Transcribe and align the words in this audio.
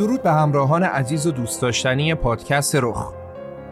درود 0.00 0.22
به 0.22 0.32
همراهان 0.32 0.82
عزیز 0.82 1.26
و 1.26 1.30
دوست 1.30 1.62
داشتنی 1.62 2.14
پادکست 2.14 2.76
رخ. 2.76 3.12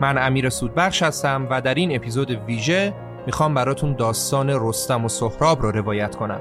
من 0.00 0.18
امیر 0.18 0.48
سودبخش 0.48 1.02
هستم 1.02 1.46
و 1.50 1.60
در 1.60 1.74
این 1.74 1.96
اپیزود 1.96 2.30
ویژه 2.30 2.94
می‌خوام 3.26 3.54
براتون 3.54 3.92
داستان 3.92 4.50
رستم 4.50 5.04
و 5.04 5.08
سهراب 5.08 5.62
رو 5.62 5.70
روایت 5.70 6.16
کنم. 6.16 6.40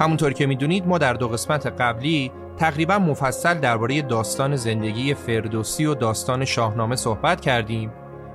همونطور 0.00 0.32
که 0.32 0.46
می‌دونید 0.46 0.88
ما 0.88 0.98
در 0.98 1.12
دو 1.12 1.28
قسمت 1.28 1.66
قبلی 1.66 2.32
تقریبا 2.56 2.98
مفصل 2.98 3.54
درباره 3.54 4.02
داستان 4.02 4.56
زندگی 4.56 5.14
فردوسی 5.14 5.86
و 5.86 5.94
داستان 5.94 6.44
شاهنامه 6.44 6.96
صحبت 6.96 7.40
کردیم 7.40 7.92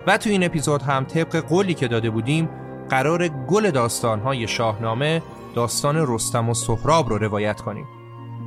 و 0.07 0.17
تو 0.17 0.29
این 0.29 0.43
اپیزود 0.43 0.81
هم 0.81 1.03
طبق 1.03 1.35
قولی 1.35 1.73
که 1.73 1.87
داده 1.87 2.09
بودیم 2.09 2.49
قرار 2.89 3.27
گل 3.27 3.71
داستانهای 3.71 4.47
شاهنامه 4.47 5.21
داستان 5.55 6.05
رستم 6.07 6.49
و 6.49 6.53
سهراب 6.53 7.09
رو 7.09 7.17
روایت 7.17 7.61
کنیم. 7.61 7.85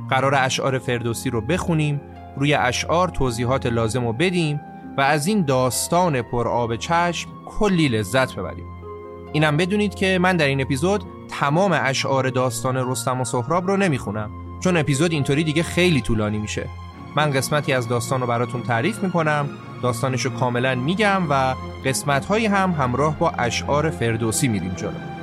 قرار 0.09 0.35
اشعار 0.35 0.79
فردوسی 0.79 1.29
رو 1.29 1.41
بخونیم 1.41 2.01
روی 2.37 2.53
اشعار 2.53 3.07
توضیحات 3.07 3.65
لازم 3.65 4.07
رو 4.07 4.13
بدیم 4.13 4.61
و 4.97 5.01
از 5.01 5.27
این 5.27 5.45
داستان 5.45 6.21
پر 6.21 6.47
آب 6.47 6.75
چشم 6.75 7.29
کلی 7.45 7.87
لذت 7.87 8.35
ببریم. 8.35 8.65
اینم 9.33 9.57
بدونید 9.57 9.95
که 9.95 10.19
من 10.21 10.37
در 10.37 10.45
این 10.45 10.61
اپیزود 10.61 11.03
تمام 11.29 11.79
اشعار 11.83 12.29
داستان 12.29 12.91
رستم 12.91 13.21
و 13.21 13.25
سهراب 13.25 13.67
رو 13.67 13.77
نمی‌خونم 13.77 14.31
چون 14.59 14.77
اپیزود 14.77 15.11
اینطوری 15.11 15.43
دیگه 15.43 15.63
خیلی 15.63 16.01
طولانی 16.01 16.37
میشه. 16.37 16.69
من 17.15 17.31
قسمتی 17.31 17.73
از 17.73 17.87
داستان 17.87 18.21
رو 18.21 18.27
براتون 18.27 18.61
تعریف 18.61 19.03
می‌کنم 19.03 19.49
داستانش 19.81 20.25
رو 20.25 20.31
کاملا 20.31 20.75
میگم 20.75 21.21
و 21.29 21.55
قسمت 21.85 22.31
هم 22.31 22.71
همراه 22.71 23.19
با 23.19 23.29
اشعار 23.29 23.89
فردوسی 23.89 24.47
میریم 24.47 24.73
جلو. 24.73 25.18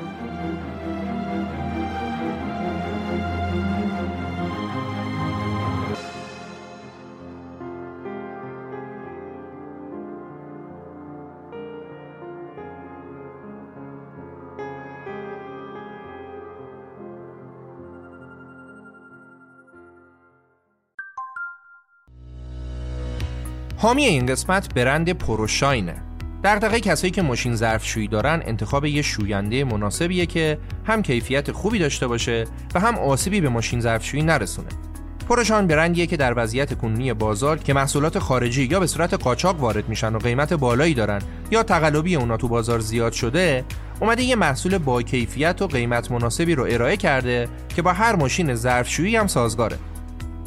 حامی 23.86 24.04
این 24.04 24.26
قسمت 24.26 24.74
برند 24.74 25.10
پروشاینه 25.10 25.94
دغدغه 26.44 26.80
کسایی 26.80 27.10
که 27.10 27.22
ماشین 27.22 27.56
ظرفشویی 27.56 28.08
دارن 28.08 28.42
انتخاب 28.46 28.84
یه 28.84 29.02
شوینده 29.02 29.64
مناسبیه 29.64 30.26
که 30.26 30.58
هم 30.84 31.02
کیفیت 31.02 31.52
خوبی 31.52 31.78
داشته 31.78 32.06
باشه 32.06 32.44
و 32.74 32.80
هم 32.80 32.98
آسیبی 32.98 33.40
به 33.40 33.48
ماشین 33.48 33.80
ظرفشویی 33.80 34.22
نرسونه. 34.22 34.68
پروشان 35.28 35.66
برندیه 35.66 36.06
که 36.06 36.16
در 36.16 36.34
وضعیت 36.36 36.78
کنونی 36.78 37.12
بازار 37.12 37.58
که 37.58 37.74
محصولات 37.74 38.18
خارجی 38.18 38.64
یا 38.64 38.80
به 38.80 38.86
صورت 38.86 39.14
قاچاق 39.14 39.60
وارد 39.60 39.88
میشن 39.88 40.14
و 40.14 40.18
قیمت 40.18 40.52
بالایی 40.52 40.94
دارن 40.94 41.22
یا 41.50 41.62
تقلبی 41.62 42.16
اونا 42.16 42.36
تو 42.36 42.48
بازار 42.48 42.80
زیاد 42.80 43.12
شده 43.12 43.64
اومده 44.00 44.22
یه 44.22 44.36
محصول 44.36 44.78
با 44.78 45.02
کیفیت 45.02 45.62
و 45.62 45.66
قیمت 45.66 46.10
مناسبی 46.10 46.54
رو 46.54 46.66
ارائه 46.70 46.96
کرده 46.96 47.48
که 47.76 47.82
با 47.82 47.92
هر 47.92 48.16
ماشین 48.16 48.54
ظرفشویی 48.54 49.16
هم 49.16 49.26
سازگاره. 49.26 49.78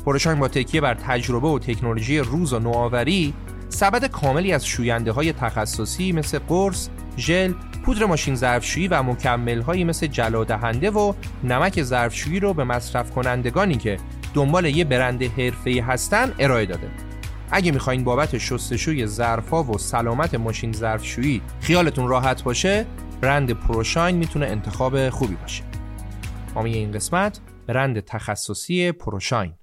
پروشان 0.05 0.39
با 0.39 0.47
تکیه 0.47 0.81
بر 0.81 0.93
تجربه 0.93 1.47
و 1.47 1.59
تکنولوژی 1.59 2.19
روز 2.19 2.53
و 2.53 2.59
نوآوری 2.59 3.33
سبد 3.69 4.05
کاملی 4.05 4.53
از 4.53 4.65
شوینده 4.65 5.11
های 5.11 5.33
تخصصی 5.33 6.11
مثل 6.11 6.39
قرص، 6.39 6.89
ژل، 7.17 7.53
پودر 7.85 8.05
ماشین 8.05 8.35
ظرفشویی 8.35 8.87
و 8.87 9.03
مکمل 9.03 9.61
هایی 9.61 9.83
مثل 9.83 10.07
جلادهنده 10.07 10.91
و 10.91 11.13
نمک 11.43 11.83
ظرفشویی 11.83 12.39
رو 12.39 12.53
به 12.53 12.63
مصرف 12.63 13.11
کنندگانی 13.11 13.75
که 13.75 13.97
دنبال 14.33 14.65
یه 14.65 14.83
برند 14.83 15.23
حرفه‌ای 15.23 15.79
هستن 15.79 16.33
ارائه 16.39 16.65
داده. 16.65 16.89
اگه 17.51 17.71
می‌خواین 17.71 18.03
بابت 18.03 18.37
شستشوی 18.37 19.05
ظرفا 19.05 19.63
و 19.63 19.77
سلامت 19.77 20.35
ماشین 20.35 20.73
ظرفشویی 20.73 21.41
خیالتون 21.61 22.07
راحت 22.07 22.43
باشه، 22.43 22.85
برند 23.21 23.51
پروشاین 23.51 24.17
می‌تونه 24.17 24.45
انتخاب 24.45 25.09
خوبی 25.09 25.35
باشه. 25.35 25.63
حامی 26.55 26.73
این 26.73 26.91
قسمت 26.91 27.39
برند 27.67 27.99
تخصصی 27.99 28.91
پروشاین 28.91 29.53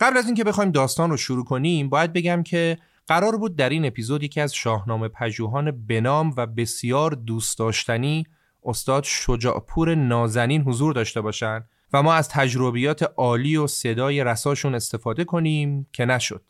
قبل 0.00 0.16
از 0.16 0.26
اینکه 0.26 0.44
بخوایم 0.44 0.70
داستان 0.70 1.10
رو 1.10 1.16
شروع 1.16 1.44
کنیم 1.44 1.88
باید 1.88 2.12
بگم 2.12 2.42
که 2.42 2.78
قرار 3.06 3.36
بود 3.36 3.56
در 3.56 3.68
این 3.68 3.84
اپیزود 3.84 4.22
یکی 4.22 4.40
از 4.40 4.54
شاهنامه 4.54 5.08
پژوهان 5.08 5.86
بنام 5.86 6.34
و 6.36 6.46
بسیار 6.46 7.10
دوست 7.10 7.58
داشتنی 7.58 8.26
استاد 8.64 9.04
شجاعپور 9.04 9.94
نازنین 9.94 10.62
حضور 10.62 10.92
داشته 10.92 11.20
باشند 11.20 11.68
و 11.92 12.02
ما 12.02 12.14
از 12.14 12.28
تجربیات 12.28 13.02
عالی 13.02 13.56
و 13.56 13.66
صدای 13.66 14.24
رساشون 14.24 14.74
استفاده 14.74 15.24
کنیم 15.24 15.86
که 15.92 16.04
نشد 16.04 16.42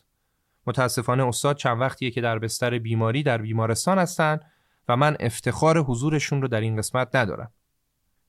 متاسفانه 0.67 1.27
استاد 1.27 1.55
چند 1.55 1.81
وقتیه 1.81 2.11
که 2.11 2.21
در 2.21 2.39
بستر 2.39 2.79
بیماری 2.79 3.23
در 3.23 3.37
بیمارستان 3.37 3.99
هستن 3.99 4.39
و 4.87 4.95
من 4.95 5.17
افتخار 5.19 5.77
حضورشون 5.77 6.41
رو 6.41 6.47
در 6.47 6.61
این 6.61 6.77
قسمت 6.77 7.15
ندارم. 7.15 7.51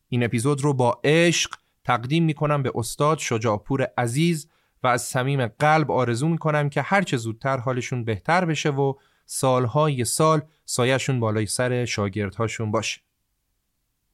این 0.09 0.25
اپیزود 0.25 0.61
رو 0.61 0.75
با 0.75 1.01
عشق 1.05 1.51
تقدیم 1.85 2.25
می‌کنم 2.25 2.63
به 2.63 2.73
استاد 2.75 3.19
شجاعپور 3.19 3.87
عزیز 3.99 4.49
و 4.83 4.87
از 4.87 5.03
صمیم 5.03 5.47
قلب 5.47 5.91
آرزو 5.91 6.29
می‌کنم 6.29 6.69
که 6.69 6.83
هرچه 6.83 7.17
زودتر 7.17 7.57
حالشون 7.57 8.05
بهتر 8.05 8.45
بشه 8.45 8.71
و 8.71 8.95
سالهای 9.27 10.05
سال 10.05 10.43
سایهشون 10.65 11.21
بالای 11.21 11.47
سر 11.47 11.85
شاگردهاشون 11.85 12.71
باشه. 12.71 13.01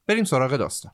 بریم 0.07 0.23
سراغ 0.23 0.55
داستان. 0.55 0.91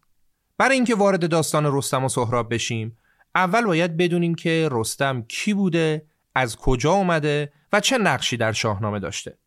برای 0.57 0.75
اینکه 0.75 0.95
وارد 0.95 1.29
داستان 1.29 1.77
رستم 1.77 2.05
و 2.05 2.09
سهراب 2.09 2.53
بشیم 2.53 2.97
اول 3.35 3.65
باید 3.65 3.97
بدونیم 3.97 4.35
که 4.35 4.69
رستم 4.71 5.21
کی 5.21 5.53
بوده 5.53 6.05
از 6.35 6.55
کجا 6.55 6.91
اومده 6.91 7.53
و 7.73 7.79
چه 7.79 7.97
نقشی 7.97 8.37
در 8.37 8.51
شاهنامه 8.51 8.99
داشته 8.99 9.37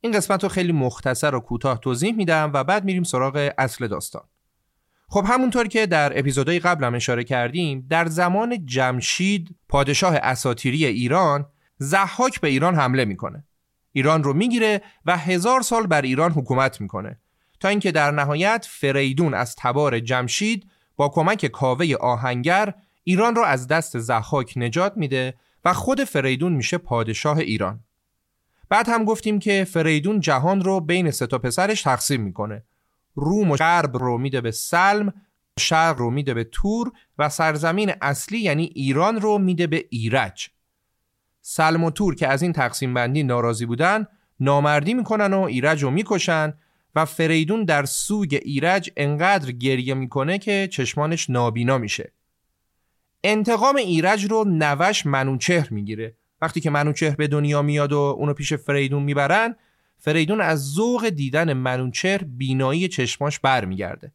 این 0.00 0.12
قسمت 0.12 0.42
رو 0.42 0.48
خیلی 0.48 0.72
مختصر 0.72 1.34
و 1.34 1.40
کوتاه 1.40 1.80
توضیح 1.80 2.14
میدم 2.14 2.50
و 2.54 2.64
بعد 2.64 2.84
میریم 2.84 3.02
سراغ 3.02 3.52
اصل 3.58 3.86
داستان 3.86 4.22
خب 5.08 5.24
همونطور 5.28 5.66
که 5.66 5.86
در 5.86 6.18
اپیزودهای 6.18 6.58
قبلم 6.58 6.94
اشاره 6.94 7.24
کردیم 7.24 7.86
در 7.90 8.06
زمان 8.06 8.66
جمشید 8.66 9.54
پادشاه 9.68 10.14
اساتیری 10.14 10.86
ایران 10.86 11.46
زحاک 11.78 12.40
به 12.40 12.48
ایران 12.48 12.74
حمله 12.74 13.04
می‌کنه. 13.04 13.44
ایران 13.92 14.22
رو 14.22 14.32
می‌گیره 14.32 14.82
و 15.06 15.16
هزار 15.16 15.60
سال 15.60 15.86
بر 15.86 16.02
ایران 16.02 16.32
حکومت 16.32 16.80
می‌کنه. 16.80 17.18
تا 17.60 17.68
اینکه 17.68 17.92
در 17.92 18.10
نهایت 18.10 18.66
فریدون 18.70 19.34
از 19.34 19.56
تبار 19.58 20.00
جمشید 20.00 20.66
با 20.96 21.08
کمک 21.08 21.46
کاوه 21.46 21.94
آهنگر 22.00 22.74
ایران 23.04 23.34
را 23.34 23.46
از 23.46 23.66
دست 23.68 23.98
زحاک 23.98 24.52
نجات 24.56 24.92
میده 24.96 25.34
و 25.64 25.72
خود 25.72 26.04
فریدون 26.04 26.52
میشه 26.52 26.78
پادشاه 26.78 27.38
ایران. 27.38 27.80
بعد 28.68 28.88
هم 28.88 29.04
گفتیم 29.04 29.38
که 29.38 29.66
فریدون 29.70 30.20
جهان 30.20 30.60
رو 30.60 30.80
بین 30.80 31.10
سه 31.10 31.26
تا 31.26 31.38
پسرش 31.38 31.82
تقسیم 31.82 32.22
می‌کنه. 32.22 32.64
روم 33.16 33.50
و 33.50 33.56
غرب 33.56 33.96
رو 33.96 34.18
میده 34.18 34.40
به 34.40 34.50
سلم 34.50 35.12
شرق 35.58 35.98
رو 35.98 36.10
میده 36.10 36.34
به 36.34 36.44
تور 36.44 36.92
و 37.18 37.28
سرزمین 37.28 37.92
اصلی 38.00 38.38
یعنی 38.38 38.72
ایران 38.74 39.20
رو 39.20 39.38
میده 39.38 39.66
به 39.66 39.84
ایرج. 39.90 40.48
سلم 41.40 41.84
و 41.84 41.90
تور 41.90 42.14
که 42.14 42.28
از 42.28 42.42
این 42.42 42.52
تقسیم 42.52 42.94
بندی 42.94 43.22
ناراضی 43.22 43.66
بودن 43.66 44.06
نامردی 44.40 44.94
می‌کنن 44.94 45.34
و 45.34 45.40
ایرج 45.40 45.82
رو 45.82 45.90
می‌کشن 45.90 46.54
و 46.94 47.04
فریدون 47.04 47.64
در 47.64 47.84
سوگ 47.84 48.38
ایرج 48.42 48.90
انقدر 48.96 49.52
گریه 49.52 49.94
می‌کنه 49.94 50.38
که 50.38 50.68
چشمانش 50.72 51.30
نابینا 51.30 51.78
میشه. 51.78 52.12
انتقام 53.24 53.76
ایرج 53.76 54.24
رو 54.24 54.44
نوش 54.48 55.06
منوچهر 55.06 55.68
می‌گیره. 55.70 56.16
وقتی 56.42 56.60
که 56.60 56.70
منوچهر 56.70 57.14
به 57.14 57.26
دنیا 57.26 57.62
میاد 57.62 57.92
و 57.92 57.98
اونو 57.98 58.34
پیش 58.34 58.52
فریدون 58.52 59.02
می‌برن 59.02 59.56
فریدون 59.98 60.40
از 60.40 60.72
ذوق 60.72 61.08
دیدن 61.08 61.52
منوچهر 61.52 62.24
بینایی 62.24 62.88
چشماش 62.88 63.38
برمیگرده. 63.38 64.12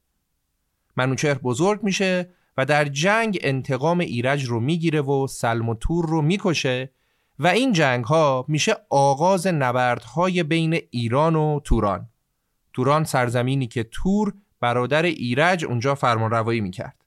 منوچهر 0.95 1.37
بزرگ 1.37 1.83
میشه 1.83 2.29
و 2.57 2.65
در 2.65 2.85
جنگ 2.85 3.39
انتقام 3.41 3.99
ایرج 3.99 4.45
رو 4.45 4.59
می‌گیره 4.59 5.01
و 5.01 5.27
سلم 5.27 5.69
و 5.69 5.75
تور 5.75 6.09
رو 6.09 6.21
می‌کشه 6.21 6.91
و 7.39 7.47
این 7.47 7.73
جنگ 7.73 8.05
ها 8.05 8.45
میشه 8.47 8.75
آغاز 8.89 9.47
نبردهای 9.47 10.43
بین 10.43 10.79
ایران 10.89 11.35
و 11.35 11.59
توران. 11.63 12.09
توران 12.73 13.03
سرزمینی 13.03 13.67
که 13.67 13.83
تور 13.83 14.33
برادر 14.59 15.03
ایرج 15.03 15.65
اونجا 15.65 15.95
فرمان 15.95 16.31
روایی 16.31 16.61
می‌کرد. 16.61 17.05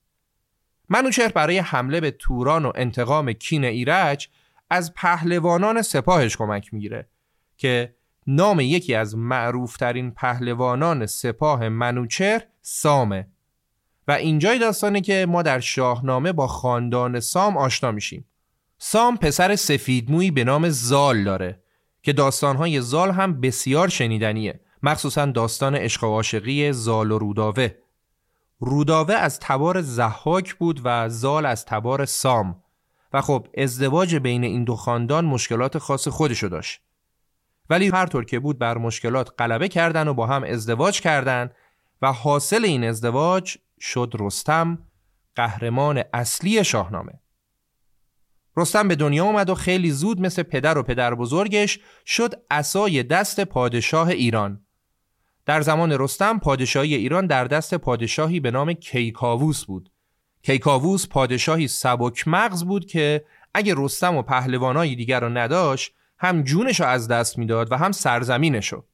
منوچهر 0.88 1.28
برای 1.28 1.58
حمله 1.58 2.00
به 2.00 2.10
توران 2.10 2.64
و 2.64 2.72
انتقام 2.74 3.32
کین 3.32 3.64
ایرج 3.64 4.28
از 4.70 4.94
پهلوانان 4.94 5.82
سپاهش 5.82 6.36
کمک 6.36 6.74
می‌گیره 6.74 7.08
که 7.56 7.94
نام 8.26 8.60
یکی 8.60 8.94
از 8.94 9.16
معروفترین 9.16 10.10
پهلوانان 10.10 11.06
سپاه 11.06 11.68
منوچهر 11.68 12.46
سامه. 12.62 13.28
و 14.08 14.12
اینجای 14.12 14.58
داستانه 14.58 15.00
که 15.00 15.26
ما 15.28 15.42
در 15.42 15.60
شاهنامه 15.60 16.32
با 16.32 16.46
خاندان 16.46 17.20
سام 17.20 17.56
آشنا 17.56 17.92
میشیم. 17.92 18.24
سام 18.78 19.16
پسر 19.16 19.56
سفیدمویی 19.56 20.30
به 20.30 20.44
نام 20.44 20.68
زال 20.68 21.24
داره 21.24 21.62
که 22.02 22.12
داستانهای 22.12 22.80
زال 22.80 23.10
هم 23.10 23.40
بسیار 23.40 23.88
شنیدنیه 23.88 24.60
مخصوصا 24.82 25.26
داستان 25.26 25.74
عشق 25.74 26.04
و 26.04 26.06
عاشقی 26.06 26.72
زال 26.72 27.10
و 27.10 27.18
روداوه. 27.18 27.68
روداوه 28.60 29.14
از 29.14 29.40
تبار 29.40 29.80
زحاک 29.80 30.54
بود 30.54 30.80
و 30.84 31.08
زال 31.08 31.46
از 31.46 31.64
تبار 31.64 32.04
سام. 32.04 32.62
و 33.12 33.20
خب 33.20 33.46
ازدواج 33.58 34.16
بین 34.16 34.44
این 34.44 34.64
دو 34.64 34.76
خاندان 34.76 35.24
مشکلات 35.24 35.78
خاص 35.78 36.08
خودشو 36.08 36.48
داشت. 36.48 36.80
ولی 37.70 37.88
هر 37.88 38.06
طور 38.06 38.24
که 38.24 38.38
بود 38.38 38.58
بر 38.58 38.78
مشکلات 38.78 39.34
غلبه 39.38 39.68
کردن 39.68 40.08
و 40.08 40.14
با 40.14 40.26
هم 40.26 40.44
ازدواج 40.44 41.00
کردن 41.00 41.50
و 42.02 42.12
حاصل 42.12 42.64
این 42.64 42.84
ازدواج 42.84 43.56
شد 43.80 44.12
رستم 44.18 44.78
قهرمان 45.36 46.04
اصلی 46.12 46.64
شاهنامه. 46.64 47.20
رستم 48.56 48.88
به 48.88 48.96
دنیا 48.96 49.24
اومد 49.24 49.50
و 49.50 49.54
خیلی 49.54 49.90
زود 49.90 50.20
مثل 50.20 50.42
پدر 50.42 50.78
و 50.78 50.82
پدر 50.82 51.14
بزرگش 51.14 51.78
شد 52.06 52.34
اسای 52.50 53.02
دست 53.02 53.40
پادشاه 53.40 54.08
ایران. 54.08 54.66
در 55.46 55.60
زمان 55.60 55.92
رستم 55.92 56.38
پادشاهی 56.38 56.94
ایران 56.94 57.26
در 57.26 57.44
دست 57.44 57.74
پادشاهی 57.74 58.40
به 58.40 58.50
نام 58.50 58.72
کیکاووس 58.72 59.64
بود. 59.64 59.90
کیکاووس 60.42 61.08
پادشاهی 61.08 61.68
سبک 61.68 62.28
مغز 62.28 62.64
بود 62.64 62.86
که 62.86 63.24
اگه 63.54 63.74
رستم 63.76 64.16
و 64.16 64.22
پهلوانای 64.22 64.94
دیگر 64.94 65.20
رو 65.20 65.28
نداشت 65.28 65.94
هم 66.18 66.42
جونش 66.42 66.80
رو 66.80 66.86
از 66.86 67.08
دست 67.08 67.38
می‌داد 67.38 67.72
و 67.72 67.76
هم 67.76 67.92
سرزمینش 67.92 68.72
رو 68.72 68.84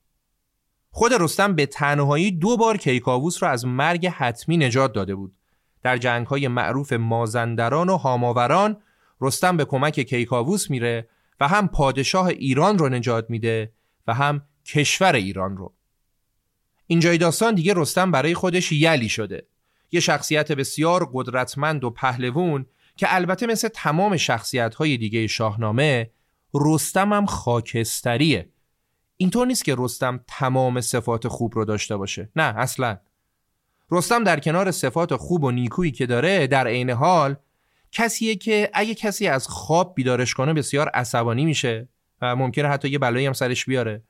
خود 0.90 1.12
رستم 1.12 1.54
به 1.54 1.66
تنهایی 1.66 2.30
دو 2.30 2.56
بار 2.56 2.76
کیکاووس 2.76 3.42
را 3.42 3.50
از 3.50 3.66
مرگ 3.66 4.06
حتمی 4.06 4.56
نجات 4.56 4.92
داده 4.92 5.14
بود. 5.14 5.32
در 5.82 5.96
جنگ 5.96 6.26
های 6.26 6.48
معروف 6.48 6.92
مازندران 6.92 7.88
و 7.88 7.96
هاماوران 7.96 8.76
رستم 9.20 9.56
به 9.56 9.64
کمک 9.64 10.00
کیکاووس 10.00 10.70
میره 10.70 11.08
و 11.40 11.48
هم 11.48 11.68
پادشاه 11.68 12.26
ایران 12.26 12.78
رو 12.78 12.88
نجات 12.88 13.30
میده 13.30 13.72
و 14.06 14.14
هم 14.14 14.42
کشور 14.66 15.14
ایران 15.14 15.56
رو. 15.56 15.74
اینجای 16.86 17.18
داستان 17.18 17.54
دیگه 17.54 17.74
رستم 17.76 18.10
برای 18.10 18.34
خودش 18.34 18.72
یلی 18.72 19.08
شده. 19.08 19.46
یه 19.92 20.00
شخصیت 20.00 20.52
بسیار 20.52 21.10
قدرتمند 21.12 21.84
و 21.84 21.90
پهلوون 21.90 22.66
که 22.96 23.14
البته 23.14 23.46
مثل 23.46 23.68
تمام 23.68 24.16
شخصیت 24.16 24.74
های 24.74 24.96
دیگه 24.96 25.26
شاهنامه 25.26 26.10
رستم 26.54 27.12
هم 27.12 27.26
خاکستریه. 27.26 28.48
اینطور 29.16 29.46
نیست 29.46 29.64
که 29.64 29.74
رستم 29.78 30.20
تمام 30.28 30.80
صفات 30.80 31.28
خوب 31.28 31.54
رو 31.54 31.64
داشته 31.64 31.96
باشه. 31.96 32.30
نه 32.36 32.42
اصلا. 32.42 32.98
رستم 33.90 34.24
در 34.24 34.40
کنار 34.40 34.70
صفات 34.70 35.16
خوب 35.16 35.44
و 35.44 35.50
نیکویی 35.50 35.92
که 35.92 36.06
داره 36.06 36.46
در 36.46 36.66
عین 36.66 36.90
حال 36.90 37.36
کسیه 37.92 38.36
که 38.36 38.70
اگه 38.74 38.94
کسی 38.94 39.26
از 39.26 39.48
خواب 39.48 39.94
بیدارش 39.94 40.34
کنه 40.34 40.52
بسیار 40.52 40.88
عصبانی 40.88 41.44
میشه 41.44 41.88
و 42.22 42.36
ممکنه 42.36 42.68
حتی 42.68 42.88
یه 42.88 42.98
بلایی 42.98 43.26
هم 43.26 43.32
سرش 43.32 43.64
بیاره. 43.64 44.02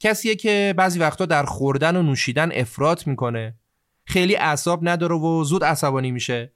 کسیه 0.00 0.34
که 0.34 0.74
بعضی 0.76 0.98
وقتا 0.98 1.26
در 1.26 1.44
خوردن 1.44 1.96
و 1.96 2.02
نوشیدن 2.02 2.52
افراط 2.52 3.06
می‌کنه. 3.06 3.54
خیلی 4.04 4.36
اعصاب 4.36 4.88
نداره 4.88 5.14
و 5.14 5.44
زود 5.44 5.64
عصبانی 5.64 6.10
میشه. 6.10 6.52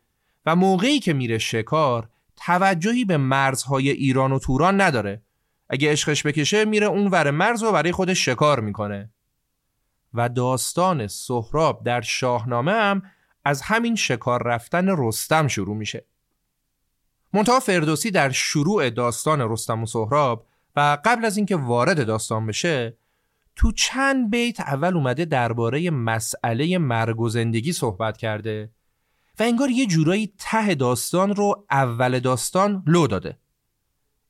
و 0.46 0.56
موقعی 0.56 0.98
که 0.98 1.12
میره 1.12 1.38
شکار 1.38 2.08
توجهی 2.46 3.04
به 3.04 3.16
مرزهای 3.16 3.90
ایران 3.90 4.32
و 4.32 4.38
توران 4.38 4.80
نداره. 4.80 5.22
اگه 5.68 5.92
عشقش 5.92 6.26
بکشه 6.26 6.64
میره 6.64 6.86
اون 6.86 7.06
ور 7.06 7.30
مرز 7.30 7.62
و 7.62 7.72
برای 7.72 7.92
خودش 7.92 8.24
شکار 8.24 8.60
می‌کنه. 8.60 9.10
و 10.14 10.28
داستان 10.28 11.06
سهراب 11.06 11.84
در 11.84 12.00
شاهنامه 12.00 12.72
هم 12.72 13.02
از 13.44 13.62
همین 13.62 13.96
شکار 13.96 14.42
رفتن 14.42 14.86
رستم 14.88 15.48
شروع 15.48 15.76
میشه. 15.76 16.04
منتها 17.32 17.60
فردوسی 17.60 18.10
در 18.10 18.30
شروع 18.30 18.90
داستان 18.90 19.52
رستم 19.52 19.82
و 19.82 19.86
سهراب 19.86 20.46
و 20.76 20.98
قبل 21.04 21.24
از 21.24 21.36
اینکه 21.36 21.56
وارد 21.56 22.06
داستان 22.06 22.46
بشه 22.46 22.96
تو 23.56 23.72
چند 23.72 24.30
بیت 24.30 24.60
اول 24.60 24.96
اومده 24.96 25.24
درباره 25.24 25.90
مسئله 25.90 26.78
مرگ 26.78 27.20
و 27.20 27.28
زندگی 27.28 27.72
صحبت 27.72 28.16
کرده. 28.16 28.70
و 29.40 29.42
انگار 29.42 29.70
یه 29.70 29.86
جورایی 29.86 30.32
ته 30.38 30.74
داستان 30.74 31.34
رو 31.34 31.66
اول 31.70 32.18
داستان 32.18 32.82
لو 32.86 33.06
داده. 33.06 33.38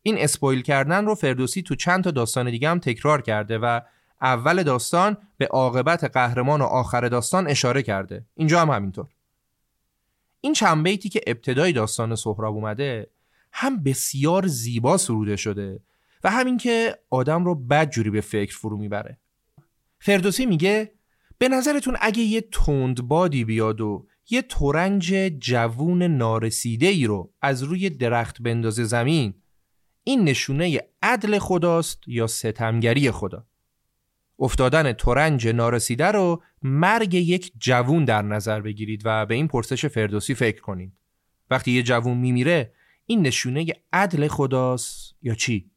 این 0.03 0.19
اسپویل 0.19 0.63
کردن 0.63 1.07
رو 1.07 1.15
فردوسی 1.15 1.63
تو 1.63 1.75
چند 1.75 2.05
تا 2.05 2.11
داستان 2.11 2.51
دیگه 2.51 2.69
هم 2.71 2.79
تکرار 2.79 3.23
کرده 3.23 3.59
و 3.59 3.81
اول 4.23 4.63
داستان 4.63 5.17
به 5.39 5.47
عاقبت 5.47 6.05
قهرمان 6.05 6.61
و 6.61 6.65
آخر 6.65 7.09
داستان 7.09 7.49
اشاره 7.49 7.83
کرده. 7.83 8.25
اینجا 8.35 8.61
هم 8.61 8.71
همینطور. 8.71 9.07
این 10.41 10.53
چند 10.53 10.83
بیتی 10.83 11.09
که 11.09 11.21
ابتدای 11.27 11.73
داستان 11.73 12.15
سهراب 12.15 12.55
اومده 12.55 13.11
هم 13.53 13.83
بسیار 13.83 14.47
زیبا 14.47 14.97
سروده 14.97 15.37
شده 15.37 15.81
و 16.25 16.31
همین 16.31 16.57
که 16.57 16.99
آدم 17.11 17.45
رو 17.45 17.55
بد 17.55 17.91
جوری 17.91 18.11
به 18.11 18.21
فکر 18.21 18.57
فرو 18.57 18.77
می‌بره. 18.77 19.19
فردوسی 19.99 20.47
میگه 20.47 20.93
به 21.39 21.49
نظرتون 21.49 21.97
اگه 22.01 22.23
یه 22.23 22.41
تند 22.41 23.03
بادی 23.03 23.45
بیاد 23.45 23.81
و 23.81 24.07
یه 24.31 24.43
تورنج 24.43 25.15
جوون 25.39 26.03
نارسیده 26.03 26.87
ای 26.87 27.07
رو 27.07 27.33
از 27.43 27.63
روی 27.63 27.91
درخت 27.91 28.43
بندازه 28.43 28.85
زمین. 28.85 29.35
این 30.05 30.25
نشونه 30.25 30.81
عدل 31.03 31.39
خداست 31.39 31.99
یا 32.07 32.27
ستمگری 32.27 33.11
خدا؟ 33.11 33.47
افتادن 34.39 34.93
تورنج 34.93 35.49
نارسیده 35.49 36.07
رو 36.07 36.43
مرگ 36.63 37.15
یک 37.15 37.53
جوون 37.59 38.05
در 38.05 38.23
نظر 38.23 38.61
بگیرید 38.61 39.03
و 39.05 39.27
به 39.27 39.35
این 39.35 39.49
پرسش 39.49 39.87
فردوسی 39.87 40.35
فکر 40.35 40.61
کنید. 40.61 40.93
وقتی 41.51 41.73
یه 41.73 41.83
جوون 41.83 42.19
میمیره 42.19 42.73
این 43.07 43.23
نشونه 43.23 43.67
عدل 43.93 44.29
خداست 44.29 45.15
یا 45.23 45.35
چی؟ 45.35 45.71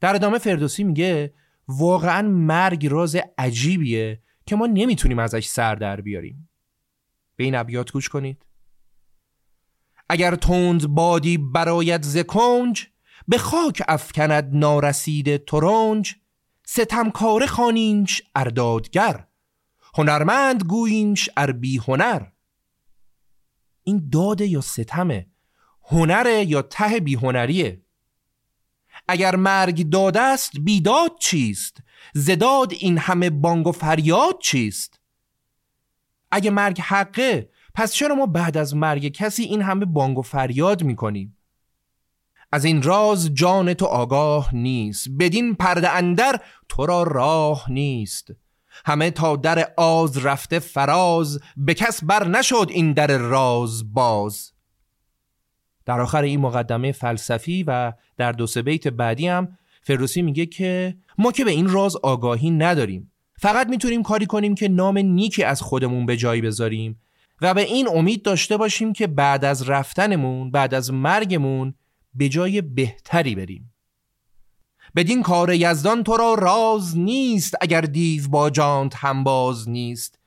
در 0.00 0.14
ادامه 0.14 0.38
فردوسی 0.38 0.84
میگه 0.84 1.34
واقعا 1.68 2.28
مرگ 2.28 2.86
راز 2.86 3.16
عجیبیه 3.38 4.22
که 4.46 4.56
ما 4.56 4.66
نمی‌تونیم 4.66 5.18
ازش 5.18 5.46
سر 5.46 5.74
در 5.74 6.00
بیاریم. 6.00 6.48
به 7.36 7.44
این 7.44 7.54
ابیات 7.54 7.92
گوش 7.92 8.08
کنید. 8.08 8.46
اگر 10.08 10.34
تند 10.34 10.86
بادی 10.86 11.38
برایت 11.38 12.02
ز 12.02 12.18
کنج 12.18 12.86
به 13.28 13.38
خاک 13.38 13.82
افکند 13.88 14.48
نارسید 14.52 15.44
ترنج 15.44 16.14
ستمکاره 16.66 17.46
خانینش 17.46 18.22
اردادگر 18.34 19.26
هنرمند 19.94 20.62
گوییمش 20.62 21.30
ار 21.36 21.52
بی 21.52 21.78
هنر. 21.78 22.22
این 23.82 24.08
داده 24.12 24.46
یا 24.46 24.60
ستمه 24.60 25.26
هنره 25.82 26.44
یا 26.44 26.62
ته 26.62 27.00
بی 27.00 27.14
هنریه. 27.14 27.84
اگر 29.08 29.36
مرگ 29.36 29.90
داده 29.90 30.20
است 30.20 30.52
بیداد 30.60 31.10
چیست؟ 31.20 31.76
زداد 32.14 32.72
این 32.72 32.98
همه 32.98 33.30
بانگ 33.30 33.66
و 33.66 33.72
فریاد 33.72 34.38
چیست؟ 34.42 35.00
اگه 36.34 36.50
مرگ 36.50 36.80
حقه 36.80 37.50
پس 37.74 37.92
چرا 37.92 38.14
ما 38.14 38.26
بعد 38.26 38.56
از 38.56 38.76
مرگ 38.76 39.08
کسی 39.08 39.42
این 39.42 39.62
همه 39.62 39.84
بانگ 39.84 40.18
و 40.18 40.22
فریاد 40.22 40.82
می‌کنیم؟ 40.82 41.36
از 42.52 42.64
این 42.64 42.82
راز 42.82 43.34
جان 43.34 43.74
تو 43.74 43.86
آگاه 43.86 44.54
نیست 44.54 45.08
بدین 45.18 45.54
پرده 45.54 45.90
اندر 45.90 46.40
تو 46.68 46.86
را 46.86 47.02
راه 47.02 47.72
نیست. 47.72 48.30
همه 48.84 49.10
تا 49.10 49.36
در 49.36 49.72
آز 49.76 50.24
رفته 50.24 50.58
فراز 50.58 51.40
به 51.56 51.74
کس 51.74 52.04
بر 52.04 52.28
نشد 52.28 52.66
این 52.70 52.92
در 52.92 53.18
راز 53.18 53.92
باز. 53.94 54.52
در 55.84 56.00
آخر 56.00 56.22
این 56.22 56.40
مقدمه 56.40 56.92
فلسفی 56.92 57.62
و 57.62 57.92
در 58.16 58.32
دو 58.32 58.46
سه 58.46 58.62
بیت 58.62 58.88
بعدی 58.88 59.28
هم 59.28 59.58
فردوسی 59.82 60.22
میگه 60.22 60.46
که 60.46 60.96
ما 61.18 61.32
که 61.32 61.44
به 61.44 61.50
این 61.50 61.68
راز 61.68 61.96
آگاهی 61.96 62.50
نداریم. 62.50 63.10
فقط 63.44 63.68
می‌تونیم 63.68 64.02
کاری 64.02 64.26
کنیم 64.26 64.54
که 64.54 64.68
نام 64.68 64.98
نیکی 64.98 65.42
از 65.42 65.62
خودمون 65.62 66.06
به 66.06 66.16
جایی 66.16 66.40
بذاریم 66.40 67.00
و 67.40 67.54
به 67.54 67.60
این 67.60 67.88
امید 67.88 68.22
داشته 68.22 68.56
باشیم 68.56 68.92
که 68.92 69.06
بعد 69.06 69.44
از 69.44 69.68
رفتنمون 69.68 70.50
بعد 70.50 70.74
از 70.74 70.92
مرگمون 70.92 71.74
به 72.14 72.28
جای 72.28 72.60
بهتری 72.62 73.34
بریم. 73.34 73.72
بدین 74.96 75.22
کار 75.22 75.54
یزدان 75.54 76.04
تو 76.04 76.16
را 76.16 76.34
راز 76.34 76.98
نیست 76.98 77.54
اگر 77.60 77.80
دیو 77.80 78.28
با 78.28 78.50
جانت 78.50 78.94
همباز 78.96 79.68
نیست. 79.68 80.18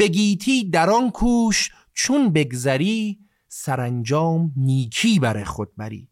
بگیتی 0.00 0.70
در 0.70 0.90
آن 0.90 1.10
کوش 1.10 1.70
چون 1.92 2.32
بگذری 2.32 3.18
سرانجام 3.48 4.52
نیکی 4.56 5.18
بر 5.18 5.44
خود 5.44 5.76
بری. 5.76 6.08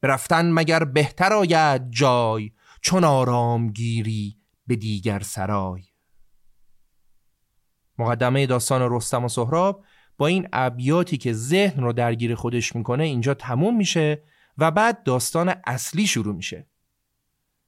برفتن 0.00 0.50
مگر 0.50 0.84
بهتر 0.84 1.32
آید 1.32 1.90
جای 1.90 2.50
چون 2.80 3.04
آرام 3.04 3.72
گیری 3.72 4.39
به 4.70 4.76
دیگر 4.76 5.20
سرای. 5.20 5.82
مقدمه 7.98 8.46
داستان 8.46 8.96
رستم 8.96 9.24
و 9.24 9.28
سهراب 9.28 9.84
با 10.18 10.26
این 10.26 10.48
ابیاتی 10.52 11.16
که 11.16 11.32
ذهن 11.32 11.82
رو 11.82 11.92
درگیر 11.92 12.34
خودش 12.34 12.76
می‌کنه 12.76 13.04
اینجا 13.04 13.34
تموم 13.34 13.76
میشه 13.76 14.22
و 14.58 14.70
بعد 14.70 15.02
داستان 15.02 15.54
اصلی 15.66 16.06
شروع 16.06 16.34
میشه. 16.34 16.66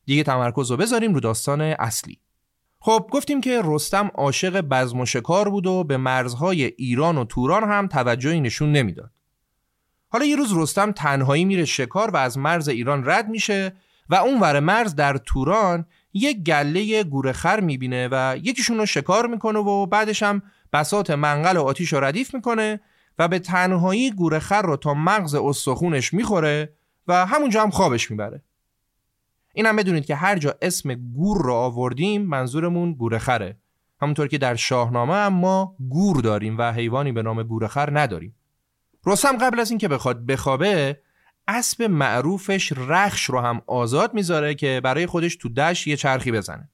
دیگه 0.05 0.23
تمرکز 0.23 0.71
رو 0.71 0.77
بذاریم 0.77 1.15
رو 1.15 1.21
داستان 1.21 1.61
اصلی. 1.61 2.21
خب 2.79 3.09
گفتیم 3.13 3.41
که 3.41 3.61
رستم 3.65 4.11
عاشق 4.15 4.61
بزم 4.61 5.01
و 5.01 5.07
شکار 5.07 5.51
بود 5.51 5.67
و 5.67 5.85
به 5.85 5.97
مرزهای 5.97 6.65
ایران 6.65 7.19
و 7.19 7.25
توران 7.25 7.65
هم 7.65 7.87
توجهی 7.87 8.41
نشون 8.41 8.73
نمی‌داد. 8.73 9.13
حالا 10.09 10.25
یه 10.25 10.37
روز 10.37 10.53
رستم 10.57 10.93
تنهایی 10.93 11.45
میره 11.45 11.65
شکار 11.65 12.11
و 12.11 12.17
از 12.17 12.39
مرز 12.39 12.69
ایران 12.69 13.11
رد 13.11 13.29
میشه 13.29 13.77
و 14.09 14.15
اون 14.15 14.41
ور 14.41 14.61
مرز 14.61 14.95
در 14.95 15.17
توران 15.17 15.87
یک 16.13 16.39
گله 16.39 17.05
گورخر 17.05 17.61
می‌بینه 17.61 18.09
و 18.13 18.37
یکیشون 18.43 18.79
رو 18.79 18.87
شکار 18.87 19.27
می‌کنه 19.27 19.59
و 19.59 19.87
بعدش 19.87 20.23
هم 20.23 20.43
بسات 20.73 21.11
منقل 21.11 21.57
و 21.57 21.63
آتیش 21.63 21.93
رو 21.93 22.05
ردیف 22.05 22.35
می‌کنه 22.35 22.81
و 23.19 23.29
به 23.29 23.39
تنهایی 23.39 24.11
گورخر 24.11 24.63
رو 24.63 24.77
تا 24.77 24.95
مغز 24.95 25.35
استخونش 25.35 26.15
می‌خوره 26.15 26.73
و 27.09 27.27
همونجا 27.27 27.63
هم 27.63 27.71
خوابش 27.71 28.11
می‌بره. 28.11 28.43
این 29.55 29.67
هم 29.67 29.77
بدونید 29.77 30.07
که 30.07 30.15
هر 30.15 30.39
جا 30.39 30.55
اسم 30.63 30.95
گور 30.95 31.43
رو 31.43 31.55
آوردیم 31.55 32.23
منظورمون 32.23 32.93
گورخره 32.93 33.57
همونطور 34.01 34.29
که 34.29 34.39
در 34.39 34.55
شاهنامه 34.55 35.15
هم 35.15 35.33
ما 35.33 35.77
گور 35.89 36.21
داریم 36.21 36.59
و 36.59 36.73
حیوانی 36.73 37.13
به 37.13 37.23
نام 37.23 37.43
گورخر 37.43 38.01
نداریم. 38.01 38.35
رستم 39.07 39.39
قبل 39.39 39.61
از 39.61 39.71
اینکه 39.71 39.89
بخواد 39.89 40.27
بخوابه 40.27 40.99
اسب 41.49 41.83
معروفش 41.83 42.73
رخش 42.77 43.25
رو 43.25 43.41
هم 43.41 43.63
آزاد 43.67 44.15
می‌ذاره 44.15 44.55
که 44.55 44.81
برای 44.85 45.07
خودش 45.07 45.37
تو 45.37 45.49
دشت 45.49 45.87
یه 45.87 45.97
چرخی 45.97 46.33
بزنه. 46.33 46.71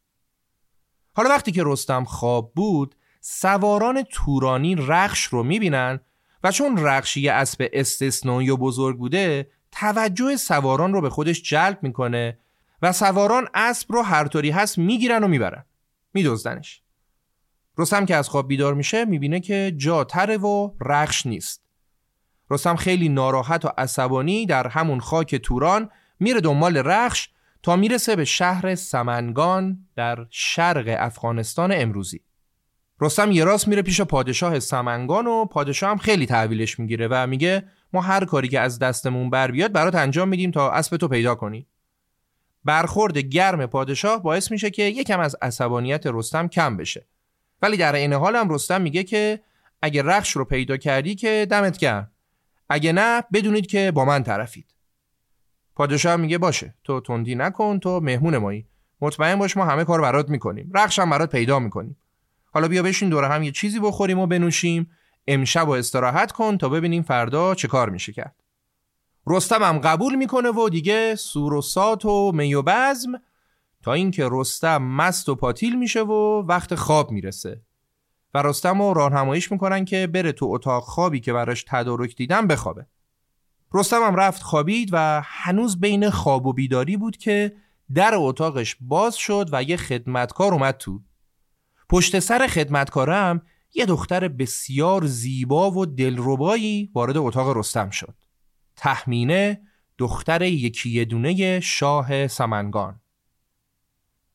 حالا 1.13 1.29
وقتی 1.29 1.53
که 1.53 1.63
رستم 1.67 2.05
خواب 2.05 2.53
بود 2.55 2.95
سواران 3.21 4.03
تورانی 4.03 4.75
رخش 4.75 5.25
رو 5.25 5.43
می‌بینن 5.43 6.01
و 6.45 6.53
چون 6.53 6.79
رخش 6.79 7.17
یه 7.17 7.33
اسب 7.33 7.69
استثنایی 7.73 8.51
و 8.51 8.57
بزرگ 8.57 8.99
بوده 8.99 9.51
توجه 9.73 10.37
سواران 10.37 10.93
رو 10.93 11.01
به 11.01 11.11
خودش 11.11 11.43
جلب 11.43 11.79
می‌کنه 11.83 12.39
و 12.83 12.93
سواران 12.93 13.49
اسب 13.55 13.93
رو 13.93 14.03
هر 14.03 14.27
طوری 14.27 14.51
هست 14.51 14.79
می‌گیرن 14.79 15.25
و 15.25 15.29
می‌برن. 15.29 15.65
میدزدنش. 16.15 16.83
رستم 17.79 18.07
که 18.07 18.17
از 18.17 18.29
خواب 18.29 18.49
بیدار 18.49 18.75
میشه 18.75 19.05
می‌بینه 19.05 19.41
که 19.41 19.75
جا 19.77 20.05
تره 20.05 20.37
و 20.37 20.71
رخش 20.81 21.27
نیست. 21.27 21.68
رستم 22.51 22.77
خیلی 22.77 23.09
ناراحت 23.09 23.65
و 23.65 23.69
عصبانی 23.79 24.47
در 24.47 24.69
همون 24.69 25.01
خاک 25.01 25.35
توران 25.35 25.91
میره 26.21 26.41
دنبال 26.41 26.77
رخش 26.77 27.29
تا 27.63 27.77
می‌رسه 27.77 28.17
به 28.17 28.25
شهر 28.25 28.75
سمنگان 28.75 29.87
در 29.97 30.27
شرق 30.31 30.97
افغانستان 30.99 31.73
امروزی. 31.75 32.21
رستم 33.01 33.33
یه 33.33 33.45
راست 33.45 33.69
میره 33.69 33.83
پیش 33.83 34.01
پادشاه 34.01 34.61
سمنگان 34.61 35.27
و 35.27 35.45
پادشاه 35.45 35.91
هم 35.91 35.97
خیلی 35.97 36.27
تحویلش 36.27 36.79
می‌گیره 36.79 37.09
و 37.11 37.27
میگه 37.27 37.65
ما 37.93 38.01
هر 38.01 38.25
کاری 38.25 38.49
که 38.49 38.61
از 38.61 38.79
دستمون 38.79 39.31
بر 39.31 39.51
بیاد 39.51 39.73
برات 39.73 39.95
انجام 39.95 40.29
میدیم 40.29 40.51
تا 40.51 40.71
اسب 40.71 40.97
تو 40.97 41.09
پیدا 41.09 41.35
کنی. 41.35 41.67
برخورد 42.65 43.19
گرم 43.19 43.67
پادشاه 43.67 44.23
باعث 44.23 44.51
میشه 44.51 44.71
که 44.71 44.83
یکم 44.83 45.21
از 45.21 45.37
عصبانیت 45.43 46.07
رستم 46.07 46.49
کم 46.49 46.77
بشه. 46.77 47.07
ولی 47.63 47.77
در 47.77 47.95
این 47.95 48.13
حال 48.13 48.37
هم 48.37 48.51
رستم 48.51 48.81
میگه 48.81 49.05
که 49.05 49.41
اگه 49.83 50.03
رخش 50.03 50.31
رو 50.31 50.45
پیدا 50.45 50.77
کردی 50.77 51.15
که 51.15 51.47
دمت 51.51 51.79
گرم. 51.79 52.11
اگه 52.69 52.93
نه 52.93 53.23
بدونید 53.33 53.67
که 53.67 53.91
با 53.91 54.05
من 54.05 54.23
طرفید. 54.23 54.75
پادشاه 55.75 56.17
میگه 56.17 56.39
باشه 56.39 56.75
تو 56.85 57.01
تندی 57.01 57.35
نکن 57.35 57.79
تو 57.79 58.01
مهمون 58.01 58.39
مایی. 58.39 58.67
مطمئن 59.01 59.39
باش 59.39 59.57
ما 59.57 59.65
همه 59.65 59.85
کار 59.85 60.01
برات 60.01 60.29
می‌کنیم. 60.29 60.71
رخش 60.75 60.99
هم 60.99 61.11
برات 61.11 61.33
پیدا 61.33 61.59
می‌کنیم. 61.59 61.97
حالا 62.53 62.69
بیا 62.69 62.83
بشین 62.83 63.09
دور 63.09 63.25
هم 63.25 63.43
یه 63.43 63.53
چیزی 63.53 63.81
بخوریم 63.81 64.19
و 64.19 64.27
بنوشیم. 64.27 64.91
امشب 65.27 65.69
و 65.69 65.71
استراحت 65.71 66.33
کن 66.33 66.59
تا 66.59 66.69
ببینیم 66.69 67.03
فردا 67.03 67.55
چه 67.55 67.69
کار 67.69 67.91
میشه 67.91 68.13
کرد. 68.13 68.35
رستم 69.27 69.63
هم 69.63 69.79
قبول 69.79 70.15
می‌کنه 70.15 70.49
و 70.49 70.69
دیگه 70.69 71.15
سور 71.15 71.55
و 71.55 71.63
سات 71.63 72.05
و 72.05 72.33
می 72.33 72.55
و 72.55 72.63
بزم 72.63 73.13
تا 73.83 73.93
اینکه 73.93 74.29
رستم 74.31 74.83
مست 74.83 75.29
و 75.29 75.35
پاتیل 75.35 75.79
میشه 75.79 76.03
و 76.03 76.43
وقت 76.47 76.75
خواب 76.75 77.11
می‌رسه. 77.11 77.63
رستم 78.43 78.83
رو 78.83 78.95
راهنماییش 78.95 79.53
می‌کنن 79.53 79.85
که 79.85 80.07
بره 80.07 80.33
تو 80.33 80.47
اتاق 80.51 80.85
خوابی 80.85 81.21
که 81.21 81.33
براش 81.33 81.65
تدارک 81.69 82.17
دیدن 82.17 82.47
بخوابه. 82.47 82.87
رستم 83.75 84.03
هم 84.03 84.17
رفت 84.17 84.43
خوابید 84.43 84.89
و 84.93 85.23
هنوز 85.25 85.81
بین 85.81 86.11
خواب 86.11 86.47
و 86.47 86.53
بیداری 86.53 86.97
بود 86.97 87.17
که 87.17 87.57
در 87.95 88.13
اتاقش 88.15 88.77
باز 88.81 89.17
شد 89.17 89.49
و 89.53 89.63
یه 89.63 89.77
خدمتکار 89.77 90.53
اومد 90.53 90.77
تو. 90.77 91.01
پشت 91.89 92.19
سر 92.19 92.47
خدمتکارم 92.47 93.43
یه 93.75 93.87
دختر 93.87 94.29
بسیار 94.29 95.07
زیبا 95.07 95.71
و 95.71 95.87
دلربایی 95.87 96.91
وارد 96.95 97.17
اتاق 97.17 97.57
رستم 97.57 97.91
شد. 97.91 98.15
تحمینه 98.77 99.61
دختر 99.99 100.43
یکی 100.43 101.05
دونه 101.05 101.61
شاه 101.61 102.27
سمنگان. 102.27 103.01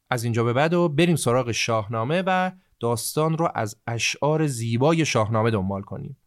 از 0.10 0.24
اینجا 0.24 0.44
به 0.44 0.54
بعد 0.54 0.74
و 0.74 0.90
بریم 0.90 1.16
سراغ 1.16 1.52
شاهنامه 1.52 2.24
و 2.26 2.52
داستان 2.84 3.38
رو 3.38 3.52
از 3.56 3.76
اشعار 3.88 4.48
زیبای 4.48 5.06
شاهنامه 5.06 5.52
دنبال 5.52 5.82
کنیم. 5.82 6.18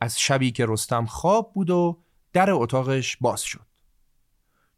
از 0.00 0.20
شبی 0.20 0.52
که 0.52 0.66
رستم 0.68 1.06
خواب 1.06 1.52
بود 1.54 1.70
و 1.70 2.02
در 2.32 2.50
اتاقش 2.50 3.16
باز 3.20 3.42
شد. 3.42 3.66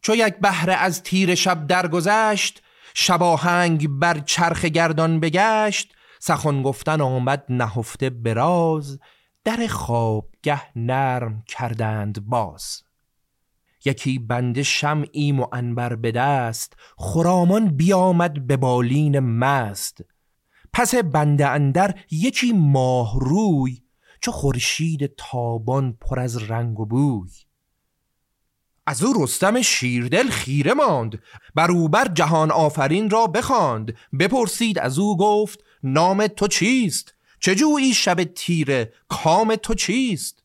چو 0.03 0.15
یک 0.15 0.35
بهره 0.35 0.75
از 0.75 1.03
تیر 1.03 1.35
شب 1.35 1.67
درگذشت 1.67 2.63
شباهنگ 2.95 3.89
بر 3.89 4.19
چرخ 4.19 4.65
گردان 4.65 5.21
بگشت 5.21 5.95
سخن 6.19 6.63
گفتن 6.63 7.01
آمد 7.01 7.45
نهفته 7.49 8.11
براز 8.11 9.01
در 9.45 9.67
خوابگه 9.67 10.79
نرم 10.79 11.43
کردند 11.47 12.27
باز. 12.27 12.83
یکی 13.85 14.19
بنده 14.19 14.63
شمعی 14.63 15.33
و 15.33 15.47
انبر 15.53 15.95
به 15.95 16.13
دست 16.13 16.77
خرامان 16.97 17.69
بیامد 17.77 18.47
به 18.47 18.57
بالین 18.57 19.19
مست 19.19 20.05
پس 20.75 20.95
بنده 20.95 21.49
اندر 21.49 21.99
یکی 22.11 22.53
ماه 22.53 23.21
روی 23.21 23.83
چو 24.21 24.33
خورشید 24.33 25.15
تابان 25.17 25.93
پر 25.93 26.21
از 26.21 26.37
رنگ 26.37 26.81
و 26.81 26.87
بوی. 26.87 27.31
از 28.87 29.03
او 29.03 29.23
رستم 29.23 29.63
شیردل 29.63 30.29
خیره 30.29 30.73
ماند 30.75 31.23
بروبر 31.55 32.09
جهان 32.09 32.51
آفرین 32.51 33.11
را 33.11 33.27
بخواند. 33.27 33.97
بپرسید 34.21 34.79
از 34.79 34.99
او 34.99 35.17
گفت 35.17 35.65
نام 35.83 36.27
تو 36.27 36.49
چیست؟ 36.49 37.15
چجویی 37.41 37.95
شب 37.95 38.25
تیره 38.25 38.93
کام 39.09 39.57
تو 39.57 39.75
چیست؟ 39.75 40.45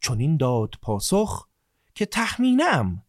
چون 0.00 0.20
این 0.20 0.36
داد 0.36 0.74
پاسخ 0.82 1.48
که 1.94 2.06
تخمینم 2.06 3.02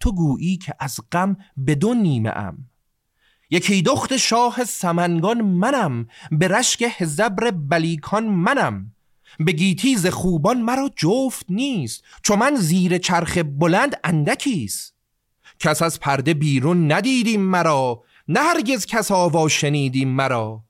تو 0.00 0.12
گویی 0.12 0.56
که 0.56 0.74
از 0.78 1.00
غم 1.12 1.36
بدون 1.66 1.96
نیمه 1.96 2.30
ام. 2.30 2.69
یکی 3.50 3.82
دخت 3.82 4.16
شاه 4.16 4.64
سمنگان 4.64 5.40
منم 5.40 6.06
به 6.32 6.48
رشک 6.48 6.84
هزبر 6.96 7.50
بلیکان 7.50 8.24
منم. 8.24 8.92
به 9.38 9.52
گیتیز 9.52 10.06
خوبان 10.06 10.60
مرا 10.60 10.90
جفت 10.96 11.46
نیست 11.48 12.04
چون 12.22 12.38
من 12.38 12.56
زیر 12.56 12.98
چرخ 12.98 13.38
بلند 13.38 13.96
اندکیست 14.04 14.94
کس 15.58 15.82
از 15.82 16.00
پرده 16.00 16.34
بیرون 16.34 16.92
ندیدیم 16.92 17.40
مرا 17.40 18.02
نه 18.28 18.40
هرگز 18.40 18.86
کس 18.86 19.10
آوا 19.10 19.48
شنیدیم 19.48 20.08
مرا. 20.08 20.64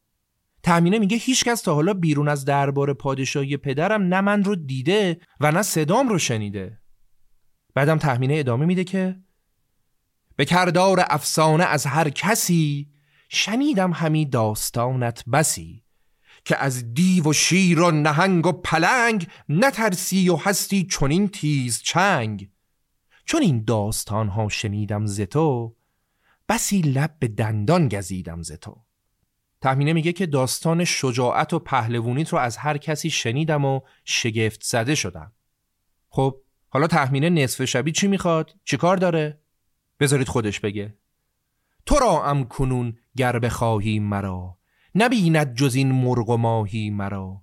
تامینه 0.62 0.98
میگه 0.98 1.16
هیچ 1.16 1.44
کس 1.44 1.62
تا 1.62 1.74
حالا 1.74 1.94
بیرون 1.94 2.28
از 2.28 2.44
دربار 2.44 2.92
پادشاهی 2.92 3.56
پدرم 3.56 4.02
نه 4.02 4.20
من 4.20 4.44
رو 4.44 4.56
دیده 4.56 5.20
و 5.40 5.52
نه 5.52 5.62
صدام 5.62 6.08
رو 6.08 6.18
شنیده. 6.18 6.78
بعدم 7.74 7.98
تحمینه 7.98 8.34
ادامه 8.34 8.66
میده 8.66 8.84
که 8.84 9.16
به 10.40 10.46
کردار 10.46 11.04
افسانه 11.08 11.64
از 11.64 11.86
هر 11.86 12.10
کسی 12.10 12.88
شنیدم 13.28 13.92
همی 13.92 14.26
داستانت 14.26 15.24
بسی 15.32 15.84
که 16.44 16.56
از 16.56 16.94
دیو 16.94 17.30
و 17.30 17.32
شیر 17.32 17.80
و 17.80 17.90
نهنگ 17.90 18.46
و 18.46 18.52
پلنگ 18.52 19.28
نترسی 19.48 20.28
و 20.28 20.36
هستی 20.36 20.86
چنین 20.86 21.28
تیز 21.28 21.82
چنگ 21.82 22.50
چون 23.24 23.42
این 23.42 23.64
داستان 23.64 24.28
ها 24.28 24.48
شنیدم 24.48 25.06
ز 25.06 25.20
تو 25.20 25.76
بسی 26.48 26.80
لب 26.80 27.16
به 27.18 27.28
دندان 27.28 27.88
گزیدم 27.88 28.42
ز 28.42 28.52
تو 28.52 28.76
تحمینه 29.60 29.92
میگه 29.92 30.12
که 30.12 30.26
داستان 30.26 30.84
شجاعت 30.84 31.52
و 31.52 31.58
پهلوونیت 31.58 32.28
رو 32.28 32.38
از 32.38 32.56
هر 32.56 32.78
کسی 32.78 33.10
شنیدم 33.10 33.64
و 33.64 33.80
شگفت 34.04 34.62
زده 34.62 34.94
شدم 34.94 35.32
خب 36.08 36.40
حالا 36.68 36.86
تحمینه 36.86 37.30
نصف 37.30 37.64
شبی 37.64 37.92
چی 37.92 38.08
می‌خواد؟ 38.08 38.54
چی 38.64 38.76
کار 38.76 38.96
داره؟ 38.96 39.40
بذارید 40.00 40.28
خودش 40.28 40.60
بگه. 40.60 40.94
تو 41.86 41.94
را 41.94 42.24
ام 42.24 42.44
کنون 42.44 42.98
گر 43.16 43.38
بخواهی 43.38 43.98
مرا 43.98 44.58
نبیند 44.94 45.54
جز 45.54 45.74
این 45.74 45.92
مرغ 45.92 46.28
و 46.28 46.36
ماهی 46.36 46.90
مرا. 46.90 47.42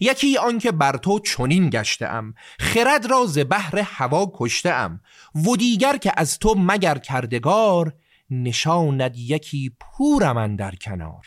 یکی 0.00 0.38
آنکه 0.38 0.72
بر 0.72 0.96
تو 0.96 1.18
چنین 1.18 1.70
گشته 1.70 2.06
ام 2.06 2.34
خرد 2.58 3.06
را 3.06 3.26
ز 3.26 3.38
بحر 3.50 3.78
هوا 3.78 4.32
کشته 4.34 4.70
ام 4.70 5.00
و 5.34 5.56
دیگر 5.56 5.96
که 5.96 6.12
از 6.16 6.38
تو 6.38 6.54
مگر 6.58 6.98
کردگار 6.98 7.94
نشاند 8.30 9.16
یکی 9.16 9.76
پورم 9.80 10.56
در 10.56 10.74
کنار. 10.74 11.26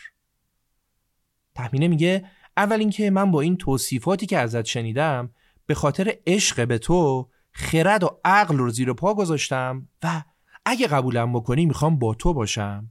تحمینه 1.54 1.88
میگه 1.88 2.24
اول 2.56 2.78
اینکه 2.78 3.10
من 3.10 3.30
با 3.30 3.40
این 3.40 3.56
توصیفاتی 3.56 4.26
که 4.26 4.38
ازت 4.38 4.64
شنیدم 4.64 5.30
به 5.66 5.74
خاطر 5.74 6.14
عشق 6.26 6.66
به 6.66 6.78
تو 6.78 7.28
خرد 7.52 8.04
و 8.04 8.20
عقل 8.24 8.58
رو 8.58 8.70
زیر 8.70 8.92
پا 8.92 9.14
گذاشتم 9.14 9.88
و 10.02 10.22
اگه 10.68 10.86
قبولم 10.86 11.32
بکنی 11.32 11.66
می‌خوام 11.66 11.98
با 11.98 12.14
تو 12.14 12.34
باشم. 12.34 12.90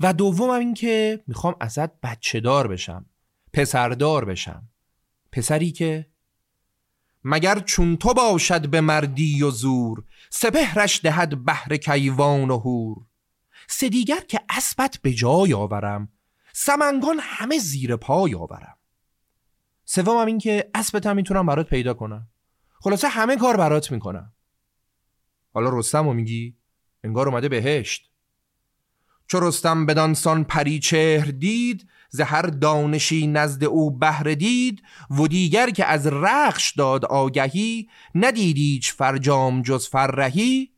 و 0.00 0.12
دومم 0.12 0.50
این 0.50 0.74
که 0.74 1.24
می‌خوام 1.26 1.56
ازت 1.60 2.00
بچه 2.00 2.40
دار 2.40 2.66
بشم 2.66 3.06
پسردار 3.52 4.24
بشم. 4.24 4.68
پسری 5.32 5.72
که 5.72 6.06
مگر 7.24 7.58
چون 7.58 7.96
تو 7.96 8.14
باشد 8.14 8.68
به 8.68 8.80
مردی 8.80 9.42
و 9.42 9.50
زور 9.50 10.04
سپهرش 10.30 11.00
دهد 11.02 11.44
بهر 11.44 11.76
کیوان 11.76 12.50
و 12.50 12.58
هور 12.58 12.96
سه 13.68 13.88
دیگر 13.88 14.20
که 14.20 14.40
اسبت 14.48 14.98
به 15.02 15.12
جای 15.12 15.54
آورم 15.54 16.08
سمنگان 16.52 17.16
همه 17.20 17.58
زیر 17.58 17.96
پای 17.96 18.34
آورم. 18.34 18.76
سومم 19.84 20.26
این 20.26 20.38
که 20.38 20.70
اسبتم 20.74 21.16
می‌تونم 21.16 21.46
برات 21.46 21.68
پیدا 21.68 21.94
کنم. 21.94 22.28
خلاصه 22.80 23.08
همه 23.08 23.36
کار 23.36 23.56
برات 23.56 23.92
می‌کنم. 23.92 24.32
حالا 25.54 25.78
رستم 25.78 26.16
میگی؟ 26.16 26.56
انگار 27.06 27.28
اومده 27.28 27.48
بهشت. 27.48 28.10
چو 29.28 29.40
رستم 29.40 29.86
بدانسان 29.86 30.44
پری 30.44 30.78
چهر 30.78 31.24
دید 31.26 31.88
زهر 32.10 32.42
دانشی 32.42 33.26
نزد 33.26 33.64
او 33.64 33.90
بهر 33.90 34.34
دید 34.34 34.82
و 35.10 35.26
دیگر 35.26 35.70
که 35.70 35.84
از 35.84 36.06
رخش 36.06 36.72
داد 36.72 37.04
آگهی 37.04 37.88
ندیدیچ 38.14 38.92
فرجام 38.92 39.62
جز 39.62 39.88
فرهی 39.88 40.70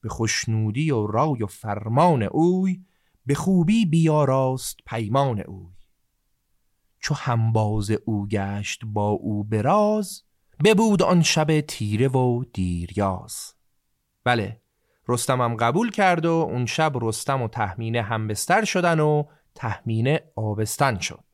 به 0.00 0.08
خوشنودی 0.08 0.90
و 0.90 1.06
رای 1.06 1.42
و 1.42 1.46
فرمان 1.46 2.22
اوی 2.22 2.80
به 3.26 3.34
خوبی 3.34 3.86
بیاراست 3.86 4.76
پیمان 4.86 5.40
اوی. 5.40 5.74
چو 7.00 7.14
همباز 7.14 7.90
او 7.90 8.28
گشت 8.28 8.80
با 8.84 9.08
او 9.08 9.44
براز 9.44 10.22
ببود 10.64 11.02
آن 11.02 11.22
شب 11.22 11.60
تیره 11.60 12.08
و 12.08 12.44
دیریاز. 12.52 13.54
بله 14.24 14.60
رستم 15.10 15.40
هم 15.40 15.56
قبول 15.56 15.90
کرد 15.90 16.26
و 16.26 16.30
اون 16.32 16.66
شب 16.66 16.92
رستم 17.02 17.42
و 17.42 17.48
تحمینه 17.48 18.02
هم 18.02 18.28
بستر 18.28 18.64
شدن 18.64 19.00
و 19.00 19.24
تحمینه 19.54 20.20
آبستن 20.36 20.98
شد. 20.98 21.24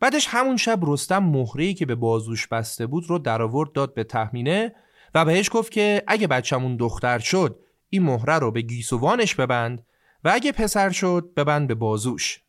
بعدش 0.00 0.26
همون 0.30 0.56
شب 0.56 0.78
رستم 0.82 1.18
مهرهی 1.18 1.74
که 1.74 1.86
به 1.86 1.94
بازوش 1.94 2.46
بسته 2.46 2.86
بود 2.86 3.04
رو 3.10 3.18
در 3.18 3.42
آورد 3.42 3.72
داد 3.72 3.94
به 3.94 4.04
تحمینه 4.04 4.74
و 5.14 5.24
بهش 5.24 5.50
گفت 5.52 5.72
که 5.72 6.02
اگه 6.06 6.26
بچمون 6.26 6.76
دختر 6.76 7.18
شد 7.18 7.60
این 7.90 8.02
مهره 8.02 8.38
رو 8.38 8.50
به 8.50 8.60
گیسوانش 8.60 9.34
ببند 9.34 9.86
و 10.24 10.30
اگه 10.34 10.52
پسر 10.52 10.90
شد 10.90 11.30
ببند 11.36 11.68
به 11.68 11.74
بازوش. 11.74 12.40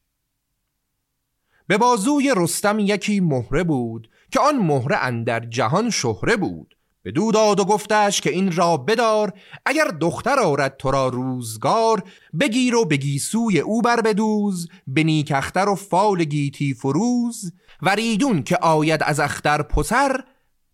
به 1.68 1.78
بازوی 1.78 2.34
رستم 2.36 2.80
یکی 2.80 3.20
مهره 3.20 3.64
بود 3.64 4.10
که 4.32 4.40
آن 4.40 4.58
مهره 4.58 4.98
اندر 4.98 5.40
جهان 5.40 5.90
شهره 5.90 6.36
بود. 6.36 6.73
به 7.04 7.12
دو 7.12 7.32
داد 7.32 7.60
و 7.60 7.66
گفتش 7.66 8.22
که 8.22 8.30
این 8.30 8.52
را 8.52 8.78
بدار 8.78 9.34
اگر 9.66 9.86
دختر 9.86 10.40
آرد 10.40 10.78
تو 10.78 10.92
را 10.92 11.08
روزگار 11.08 12.04
بگیر 12.40 12.76
و 12.76 12.86
بگی 12.86 13.20
سوی 13.20 13.60
او 13.60 13.82
بر 13.82 14.02
بدوز 14.02 14.70
به 14.88 15.04
نیکختر 15.04 15.70
و 15.70 15.76
فال 15.76 16.24
گیتی 16.24 16.74
فروز 16.74 17.54
وریدون 17.82 18.44
که 18.44 18.58
آید 18.58 19.04
از 19.04 19.20
اختر 19.20 19.62
پسر 19.62 20.24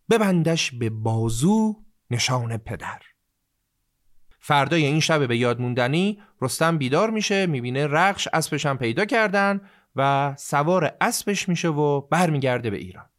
ببندش 0.09 0.71
به 0.71 0.89
بازو 0.89 1.75
نشان 2.11 2.57
پدر. 2.57 2.99
فردای 4.39 4.85
این 4.85 4.99
شب 4.99 5.27
به 5.27 5.37
یاد 5.37 5.61
موندنی 5.61 6.21
رستم 6.41 6.77
بیدار 6.77 7.09
میشه 7.09 7.45
می‌بینه 7.45 7.87
رخش 7.87 8.27
اسبش 8.33 8.65
هم 8.65 8.77
پیدا 8.77 9.05
کردن 9.05 9.61
و 9.95 10.33
سوار 10.37 10.95
اسبش 11.01 11.49
میشه 11.49 11.67
و 11.67 12.01
برمیگرده 12.01 12.69
به 12.69 12.77
ایران. 12.77 13.09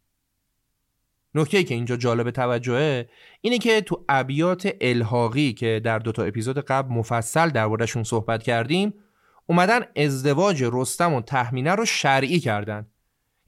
نکته 1.34 1.64
که 1.64 1.74
اینجا 1.74 1.96
جالب 1.96 2.30
توجهه 2.30 3.08
اینه 3.40 3.58
که 3.58 3.80
تو 3.80 4.04
ابیات 4.08 4.74
الحاقی 4.80 5.52
که 5.52 5.80
در 5.84 5.98
دوتا 5.98 6.22
اپیزود 6.22 6.58
قبل 6.58 6.94
مفصل 6.94 7.48
دربارهشون 7.48 8.02
صحبت 8.02 8.42
کردیم 8.42 8.94
اومدن 9.46 9.80
ازدواج 9.96 10.64
رستم 10.72 11.14
و 11.14 11.20
تحمینه 11.20 11.74
رو 11.74 11.84
شرعی 11.84 12.40
کردن. 12.40 12.86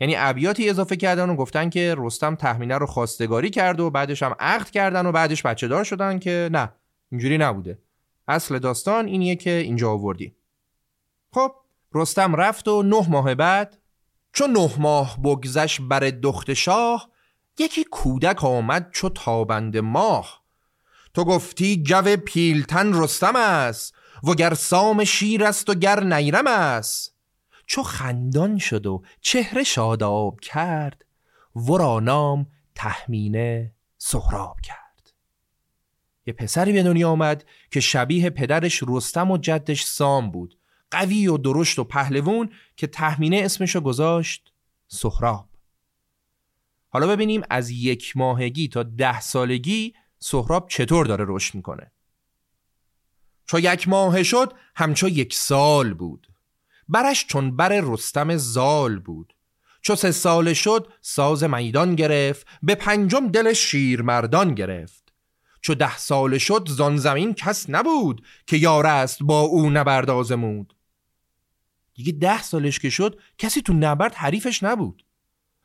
یعنی 0.01 0.14
ابیاتی 0.16 0.71
اضافه 0.71 0.97
کردن 0.97 1.31
و 1.31 1.37
گفتن 1.37 1.71
که 1.71 1.95
رستم 1.99 2.35
تحمینه 2.35 2.79
رو 2.79 2.87
خواستگاری 2.87 3.51
کرد 3.51 3.81
و 3.81 3.90
بعدش 3.90 4.23
هم 4.23 4.35
عقد 4.40 4.71
کردن 4.71 5.07
و 5.07 5.12
بعدش 5.12 5.42
بچه 5.42 5.68
دار 5.68 5.85
شدن 5.85 6.18
که 6.18 6.49
نه 6.53 6.73
اینجوری 7.12 7.38
نبوده. 7.38 7.79
اصل 8.29 8.59
داستان 8.59 9.07
اینیه 9.07 9.37
که 9.37 9.51
اینجا 9.51 9.90
آوردیم. 9.90 10.37
خب 11.33 11.53
رستم 11.95 12.37
رفت 12.37 12.68
و 12.68 12.83
نه 12.83 13.09
ماه 13.09 13.35
بعد 13.35 13.79
چون 14.33 14.51
نه 14.51 14.71
ماه 14.79 15.23
بگذش 15.23 15.81
بر 15.81 16.01
دخت 16.01 16.53
شاه 16.53 17.12
یکی 17.59 17.85
کودک 17.85 18.45
آمد 18.45 18.91
چو 18.93 19.09
تابند 19.09 19.77
ماه. 19.77 20.43
تو 21.15 21.25
گفتی 21.25 21.83
جو 21.83 22.17
پیلتن 22.17 23.03
رستم 23.03 23.37
است 23.37 23.95
و 24.25 24.35
گر 24.35 24.55
سام 24.55 25.05
شیر 25.05 25.45
است 25.45 25.71
و 25.71 25.75
گر 25.75 26.05
نیرم 26.05 26.47
است. 26.47 27.15
چو 27.67 27.83
خندان 27.83 28.59
شد 28.59 28.87
و 28.87 29.03
چهره 29.21 29.65
شاداب 29.65 30.41
کرد 30.41 31.05
ورا 31.57 32.01
نام 32.01 32.47
تحمینه 32.75 33.73
سهراب 33.99 34.61
کرد. 34.61 35.12
یه 36.27 36.33
پسری 36.33 36.73
به 36.73 36.83
دنیا 36.83 37.11
آمد 37.11 37.45
که 37.71 37.81
شبیه 37.81 38.31
پدرش 38.31 38.83
رستم 38.88 39.31
و 39.31 39.38
جدش 39.38 39.85
سام 39.85 40.31
بود. 40.31 40.59
قوی 40.91 41.29
و 41.29 41.37
درشت 41.37 41.79
و 41.79 41.85
پهلوون 41.85 42.51
که 42.77 42.87
تحمینه 42.87 43.37
اسمشو 43.37 43.81
گذاشت 43.81 44.53
سهراب. 44.88 45.52
حالا 46.93 47.07
ببینیم 47.07 47.43
از 47.51 47.71
یک 47.71 48.17
ماهگی 48.17 48.69
تا 48.69 48.83
ده 48.83 49.21
سالگی 49.21 49.95
سهراب 50.19 50.69
چطور 50.69 51.07
داره 51.07 51.25
رشد 51.29 51.55
می‌کنه. 51.55 51.93
چو 53.47 53.59
یک 53.59 53.89
ماه 53.89 54.23
شد 54.23 54.53
همچو 54.77 55.09
یک 55.09 55.35
سال 55.35 55.95
بود. 55.95 56.29
برش 56.89 57.27
چون 57.27 57.57
بر 57.57 57.81
رستم 57.81 58.37
زال 58.37 58.99
بود. 58.99 59.35
چو 59.83 59.95
سه 59.95 60.11
سال 60.11 60.53
شد 60.53 60.93
ساز 61.01 61.45
میدان 61.45 61.95
گرفت 61.95 62.47
به 62.63 62.75
پنجم 62.75 63.29
دل 63.29 63.53
شیرمردان 63.53 64.55
گرفت. 64.55 65.13
چو 65.61 65.75
ده 65.75 65.99
سال 65.99 66.39
شد 66.39 66.69
زان 66.69 66.97
زمین 66.97 67.35
کس 67.35 67.71
نبود 67.71 68.27
که 68.47 68.57
یار 68.57 68.87
است 68.87 69.23
با 69.23 69.41
او 69.41 69.71
نبرد 69.71 70.11
آزمود. 70.11 70.77
دیگه 71.95 72.13
ده 72.13 72.43
سالش 72.43 72.79
که 72.79 72.91
شد 72.91 73.21
کسی 73.39 73.63
تو 73.63 73.73
نبرد 73.73 74.15
حریفش 74.15 74.63
نبود. 74.63 75.05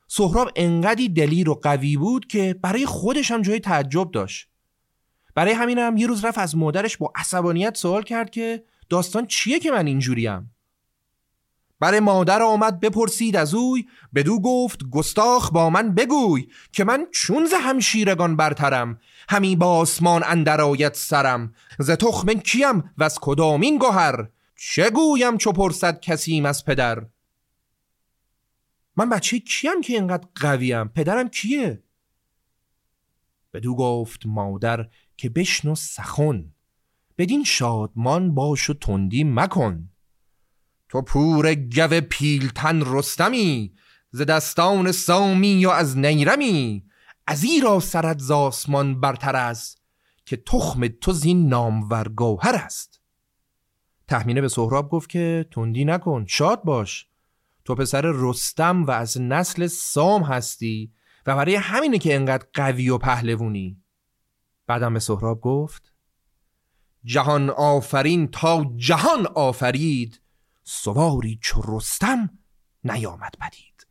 سهراب 0.07 0.51
انقدی 0.55 1.09
دلیر 1.09 1.49
و 1.49 1.53
قوی 1.53 1.97
بود 1.97 2.27
که 2.27 2.55
برای 2.61 2.85
خودش 2.85 3.31
هم 3.31 3.41
جای 3.41 3.59
تعجب 3.59 4.11
داشت. 4.11 4.47
برای 5.35 5.53
همین 5.53 5.77
هم 5.77 5.97
یه 5.97 6.07
روز 6.07 6.25
رفت 6.25 6.37
از 6.37 6.55
مادرش 6.55 6.97
با 6.97 7.11
عصبانیت 7.15 7.77
سوال 7.77 8.03
کرد 8.03 8.29
که 8.29 8.63
داستان 8.89 9.25
چیه 9.25 9.59
که 9.59 9.71
من 9.71 9.87
اینجوریم؟ 9.87 10.51
برای 11.79 11.99
مادر 11.99 12.41
آمد 12.41 12.79
بپرسید 12.79 13.35
از 13.35 13.53
اوی 13.53 13.85
بدو 14.15 14.39
گفت 14.39 14.89
گستاخ 14.91 15.51
با 15.51 15.69
من 15.69 15.95
بگوی 15.95 16.47
که 16.71 16.83
من 16.83 17.07
چون 17.11 17.45
ز 17.45 17.53
همشیرگان 17.53 18.35
برترم 18.35 18.99
همی 19.29 19.55
با 19.55 19.77
آسمان 19.77 20.23
اندر 20.25 20.61
آید 20.61 20.93
سرم 20.93 21.53
ز 21.79 21.91
تخم 21.91 22.33
کیم 22.33 22.93
و 22.97 23.03
از 23.03 23.19
کدامین 23.21 23.77
گوهر 23.77 24.27
چه 24.55 24.89
گویم 24.89 25.37
چو 25.37 25.51
پرسد 25.51 25.99
کسیم 25.99 26.45
از 26.45 26.65
پدر؟ 26.65 27.05
من 28.97 29.09
بچه 29.09 29.39
کیم 29.39 29.81
که 29.81 29.93
اینقدر 29.93 30.27
قویم؟ 30.35 30.87
پدرم 30.87 31.29
کیه؟ 31.29 31.83
بدو 33.53 33.75
گفت 33.75 34.25
مادر 34.25 34.87
که 35.17 35.29
بشنو 35.29 35.75
سخن. 35.75 36.53
بدین 37.17 37.43
شادمان 37.43 38.35
باش 38.35 38.69
و 38.69 38.73
تندی 38.73 39.23
مکن. 39.23 39.89
تو 40.89 41.01
پور 41.01 41.55
گو 41.55 42.01
پیلتن 42.01 42.81
رستمی 42.85 43.73
ز 44.11 44.21
دستان 44.21 44.91
سامی 44.91 45.65
و 45.65 45.69
از 45.69 45.97
نیرمی. 45.97 46.85
از 47.27 47.45
را 47.63 47.79
سرت 47.79 48.19
ز 48.19 48.31
آسمان 48.31 49.01
برتر 49.01 49.35
است 49.35 49.81
که 50.25 50.37
تخم 50.37 50.87
تو 50.87 51.11
زین 51.11 51.49
نامور 51.49 52.07
گوهر 52.07 52.55
است. 52.55 53.01
تحمینه 54.07 54.41
به 54.41 54.47
سهراب 54.47 54.89
گفت 54.89 55.09
که 55.09 55.45
تندی 55.51 55.85
نکن 55.85 56.25
شاد 56.25 56.63
باش. 56.63 57.07
تو 57.67 57.75
پسر 57.75 58.01
رستم 58.15 58.83
و 58.83 58.91
از 58.91 59.21
نسل 59.21 59.67
سام 59.67 60.23
هستی 60.23 60.91
و 61.25 61.35
برای 61.35 61.55
همینه 61.55 61.97
که 61.97 62.15
انقدر 62.15 62.45
قوی 62.53 62.89
و 62.89 62.97
پهلوونی. 62.97 63.81
بعدم 64.67 64.93
به 64.93 64.99
سهراب 64.99 65.41
گفت 65.41 65.93
جهان 67.03 67.49
آفرین 67.49 68.27
تا 68.27 68.73
جهان 68.75 69.25
آفرید 69.25 70.21
سواری 70.63 71.39
چو 71.41 71.61
رستم 71.67 72.29
نیامد 72.83 73.35
پدید. 73.39 73.87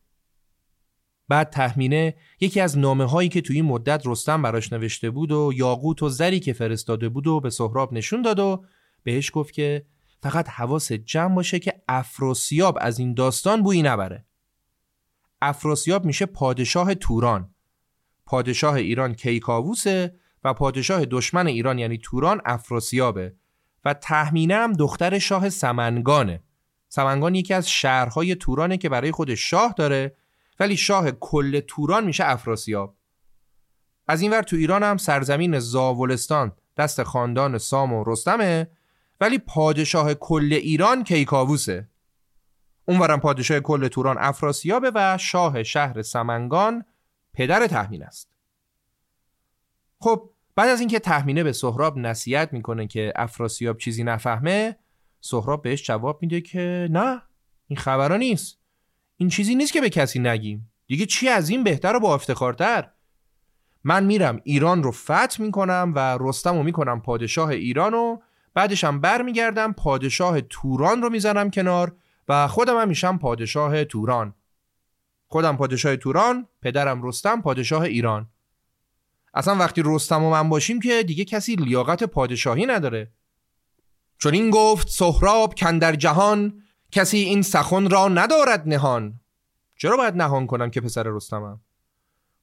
بعد 1.29 1.51
تحمینه 1.51 2.17
یکی 2.41 2.61
از 2.61 2.79
نامه 2.79 3.05
هایی 3.05 3.29
که 3.29 3.41
توی 3.41 3.57
این 3.57 3.65
مدت 3.65 4.03
رستم 4.07 4.43
براش 4.43 4.73
نوشته 4.73 5.11
بود 5.11 5.33
و 5.33 5.53
یاقوت 5.55 6.03
و 6.03 6.09
زری 6.09 6.41
که 6.41 6.53
فرستاده 6.53 7.09
بود 7.09 7.27
و 7.27 7.41
به 7.41 7.51
سهراب 7.51 7.93
نشون 7.93 8.23
داد 8.23 8.39
و 8.39 8.65
بهش 9.03 9.31
گفت 9.35 9.55
که 9.55 9.87
فقط 10.23 10.49
حواس 10.49 10.93
جمع 10.93 11.35
باشه 11.35 11.59
که 11.59 11.83
افراسیاب 11.89 12.79
از 12.81 12.99
این 12.99 13.15
داستان 13.15 13.63
بویی 13.63 13.83
نبره. 13.83 14.25
افراسیاب 15.43 16.05
میشه 16.05 16.27
پادشاه 16.27 16.95
توران. 16.95 17.55
پادشاه 18.27 18.75
ایران 18.75 19.15
کیکاووسه 19.15 20.17
و 20.45 20.55
پادشاه 20.55 21.05
دشمن 21.05 21.47
ایران 21.47 21.79
یعنی 21.79 21.99
توران 21.99 22.41
افراسیابه 22.45 23.35
و 23.85 23.95
تحمینه 23.95 24.55
هم 24.55 24.73
دختر 24.73 25.19
شاه 25.19 25.49
سمنگانه. 25.49 26.43
سمنگان 26.89 27.35
یکی 27.35 27.55
از 27.55 27.71
شهرهای 27.71 28.35
تورانه 28.35 28.77
که 28.77 28.89
برای 28.89 29.13
خودش 29.13 29.51
شاه 29.51 29.75
داره 29.77 30.17
ولی 30.61 30.77
شاه 30.77 31.11
کل 31.11 31.61
توران 31.61 32.05
میشه 32.05 32.25
افراسیاب. 32.25 32.97
از 34.09 34.23
این 34.23 34.31
ور 34.31 34.43
تو 34.43 34.57
ایران 34.57 34.83
هم 34.83 34.97
سرزمین 34.97 35.59
زاولستان 35.59 36.53
دست 36.77 37.03
خاندان 37.03 37.59
سام 37.59 37.93
و 37.93 38.05
رستمه 38.07 38.71
ولی 39.21 39.39
پادشاه 39.39 40.15
کل 40.15 40.49
ایران 40.53 41.05
کیکاووسه. 41.05 41.89
اونورم 42.85 43.21
پادشاه 43.21 43.61
کل 43.61 43.89
توران 43.89 44.17
افراسیابه 44.19 44.93
و 44.95 45.19
شاه 45.19 45.63
شهر 45.63 46.03
سمنگان 46.03 46.85
پدر 47.35 47.67
تحمین 47.67 48.03
است. 48.03 48.37
خب 49.99 50.31
بعد 50.57 50.69
از 50.69 50.81
اینکه 50.81 50.99
تحمینه 50.99 51.45
به 51.45 51.53
سهراب 51.53 51.99
نصیحت 51.99 52.53
می‌کنه 52.53 52.87
که 52.87 53.13
افراسیاب 53.17 53.79
چیزی 53.79 54.05
نفهمه 54.05 54.77
سهراب 55.21 55.63
بهش 55.63 55.83
جواب 55.83 56.19
میده 56.23 56.41
که 56.41 56.89
نه 56.91 57.23
این 57.67 57.79
خبرها 57.79 58.17
نیست. 58.17 58.59
این 59.17 59.29
چیزی 59.29 59.55
نیست 59.55 59.73
که 59.73 59.81
به 59.81 59.91
کسی 59.91 60.19
نگیم. 60.19 60.71
دیگه 60.87 61.07
چی 61.07 61.29
از 61.29 61.49
این 61.49 61.65
بهتر 61.65 61.97
و 61.97 62.01
با 62.01 62.15
افتخارتر؟ 62.15 62.91
من 63.85 64.05
میرم 64.05 64.41
ایران 64.45 64.83
رو 64.83 64.91
فتح 64.91 65.43
می‌کنم 65.43 65.93
و 65.97 66.19
رستم 66.21 66.57
رو 66.57 66.63
می‌کنم 66.63 67.01
پادشاه 67.01 67.49
ایران 67.49 67.95
و 67.95 68.19
بعدش 68.57 68.85
هم 68.85 69.01
برمیگردم 69.01 69.73
پادشاه 69.73 70.41
توران 70.41 71.03
رو 71.03 71.11
می‌زنم 71.11 71.51
کنار 71.51 71.97
و 72.29 72.49
خودم 72.49 72.81
هم 72.81 72.89
میشم 72.89 73.19
پادشاه 73.19 73.85
توران. 73.85 74.35
خودم 75.27 75.57
پادشاه 75.57 75.97
توران 75.97 76.49
پدرم 76.63 77.07
رستم 77.07 77.43
پادشاه 77.43 77.83
ایران. 77.83 78.31
اصلا 79.35 79.55
وقتی 79.55 79.83
رستم 79.85 80.23
و 80.23 80.31
من 80.31 80.49
باشیم 80.49 80.81
که 80.81 81.03
دیگه 81.03 81.25
کسی 81.25 81.57
لیاقت 81.57 82.05
پادشاهی 82.05 82.67
نداره. 82.67 83.13
چون 84.19 84.35
این 84.35 84.51
گفت 84.51 84.89
سهراب 84.89 85.55
کندر 85.55 85.95
جهان 85.95 86.63
کسی 86.91 87.19
این 87.19 87.43
سخن 87.43 87.91
را 87.91 88.09
ندارد 88.09 88.69
نهان. 88.69 89.21
چرا 89.77 89.97
باید 89.97 90.15
نهان 90.15 90.47
کنم 90.47 90.71
که 90.71 90.81
پسر 90.81 91.05
رستمم؟ 91.07 91.61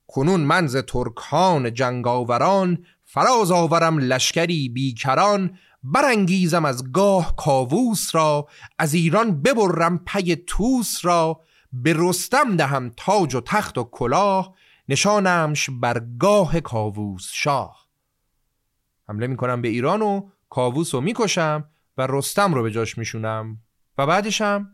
کنون 0.08 0.42
منز 0.42 0.78
ترکان 0.78 1.74
جنگاوران 1.74 2.86
فراز 3.04 3.52
آورم 3.52 3.98
لشکری 3.98 4.70
بیکران 4.70 5.58
برانگیزم 5.84 6.66
از 6.66 6.92
گاه 6.92 7.36
کاووس 7.36 8.16
را 8.16 8.48
از 8.80 8.94
ایران 8.94 9.42
ببرم 9.42 9.98
پی 9.98 10.36
توس 10.36 11.06
را 11.06 11.42
به 11.74 11.94
رستم 11.98 12.56
دهم 12.56 12.92
تاج 12.98 13.36
و 13.36 13.42
تخت 13.42 13.78
و 13.78 13.84
کلاه 13.84 14.56
نشانمش 14.90 15.70
بر 15.70 16.06
گاه 16.20 16.60
کاووس 16.60 17.30
شاه. 17.34 17.88
حمله 19.08 19.28
می‌کنم 19.28 19.62
به 19.62 19.68
ایران 19.68 20.02
و 20.02 20.30
کاووس 20.50 20.96
رو 20.96 21.02
می‌کشم 21.02 21.70
و 21.98 22.08
رستم 22.10 22.54
رو 22.54 22.64
به 22.64 22.72
جاش 22.72 22.98
میشونم. 22.98 23.58
و 23.98 24.06
بعدشم 24.06 24.73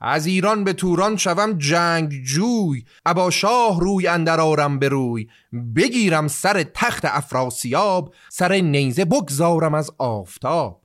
از 0.00 0.26
ایران 0.26 0.64
به 0.64 0.72
توران 0.72 1.16
شوم 1.16 1.52
جنگ 1.52 2.22
جوی 2.22 2.84
ابا 3.06 3.30
شاه 3.30 3.80
روی 3.80 4.06
اندر 4.06 4.40
آرم 4.40 4.78
بروی 4.78 5.28
بگیرم 5.76 6.28
سر 6.28 6.62
تخت 6.74 7.04
افراسیاب 7.04 8.14
سر 8.28 8.54
نیزه 8.54 9.04
بگذارم 9.04 9.74
از 9.74 9.90
آفتاب. 9.98 10.82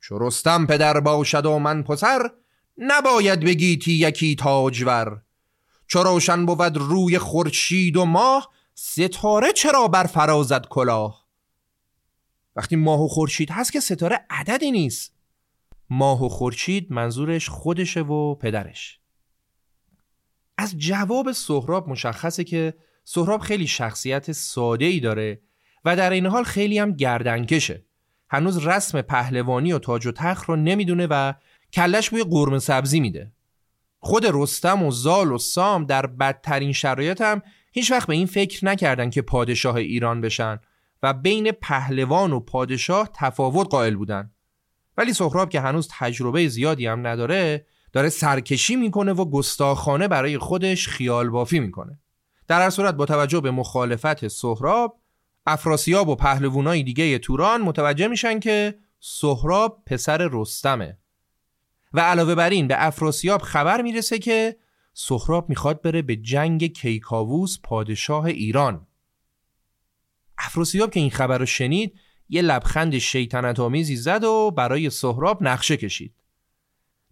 چو 0.00 0.18
رستم 0.18 0.66
پدر 0.66 1.00
باشد 1.00 1.46
و 1.46 1.58
من 1.58 1.82
پسر 1.82 2.30
نباید 2.78 3.40
بگیتی 3.40 3.92
یکی 3.92 4.36
تاجور. 4.36 5.22
چو 5.86 6.02
روشن 6.02 6.46
بود 6.46 6.76
روی 6.76 7.18
خورشید 7.18 7.96
و 7.96 8.04
ماه 8.04 8.50
ستاره 8.74 9.52
چرا 9.52 9.88
بر 9.88 10.04
فرازد 10.04 10.66
کلاه؟ 10.66 11.26
وقتی 12.56 12.76
ماه 12.76 13.04
و 13.04 13.08
خورشید 13.08 13.50
هست 13.50 13.72
که 13.72 13.80
ستاره 13.80 14.26
عددی 14.30 14.70
نیست. 14.70 15.11
ماه 15.92 16.24
و 16.24 16.28
خورشید 16.28 16.92
منظورش 16.92 17.48
خودشه 17.48 18.00
و 18.00 18.34
پدرش. 18.34 19.00
از 20.58 20.78
جواب 20.78 21.32
سهراب 21.32 21.88
مشخصه 21.88 22.44
که 22.44 22.74
سهراب 23.04 23.40
خیلی 23.40 23.66
شخصیت 23.66 24.32
ساده 24.32 24.84
ای 24.84 25.00
داره 25.00 25.40
و 25.84 25.96
در 25.96 26.10
این 26.10 26.26
حال 26.26 26.44
خیلی 26.44 26.78
هم 26.78 26.92
گردنکشه. 26.92 27.84
هنوز 28.30 28.66
رسم 28.66 29.02
پهلوانی 29.02 29.72
و 29.72 29.78
تاج 29.78 30.06
و 30.06 30.12
تخت 30.12 30.44
رو 30.44 30.56
نمی‌دونه 30.56 31.06
و 31.10 31.32
کلش 31.72 32.10
بوی 32.10 32.24
قرمه 32.24 32.58
سبزی 32.58 33.00
میده. 33.00 33.32
خود 33.98 34.26
رستم 34.26 34.82
و 34.82 34.90
زال 34.90 35.32
و 35.32 35.38
سام 35.38 35.84
در 35.84 36.06
بدترین 36.06 36.72
شرایط 36.72 37.20
هم 37.20 37.42
هیچ 37.72 37.90
وقت 37.90 38.08
به 38.08 38.14
این 38.14 38.26
فکر 38.26 38.64
نکردن 38.64 39.10
که 39.10 39.22
پادشاه 39.22 39.76
ایران 39.76 40.20
بشن 40.20 40.58
و 41.02 41.12
بین 41.12 41.52
پهلوان 41.52 42.32
و 42.32 42.40
پادشاه 42.40 43.10
تفاوت 43.14 43.68
قائل 43.70 43.96
بودن. 43.96 44.30
ولی 44.96 45.12
سهراب 45.12 45.50
که 45.50 45.60
هنوز 45.60 45.88
تجربه 45.90 46.48
زیادی 46.48 46.86
هم 46.86 47.06
نداره 47.06 47.66
داره 47.92 48.08
سرکشی 48.08 48.76
می‌کنه 48.76 49.12
و 49.12 49.24
گستاخانه 49.24 50.08
برای 50.08 50.38
خودش 50.38 50.88
خیال 50.88 51.30
بافی 51.30 51.60
می‌کنه. 51.60 51.98
در 52.48 52.62
هر 52.62 52.70
صورت 52.70 52.94
با 52.94 53.06
توجه 53.06 53.40
به 53.40 53.50
مخالفت 53.50 54.28
سهراب 54.28 54.98
افراسیاب 55.46 56.08
و 56.08 56.14
پهلوانای 56.14 56.82
دیگه 56.82 57.18
توران 57.18 57.60
متوجه 57.60 58.08
میشن 58.08 58.40
که 58.40 58.78
سهراب 59.00 59.82
پسر 59.86 60.28
رستمه. 60.32 60.98
و 61.92 62.00
علاوه 62.00 62.34
بر 62.34 62.50
این 62.50 62.68
به 62.68 62.86
افراسیاب 62.86 63.42
خبر 63.42 63.82
می‌رسه 63.82 64.18
که 64.18 64.56
سهراب 64.94 65.48
می‌خواد 65.48 65.82
بره 65.82 66.02
به 66.02 66.16
جنگ 66.16 66.72
کیکاووس 66.72 67.58
پادشاه 67.62 68.24
ایران. 68.24 68.86
افراسیاب 70.38 70.90
که 70.90 71.00
این 71.00 71.10
خبر 71.10 71.38
رو 71.38 71.46
شنید 71.46 71.98
یه 72.32 72.42
لبخند 72.42 72.98
شیطنت 72.98 73.60
آمیزی 73.60 73.96
زد 73.96 74.24
و 74.24 74.50
برای 74.50 74.90
سهراب 74.90 75.42
نقشه 75.42 75.76
کشید. 75.76 76.14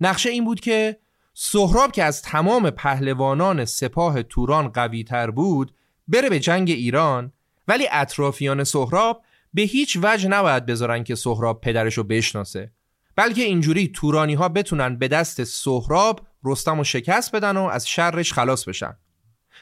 نقشه 0.01 0.31
این 0.31 0.45
بود 0.45 0.61
که 0.61 0.97
سهراب 1.35 1.93
که 1.93 2.05
از 2.05 2.23
تمام 2.23 2.71
پهلوانان 2.71 3.65
سپاه 3.65 4.23
توران 4.23 4.69
قوی 4.69 5.05
تر 5.05 5.31
بود 5.31 5.75
بره 6.09 6.29
به 6.29 6.41
جنگ 6.41 6.71
ایران 6.71 7.33
ولی 7.69 7.89
اطرافیان 7.93 8.65
سهراب 8.65 9.23
به 9.55 9.63
هیچ 9.63 9.99
وجه 10.03 10.29
نباید 10.29 10.67
بذارن 10.67 11.05
که 11.05 11.15
سهراب 11.15 11.61
پدرش 11.61 11.95
رو 11.95 12.05
بشناسه 12.05 12.73
بلکه 13.17 13.43
اینجوری 13.43 13.89
تورانی 13.89 14.35
ها 14.35 14.49
بتونن 14.49 14.97
به 14.97 15.09
دست 15.09 15.45
سهراب 15.45 16.27
رستم 16.45 16.81
و 16.81 16.85
شکست 16.85 17.37
بدن 17.37 17.57
و 17.57 17.63
از 17.63 17.89
شرش 17.89 18.33
خلاص 18.33 18.65
بشن. 18.65 18.97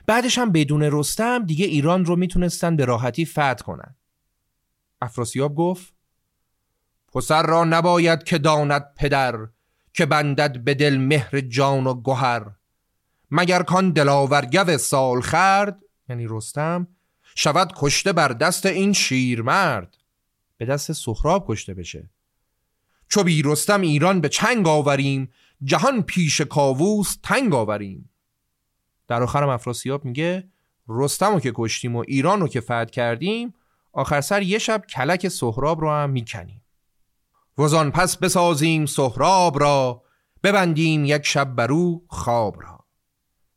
بعدش 0.07 0.39
هم 0.39 0.53
بدون 0.53 0.83
رستم 0.83 1.45
دیگه 1.45 1.67
ایران 1.67 2.05
رو 2.05 2.17
می‌تونستن 2.17 2.77
به 2.77 2.85
راحتی 2.85 3.27
فتح 3.27 3.55
کنن. 3.55 3.97
افراسیاب 5.01 5.55
گفت 5.55 5.93
پسر 7.13 7.43
را 7.43 7.65
نباید 7.65 8.23
که 8.25 8.39
داند 8.39 8.95
پدر 8.95 9.49
که 9.93 10.07
بندد 10.07 10.65
به 10.65 10.75
دل 10.75 10.97
مهر 10.97 11.41
جان 11.41 11.87
و 11.87 12.03
گهر 12.03 12.47
مگر 13.31 13.63
کان 13.63 13.91
دلاور 13.91 14.45
گو 14.45 14.79
سال 14.79 15.21
خرد 15.21 15.83
یعنی 16.09 16.27
رستم 16.29 16.89
شود 17.35 17.73
کشته 17.77 18.13
بر 18.13 18.29
دست 18.29 18.67
این 18.67 18.93
شیرمرد. 18.93 19.97
به 20.57 20.65
دست 20.65 20.93
سخراب 20.93 21.45
کشته 21.49 21.75
بشه. 21.75 22.11
چو 23.09 23.23
بی 23.23 23.43
رستم 23.43 23.81
ایران 23.81 24.21
به 24.21 24.29
چنگ 24.29 24.69
آوریم 24.69 25.33
جهان 25.65 26.03
پیش 26.03 26.41
کاووس 26.41 27.17
تنگ 27.23 27.55
آوریم. 27.55 28.11
در 29.09 29.23
آخرم 29.23 29.49
افراسیاب 29.49 30.05
میگه 30.05 30.49
رستم 30.89 31.33
رو 31.33 31.41
که 31.41 31.53
کشتیم 31.55 31.97
و 31.97 32.05
ایران 32.09 32.41
رو 32.41 32.49
که 32.49 32.61
فتح 32.61 32.85
کردیم 32.85 33.55
آخر 33.99 34.21
سر 34.21 34.43
یه 34.43 34.59
شب 34.59 34.83
کلک 34.87 35.29
سهراب 35.29 35.81
رو 35.81 35.91
هم 35.91 36.11
می‌کنیم. 36.11 36.63
وزان 37.59 37.91
پس 37.91 38.17
بسازیم 38.17 38.87
سهراب 38.87 39.61
را 39.61 40.03
ببندیم 40.43 41.05
یک 41.05 41.27
شب 41.27 41.55
برو 41.55 42.03
خواب 42.09 42.63
را. 42.63 42.85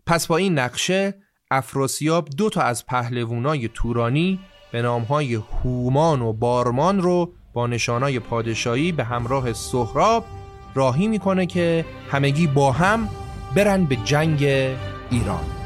پس 0.05 0.27
با 0.27 0.37
این 0.37 0.59
نقشه 0.59 1.13
افراسیاب 1.51 2.29
دو 2.29 2.49
تا 2.49 2.61
از 2.61 2.85
پهلوانای 2.85 3.67
تورانی 3.67 4.39
به 4.71 4.81
نامهای 4.81 5.35
هومان 5.35 6.21
و 6.21 6.33
بارمان 6.33 7.01
رو 7.01 7.33
با 7.53 7.67
نشانای 7.67 8.19
پادشاهی 8.19 8.91
به 8.91 9.03
همراه 9.03 9.53
سهراب 9.53 10.25
راهی 10.75 11.07
می‌کنه 11.07 11.45
که 11.45 11.85
همگی 12.11 12.47
با 12.47 12.71
هم 12.71 13.09
برن 13.55 13.85
به 13.85 13.95
جنگ 13.95 14.43
ایران. 15.09 15.60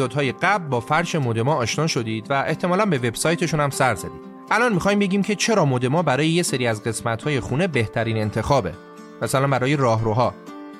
اپیزودهای 0.00 0.32
قبل 0.32 0.68
با 0.68 0.80
فرش 0.80 1.14
مودما 1.14 1.54
آشنا 1.54 1.86
شدید 1.86 2.30
و 2.30 2.44
احتمالا 2.46 2.86
به 2.86 2.98
وبسایتشون 2.98 3.60
هم 3.60 3.70
سر 3.70 3.94
زدید. 3.94 4.20
الان 4.50 4.72
می‌خوایم 4.72 4.98
بگیم 4.98 5.22
که 5.22 5.34
چرا 5.34 5.64
مودما 5.64 6.02
برای 6.02 6.28
یه 6.28 6.42
سری 6.42 6.66
از 6.66 6.84
قسمت‌های 6.84 7.40
خونه 7.40 7.66
بهترین 7.66 8.16
انتخابه. 8.16 8.72
مثلا 9.22 9.46
برای 9.46 9.76
راهروها. 9.76 10.34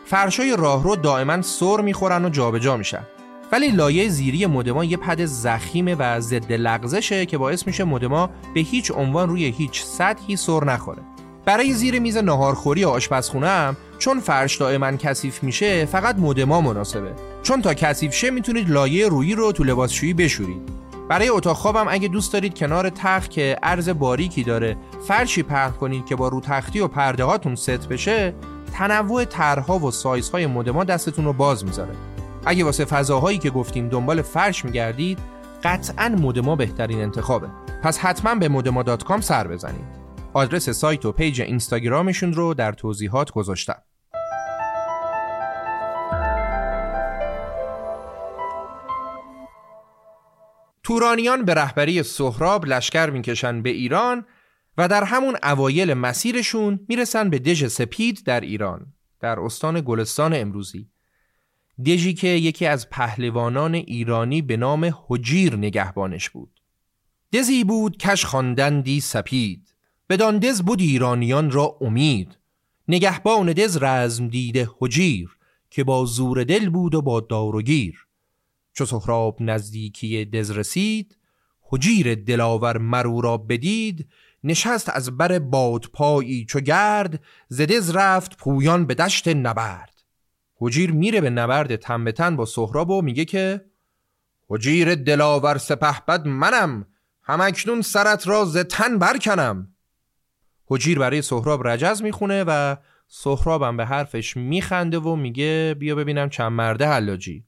فرشای 0.05 0.57
راهرو 0.59 0.97
دائما 0.97 1.43
سر 1.43 1.81
می‌خورن 1.81 2.25
و 2.25 2.29
جابجا 2.29 2.77
میشن. 2.77 3.03
ولی 3.53 3.69
لایه 3.69 4.09
زیری 4.09 4.47
مودما 4.47 4.85
یه 4.85 4.97
پد 4.97 5.25
زخیمه 5.25 5.95
و 5.95 6.21
ضد 6.21 6.53
لغزشه 6.53 7.27
که 7.27 7.39
باعث 7.39 7.67
میشه 7.67 7.85
مودما 7.85 8.31
به 8.55 8.61
هیچ 8.61 8.91
عنوان 8.91 9.29
روی 9.29 9.45
هیچ 9.45 9.83
سطحی 9.83 10.37
سر 10.37 10.65
نخوره. 10.65 11.03
برای 11.45 11.73
زیر 11.73 11.99
میز 11.99 12.17
ناهارخوری 12.17 12.85
آشپزخونه 12.85 13.49
هم 13.49 13.77
چون 13.99 14.21
فرش 14.21 14.57
دائما 14.57 14.93
کثیف 14.93 15.43
میشه 15.43 15.85
فقط 15.85 16.17
مودما 16.17 16.61
مناسبه. 16.61 17.13
چون 17.43 17.63
تا 17.63 17.75
کثیف 17.75 18.15
شه 18.15 18.31
می‌تونید 18.31 18.71
لایه 18.71 19.09
رویی 19.09 19.35
رو 19.35 19.53
تو 19.53 19.65
لباسشویی 19.65 20.15
بشورید. 20.15 20.81
برای 21.09 21.29
اتاق 21.29 21.57
خوابم 21.57 21.87
اگه 21.89 22.09
دوست 22.09 22.33
دارید 22.33 22.59
کنار 22.59 22.91
تخت 22.91 23.31
که 23.31 23.57
عرض 23.63 23.89
باریکی 23.89 24.43
داره 24.43 24.77
فرشی 25.09 25.43
پهن 25.43 25.71
کنید 25.71 26.07
که 26.07 26.17
با 26.17 26.29
رو 26.29 26.41
تختی 26.41 26.81
و 26.81 26.89
پرده 26.89 27.25
هاتون 27.25 27.55
ست 27.55 27.89
بشه 27.89 28.35
تنوع 28.73 29.25
طرحها 29.25 29.79
و 29.79 29.91
سایزهای 29.91 30.47
مودما 30.47 30.85
دستتون 30.85 31.25
رو 31.25 31.33
باز 31.33 31.65
می‌ذاره. 31.65 31.95
اگه 32.47 32.65
واسه 32.65 32.85
فضاهایی 32.85 33.39
که 33.39 33.51
گفتیم 33.51 33.89
دنبال 33.89 34.23
فرش 34.23 34.65
میگردید 34.65 35.19
قطعا 35.65 36.09
مودما 36.09 36.57
بهترین 36.57 37.01
انتخابه. 37.01 37.47
پس 37.83 37.99
حتما 37.99 38.35
به 38.35 38.49
مودما 38.49 38.85
سر 39.21 39.47
بزنید. 39.49 40.00
آدرس 40.35 40.71
سایت 40.71 41.07
و 41.07 41.13
پیج 41.13 41.41
اینستاگرامشون 41.41 42.33
رو 42.33 42.55
در 42.55 42.73
توضیحات 42.73 43.31
گذاشتم. 43.31 43.83
تورانیان 50.83 51.45
به 51.45 51.55
رهبری 51.55 52.03
سهراب 52.03 52.67
لشکر 52.67 53.11
می‌کشن 53.11 53.63
به 53.63 53.71
ایران 53.71 54.27
و 54.79 54.89
در 54.89 55.05
همون 55.05 55.37
اوایل 55.43 55.95
مسیرشون 55.95 56.81
می‌رسن 56.89 57.31
به 57.31 57.39
دژ 57.39 57.67
سپید 57.67 58.23
در 58.27 58.41
ایران 58.41 58.87
در 59.21 59.41
استان 59.41 59.81
گلستان 59.81 60.35
امروزی. 60.35 60.89
دژی 61.87 62.15
که 62.15 62.29
یکی 62.29 62.67
از 62.67 62.91
پهلوانان 62.91 63.75
ایرانی 63.75 64.43
به 64.43 64.57
نام 64.57 64.95
حجیر 65.09 65.57
نگهبانش 65.57 66.31
بود. 66.31 66.61
دزی 67.33 67.65
بود 67.65 67.97
کش 67.97 68.25
خواندندی 68.25 69.01
سپید. 69.01 69.70
بدان 70.11 70.39
دز 70.39 70.63
بود 70.63 70.81
ایرانیان 70.81 71.51
را 71.51 71.77
امید. 71.81 72.39
نگهبان 72.89 73.53
دز 73.53 73.83
رزم 73.83 74.29
دیده 74.29 74.69
حجیر 74.79 75.37
که 75.71 75.85
با 75.85 76.05
زور 76.05 76.45
دل 76.45 76.69
بود 76.69 76.95
و 76.95 77.03
با 77.03 77.21
دار 77.21 77.57
و 77.57 77.63
گیر. 77.63 78.07
چو 78.73 78.87
سهراب 78.87 79.37
نزدیکی 79.41 80.25
دز 80.25 80.51
رسید 80.51 81.17
حجیر 81.63 82.15
دلاور 82.15 82.79
مرو 82.79 83.21
را 83.21 83.37
بدید. 83.37 84.09
نشست 84.45 84.89
از 84.89 85.17
بر 85.17 85.39
بادپایی 85.39 86.45
چو 86.45 86.61
گرد 86.61 87.25
زدز 87.49 87.91
رفت 87.91 88.37
پویان 88.37 88.87
به 88.87 88.95
دشت 88.95 89.29
نبرد. 89.29 90.03
حجیر 90.57 90.93
میره 90.93 91.21
به 91.21 91.31
نبرد 91.31 91.77
تن 91.77 92.05
به 92.05 92.13
با 92.13 92.45
سهراب 92.45 92.91
و 92.91 93.03
میگه 93.03 93.25
که 93.25 93.65
حجیر 94.49 94.95
دلاور 94.95 95.59
سپه 95.59 96.01
بد 96.09 96.27
منم 96.27 96.87
همکنون 97.23 97.83
سرت 97.83 98.29
را 98.29 98.45
ز 98.45 98.57
تن 98.57 98.99
برکنم. 98.99 99.75
حجیر 100.71 100.99
برای 100.99 101.23
سهراب 101.23 101.69
رجز 101.69 102.03
می‌خونه 102.03 102.45
و 102.47 102.77
سهرابم 103.09 103.77
به 103.77 103.87
حرفش 103.87 104.37
میخنده 104.37 104.99
و 104.99 105.17
میگه 105.17 105.77
بیا 105.79 105.95
ببینم 105.95 106.29
چند 106.29 106.53
مرده 106.53 106.87
حلاجی. 106.87 107.45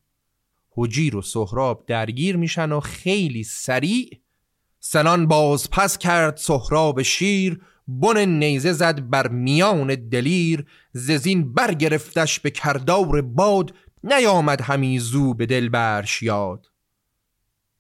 حجیر 0.71 1.17
و 1.17 1.23
سهراب 1.23 1.85
درگیر 1.87 2.37
میشن 2.37 2.73
و 2.73 2.81
خیلی 2.81 3.45
سریع 3.45 4.21
سنان 4.81 5.27
باز 5.27 5.71
پس 5.71 5.99
کرد 5.99 6.37
سهراب 6.37 7.03
شیر 7.03 7.61
بن 7.89 8.29
نیزه 8.29 8.73
زد 8.73 9.11
بر 9.11 9.29
میان 9.29 10.09
دلیر 10.09 10.67
ززین 10.93 11.53
برگرفتش 11.53 12.41
به 12.41 12.51
کردار 12.51 13.23
باد 13.23 13.75
نیامد 14.05 14.61
همی 14.61 14.99
زو 14.99 15.35
به 15.35 15.47
دل 15.47 15.69
برش 15.69 16.23
یاد. 16.23 16.67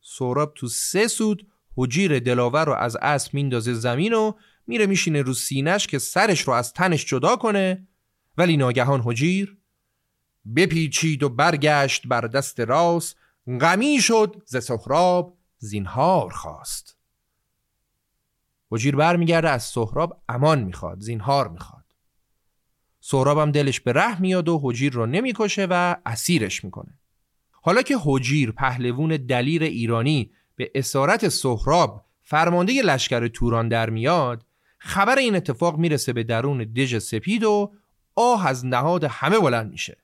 سهراب 0.00 0.52
تو 0.54 0.68
سه 0.68 1.08
سود 1.08 1.46
حجیر 1.76 2.18
دلاور 2.18 2.64
رو 2.64 2.72
از 2.72 2.96
اسب 2.96 3.34
میندازه 3.34 3.74
زمین 3.74 4.12
و 4.12 4.32
میره 4.66 4.86
میشینه 4.86 5.22
رو 5.22 5.34
سینش 5.34 5.86
که 5.86 5.98
سرش 5.98 6.40
رو 6.40 6.52
از 6.52 6.72
تنش 6.72 7.06
جدا 7.06 7.36
کنه. 7.36 7.88
ولی 8.38 8.56
ناگهان 8.56 9.02
حجیر 9.04 9.58
بپیچید 10.56 11.22
و 11.22 11.28
برگشت 11.28 12.06
بر 12.06 12.20
دست 12.20 12.60
راست. 12.60 13.16
غمی 13.60 13.98
شد 14.00 14.42
ز 14.46 14.56
سهراب 14.56 15.38
زینهار 15.58 16.32
خواست. 16.32 16.96
حجیر 18.70 18.96
برمیگرده 18.96 19.50
از 19.50 19.62
سهراب 19.62 20.22
امان 20.28 20.62
می‌خواد 20.62 21.00
زینهار 21.00 21.48
می‌خواد. 21.48 21.84
سهراب 23.00 23.38
هم 23.38 23.50
دلش 23.50 23.80
به 23.80 23.92
ره 23.92 24.20
میاد 24.20 24.48
و 24.48 24.60
حجیر 24.62 24.92
رو 24.92 25.06
نمی‌کشه 25.06 25.66
و 25.70 25.96
اسیرش 26.06 26.64
می‌کنه. 26.64 26.98
حالا 27.50 27.82
که 27.82 27.96
حجیر 28.04 28.52
پهلوون 28.52 29.08
دلیر 29.08 29.62
ایرانی 29.62 30.32
به 30.56 30.70
اسارت 30.74 31.28
سهراب 31.28 32.04
فرمانده 32.22 32.82
لشکر 32.82 33.28
توران 33.28 33.68
در 33.68 33.90
میاد 33.90 34.46
خبر 34.84 35.18
این 35.18 35.36
اتفاق 35.36 35.78
می‌رسه 35.78 36.12
به 36.12 36.22
درون 36.22 36.58
دژ 36.58 36.98
سپید 36.98 37.44
و 37.44 37.72
آه 38.14 38.46
از 38.46 38.66
نهاد 38.66 39.04
همه 39.04 39.38
بلند 39.38 39.70
میشه. 39.70 39.96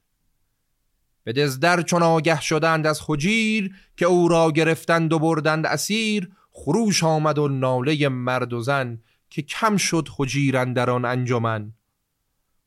به 1.25 1.33
دزدر 1.33 1.83
چون 1.83 2.03
آگه 2.03 2.41
شدند 2.41 2.87
از 2.87 3.01
حجیر 3.07 3.75
که 3.97 4.07
او 4.07 4.29
را 4.29 4.51
گرفتند 4.51 5.13
و 5.13 5.19
بردند 5.19 5.67
اسیر 5.67 6.31
خروش 6.51 7.05
آمد 7.05 7.39
و 7.39 7.49
ناله 7.49 8.09
مرد 8.09 8.53
و 8.53 8.61
زن 8.61 8.99
که 9.31 9.43
کم 9.43 9.77
شد 9.77 10.09
حجیر 10.17 10.65
در 10.65 10.91
آن 10.91 11.05
انجمن. 11.05 11.73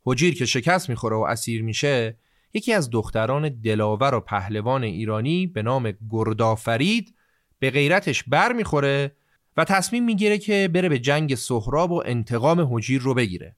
حجیر 0.04 0.36
که 0.36 0.46
شکست 0.46 0.90
می‌خوره 0.90 1.16
و 1.16 1.20
اسیر 1.20 1.64
میشه 1.64 2.18
یکی 2.54 2.74
از 2.74 2.90
دختران 2.90 3.50
دلاور 3.50 4.16
و 4.16 4.20
پهلوان 4.20 4.84
ایرانی 4.84 5.48
به 5.48 5.62
نام 5.62 5.94
گردافرید 6.10 7.16
به 7.60 7.72
غیرتش 7.72 8.24
بر 8.24 8.54
می‌خوره 8.54 9.16
و 9.58 9.66
تصمیم 9.66 10.06
می‌گیره 10.06 10.38
که 10.38 10.70
بره 10.74 10.90
به 10.90 11.00
جنگ 11.00 11.36
سهراب 11.36 11.92
و 11.92 12.04
انتقام 12.06 12.76
حجیر 12.76 13.02
رو 13.02 13.14
بگیره. 13.14 13.56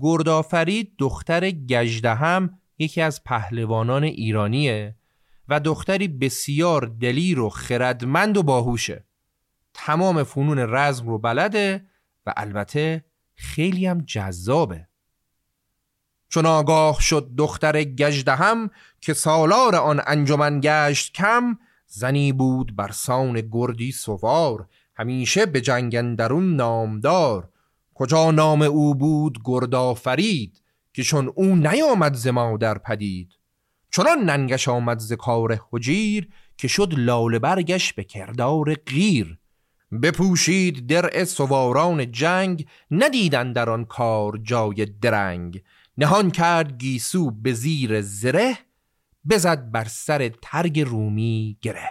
گردافرید 0.00 0.94
دختر 0.98 1.50
گجدهم 1.50 2.58
یکی 2.78 3.00
از 3.00 3.24
پهلوانان 3.24 4.04
ایرانیه 4.04 4.96
و 5.48 5.60
دختری 5.60 6.08
بسیار 6.08 6.86
دلیر 6.86 7.40
و 7.40 7.48
خردمند 7.48 8.36
و 8.36 8.42
باهوشه. 8.42 9.04
تمام 9.74 10.22
فنون 10.22 10.58
رزم 10.58 11.08
رو 11.08 11.18
بلده 11.18 11.86
و 12.26 12.32
البته 12.36 13.04
خیلی 13.34 13.86
هم 13.86 14.00
جذابه. 14.00 14.88
چون 16.28 16.46
آگاه 16.46 17.00
شد 17.00 17.30
دختر 17.36 17.84
گجدهم 17.84 18.70
که 19.00 19.14
سالار 19.14 19.76
آن 19.76 20.02
انجمن 20.06 20.60
گشت 20.62 21.12
کم 21.14 21.58
زنی 21.86 22.32
بود 22.32 22.76
بر 22.76 22.90
سان 22.90 23.40
گردی 23.40 23.92
سوار 23.92 24.68
همیشه 25.00 25.46
به 25.46 25.60
جنگ 25.60 26.16
درون 26.16 26.56
نامدار. 26.56 27.48
کجا 27.94 28.30
نام 28.30 28.62
او 28.62 28.94
بود 28.94 29.38
گردآفرید 29.44 30.62
که 30.92 31.02
چون 31.02 31.32
او 31.34 31.56
نیامد 31.56 32.14
ز 32.14 32.28
در 32.60 32.78
پدید. 32.78 33.32
چنان 33.90 34.18
ننگش 34.18 34.68
آمد 34.68 34.98
ز 34.98 35.12
کار 35.12 35.60
حجیر 35.70 36.28
که 36.56 36.68
شد 36.68 36.94
لاله 36.96 37.38
برگش 37.38 37.92
به 37.92 38.04
کردار 38.04 38.74
غیر 38.74 39.38
بپوشید 40.02 40.86
درع 40.86 41.24
سواران 41.24 42.12
جنگ 42.12 42.66
ندیدن 42.90 43.52
در 43.52 43.70
آن 43.70 43.84
کار 43.84 44.36
جای 44.42 44.86
درنگ. 44.86 45.62
نهان 45.98 46.30
کرد 46.30 46.78
گیسو 46.78 47.30
به 47.30 47.52
زیر 47.52 48.00
زره 48.00 48.58
بزد 49.30 49.70
بر 49.70 49.84
سر 49.84 50.30
ترگ 50.42 50.80
رومی 50.80 51.58
گره. 51.62 51.90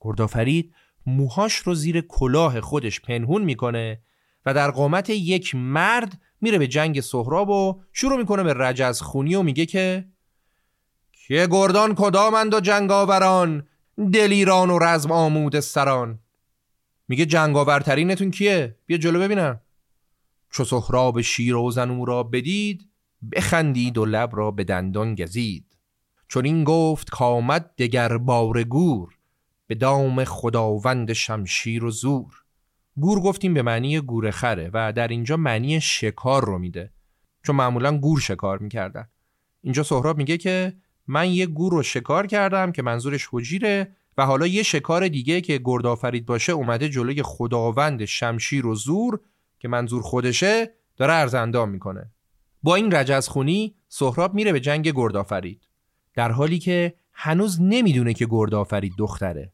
گردآفرید 0.00 0.74
موهاش 1.08 1.54
رو 1.54 1.74
زیر 1.74 2.00
کلاه 2.00 2.60
خودش 2.60 3.00
پنهون 3.00 3.44
می‌کنه 3.44 4.00
و 4.46 4.54
در 4.54 4.70
قامت 4.70 5.10
یک 5.10 5.54
مرد 5.54 6.20
میره 6.40 6.58
به 6.58 6.66
جنگ 6.66 7.00
سهراب 7.00 7.48
و 7.48 7.80
شروع 7.92 8.16
می‌کنه 8.16 8.42
به 8.42 8.54
رجز 8.54 9.00
خونی 9.00 9.34
و 9.34 9.42
میگه 9.42 9.66
که 9.66 10.08
که 11.12 11.48
گردان 11.50 11.94
کدامند 11.94 12.54
و 12.54 12.60
جنگاوران 12.60 13.66
دلیران 14.12 14.70
و 14.70 14.78
رزم 14.78 15.12
آمود 15.12 15.60
سران. 15.60 16.18
میگه 17.08 17.26
جنگاورترینتون 17.26 18.30
کیه؟ 18.30 18.78
بیا 18.86 18.98
جلو 18.98 19.20
ببینم. 19.20 19.60
چو 20.50 20.64
سهراب 20.64 21.20
شیر 21.20 21.56
و 21.56 21.70
زنو 21.70 22.04
را 22.04 22.22
بدید 22.22 22.88
بخندید 23.32 23.98
و 23.98 24.04
لب 24.04 24.36
را 24.36 24.50
به 24.50 24.64
دندان 24.64 25.14
گزید. 25.14 25.76
چون 26.28 26.44
این 26.44 26.64
گفت 26.64 27.10
کامد 27.10 27.74
دگر 27.78 28.18
بار 28.18 28.64
گور. 28.64 29.17
به 29.68 29.74
دام 29.74 30.24
خداوند 30.24 31.12
شمشیر 31.12 31.84
و 31.84 31.90
زور. 31.90 32.42
گور 32.96 33.20
گفتیم 33.20 33.54
به 33.54 33.62
معنی 33.62 34.00
گور 34.00 34.30
خره 34.30 34.70
و 34.72 34.92
در 34.92 35.08
اینجا 35.08 35.36
معنی 35.36 35.80
شکار 35.80 36.44
رو 36.44 36.58
میده. 36.58 36.92
چون 37.42 37.56
معمولا 37.56 37.98
گور 37.98 38.20
شکار 38.20 38.58
می‌کردن. 38.58 39.08
اینجا 39.62 39.82
سهراب 39.82 40.18
میگه 40.18 40.36
که 40.36 40.72
من 41.06 41.30
یه 41.30 41.46
گور 41.46 41.72
رو 41.72 41.82
شکار 41.82 42.26
کردم 42.26 42.72
که 42.72 42.82
منظورش 42.82 43.28
حجیره 43.32 43.96
و 44.18 44.26
حالا 44.26 44.46
یه 44.46 44.62
شکار 44.62 45.08
دیگه 45.08 45.40
که 45.40 45.60
گردآفرید 45.64 46.26
باشه 46.26 46.52
اومده 46.52 46.88
جلوی 46.88 47.22
خداوند 47.22 48.04
شمشیر 48.04 48.66
و 48.66 48.74
زور 48.74 49.20
که 49.58 49.68
منظور 49.68 50.02
خودشه 50.02 50.70
داره 50.96 51.12
ارزندام 51.12 51.68
می‌کنه. 51.68 52.10
با 52.62 52.74
این 52.74 52.92
رجزخونی 52.92 53.74
سهراب 53.88 54.34
میره 54.34 54.52
به 54.52 54.60
جنگ 54.60 54.88
گردآفرید 54.88 55.68
در 56.14 56.30
حالی 56.30 56.58
که 56.58 56.94
هنوز 57.12 57.60
نمی‌دونه 57.60 58.14
که 58.14 58.26
گردآفرید 58.30 58.92
دختره. 58.98 59.52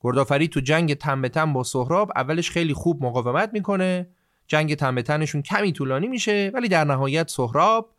گردآفرید 0.00 0.50
تو 0.50 0.60
جنگ 0.60 0.94
تن 0.94 1.22
به 1.22 1.28
تن 1.28 1.52
با 1.52 1.62
سهراب 1.62 2.12
اولش 2.16 2.50
خیلی 2.50 2.74
خوب 2.74 3.04
مقاومت 3.04 3.50
می‌کنه. 3.52 4.08
جنگ 4.46 4.74
تن 4.74 4.94
به 4.94 5.02
تنشون 5.02 5.42
کمی 5.42 5.72
طولانی 5.72 6.08
میشه 6.08 6.50
ولی 6.54 6.68
در 6.68 6.84
نهایت 6.84 7.30
سهراب 7.30 7.94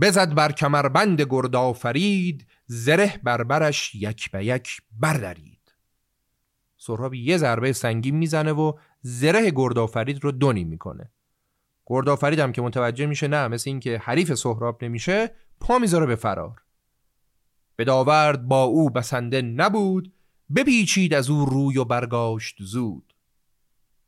بزد 0.00 0.34
بر 0.34 0.52
کمربند 0.52 1.20
گردآفرید 1.20 2.46
زره 2.66 3.20
بربرش 3.22 3.94
یک 3.94 4.30
به 4.30 4.44
یک 4.44 4.82
بردارید 5.00 5.74
سهراب 6.76 7.14
یه 7.14 7.36
ضربه 7.36 7.72
سنگین 7.72 8.16
می‌زنه 8.16 8.52
و 8.52 8.72
زره 9.00 9.50
گردآفرید 9.50 10.24
رو 10.24 10.32
دونی 10.32 10.64
می‌کنه. 10.64 11.10
گردآفرید 11.86 12.38
هم 12.38 12.52
که 12.52 12.62
متوجه 12.62 13.06
میشه 13.06 13.28
نه 13.28 13.48
مثل 13.48 13.70
اینکه 13.70 13.98
حریف 13.98 14.34
سهراب 14.34 14.84
نمیشه 14.84 15.30
پا 15.60 15.78
می‌ذاره 15.78 16.06
به 16.06 16.16
فرار. 16.16 16.62
به 17.76 17.84
داورد 17.84 18.48
با 18.48 18.62
او 18.62 18.90
بسنده 18.90 19.42
نبود. 19.42 20.12
بپیچید 20.56 21.14
از 21.14 21.30
او 21.30 21.44
روی 21.44 21.78
و 21.78 21.84
برگاشت 21.84 22.56
زود. 22.60 23.14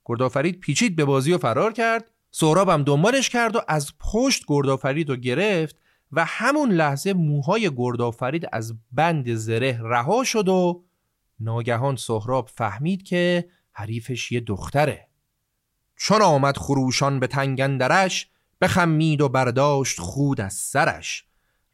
گردآفرید 0.05 0.61
پیچید 0.61 0.97
به 0.97 1.05
بازی 1.05 1.33
و 1.33 1.39
فرار 1.39 1.73
کرد. 1.73 2.11
سهراب 2.31 2.69
هم 2.69 2.83
دنبالش 2.83 3.29
کرد 3.29 3.57
و 3.57 3.61
از 3.69 3.93
پشت 3.99 4.45
گردآفرید 4.49 5.11
رو 5.11 5.17
گرفت 5.17 5.77
و 6.13 6.25
همون 6.25 6.71
لحظه 6.71 7.13
موهای 7.13 7.71
گردآفرید 7.77 8.47
از 8.53 8.75
بند 8.93 9.35
زره 9.35 9.81
رها 9.83 10.25
شد 10.25 10.49
و 10.49 10.85
ناگهان 11.41 11.97
سهراب 11.97 12.51
فهمید 12.55 13.03
که 13.03 13.49
حریفش 13.73 14.33
یه 14.33 14.41
دختره. 14.41 15.09
چون 15.97 16.23
آمد 16.23 16.57
خروشان 16.57 17.21
به 17.21 17.27
تنگندرش 17.27 18.29
بخمید 18.61 19.21
و 19.21 19.29
برداشت 19.29 20.01
خود 20.01 20.41
از 20.41 20.55
سرش. 20.55 21.25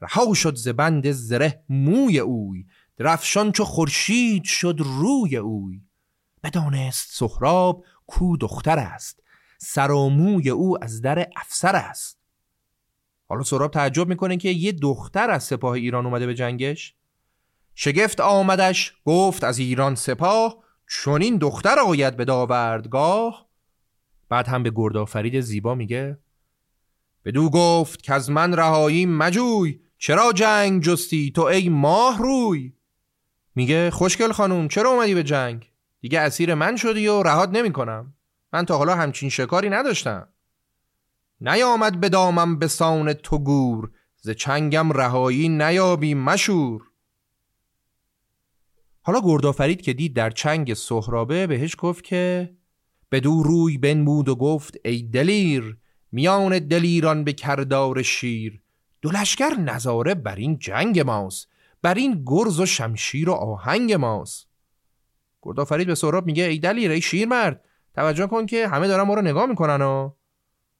رها 0.00 0.34
شد 0.34 0.54
ز 0.54 0.68
بند 0.68 1.10
زره 1.10 1.62
موی 1.68 2.18
اوی. 2.18 2.64
درفشان 3.00 3.52
چو 3.52 3.64
خورشید 3.64 4.44
شد 4.44 4.76
روی 4.78 5.36
اوی. 5.36 5.80
بدانست 6.44 7.08
سهراب 7.12 7.84
کو 8.06 8.36
دختر 8.36 8.78
است 8.78 9.22
سر 9.58 9.90
و 9.90 10.08
موی 10.08 10.50
او 10.50 10.84
از 10.84 11.02
در 11.02 11.28
افسر 11.36 11.76
است. 11.76 12.18
حالا 13.28 13.42
سهراب 13.42 13.70
تعجب 13.70 14.08
می‌کنه 14.08 14.36
که 14.36 14.48
یه 14.48 14.72
دختر 14.72 15.30
از 15.30 15.44
سپاه 15.44 15.72
ایران 15.72 16.06
اومده 16.06 16.26
به 16.26 16.34
جنگش. 16.34 16.94
شگفت 17.74 18.20
آمدش 18.20 18.94
گفت 19.04 19.44
از 19.44 19.58
ایران 19.58 19.94
سپاه 19.94 20.56
چون 20.86 21.22
این 21.22 21.36
دختر 21.36 21.78
آید 21.78 22.16
به 22.16 22.24
داوردگاه. 22.24 23.48
بعد 24.28 24.48
هم 24.48 24.62
به 24.62 24.72
گردآفرید 24.74 25.40
زیبا 25.40 25.74
میگه 25.74 26.18
بدو 27.24 27.50
گفت 27.50 28.02
که 28.02 28.14
از 28.14 28.30
من 28.30 28.54
رهایی 28.56 29.06
مجوی 29.06 29.80
چرا 29.98 30.32
جنگ 30.32 30.82
جستی 30.82 31.32
تو 31.32 31.42
ای 31.42 31.68
ماه 31.68 32.18
روی 32.18 32.72
میگه 33.54 33.90
خوشگل 33.90 34.32
خانوم 34.32 34.68
چرا 34.68 34.90
اومدی 34.90 35.14
به 35.14 35.22
جنگ؟ 35.22 35.70
دیگه 36.00 36.20
اسیر 36.20 36.54
من 36.54 36.76
شدی 36.76 37.08
و 37.08 37.22
رهات 37.22 37.50
نمی‌کنم. 37.50 38.14
من 38.52 38.64
تا 38.64 38.78
حالا 38.78 38.94
همچین 38.94 39.28
شکاری 39.28 39.70
نداشتم. 39.70 40.28
نیامد 41.40 42.00
به 42.00 42.08
دامم 42.08 42.58
به 42.58 42.66
سان 42.66 43.12
تو 43.12 43.38
گور 43.38 43.90
ز 44.16 44.30
چنگم 44.30 44.92
رهایی 44.92 45.48
نیابی 45.48 46.14
مشور. 46.14 46.82
حالا 49.02 49.20
گردآفرید 49.24 49.82
که 49.82 49.92
دید 49.92 50.16
در 50.16 50.30
چنگ 50.30 50.74
سهرابه 50.74 51.46
بهش 51.46 51.76
گفت 51.78 52.04
که 52.04 52.54
بدو 53.12 53.42
روی 53.42 53.78
بنمود 53.78 54.28
و 54.28 54.36
گفت 54.36 54.76
ای 54.84 55.02
دلیر 55.02 55.78
میان 56.12 56.58
دلیران 56.58 57.24
به 57.24 57.32
کردار 57.32 58.02
شیر. 58.02 58.62
دو 59.02 59.10
لشکر 59.10 59.50
نظاره 59.50 60.14
بر 60.14 60.34
این 60.34 60.58
جنگ 60.58 61.00
ماست. 61.00 61.48
بر 61.82 61.94
این 61.94 62.22
گرز 62.26 62.60
و 62.60 62.66
شمشیر 62.66 63.30
و 63.30 63.32
آهنگ 63.32 63.92
ماست. 63.92 64.48
گردآفرید 65.42 65.86
به 65.86 65.94
سهراب 65.94 66.26
میگه 66.26 66.44
ای 66.44 66.58
دلیر 66.58 66.90
ای 66.90 67.00
شیر 67.00 67.28
مرد 67.28 67.64
توجه 67.94 68.26
کن 68.26 68.46
که 68.46 68.68
همه 68.68 68.88
دارن 68.88 69.02
ما 69.02 69.14
رو 69.14 69.22
نگاه 69.22 69.46
می‌کنن 69.46 69.82
و 69.82 70.10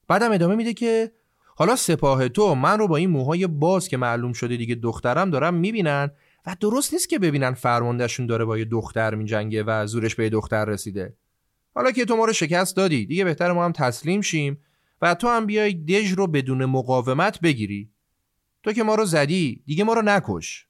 بعدم 0.08 0.32
ادامه 0.32 0.54
میده 0.54 0.74
که 0.74 1.12
حالا 1.56 1.76
سپاه 1.76 2.28
تو 2.28 2.54
من 2.54 2.78
رو 2.78 2.88
با 2.88 2.96
این 2.96 3.10
موهای 3.10 3.46
باز 3.46 3.88
که 3.88 3.96
معلوم 3.96 4.32
شده 4.32 4.56
دیگه 4.56 4.74
دخترم 4.74 5.30
دارم 5.30 5.54
می‌بینن 5.54 6.10
و 6.46 6.56
درست 6.60 6.92
نیست 6.92 7.08
که 7.08 7.18
ببینن 7.18 7.54
فرماندهشون 7.54 8.26
داره 8.26 8.44
با 8.44 8.58
یه 8.58 8.64
دختر 8.64 9.14
میجنگه 9.14 9.62
و 9.62 9.86
زورش 9.86 10.14
به 10.14 10.24
یه 10.24 10.30
دختر 10.30 10.64
رسیده. 10.64 11.16
حالا 11.74 11.90
که 11.90 12.04
تو 12.04 12.16
ما 12.16 12.24
رو 12.24 12.32
شکست 12.32 12.76
دادی 12.76 13.06
دیگه 13.06 13.24
بهتر 13.24 13.52
ما 13.52 13.64
هم 13.64 13.72
تسلیم 13.72 14.20
شیم 14.20 14.58
و 15.02 15.14
تو 15.14 15.28
هم 15.28 15.46
بیای 15.46 15.74
دژ 15.74 16.12
رو 16.12 16.26
بدون 16.26 16.64
مقاومت 16.64 17.40
بگیری. 17.40 17.90
تو 18.62 18.72
که 18.72 18.82
ما 18.82 18.94
رو 18.94 19.04
زدی 19.04 19.62
دیگه 19.66 19.84
ما 19.84 19.92
رو 19.92 20.02
نکش. 20.02 20.66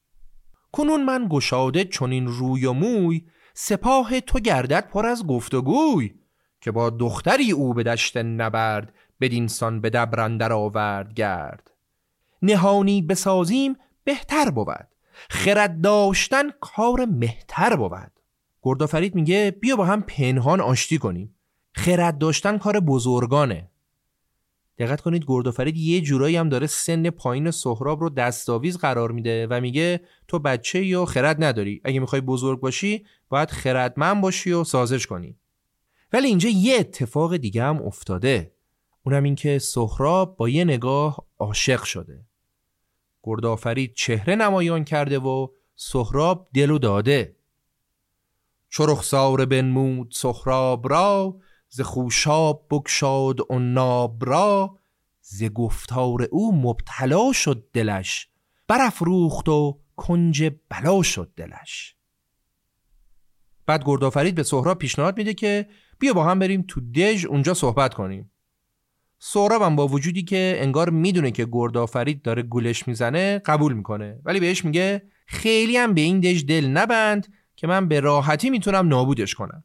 کنون 0.71 1.03
من 1.03 1.27
گشاده 1.29 1.83
چنین 1.83 2.27
روی 2.27 2.65
و 2.65 2.73
موی 2.73 3.25
سپاه 3.53 4.19
تو 4.19 4.39
گردد 4.39 4.87
پر 4.87 5.05
از 5.05 5.27
گفتگوی 5.27 6.13
که 6.61 6.71
با 6.71 6.89
دختری 6.89 7.51
او 7.51 7.73
به 7.73 7.83
دشت 7.83 8.17
نبرد 8.17 8.93
بدینسان 9.21 9.81
به 9.81 9.89
دبرندر 9.89 10.53
آورد 10.53 11.13
گرد. 11.13 11.71
نهانی 12.41 13.01
بسازیم 13.01 13.75
بهتر 14.03 14.49
بود 14.49 14.87
خرد 15.29 15.81
داشتن 15.81 16.43
کار 16.59 17.05
مهتر 17.05 17.75
بود. 17.75 18.11
گردآفرید 18.63 19.15
میگه 19.15 19.57
بیا 19.61 19.75
با 19.75 19.85
هم 19.85 20.01
پنهان 20.01 20.61
آشتی 20.61 20.97
کنیم. 20.97 21.35
خرد 21.73 22.17
داشتن 22.17 22.57
کار 22.57 22.79
بزرگانه. 22.79 23.70
دقت 24.81 25.01
کنید 25.01 25.25
گردآفرید 25.27 25.77
یه 25.77 26.01
جورایی 26.01 26.35
هم 26.35 26.49
داره 26.49 26.67
سن 26.67 27.09
پایین 27.09 27.51
سهراب 27.51 28.01
رو 28.01 28.09
دستاویز 28.09 28.77
قرار 28.77 29.11
میده 29.11 29.47
و 29.47 29.61
میگه 29.61 30.01
تو 30.27 30.39
بچه 30.39 30.85
یا 30.85 31.05
خرد 31.05 31.43
نداری. 31.43 31.81
اگه 31.83 31.99
می‌خوای 31.99 32.21
بزرگ 32.21 32.59
باشی 32.59 33.05
باید 33.29 33.51
خردمند 33.51 34.21
باشی 34.21 34.51
و 34.51 34.63
سازش 34.63 35.07
کنی. 35.07 35.37
ولی 36.13 36.27
اینجا 36.27 36.49
یه 36.49 36.75
اتفاق 36.79 37.37
دیگه 37.37 37.63
هم 37.63 37.81
افتاده. 37.81 38.53
اونم 39.03 39.23
این 39.23 39.35
که 39.35 39.59
سهراب 39.59 40.37
با 40.37 40.49
یه 40.49 40.63
نگاه 40.63 41.25
عاشق 41.39 41.83
شده. 41.83 42.25
گردآفرید 43.23 43.93
چهره 43.93 44.35
نمایان 44.35 44.83
کرده 44.83 45.19
و 45.19 45.47
سهراب 45.75 46.47
دلو 46.53 46.77
داده. 46.77 47.35
چو 48.69 48.85
رخسار 48.85 49.45
بنمود 49.45 50.11
سهراب 50.11 50.89
را 50.89 51.39
ز 51.73 51.81
خوشاب 51.81 52.67
بگشاد 52.71 53.37
ناب 53.51 54.25
را 54.25 54.77
ز 55.21 55.43
گفتار 55.43 56.27
او 56.31 56.55
مبتلا 56.61 57.33
شد 57.33 57.67
دلش 57.73 58.27
برافروخت 58.67 59.49
و 59.49 59.79
کنج 59.95 60.51
بلا 60.69 61.01
شد 61.01 61.31
دلش. 61.35 61.95
بعد 63.65 63.83
گردآفرید 63.85 64.35
به 64.35 64.43
سهراب 64.43 64.77
پیشنهاد 64.77 65.17
میده 65.17 65.33
که 65.33 65.67
بیا 65.99 66.13
با 66.13 66.23
هم 66.23 66.39
بریم 66.39 66.65
تو 66.67 66.81
دژ 66.91 67.25
اونجا 67.25 67.53
صحبت 67.53 67.93
کنیم. 67.93 68.31
سهراب 69.19 69.61
هم 69.61 69.75
با 69.75 69.87
وجودی 69.87 70.23
که 70.23 70.57
انگار 70.59 70.89
می‌دونه 70.89 71.31
که 71.31 71.47
گردآفرید 71.51 72.21
داره 72.21 72.41
گولش 72.41 72.87
می‌زنه 72.87 73.39
قبول 73.39 73.73
می‌کنه. 73.73 74.19
ولی 74.25 74.39
بهش 74.39 74.65
میگه 74.65 75.01
خیلی 75.25 75.77
هم 75.77 75.93
به 75.93 76.01
این 76.01 76.19
دژ 76.19 76.43
دل 76.45 76.67
نبند 76.67 77.33
که 77.55 77.67
من 77.67 77.87
به 77.87 77.99
راحتی 77.99 78.49
می‌تونم 78.49 78.87
نابودش 78.87 79.35
کنم. 79.35 79.63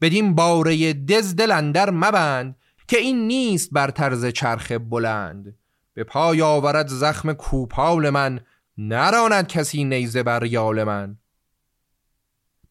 بدین 0.00 0.34
باره 0.34 0.92
دز 0.92 1.36
دل 1.36 1.50
اندر 1.50 1.90
مبند 1.90 2.56
که 2.88 2.98
این 2.98 3.26
نیست 3.26 3.70
بر 3.72 3.90
طرز 3.90 4.26
چرخ 4.26 4.72
بلند. 4.72 5.56
به 5.94 6.04
پای 6.04 6.42
آورد 6.42 6.88
زخم 6.88 7.32
کوپال 7.32 8.10
من 8.10 8.40
نراند 8.78 9.46
کسی 9.46 9.84
نیزه 9.84 10.22
بر 10.22 10.44
یال 10.44 10.84
من. 10.84 11.18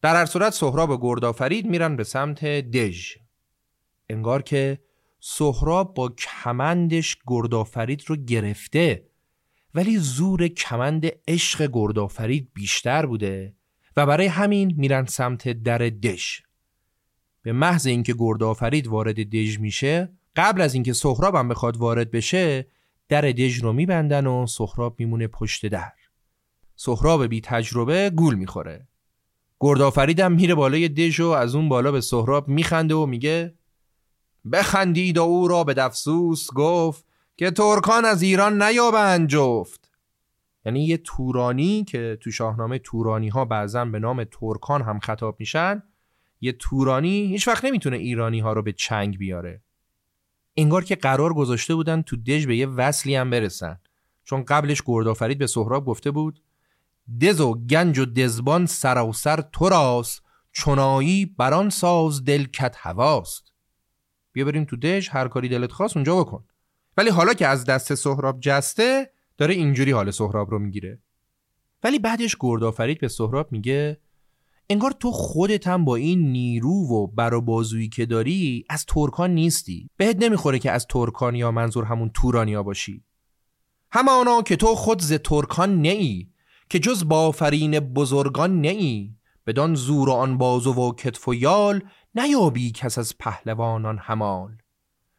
در 0.02 0.16
هر 0.16 0.26
صورت 0.26 0.52
سهراب 0.52 0.90
و 0.90 0.98
گردآفرید 0.98 1.66
میرن 1.66 1.96
به 1.96 2.04
سمت 2.04 2.44
دژ. 2.44 3.16
انگار 4.08 4.42
که 4.42 4.78
سهراب 5.20 5.94
با 5.94 6.08
کمندش 6.08 7.16
گردآفرید 7.26 8.04
رو 8.06 8.16
گرفته 8.16 9.08
ولی 9.74 9.98
زور 9.98 10.48
کمند 10.48 11.06
عشق 11.28 11.70
گردآفرید 11.72 12.50
بیشتر 12.54 13.06
بوده 13.06 13.54
و 13.96 14.06
برای 14.06 14.26
همین 14.26 14.74
میرن 14.76 15.04
سمت 15.04 15.48
در 15.48 15.78
دژ. 15.78 16.40
به 17.48 17.52
محض 17.52 17.86
اینکه 17.86 18.14
گردآفرید 18.18 18.86
وارد 18.86 19.30
دژ 19.30 19.58
میشه 19.58 20.12
قبل 20.36 20.60
از 20.60 20.74
اینکه 20.74 20.92
سهراب 20.92 21.34
هم 21.34 21.48
بخواد 21.48 21.76
وارد 21.76 22.10
بشه 22.10 22.66
در 23.08 23.20
دژ 23.20 23.62
رو 23.62 23.72
میبندن 23.72 24.26
و 24.26 24.46
سهراب 24.46 24.96
میمونه 24.98 25.26
پشت 25.26 25.66
در. 25.66 25.92
سهراب 26.76 27.26
بی 27.26 27.40
تجربه 27.40 28.10
گول 28.10 28.34
می‌خوره. 28.34 28.88
گردآفرید 29.60 30.20
هم 30.20 30.32
میره 30.32 30.54
بالای 30.54 30.88
دژ 30.88 31.20
و 31.20 31.26
از 31.26 31.54
اون 31.54 31.68
بالا 31.68 31.92
به 31.92 32.00
سهراب 32.00 32.48
میخنده 32.48 32.94
و 32.94 33.06
میگه 33.06 33.54
بخندید 34.52 35.18
و 35.18 35.22
او 35.22 35.48
را 35.48 35.64
به 35.64 35.74
دفسوس 35.74 36.48
گفت 36.54 37.04
که 37.36 37.50
ترکان 37.50 38.04
از 38.04 38.22
ایران 38.22 38.62
نیابند 38.62 39.28
جفت. 39.28 39.90
یعنی 40.66 40.84
یه 40.84 40.96
تورانی 40.96 41.84
که 41.84 42.18
تو 42.20 42.30
شاهنامه 42.30 42.78
تورانی 42.78 43.28
ها 43.28 43.44
بعضا 43.44 43.84
به 43.84 43.98
نام 43.98 44.24
ترکان 44.24 44.82
هم 44.82 44.98
خطاب 44.98 45.36
میشن 45.38 45.82
یه 46.40 46.52
تورانی 46.52 47.26
هیچ 47.26 47.48
وقت 47.48 47.64
نمی‌تونه 47.64 47.96
ایرانی 47.96 48.40
ها 48.40 48.52
رو 48.52 48.62
به 48.62 48.72
چنگ 48.72 49.18
بیاره. 49.18 49.62
انگار 50.56 50.84
که 50.84 50.96
قرار 50.96 51.34
گذاشته 51.34 51.74
بودن 51.74 52.02
تو 52.02 52.16
دژ 52.16 52.46
به 52.46 52.56
یه 52.56 52.66
وصلی 52.66 53.14
هم 53.14 53.30
برسن. 53.30 53.78
چون 54.24 54.44
قبلش 54.44 54.82
گردآفرید 54.86 55.38
به 55.38 55.46
سهراب 55.46 55.86
گفته 55.86 56.10
بود 56.10 56.42
دز 57.20 57.40
و 57.40 57.54
گنج 57.54 57.98
و 57.98 58.04
دزبان 58.04 58.66
سر 58.66 59.40
تو 59.52 59.68
راست 59.68 60.22
چنایی 60.52 61.26
بران 61.26 61.70
ساز 61.70 62.24
دل 62.24 62.44
کت 62.44 62.76
هواست. 62.78 63.52
بیا 64.32 64.44
بریم 64.44 64.64
تو 64.64 64.76
دژ 64.76 65.08
هر 65.08 65.28
کاری 65.28 65.48
دلت 65.48 65.72
خواست 65.72 65.96
اونجا 65.96 66.20
بکن. 66.20 66.44
ولی 66.96 67.10
حالا 67.10 67.34
که 67.34 67.46
از 67.46 67.64
دست 67.64 67.94
سهراب 67.94 68.40
جسته 68.40 69.12
داره 69.38 69.54
اینجوری 69.54 69.90
حال 69.90 70.10
سهراب 70.10 70.50
رو 70.50 70.58
می‌گیره. 70.58 70.98
ولی 71.84 71.98
بعدش 71.98 72.36
گردآفرید 72.40 73.00
به 73.00 73.08
سهراب 73.08 73.52
میگه 73.52 74.00
انگار 74.70 74.90
تو 74.90 75.10
خودت 75.10 75.66
هم 75.66 75.84
با 75.84 75.96
این 75.96 76.32
نیرو 76.32 76.72
و 76.72 77.06
بر 77.06 77.40
بازویی 77.40 77.88
که 77.88 78.06
داری 78.06 78.64
از 78.70 78.86
ترکان 78.86 79.30
نیستی. 79.30 79.90
بهت 79.96 80.16
نمی‌خوره 80.22 80.58
که 80.58 80.70
از 80.70 80.86
ترکان 80.86 81.34
یا 81.34 81.50
منظور 81.50 81.84
همون 81.84 82.10
تورانیا 82.14 82.62
باشی. 82.62 83.04
همانا 83.90 84.42
که 84.42 84.56
تو 84.56 84.66
خود 84.66 85.02
ز 85.02 85.12
ترکان 85.12 85.80
نیی 85.80 86.30
که 86.70 86.78
جز 86.78 87.08
بافرین 87.08 87.80
بزرگان 87.80 88.60
نیی 88.60 89.16
بدان 89.46 89.74
زور 89.74 90.08
و 90.08 90.12
آن 90.12 90.38
بازو 90.38 90.72
و 90.72 90.92
کتف 90.92 91.28
و 91.28 91.34
یال 91.34 91.82
نیابی 92.14 92.72
کس 92.72 92.98
از 92.98 93.18
پهلوانان 93.18 93.98
همال. 93.98 94.56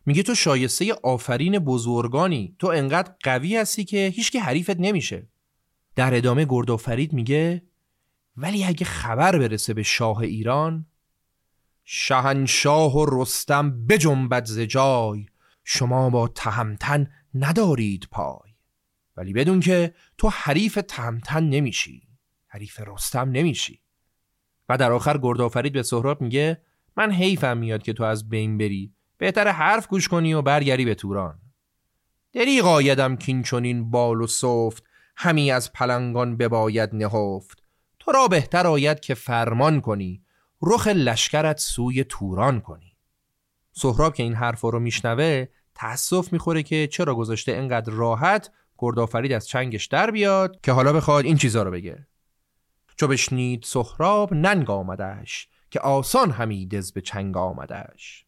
میگه 0.06 0.24
تو 0.24 0.36
شایسته 0.36 0.94
آفرین 1.04 1.60
بزرگانی. 1.60 2.56
تو 2.60 2.68
انقدر 2.68 3.14
قوی 3.24 3.58
هستی 3.58 3.86
که 3.86 4.12
هیچکی 4.16 4.38
حریفت 4.38 4.80
نمیشه. 4.80 5.28
در 5.96 6.16
ادامه 6.16 6.46
گردآفرید 6.50 7.14
میگه 7.14 7.69
ولی 8.42 8.66
اگه 8.66 8.86
خبر 8.86 9.40
برسه 9.40 9.74
به 9.74 9.84
شاه 9.84 10.18
ایران 10.18 10.86
شهنشاه 11.84 12.98
و 12.98 13.22
رستم 13.22 13.86
بجنبد 13.86 14.46
ز 14.46 14.60
جای. 14.60 15.26
شما 15.64 16.10
با 16.10 16.28
تهمتن 16.28 17.12
ندارید 17.34 18.08
پای. 18.12 18.52
ولی 19.18 19.34
بدون 19.34 19.60
که 19.60 19.94
تو 20.18 20.30
حریف 20.30 20.80
تهمتن 20.88 21.44
نمیشی. 21.44 22.08
حریف 22.48 22.80
رستم 22.88 23.32
نمیشی. 23.32 23.82
و 24.70 24.78
در 24.78 24.92
آخر 24.92 25.18
گردآفرید 25.18 25.74
به 25.74 25.84
سهراب 25.84 26.22
میگه 26.22 26.62
من 26.98 27.12
حیفم 27.12 27.58
میاد 27.58 27.84
که 27.84 27.94
تو 27.94 28.04
از 28.04 28.30
بین 28.30 28.58
بری. 28.58 28.94
بهتر 29.18 29.48
حرف 29.48 29.88
گوش 29.88 30.08
کنی 30.08 30.34
و 30.34 30.42
برگری 30.42 30.86
به 30.86 30.96
توران. 30.96 31.40
دریغ 32.34 32.66
آیدم 32.66 33.16
کین 33.16 33.92
بال 33.92 34.22
و 34.22 34.28
صفت 34.28 34.84
همی 35.16 35.52
از 35.52 35.74
پلنگان 35.74 36.38
بباید 36.38 36.90
نهفت. 36.94 37.59
را 38.12 38.28
بهتر 38.28 38.68
آید 38.68 39.00
که 39.00 39.14
فرمان 39.14 39.82
کنی 39.82 40.24
رخ 40.62 40.88
لشکرت 40.88 41.60
سوی 41.60 42.04
توران 42.04 42.62
کنی. 42.62 42.98
سهراب 43.72 44.16
که 44.16 44.24
این 44.24 44.34
حرف 44.34 44.62
رو 44.62 44.80
میشنوه 44.80 45.46
تأسف 45.76 46.34
می‌خوره 46.34 46.64
که 46.64 46.88
چرا 46.88 47.16
گذاشته 47.16 47.52
انقدر 47.52 47.94
راحت 47.94 48.52
گردآفرید 48.78 49.34
از 49.34 49.48
چنگش 49.48 49.86
در 49.86 50.12
بیاد 50.12 50.62
که 50.62 50.72
حالا 50.72 50.94
بخواد 50.94 51.26
این 51.26 51.38
چیزا 51.38 51.64
رو 51.64 51.72
بگه. 51.72 52.08
چو 52.98 53.08
بشنید 53.08 53.64
سهراب 53.64 54.34
ننگ 54.34 54.70
آمدش 54.70 55.48
که 55.72 55.80
آسان 55.80 56.32
همی 56.32 56.68
دز 56.68 56.92
به 56.92 57.02
چنگ 57.02 57.38
آمدش 57.38 58.26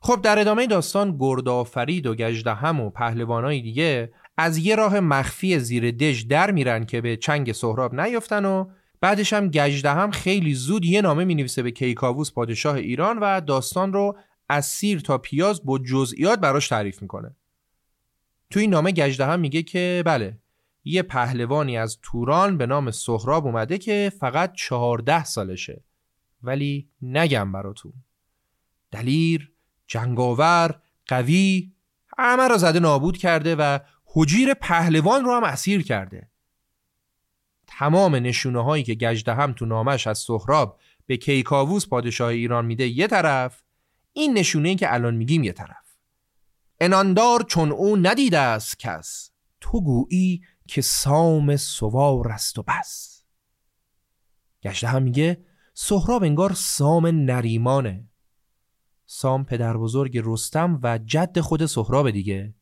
خب 0.00 0.20
در 0.22 0.38
ادامه 0.38 0.66
داستان 0.66 1.16
گردآفرید 1.18 2.06
و 2.06 2.14
گژدهم 2.14 2.80
و 2.80 2.90
پهلوانای 2.90 3.60
دیگه 3.60 4.12
از 4.36 4.58
یه 4.58 4.76
راه 4.76 5.00
مخفی 5.00 5.58
زیر 5.58 5.90
دژ 5.90 6.24
در 6.24 6.50
میرن 6.50 6.84
که 6.84 7.00
به 7.00 7.16
چنگ 7.16 7.52
سهراب 7.52 8.00
نیفتن 8.00 8.44
و 8.44 8.70
بعدش 9.00 9.32
هم 9.32 9.48
گژدهم 9.48 10.10
خیلی 10.10 10.54
زود 10.54 10.84
یه 10.84 11.02
نامه 11.02 11.24
می‌نویسه 11.24 11.62
به 11.62 11.70
کیکاووس 11.70 12.32
پادشاه 12.32 12.74
ایران 12.74 13.18
و 13.18 13.40
داستان 13.40 13.92
رو 13.92 14.18
از 14.48 14.66
سیر 14.66 15.00
تا 15.00 15.18
پیاز 15.18 15.64
با 15.64 15.78
جزئیات 15.78 16.40
براش 16.40 16.68
تعریف 16.68 17.02
می‌کنه. 17.02 17.36
تو 18.50 18.60
این 18.60 18.70
نامه 18.70 18.92
گژدهم 18.92 19.40
میگه 19.40 19.62
که 19.62 20.02
بله 20.06 20.38
یه 20.84 21.02
پهلوانی 21.02 21.78
از 21.78 21.98
توران 22.02 22.58
به 22.58 22.66
نام 22.66 22.90
سهراب 22.90 23.46
اومده 23.46 23.78
که 23.78 24.12
فقط 24.20 24.52
چهارده 24.52 25.24
سالشه. 25.24 25.84
ولی 26.42 26.88
نگم 27.02 27.52
براتون. 27.52 27.92
دلیر 28.90 29.52
جنگاور 29.86 30.80
قوی 31.06 31.72
همه 32.18 32.48
را 32.48 32.56
زده 32.56 32.80
نابود 32.80 33.16
کرده 33.16 33.56
و 33.56 33.78
حجیر 34.04 34.54
پهلوان 34.54 35.24
رو 35.24 35.32
هم 35.32 35.44
اسیر 35.44 35.82
کرده. 35.82 36.30
تمام 37.78 38.14
نشونه 38.14 38.64
هایی 38.64 38.84
که 38.84 38.94
گجده 38.94 39.34
هم 39.34 39.52
تو 39.52 39.66
نامش 39.66 40.06
از 40.06 40.18
سهراب 40.18 40.78
به 41.06 41.16
کیکاووس 41.16 41.88
پادشاه 41.88 42.28
ایران 42.28 42.64
میده 42.64 42.86
یه 42.88 43.06
طرف 43.06 43.62
این 44.12 44.38
نشونه 44.38 44.68
ای 44.68 44.76
که 44.76 44.94
الان 44.94 45.14
میگیم 45.14 45.44
یه 45.44 45.52
طرف. 45.52 45.96
اناندار 46.80 47.42
چون 47.42 47.72
او 47.72 47.96
ندیده 47.96 48.38
است 48.38 48.78
کس 48.78 49.30
تو 49.60 49.80
گویی 49.80 50.42
که 50.68 50.82
سام 50.82 51.56
سوار 51.56 52.28
است 52.28 52.58
و 52.58 52.62
بس. 52.62 53.22
گشته 54.62 54.86
هم 54.86 55.02
میگه 55.02 55.44
سهراب 55.74 56.22
انگار 56.22 56.52
سام 56.52 57.06
نریمانه. 57.06 58.08
سام 59.06 59.44
پدر 59.44 59.76
بزرگ 59.76 60.20
رستم 60.24 60.80
و 60.82 60.98
جد 60.98 61.40
خود 61.40 61.66
سهراب 61.66 62.10
دیگه. 62.10 62.54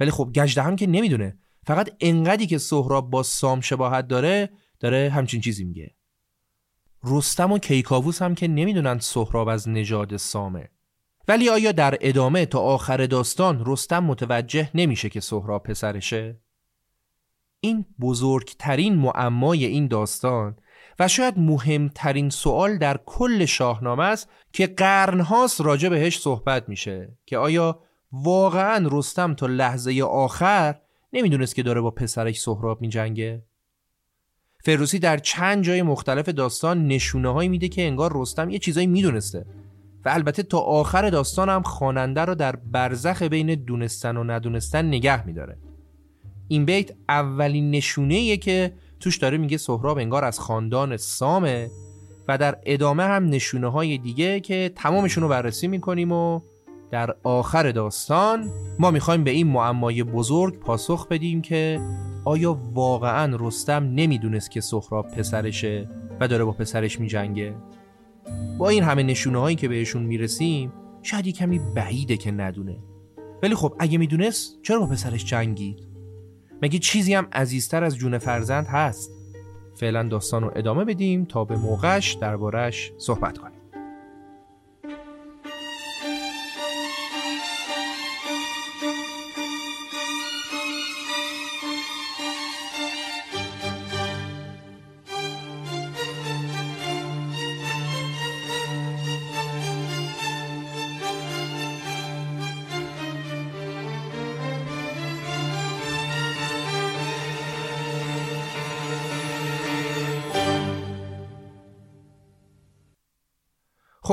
ولی 0.00 0.10
خب 0.10 0.32
گجده 0.34 0.62
هم 0.62 0.76
که 0.76 0.86
نمی‌دونه 0.86 1.38
فقط 1.66 1.90
انقدی 2.00 2.46
که 2.46 2.58
سهراب 2.58 3.10
با 3.10 3.22
سام 3.22 3.60
شباهت 3.60 4.08
داره 4.08 4.50
داره 4.80 5.10
همچین 5.10 5.40
چیزی 5.40 5.64
میگه 5.64 5.94
رستم 7.04 7.52
و 7.52 7.58
کیکاووس 7.58 8.22
هم 8.22 8.34
که 8.34 8.48
نمی‌دونن 8.48 8.98
سهراب 8.98 9.48
از 9.48 9.68
نژاد 9.68 10.16
سامه 10.16 10.68
ولی 11.28 11.48
آیا 11.48 11.72
در 11.72 11.98
ادامه 12.00 12.46
تا 12.46 12.60
آخر 12.60 13.06
داستان 13.06 13.62
رستم 13.66 14.04
متوجه 14.04 14.70
نمیشه 14.74 15.08
که 15.08 15.20
سهراب 15.20 15.62
پسرشه؟ 15.62 16.40
این 17.60 17.86
بزرگترین 18.00 18.94
معمای 18.94 19.64
این 19.64 19.88
داستان 19.88 20.56
و 20.98 21.08
شاید 21.08 21.38
مهمترین 21.38 22.30
سوال 22.30 22.78
در 22.78 23.00
کل 23.06 23.44
شاهنامه 23.44 24.04
است 24.04 24.28
که 24.52 24.66
قرنهاست 24.66 25.60
راجع 25.60 25.88
بهش 25.88 26.18
صحبت 26.18 26.68
میشه 26.68 27.18
که 27.26 27.38
آیا 27.38 27.80
واقعا 28.12 28.88
رستم 28.92 29.34
تا 29.34 29.46
لحظه 29.46 30.02
آخر 30.02 30.80
نمی‌دونست 31.12 31.54
که 31.54 31.62
داره 31.62 31.80
با 31.80 31.90
پسرش 31.90 32.40
سهراب 32.40 32.80
میجنگه؟ 32.80 33.42
فروسی 34.64 34.98
در 34.98 35.18
چند 35.18 35.64
جای 35.64 35.82
مختلف 35.82 36.28
داستان 36.28 36.86
نشونه 36.86 37.32
هایی 37.32 37.48
میده 37.48 37.68
که 37.68 37.82
انگار 37.82 38.12
رستم 38.14 38.50
یه 38.50 38.58
چیزایی 38.58 38.86
می‌دونسته 38.86 39.46
و 40.04 40.08
البته 40.08 40.42
تا 40.42 40.58
آخر 40.58 41.10
داستان 41.10 41.48
هم 41.48 41.62
خواننده 41.62 42.20
رو 42.20 42.34
در 42.34 42.56
برزخ 42.56 43.22
بین 43.22 43.54
دونستن 43.54 44.16
و 44.16 44.24
ندونستن 44.24 44.86
نگه 44.86 45.26
میداره 45.26 45.58
این 46.48 46.64
بیت 46.64 46.90
اولین 47.08 47.70
نشونه 47.70 48.36
که 48.36 48.72
توش 49.00 49.16
داره 49.16 49.38
میگه 49.38 49.56
سهراب 49.56 49.98
انگار 49.98 50.24
از 50.24 50.40
خاندان 50.40 50.96
سامه 50.96 51.70
و 52.28 52.38
در 52.38 52.58
ادامه 52.66 53.02
هم 53.02 53.28
نشونه 53.28 53.68
های 53.68 53.98
دیگه 53.98 54.40
که 54.40 54.72
تمامشون 54.76 55.22
رو 55.22 55.28
بررسی 55.28 55.68
می‌کنیم 55.68 56.12
و 56.12 56.40
در 56.92 57.14
آخر 57.22 57.72
داستان 57.72 58.50
ما 58.78 58.90
می‌خوایم 58.90 59.24
به 59.24 59.30
این 59.30 59.46
معمای 59.46 60.02
بزرگ 60.02 60.58
پاسخ 60.58 61.08
بدیم 61.08 61.42
که 61.42 61.80
آیا 62.24 62.60
واقعا 62.74 63.36
رستم 63.40 63.84
نمی‌دونست 63.84 64.50
که 64.50 64.60
سهراب 64.60 65.06
پسرشه 65.08 65.88
و 66.20 66.28
داره 66.28 66.44
با 66.44 66.52
پسرش 66.52 67.00
میجنگه؟ 67.00 67.54
با 68.58 68.68
این 68.68 68.82
همه 68.82 69.02
نشونه 69.02 69.38
هایی 69.38 69.56
که 69.56 69.68
بهشون 69.68 70.02
می‌رسیم 70.02 70.72
شاید 71.02 71.28
کمی 71.28 71.58
بعیده 71.58 72.16
که 72.16 72.30
ندونه. 72.30 72.78
ولی 73.42 73.54
خب 73.54 73.74
اگه 73.78 73.98
می‌دونست 73.98 74.62
چرا 74.62 74.80
با 74.80 74.86
پسرش 74.86 75.24
جنگید؟ 75.24 75.78
مگه 76.62 76.78
چیزی 76.78 77.14
هم 77.14 77.28
عزیزتر 77.32 77.84
از 77.84 77.96
جون 77.96 78.18
فرزند 78.18 78.66
هست؟ 78.66 79.10
فعلا 79.74 80.02
داستان 80.02 80.42
رو 80.42 80.52
ادامه 80.56 80.84
بدیم 80.84 81.24
تا 81.24 81.44
به 81.44 81.56
موقعش 81.56 82.12
دربارش 82.12 82.92
صحبت 82.98 83.38
کنیم. 83.38 83.61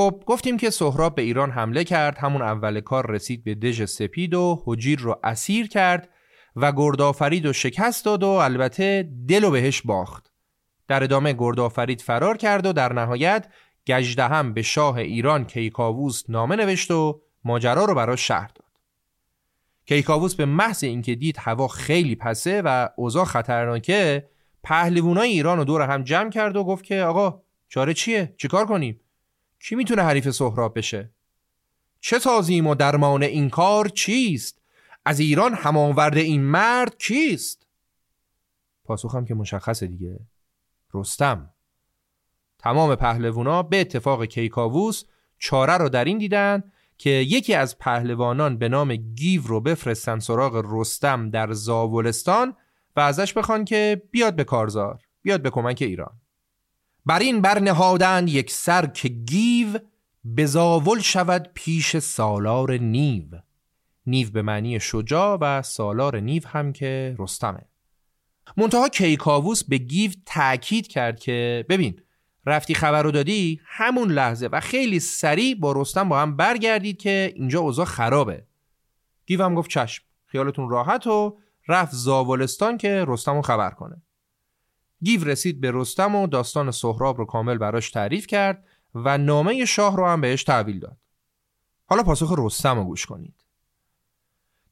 خب 0.00 0.22
گفتیم 0.26 0.56
که 0.56 0.70
سهراب 0.70 1.14
به 1.14 1.22
ایران 1.22 1.50
حمله 1.50 1.84
کرد 1.84 2.18
همون 2.18 2.42
اول 2.42 2.80
کار 2.80 3.10
رسید 3.10 3.44
به 3.44 3.54
دژ 3.54 3.84
سپید 3.84 4.34
و 4.34 4.62
حجیر 4.66 5.00
رو 5.00 5.20
اسیر 5.24 5.68
کرد 5.68 6.08
و 6.56 6.72
گردآفرید 6.72 7.46
و 7.46 7.52
شکست 7.52 8.04
داد 8.04 8.22
و 8.22 8.28
البته 8.28 9.10
دل 9.28 9.44
و 9.44 9.50
بهش 9.50 9.82
باخت. 9.82 10.32
در 10.88 11.04
ادامه 11.04 11.32
گردآفرید 11.32 12.00
فرار 12.00 12.36
کرد 12.36 12.66
و 12.66 12.72
در 12.72 12.92
نهایت 12.92 13.48
گجده 13.86 14.28
هم 14.28 14.54
به 14.54 14.62
شاه 14.62 14.96
ایران 14.96 15.44
کیکاووس 15.44 16.22
نامه 16.28 16.56
نوشت 16.56 16.90
و 16.90 17.20
ماجرا 17.44 17.84
رو 17.84 17.94
براش 17.94 18.28
شهر 18.28 18.50
داد. 18.54 18.70
کیکاووس 19.86 20.34
به 20.34 20.44
محض 20.44 20.84
اینکه 20.84 21.14
دید 21.14 21.36
هوا 21.38 21.68
خیلی 21.68 22.16
پسه 22.16 22.62
و 22.64 22.88
اوضاع 22.96 23.24
خطرناکه 23.24 24.28
پهلوانای 24.62 25.28
ایران 25.28 25.58
رو 25.58 25.64
دور 25.64 25.82
هم 25.82 26.02
جمع 26.02 26.30
کرد 26.30 26.56
و 26.56 26.64
گفت 26.64 26.84
که 26.84 27.02
آقا 27.02 27.42
چاره 27.68 27.94
چیه؟ 27.94 28.34
چیکار 28.38 28.66
کنیم؟ 28.66 29.00
کی 29.60 29.74
می‌تونه 29.74 30.02
حریف 30.02 30.30
سهراب 30.30 30.78
بشه؟ 30.78 31.10
چه 32.00 32.18
سازیم 32.18 32.66
و 32.66 32.74
درمان 32.74 33.22
این 33.22 33.50
کار 33.50 33.88
چیست؟ 33.88 34.62
از 35.04 35.20
ایران 35.20 35.54
همانورد 35.54 36.16
این 36.16 36.42
مرد 36.42 36.98
کیست؟ 36.98 37.66
پاسخم 38.84 39.24
که 39.24 39.34
مشخصه 39.34 39.86
دیگه. 39.86 40.20
رستم. 40.94 41.50
تمام 42.58 42.94
پهلوانا 42.94 43.62
به 43.62 43.80
اتفاق 43.80 44.24
کیکاووس 44.24 45.04
چاره 45.38 45.76
رو 45.76 45.88
در 45.88 46.04
این 46.04 46.18
دیدن 46.18 46.72
که 46.98 47.10
یکی 47.10 47.54
از 47.54 47.78
پهلوانان 47.78 48.58
به 48.58 48.68
نام 48.68 48.96
گیو 48.96 49.42
رو 49.46 49.60
بفرستن 49.60 50.18
سراغ 50.18 50.64
رستم 50.72 51.30
در 51.30 51.52
زاولستان 51.52 52.56
و 52.96 53.00
ازش 53.00 53.32
بخوان 53.32 53.64
که 53.64 54.02
بیاد 54.10 54.36
به 54.36 54.44
کارزار 54.44 54.98
بیاد 55.22 55.42
به 55.42 55.50
کمک 55.50 55.78
ایران. 55.80 56.19
بر 57.10 57.18
این 57.18 57.40
برنهادند 57.40 58.28
یک 58.28 58.50
سر 58.50 58.86
که 58.86 59.08
گیو 59.08 59.78
به 60.24 60.46
زاول 60.46 61.00
شود 61.00 61.50
پیش 61.54 61.98
سالار 61.98 62.72
نیو. 62.72 63.24
نیو 64.06 64.30
به 64.30 64.42
معنی 64.42 64.80
شجاع 64.80 65.38
و 65.40 65.62
سالار 65.62 66.20
نیو 66.20 66.46
هم 66.46 66.72
که 66.72 67.16
رستمه. 67.18 67.68
منتها 68.56 68.88
کیکاووس 68.88 69.64
به 69.64 69.78
گیو 69.78 70.10
تأکید 70.26 70.88
کرد 70.88 71.20
که 71.20 71.64
ببین 71.68 72.00
رفتی 72.46 72.74
خبر 72.74 73.02
رو 73.02 73.10
دادی 73.10 73.60
همون 73.64 74.10
لحظه 74.10 74.46
و 74.46 74.60
خیلی 74.60 75.00
سریع 75.00 75.54
با 75.54 75.72
رستم 75.72 76.08
با 76.08 76.20
هم 76.20 76.36
برگردید 76.36 76.98
که 76.98 77.32
اینجا 77.36 77.60
اوضاع 77.60 77.84
خرابه. 77.84 78.46
گیو 79.26 79.44
هم 79.44 79.54
گفت 79.54 79.70
چشم 79.70 80.04
خیالتون 80.26 80.70
راحت 80.70 81.06
و 81.06 81.38
رفت 81.68 81.94
زاولستان 81.94 82.78
که 82.78 83.04
رستم 83.08 83.34
رو 83.34 83.42
خبر 83.42 83.70
کنه. 83.70 84.02
گیو 85.02 85.24
رسید 85.24 85.60
به 85.60 85.70
رستم 85.74 86.14
و 86.14 86.26
داستان 86.26 86.70
سهراب 86.70 87.18
رو 87.18 87.24
کامل 87.24 87.58
براش 87.58 87.90
تعریف 87.90 88.26
کرد 88.26 88.64
و 88.94 89.18
نامه 89.18 89.64
شاه 89.64 89.96
رو 89.96 90.06
هم 90.06 90.20
بهش 90.20 90.44
تحویل 90.44 90.78
داد. 90.78 90.96
حالا 91.86 92.02
پاسخ 92.02 92.34
رستم 92.38 92.78
رو 92.78 92.84
گوش 92.84 93.06
کنید. 93.06 93.34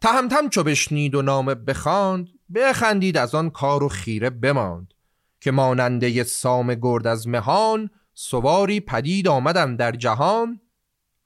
تهمتم 0.00 0.48
چو 0.48 0.62
بشنید 0.62 1.14
و 1.14 1.22
نامه 1.22 1.54
بخواند 1.54 2.28
بخندید 2.54 3.16
از 3.16 3.34
آن 3.34 3.50
کار 3.50 3.82
و 3.82 3.88
خیره 3.88 4.30
بماند 4.30 4.94
که 5.40 5.50
ماننده 5.50 6.24
سام 6.24 6.74
گرد 6.74 7.06
از 7.06 7.28
مهان 7.28 7.90
سواری 8.14 8.80
پدید 8.80 9.28
آمدن 9.28 9.76
در 9.76 9.92
جهان. 9.92 10.60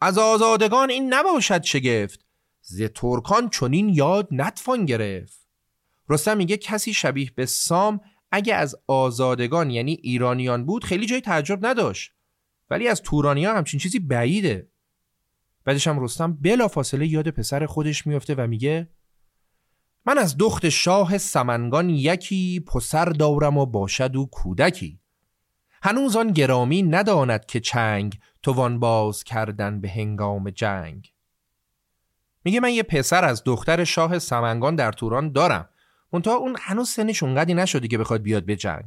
از 0.01 0.19
آزادگان 0.19 0.91
این 0.91 1.15
نباشد 1.15 1.63
شگفت 1.63 2.25
ز 2.61 2.83
ترکان 2.83 3.51
چنین 3.51 3.89
یاد 3.89 4.29
نتفان 4.31 4.85
گرفت. 4.85 5.47
رستم 6.09 6.37
میگه 6.37 6.57
کسی 6.57 6.95
شبیه 6.95 7.31
به 7.35 7.47
سام 7.47 8.01
اگه 8.33 8.55
از 8.55 8.77
آزادگان 8.87 9.71
یعنی 9.71 9.93
ایرانیان 10.03 10.67
بود 10.67 10.85
خیلی 10.85 11.07
جای 11.07 11.21
تعجب 11.21 11.67
نداشت. 11.67 12.13
ولی 12.71 12.89
از 12.89 13.03
تورانیا 13.03 13.55
همچین 13.55 13.81
چیزی 13.81 13.99
بعیده. 13.99 14.69
بعدش 15.65 15.87
هم 15.87 16.05
رستم 16.05 16.33
بلا 16.33 16.69
فاصله 16.69 17.07
یاد 17.07 17.31
پسر 17.31 17.67
خودش 17.67 18.07
میفته 18.07 18.35
و 18.35 18.47
میگه 18.47 18.89
من 20.07 20.19
از 20.19 20.37
دخت 20.39 20.69
شاه 20.69 21.19
سمنگان 21.19 21.91
یکی 21.91 22.61
پسر 22.61 23.05
دارم 23.05 23.59
و 23.59 23.67
باشد 23.67 24.17
و 24.17 24.27
کودکی. 24.27 25.01
هنوز 25.83 26.17
آن 26.17 26.33
گرامی 26.33 26.83
نداند 26.83 27.47
که 27.47 27.61
چنگ 27.61 28.19
توان 28.43 28.79
باز 28.79 29.25
کردن 29.25 29.81
به 29.81 29.89
هنگام 29.89 30.51
جنگ. 30.51 31.13
میگه 32.45 32.61
من 32.61 32.73
یه 32.73 32.83
پسر 32.83 33.25
از 33.25 33.45
دختر 33.45 33.85
شاه 33.85 34.19
سمنگان 34.19 34.77
در 34.77 34.93
توران 34.93 35.33
دارم. 35.33 35.69
منتها 36.13 36.35
اون 36.35 36.57
هنوز 36.61 36.89
سنش 36.89 37.23
اونقدی 37.23 37.55
نشده 37.55 37.89
که 37.89 37.99
بخواد 37.99 38.23
بیاد 38.23 38.45
به 38.45 38.57
جنگ. 38.57 38.85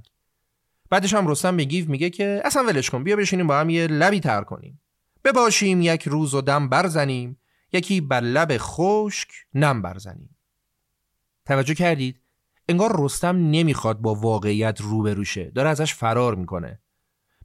بعدش 0.90 1.14
هم 1.14 1.28
رستم 1.28 1.58
به 1.58 1.64
گیو 1.64 1.90
میگه 1.90 2.10
که 2.10 2.42
اصلا 2.46 2.64
ولش 2.64 2.90
کن 2.90 3.04
بیا 3.04 3.16
بشینیم 3.16 3.48
با 3.48 3.60
هم 3.60 3.70
یه 3.70 3.88
لبی 3.88 4.20
تر 4.20 4.42
کنیم. 4.42 4.82
بباشیم 5.24 5.82
یک 5.82 6.04
روز 6.08 6.34
و 6.34 6.42
دم 6.42 6.70
برزنیم 6.70 7.38
یکی 7.74 8.02
بر 8.02 8.22
لب 8.22 8.58
خشک 8.58 9.30
نم 9.54 9.82
برزنیم. 9.82 10.38
توجه 11.46 11.74
کردید؟ 11.74 12.22
انگار 12.70 12.96
رستم 13.04 13.36
نمی‌خواد 13.38 14.00
با 14.00 14.16
واقعیت 14.16 14.82
روبروشه 14.82 15.52
داره 15.56 15.70
ازش 15.70 15.94
فرار 15.94 16.36
می‌کنه. 16.36 16.80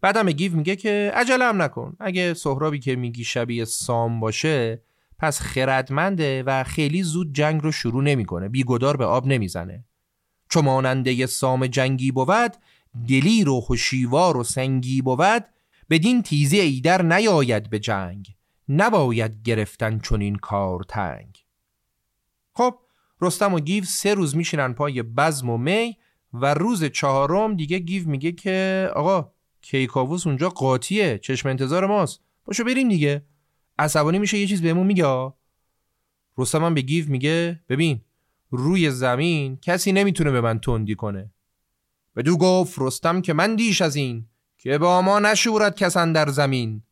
بعدم 0.01 0.31
گیو 0.31 0.57
میگه 0.57 0.77
که 0.77 1.13
عجله 1.15 1.45
هم 1.45 1.63
نکن 1.63 1.97
اگه 2.01 2.35
سهرابی 2.35 2.79
که 2.79 2.97
میگی 2.97 3.25
شبیه 3.25 3.65
سام 3.65 4.21
باشه 4.21 4.83
پس 5.21 5.41
خردمنده 5.41 6.43
و 6.43 6.65
خیلی 6.65 7.03
زود 7.03 7.35
جنگ 7.35 7.63
رو 7.63 7.73
شروع 7.73 8.03
نمی‌کنه. 8.03 8.49
بیگدار 8.49 8.97
به 8.97 9.05
آب 9.05 9.27
نمی‌زنه. 9.27 9.85
چو 10.49 10.63
ماننده 10.63 11.27
سام 11.27 11.67
جنگی 11.67 12.13
بود 12.13 12.53
دلیر 13.09 13.49
و 13.49 13.61
هوشیوار 13.61 14.37
و 14.37 14.45
سنگی 14.45 15.03
بود 15.03 15.45
بدین 15.91 16.23
تیزی 16.23 16.61
ایدر 16.61 17.03
نیاید 17.03 17.71
به 17.71 17.79
جنگ. 17.79 18.35
نباید 18.69 19.43
گرفتن 19.43 19.99
چون 19.99 20.21
این 20.21 20.37
کار 20.37 20.83
تنگ. 20.89 21.45
خب 22.55 22.75
رستم 23.21 23.55
و 23.55 23.61
گیو 23.61 23.85
سه 23.85 24.15
روز 24.15 24.37
میشینن 24.37 24.73
پای 24.73 25.03
بزم 25.03 25.51
و 25.51 25.59
می 25.59 25.97
و 26.33 26.55
روز 26.55 26.85
چهارم 26.85 27.57
دیگه 27.57 27.79
گیو 27.79 28.09
میگه 28.09 28.33
که 28.33 28.91
آقا 28.95 29.33
کیکاووس 29.61 30.27
اونجا 30.27 30.49
قاطیه 30.49 31.19
چشم 31.19 31.49
انتظار 31.49 31.87
ماست. 31.87 32.21
باشو 32.45 32.65
بریم 32.65 32.89
دیگه. 32.89 33.25
عصبانی 33.81 34.19
میشه 34.19 34.39
یه 34.39 34.47
چیز 34.47 34.63
بهمون 34.63 34.87
میگه 34.87 35.33
رستم 36.39 36.65
هم 36.65 36.75
به 36.75 36.81
گیو 36.81 37.09
میگه 37.09 37.61
ببین 37.69 38.01
روی 38.51 38.91
زمین 38.91 39.57
کسی 39.57 39.93
نمی‌تونه 39.93 40.31
به 40.31 40.41
من 40.41 40.59
تندی 40.59 40.95
کنه. 40.95 41.31
بدو 42.17 42.37
گفت 42.37 42.75
رستم 42.79 43.21
که 43.21 43.33
من 43.33 43.57
دیش 43.57 43.83
از 43.83 43.97
این 43.97 44.27
که 44.59 44.79
با 44.79 45.03
ما 45.03 45.19
نشورد 45.19 45.77
کسان 45.77 46.13
در 46.13 46.29
زمین. 46.29 46.83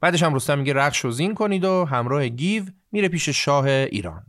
بعدش 0.00 0.22
هم 0.22 0.34
رستم 0.34 0.58
میگه 0.58 0.72
رخش 0.72 1.04
و 1.04 1.10
زین 1.10 1.34
کنید 1.34 1.64
و 1.64 1.84
همراه 1.84 2.28
گیو 2.28 2.64
میره 2.92 3.08
پیش 3.08 3.28
شاه 3.28 3.66
ایران. 3.66 4.26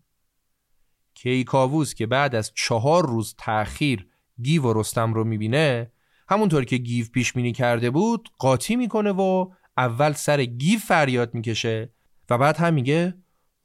کیکاووس 1.14 1.94
که 1.94 2.08
بعد 2.08 2.36
از 2.36 2.52
چهار 2.56 3.06
روز 3.06 3.36
تأخیر 3.38 4.08
گیو 4.42 4.64
و 4.64 4.80
رستم 4.80 5.14
رو 5.14 5.24
می‌بینه 5.24 5.92
همونطور 6.30 6.66
که 6.66 6.78
گیو 6.78 7.06
پیش 7.14 7.34
بینی 7.34 7.52
کرده 7.52 7.90
بود 7.90 8.30
قاطی 8.38 8.76
می‌کنه 8.76 9.12
و 9.12 9.52
اول 9.80 10.14
سر 10.14 10.46
گیو 10.46 10.80
فریاد 10.80 11.34
می‌کشه 11.34 11.94
و 12.30 12.38
بعد 12.38 12.58
هم 12.58 12.74
میگه 12.74 13.14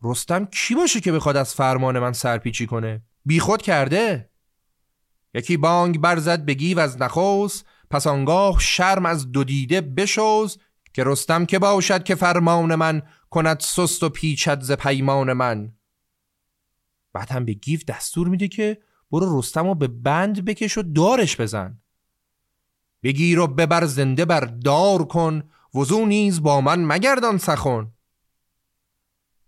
رستم 0.03 0.45
کی 0.45 0.75
باشه 0.75 1.01
که 1.01 1.13
بخواد 1.13 1.37
از 1.37 1.55
فرمان 1.55 1.99
من 1.99 2.13
سرپیچی 2.13 2.67
کنه؟ 2.67 3.03
بیخود 3.25 3.63
کرده؟ 3.63 4.31
یکی 5.35 5.57
بانگ 5.57 6.01
برزد 6.01 6.45
به 6.45 6.55
گیو 6.55 6.79
از 6.79 7.03
نخست 7.03 7.63
پس 7.91 8.07
آنگاه 8.07 8.61
شرم 8.61 9.07
از 9.07 9.33
دو 9.33 9.45
دیده 9.45 9.81
بشوز 9.81 10.59
که 10.93 11.05
رستم 11.07 11.47
که 11.47 11.59
باشد 11.59 12.05
که 12.05 12.15
فرمان 12.15 12.75
من 12.75 13.03
کند 13.31 13.61
سست 13.61 14.03
و 14.03 14.09
پیچد 14.09 14.61
ز 14.63 14.73
پیمان 14.73 15.33
من. 15.33 15.73
بعد 17.13 17.31
هم 17.31 17.45
به 17.45 17.53
گیف 17.53 17.85
دستور 17.85 18.29
میده 18.29 18.49
که 18.49 18.79
برو 19.11 19.39
رستم 19.39 19.67
رو 19.67 19.75
به 19.75 19.89
بند 19.89 20.45
بکش 20.45 20.79
و 20.79 20.83
دارش 20.83 21.41
بزن. 21.41 21.79
بگیر 23.03 23.41
و 23.41 23.47
ببر 23.47 23.85
زنده 23.85 24.25
بر 24.25 24.41
دار 24.41 25.05
کن 25.05 25.43
وزو 25.75 26.07
نیز 26.07 26.43
با 26.43 26.61
من 26.61 26.85
مگردان 26.85 27.39
سخن. 27.39 27.91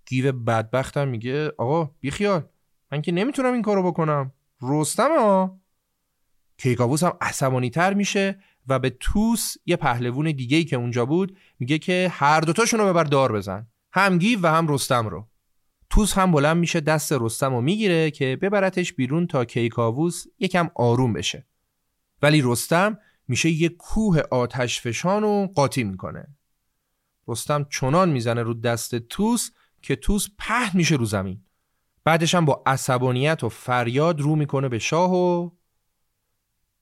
گیو 0.07 0.33
بدبختم 0.33 1.09
میگه 1.09 1.53
آقا 1.59 1.91
بیخیال 2.01 2.49
من 2.93 3.03
که 3.03 3.13
نمی‌تونم 3.13 3.53
این 3.53 3.63
کارو 3.63 3.83
بکنم. 3.83 4.33
رستم 4.63 5.09
ها. 5.19 5.61
کیکاووس 6.59 7.03
هم 7.03 7.17
عصبانی 7.21 7.71
تر 7.71 7.95
میشه 7.95 8.41
و 8.69 8.79
به 8.79 8.91
توس 9.01 9.55
یه 9.67 9.77
پهلوون 9.77 10.33
دیگه 10.33 10.57
ای 10.57 10.65
که 10.65 10.77
اونجا 10.77 11.07
بود 11.07 11.37
میگه 11.59 11.79
که 11.79 12.09
هر 12.13 12.41
دوتاشون 12.41 12.81
رو 12.81 12.87
ببر 12.87 13.05
دار 13.05 13.33
بزن. 13.33 13.67
هم 13.93 14.19
گیو 14.19 14.41
و 14.43 14.47
هم 14.47 14.69
رستم 14.69 15.09
رو. 15.09 15.29
توس 15.91 16.19
هم 16.19 16.33
بلند 16.33 16.57
میشه 16.57 16.81
دست 16.81 17.13
رستم 17.13 17.55
رو 17.55 17.61
می‌گیره 17.61 18.11
که 18.11 18.39
ببرتش 18.43 18.93
بیرون 18.93 19.27
تا 19.27 19.45
کیکاووس 19.45 20.25
یکم 20.39 20.71
آروم 20.75 21.13
بشه. 21.13 21.47
ولی 22.23 22.43
رستم 22.45 22.99
میشه 23.29 23.51
یه 23.51 23.69
کوه 23.69 24.21
آتش 24.31 24.81
فشان 24.81 25.25
و 25.25 25.47
قاطی 25.55 25.85
می‌کنه. 25.85 26.27
رستم 27.29 27.67
چنان 27.71 28.09
می‌زنه 28.09 28.43
رو 28.43 28.55
دست 28.55 28.95
توس 28.95 29.51
که 29.83 29.97
توس 29.97 30.29
پهن 30.39 30.71
میشه 30.75 30.95
رو 30.95 31.05
زمین. 31.05 31.45
بعدش 32.05 32.35
هم 32.35 32.45
با 32.45 32.63
عصبانیت 32.67 33.45
و 33.45 33.49
فریاد 33.49 34.21
رو 34.21 34.37
می‌کنه 34.37 34.69
به 34.69 34.79
شاه 34.79 35.15
و 35.15 35.51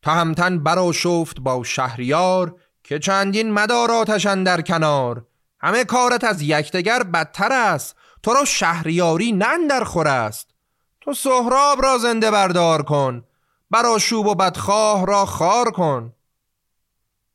تهمتن 0.02 0.62
برا 0.62 0.92
شفت 0.92 1.40
با 1.40 1.64
شهریار 1.64 2.60
که 2.82 2.98
چندین 2.98 3.52
مدار 3.52 3.90
آتشن 3.90 4.44
در 4.44 4.60
کنار. 4.60 5.26
همه 5.60 5.84
کارت 5.84 6.24
از 6.24 6.42
یکدیگر 6.42 7.02
بدتر 7.02 7.52
است. 7.52 7.96
تو 8.22 8.32
را 8.32 8.44
شهریاری 8.44 9.32
نن 9.32 9.66
در 9.66 9.84
خور 9.84 10.08
است. 10.08 10.54
تو 11.00 11.12
سهراب 11.12 11.82
را 11.82 11.98
زنده 11.98 12.30
بردار 12.30 12.82
کن. 12.82 13.24
برا 13.70 13.98
شوب 13.98 14.26
و 14.26 14.34
بدخواه 14.34 15.06
را 15.06 15.26
خار 15.26 15.70
کن. 15.70 16.13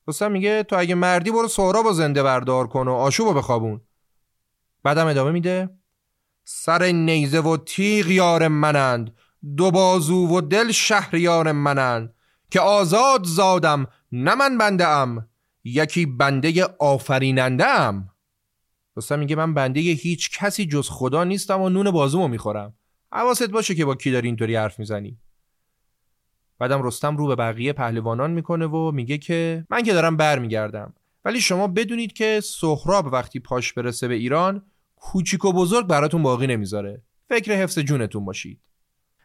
رستم 0.10 0.32
میگه 0.32 0.64
تو 0.64 0.80
اگه 0.80 0.95
مردی 0.95 1.32
برو 1.32 1.47
سهراب 1.47 1.86
را 1.86 1.91
زنده 1.91 2.24
بردار 2.24 2.68
کن 2.68 2.88
و 2.88 2.91
آشوب 2.91 3.28
رو 3.28 3.34
بخوابون. 3.34 3.82
بعدم 4.84 5.07
ادامه 5.07 5.32
میده. 5.32 5.70
سر 6.43 6.86
نیزه 6.86 7.39
و 7.39 7.57
تیغ 7.57 8.07
یار 8.07 8.47
منند. 8.47 9.16
دو 9.57 9.72
بازو 9.72 10.28
و 10.28 10.41
دل 10.41 10.72
شهریار 10.72 11.51
منند. 11.51 12.14
که 12.51 12.60
آزاد 12.60 13.24
زادم 13.24 13.88
نه 14.12 14.36
من 14.36 14.57
بنده 14.57 14.88
ام 14.88 15.28
یکی 15.64 16.05
بنده 16.05 16.64
آفریننده 16.80 17.66
ام 17.66 18.10
رستم 18.97 19.20
میگه 19.20 19.36
من 19.36 19.53
بنده 19.53 19.80
هیچ 19.80 20.39
کسی 20.39 20.66
جز 20.66 20.89
خدا 20.89 21.24
نیستم 21.24 21.62
و 21.62 21.70
نون 21.70 21.91
بازومو 21.91 22.28
می‌خورم. 22.28 22.74
حواست 23.12 23.49
باشه 23.49 23.76
که 23.76 23.86
با 23.86 23.95
کی 23.95 24.12
داری 24.12 24.28
اینطوری 24.28 24.55
حرف 24.55 24.80
می‌زنی. 24.80 25.18
بعدم 26.60 26.84
رستم 26.84 27.18
رو 27.18 27.28
به 27.28 27.36
بقیه 27.36 27.74
پهلوانان 27.74 28.32
می‌کنه 28.32 28.66
و 28.66 28.91
میگه 28.91 29.18
که 29.18 29.66
من 29.70 29.84
که 29.84 29.93
دارم 29.93 30.18
برمیگردم. 30.18 30.93
ولی 31.26 31.41
شما 31.41 31.68
بدونید 31.68 32.14
که 32.14 32.41
سهراب 32.43 33.14
وقتی 33.14 33.39
پاش 33.39 33.74
برسه 33.74 34.07
به 34.07 34.14
ایران 34.14 34.66
کوچیک 34.95 35.45
و 35.45 35.53
بزرگ 35.53 35.88
براتون 35.88 36.24
باقی 36.24 36.47
نمی‌ذاره. 36.47 37.03
فکر 37.30 37.53
حفظ 37.53 37.80
جونتون 37.80 38.26
باشید. 38.26 38.60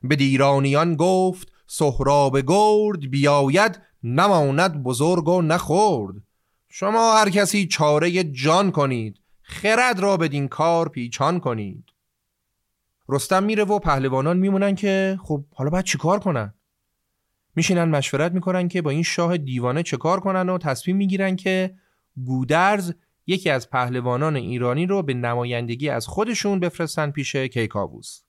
به 0.02 0.16
دیرانیان 0.16 0.96
گفت 0.96 1.52
سهراب 1.66 2.40
گرد 2.40 3.10
بیاید 3.10 3.80
نماند 4.02 4.82
بزرگ 4.82 5.28
و 5.28 5.42
نخورد. 5.42 6.16
شما 6.68 7.14
هر 7.14 7.30
کسی 7.30 7.66
چاره 7.66 8.24
جان 8.24 8.70
کنید 8.70 9.20
خرد 9.42 10.00
را 10.00 10.16
بدین 10.16 10.48
کار 10.48 10.88
پیچان 10.88 11.40
کنید. 11.40 11.84
رستم 13.08 13.42
میره 13.42 13.64
و 13.64 13.78
پهلوانان 13.78 14.36
میمونن 14.36 14.74
که 14.74 15.18
خب 15.22 15.44
حالا 15.54 15.70
باید 15.70 15.84
چیکار 15.84 16.18
کنن؟ 16.18 16.54
میشینن 17.56 17.84
مشورت 17.84 18.32
می‌کنن 18.32 18.68
که 18.68 18.82
با 18.82 18.90
این 18.90 19.02
شاه 19.02 19.36
دیوانه 19.36 19.82
چه 19.82 19.96
کار 19.96 20.20
کنن 20.20 20.48
و 20.48 20.58
تصمیم 20.58 20.96
می‌گیرن 20.96 21.36
که 21.36 21.74
گودرز 22.24 22.92
یکی 23.26 23.50
از 23.50 23.70
پهلوانان 23.70 24.36
ایرانی 24.36 24.86
رو 24.86 25.02
به 25.02 25.14
نمایندگی 25.14 25.88
از 25.88 26.06
خودشون 26.06 26.60
بفرستن 26.60 27.10
پیش 27.10 27.36
کیکاووس. 27.36 28.22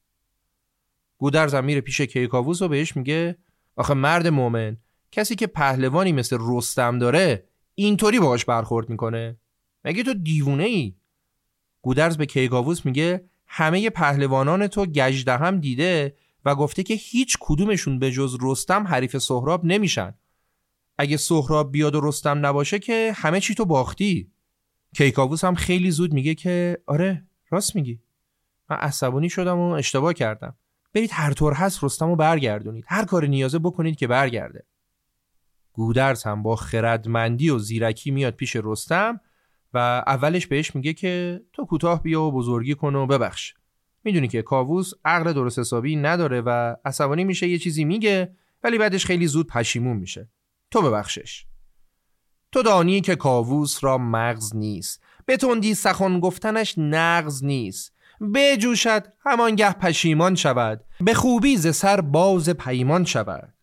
گودرز 1.18 1.54
هم 1.54 1.66
میره 1.66 1.82
پیش 1.82 2.02
کیکاووس 2.02 2.62
و 2.62 2.68
بهش 2.68 2.96
میگه 2.98 3.38
آخه 3.76 3.94
مرد 3.94 4.28
مومن 4.28 4.78
کسی 5.12 5.36
که 5.36 5.48
پهلوانی 5.48 6.12
مثل 6.12 6.38
رستم 6.40 7.00
داره 7.00 7.48
اینطوری 7.76 8.20
باهاش 8.20 8.46
برخورد 8.46 8.90
می‌کنه. 8.90 9.38
مگه 9.86 10.04
تو 10.04 10.14
دیوونه 10.14 10.64
ای 10.64 10.96
گودرز 11.82 12.18
به 12.18 12.26
کیکاووس 12.26 12.86
میگه 12.86 13.30
همه 13.48 13.90
پهلوانان 13.90 14.68
تو 14.68 14.86
گجده 14.86 15.38
هم 15.38 15.60
دیده 15.60 16.16
و 16.46 16.56
گفته 16.56 16.84
که 16.84 16.94
هیچ 16.94 17.38
کدومشون 17.40 18.00
به 18.00 18.12
جز 18.12 18.38
رستم 18.42 18.88
حریف 18.88 19.18
سهراب 19.18 19.66
نمیشن. 19.66 20.14
اگه 20.98 21.18
سهراب 21.18 21.72
بیاد 21.72 21.96
و 21.96 22.02
رستم 22.02 22.46
نباشه 22.46 22.80
که 22.80 23.14
همه 23.16 23.40
چی 23.40 23.56
تو 23.56 23.66
باختی. 23.66 24.32
کیکاووس 24.96 25.44
هم 25.44 25.56
خیلی 25.56 25.92
زود 25.92 26.14
میگه 26.14 26.36
که 26.36 26.78
آره 26.86 27.26
راست 27.50 27.76
میگی. 27.76 28.00
من 28.70 28.78
عصبانی 28.78 29.30
شدم 29.30 29.58
و 29.58 29.70
اشتباه 29.70 30.14
کردم. 30.14 30.56
برید 30.94 31.10
هر 31.14 31.34
طور 31.34 31.54
هست 31.54 31.84
رستم 31.84 32.08
رو 32.08 32.16
برگردونید. 32.16 32.86
هر 32.88 33.06
کار 33.06 33.26
نیازه 33.26 33.60
بکنید 33.60 33.96
که 33.96 34.08
برگرده. 34.08 34.66
گودرز 35.74 36.24
هم 36.24 36.44
با 36.44 36.56
خردمندی 36.56 37.50
و 37.50 37.60
زیرکی 37.60 38.12
میاد 38.12 38.34
پیش 38.34 38.58
رستم 38.64 39.20
و 39.74 39.78
اولش 40.08 40.48
بهش 40.48 40.76
میگه 40.76 40.94
که 40.94 41.42
تو 41.54 41.66
کوتاه 41.66 42.04
بیا 42.04 42.22
و 42.22 42.32
بزرگی 42.32 42.76
کن 42.76 42.96
و 42.96 43.08
ببخش. 43.08 43.54
می‌دونی 44.06 44.28
که 44.28 44.42
کاووس 44.42 44.92
عقل 45.06 45.34
درست 45.34 45.60
حسابی 45.60 45.96
نداره 45.96 46.42
و 46.42 46.76
عصبانی 46.86 47.24
میشه 47.24 47.48
یه 47.48 47.58
چیزی 47.58 47.86
میگه 47.86 48.36
ولی 48.64 48.78
بعدش 48.78 49.06
خیلی 49.06 49.28
زود 49.28 49.48
پشیمون 49.48 49.98
میشه. 49.98 50.30
تو 50.72 50.82
ببخشش. 50.82 51.46
تو 52.52 52.64
دانی 52.64 53.02
که 53.02 53.16
کاووس 53.16 53.84
را 53.84 53.98
مغز 53.98 54.56
نیست. 54.56 55.04
به 55.26 55.38
تندی 55.38 55.74
سخن 55.74 56.20
گفتنش 56.20 56.74
نغز 56.78 57.44
نیست. 57.44 57.94
بجوشد 58.34 59.14
همانگه 59.26 59.72
پشیمان 59.72 60.36
شود. 60.36 60.86
به 61.02 61.14
خوبی 61.14 61.58
ز 61.58 61.76
سر 61.76 62.02
باز 62.02 62.50
پیمان 62.50 63.06
شود. 63.06 63.54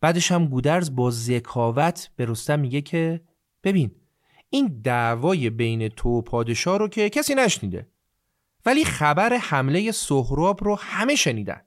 بعدش 0.00 0.32
هم 0.32 0.46
گودرز 0.46 0.94
با 0.94 1.10
ذکاوت 1.10 2.10
به 2.16 2.26
رستم 2.26 2.58
میگه 2.58 2.80
که 2.80 3.20
ببین 3.64 3.90
این 4.50 4.80
دعوای 4.84 5.50
بین 5.50 5.88
تو 5.88 6.08
و 6.08 6.22
پادشاه 6.22 6.78
رو 6.78 6.88
که 6.88 7.10
کسی 7.10 7.34
نشنیده. 7.34 7.86
ولی 8.68 8.84
خبر 8.84 9.32
حمله 9.32 9.92
سهراب 9.92 10.64
رو 10.64 10.78
همه 10.80 11.14
شنیدن. 11.14 11.60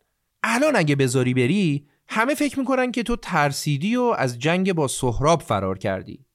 الان 0.43 0.75
اگه 0.75 0.95
بذاری 0.95 1.33
بری 1.33 1.87
همه 2.07 2.35
فکر 2.35 2.59
می‌کنن 2.59 2.91
که 2.91 3.03
تو 3.03 3.15
ترسیدی 3.15 3.95
و 3.95 4.01
از 4.17 4.39
جنگ 4.39 4.73
با 4.73 4.87
سهراب 4.87 5.41
فرار 5.41 5.77
کردی. 5.77 6.25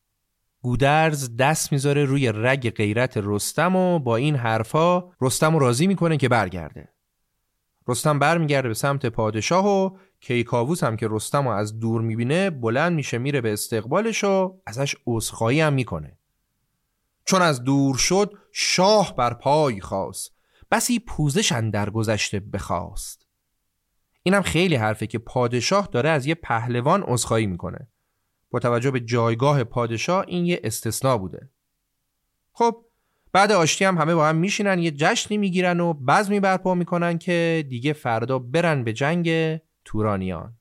گودرز 0.63 1.37
دست 1.37 1.73
می‌ذاره 1.73 2.05
روی 2.05 2.33
رگ 2.35 2.71
غیرت 2.71 3.13
رستم 3.17 3.77
و 3.77 3.99
با 3.99 4.17
این 4.17 4.37
حرفا 4.37 5.05
رستم 5.21 5.53
رو 5.53 5.59
راضی 5.59 5.87
می‌کنه 5.87 6.17
که 6.17 6.29
برگرده. 6.29 6.89
رستم 7.89 8.19
برمیگرده 8.19 8.69
به 8.69 8.75
سمت 8.75 9.07
پادشاه 9.07 9.67
و 9.67 9.97
کیکاووس 10.21 10.85
هم 10.85 10.97
که 10.97 11.09
رستم 11.11 11.49
رو 11.49 11.55
از 11.55 11.81
دور 11.81 12.01
می‌بینه 12.01 12.51
بلند 12.51 12.93
میشه 12.93 13.19
میره 13.19 13.41
به 13.41 13.53
استقبالش 13.53 14.25
و 14.25 14.61
ازش 14.67 14.97
عذرخواهی 15.07 15.61
هم 15.61 15.73
می‌کنه. 15.73 16.19
چون 17.25 17.43
از 17.43 17.65
دور 17.65 17.97
شد 17.97 18.33
شاه 18.53 19.17
بر 19.17 19.35
پای 19.35 19.81
خواست 19.81 20.36
بسی 20.71 20.99
پوزش 20.99 21.53
در 21.73 21.91
گذشته 21.91 22.41
بخواست. 22.41 23.27
اینم 24.23 24.43
خیلی 24.43 24.75
حرفه 24.75 25.07
که 25.07 25.19
پادشاه 25.19 25.89
داره 25.93 26.09
از 26.11 26.27
یه 26.27 26.35
پهلوان 26.35 27.03
عذرخواهی 27.03 27.47
می‌کنه. 27.47 27.89
با 28.51 28.59
توجه 28.59 28.91
به 28.91 29.01
جایگاه 29.01 29.65
پادشاه 29.65 30.25
این 30.29 30.47
یه 30.47 30.61
استثنا 30.65 31.19
بوده. 31.19 31.51
خب 32.53 32.85
بعد 33.33 33.53
آشتی 33.53 33.85
هم 33.85 33.99
همه 33.99 34.15
با 34.15 34.29
هم 34.29 34.37
میشینن 34.37 34.79
یه 34.79 34.91
جشنی 34.91 35.39
می‌گیرن 35.39 35.81
و 35.81 35.93
بزمی 35.93 36.41
برپا 36.41 36.75
می‌کنن 36.75 37.19
که 37.19 37.67
دیگه 37.69 37.93
فردا 37.93 38.39
برن 38.39 38.85
به 38.85 38.93
جنگ 38.93 39.59
تورانیان. 39.85 40.57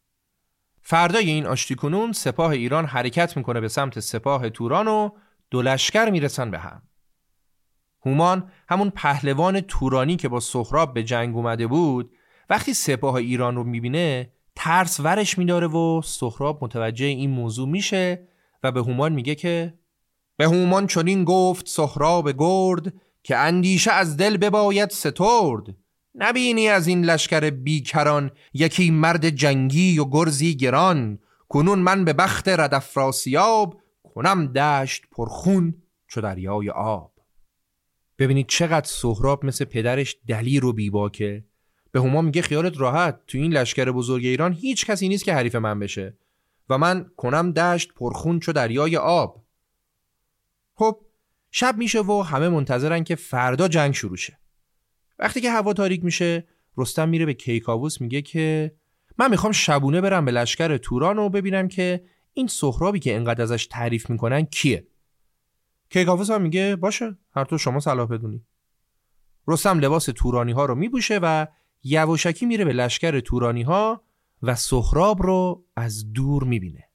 فردای 0.82 1.30
این 1.30 1.46
آشتی 1.46 1.76
کنون 1.76 2.12
سپاه 2.12 2.52
ایران 2.52 2.86
حرکت 2.86 3.38
می‌کنه 3.38 3.62
به 3.62 3.68
سمت 3.68 4.00
سپاه 4.00 4.50
توران 4.50 4.88
و 4.88 5.10
دو 5.50 5.62
لشکر 5.62 6.10
می‌رسن 6.10 6.52
به 6.52 6.60
هم. 6.60 6.82
هومان 8.06 8.52
همون 8.70 8.90
پهلوان 8.90 9.62
تورانی 9.62 10.16
که 10.16 10.30
با 10.30 10.40
سهراب 10.40 10.94
به 10.94 11.04
جنگ 11.04 11.36
اومده 11.36 11.68
بود 11.68 12.12
وقتی 12.50 12.74
سپاه 12.74 13.16
ایران 13.16 13.56
رو 13.56 13.64
می‌بینه 13.64 14.32
ترس 14.56 15.00
ورش 15.00 15.38
میداره 15.38 15.68
و 15.68 16.02
سهراب 16.02 16.64
متوجه 16.64 17.06
این 17.06 17.30
موضوع 17.30 17.70
میشه 17.70 18.28
و 18.64 18.72
به 18.72 18.82
هومان 18.82 19.14
میگه 19.14 19.36
که 19.36 19.74
به 20.38 20.46
هومان 20.46 20.88
چنین 20.88 21.24
گفت 21.24 21.68
سهراب 21.68 22.32
گرد 22.32 22.94
که 23.24 23.38
اندیشه 23.38 23.92
از 23.92 24.18
دل 24.18 24.38
بباید 24.38 24.90
سترد. 24.90 25.76
نبینی 26.16 26.68
از 26.68 26.88
این 26.88 27.06
لشکر 27.06 27.50
بیکران 27.50 28.32
یکی 28.54 28.92
مرد 28.92 29.30
جنگی 29.30 30.00
و 30.00 30.06
گرزی 30.06 30.58
گران. 30.58 31.20
کنون 31.50 31.80
من 31.80 32.06
به 32.06 32.14
بخت 32.14 32.48
ردفراسیاب 32.48 33.82
کنم 34.04 34.48
دشت 34.48 35.04
پرخون 35.12 35.74
چو 36.08 36.22
دریای 36.22 36.70
آب. 36.70 37.15
ببینید 38.20 38.48
چقدر 38.48 38.88
سهراب 38.88 39.46
مثل 39.46 39.66
پدرش 39.66 40.18
دلیر 40.28 40.66
و 40.66 40.74
بیباکه. 40.74 41.44
به 41.92 42.02
هما 42.02 42.22
میگه 42.22 42.42
خیالت 42.42 42.80
راحت 42.80 43.20
تو 43.28 43.38
این 43.38 43.54
لشکر 43.54 43.92
بزرگ 43.92 44.26
ایران 44.26 44.54
هیچ 44.54 44.86
کسی 44.86 45.08
نیست 45.08 45.24
که 45.26 45.34
حریف 45.34 45.56
من 45.56 45.80
بشه. 45.80 46.18
و 46.70 46.78
من 46.78 47.06
کنم 47.18 47.52
دشت 47.52 47.94
پرخون 47.94 48.40
چو 48.40 48.54
دریای 48.54 48.98
آب. 48.98 49.46
خب 50.74 51.02
شب 51.52 51.78
میشه 51.78 52.02
و 52.02 52.22
همه 52.22 52.50
منتظرن 52.50 53.04
که 53.04 53.16
فردا 53.16 53.68
جنگ 53.68 53.94
شروع 53.94 54.18
شه. 54.18 54.40
وقتی 55.20 55.42
که 55.42 55.52
هوا 55.52 55.74
تاریک 55.74 56.04
میشه 56.04 56.48
رستم 56.78 57.10
میره 57.10 57.26
به 57.26 57.34
کیکاووس 57.34 58.02
میگه 58.02 58.22
که 58.22 58.76
من 59.18 59.32
می‌خوام 59.32 59.52
شبونه 59.52 60.02
برم 60.02 60.26
به 60.26 60.32
لشکر 60.32 60.78
توران 60.78 61.20
و 61.20 61.30
ببینم 61.30 61.68
که 61.68 62.04
این 62.34 62.48
سهرابی 62.48 63.00
که 63.00 63.16
انقدر 63.16 63.44
ازش 63.44 63.68
تعریف 63.68 64.10
می‌کنن 64.10 64.42
کیه. 64.46 64.88
کیکاووس 65.96 66.30
هم 66.30 66.42
میگه 66.42 66.76
باشه 66.76 67.18
هر 67.36 67.46
تو 67.46 67.58
شما 67.58 67.80
صلاح 67.80 68.08
بدونی. 68.08 68.46
رستم 69.48 69.80
لباس 69.80 70.06
تورانی 70.06 70.52
ها 70.52 70.66
رو 70.66 70.76
میبوشه 70.76 71.20
و 71.22 71.48
یواشکی 71.84 72.46
میره 72.46 72.66
به 72.66 72.74
لشکر 72.74 73.20
تورانی 73.20 73.62
ها 73.62 74.04
و 74.42 74.56
سهراب 74.56 75.24
رو 75.24 75.66
از 75.76 76.14
دور 76.14 76.44
می‌بینه. 76.44 76.90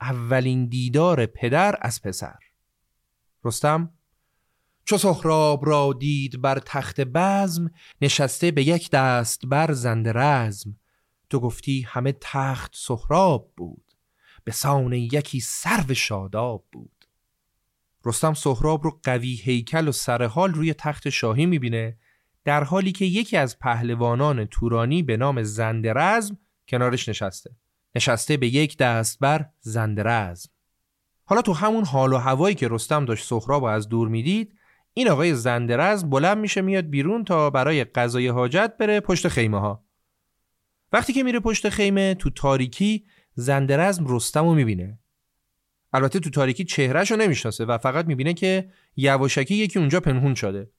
اولین 0.00 0.66
دیدار 0.66 1.26
پدر 1.26 1.78
از 1.80 2.02
پسر. 2.02 2.38
رستم 3.44 3.90
چو 4.84 4.98
سهراب 4.98 5.66
را 5.66 5.92
دید 5.98 6.40
بر 6.40 6.58
تخت 6.58 7.00
بزم 7.00 7.70
نشسته 8.02 8.50
به 8.50 8.62
یک 8.62 8.90
دست 8.90 9.46
بر 9.46 9.72
زنده 9.72 10.12
رزم. 10.12 10.76
تو 11.30 11.40
گفتی 11.40 11.82
همه 11.82 12.12
تخت 12.20 12.72
سهراب 12.74 13.52
بود 13.56 13.94
به 14.44 14.52
سان 14.52 14.92
یکی 14.92 15.40
سرو 15.40 15.94
شاداب 15.94 16.64
بود. 16.72 16.93
رستم 18.06 18.34
سهراب 18.34 18.84
رو 18.84 19.00
قوی 19.02 19.34
هیکل 19.34 19.88
و 19.88 19.92
سرحال 19.92 20.54
روی 20.54 20.74
تخت 20.74 21.08
شاهی 21.08 21.46
می‌بینه 21.46 21.96
در 22.44 22.64
حالی 22.64 22.92
که 22.92 23.04
یکی 23.04 23.36
از 23.36 23.58
پهلوانان 23.58 24.44
تورانی 24.44 25.02
به 25.02 25.16
نام 25.16 25.42
زندرزم 25.42 26.38
کنارش 26.68 27.08
نشسته. 27.08 27.56
نشسته 27.94 28.36
به 28.36 28.46
یک 28.46 28.78
دست 28.78 29.18
بر 29.18 29.46
زندرزم. 29.60 30.50
حالا 31.24 31.42
تو 31.42 31.52
همون 31.52 31.84
حال 31.84 32.12
و 32.12 32.16
هوایی 32.16 32.54
که 32.54 32.68
رستم 32.70 33.04
داشت 33.04 33.26
سهراب 33.26 33.64
از 33.64 33.88
دور 33.88 34.08
می‌دید 34.08 34.54
این 34.94 35.08
آقای 35.08 35.34
زندرزم 35.34 36.10
بلند 36.10 36.38
میشه 36.38 36.60
میاد 36.60 36.84
بیرون 36.84 37.24
تا 37.24 37.50
برای 37.50 37.84
قضای 37.84 38.28
حاجت 38.28 38.72
بره 38.78 39.00
پشت 39.00 39.28
خیمه 39.28 39.60
ها 39.60 39.84
وقتی 40.92 41.12
که 41.12 41.22
میره 41.22 41.40
پشت 41.40 41.68
خیمه 41.68 42.14
تو 42.14 42.30
تاریکی 42.30 43.04
زندرزم 43.34 44.04
رستم 44.08 44.44
رو 44.44 44.54
می‌بینه. 44.54 44.98
البته 45.94 46.20
تو 46.20 46.30
تاریکی 46.30 46.64
چهرهش 46.64 47.10
رو 47.10 47.16
نمی‌شناسه 47.16 47.64
و 47.64 47.78
فقط 47.78 48.06
می‌بینه 48.06 48.34
که 48.34 48.70
یواشکی 48.96 49.54
یکی 49.54 49.78
اونجا 49.78 50.00
پنهون 50.00 50.34
شده. 50.34 50.70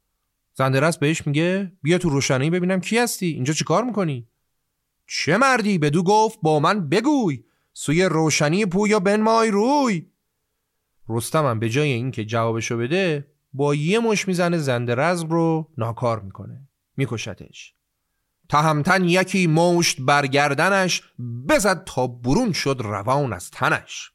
زندرز 0.53 0.97
بهش 0.97 1.28
میگه 1.28 1.72
بیا 1.82 1.97
تو 1.97 2.09
روشنایی 2.09 2.49
ببینم 2.49 2.80
کی 2.80 2.97
هستی 2.97 3.26
اینجا 3.26 3.53
چی 3.53 3.63
کار 3.63 3.84
می‌کنی؟ 3.84 4.28
چه 5.07 5.38
مردی؟ 5.38 5.78
بدو 5.78 6.03
گفت 6.03 6.39
با 6.41 6.59
من 6.59 6.89
بگوی 6.89 7.43
سوی 7.74 8.03
روشنی 8.03 8.66
پویا 8.66 8.99
بنمای 8.99 9.51
روی. 9.51 10.05
رستمم 11.09 11.59
به 11.59 11.70
جای 11.70 11.91
اینکه 11.91 12.26
جوابشو 12.26 12.78
بده 12.78 13.28
با 13.53 13.76
یه 13.76 13.99
مش 13.99 14.28
می‌زنه 14.28 14.57
زندرزم 14.57 15.30
رو 15.30 15.72
ناکار 15.78 16.20
می‌کنه. 16.20 16.68
میکشتش. 16.97 17.74
تهمتن 18.49 19.03
یکی 19.03 19.47
مشت 19.47 20.01
برگردنش 20.01 21.03
بزد 21.49 21.84
تا 21.84 22.07
برون 22.07 22.51
شد 22.51 22.78
روان 22.80 23.34
از 23.34 23.51
تنش. 23.51 24.11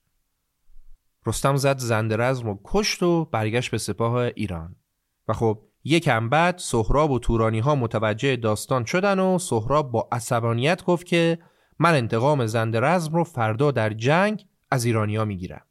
رستم 1.30 1.56
زد 1.56 1.78
زندرزم 1.78 2.46
رو 2.46 2.60
کشت 2.64 3.02
و 3.02 3.24
برگشت 3.24 3.70
به 3.70 3.78
سپاه 3.78 4.14
ایران. 4.14 4.76
و 5.28 5.32
خب 5.32 5.62
یکم 5.84 6.28
بعد 6.28 6.58
سهراب 6.58 7.10
و 7.10 7.18
تورانی 7.18 7.58
ها 7.58 7.74
متوجه 7.74 8.36
داستان 8.36 8.84
شدن 8.84 9.18
و 9.18 9.38
سهراب 9.38 9.90
با 9.90 10.08
عصبانیت 10.12 10.84
گفت 10.84 11.06
که 11.06 11.38
من 11.78 11.94
انتقام 11.94 12.46
زندرزم 12.46 13.14
رو 13.14 13.24
فردا 13.24 13.70
در 13.70 13.90
جنگ 13.90 14.44
از 14.70 14.84
ایرانیا 14.84 15.24
می‌گیرم. 15.24 15.62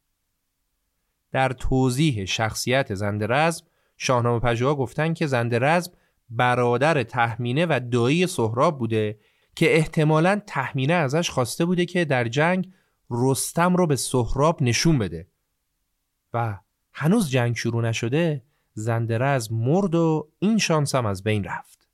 در 1.31 1.49
توضیح 1.49 2.25
شخصیت 2.25 2.93
زندرزم 2.93 3.65
شاهنامه 3.97 4.39
پژوها 4.39 4.75
گفتن 4.75 5.13
که 5.13 5.27
زندرزم 5.27 5.91
برادر 6.29 7.03
تحمینه 7.03 7.65
و 7.65 7.79
دایی 7.91 8.27
سهراب 8.27 8.79
بوده 8.79 9.19
که 9.55 9.75
احتمالا 9.75 10.41
تحمینه 10.47 10.93
ازش 10.93 11.29
خواسته 11.29 11.65
بوده 11.65 11.85
که 11.85 12.05
در 12.05 12.27
جنگ 12.27 12.69
رستم 13.11 13.75
رو 13.75 13.87
به 13.87 13.95
سهراب 13.95 14.63
نشون 14.63 14.97
بده. 14.97 15.27
و 16.33 16.59
هنوز 16.93 17.29
جنگ 17.29 17.55
شروع 17.55 17.83
نشده 17.83 18.43
زندرز 18.73 19.51
مرد 19.51 19.95
و 19.95 20.29
این 20.39 20.57
شانس 20.57 20.95
هم 20.95 21.05
از 21.05 21.23
بین 21.23 21.43
رفت. 21.43 21.89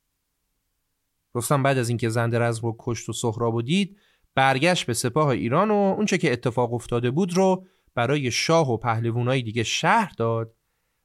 رستم 1.36 1.64
بعد 1.64 1.78
از 1.78 1.90
اینکه 1.90 2.10
زندرز 2.10 2.60
رو 2.60 2.76
کشت 2.80 3.10
و 3.10 3.14
سهراب 3.14 3.56
و 3.56 3.62
دید 3.62 3.98
برگشت 4.36 4.86
به 4.86 4.94
سپاه 4.94 5.28
ایران 5.28 5.72
و 5.72 5.74
اونچه 5.74 6.18
که 6.18 6.34
اتفاق 6.34 6.74
افتاده 6.74 7.12
بود 7.12 7.38
رو 7.38 7.66
برای 7.96 8.32
شاه 8.32 8.72
و 8.72 8.78
پهلوانای 8.78 9.42
دیگه 9.42 9.64
شهر 9.64 10.14
داد 10.18 10.54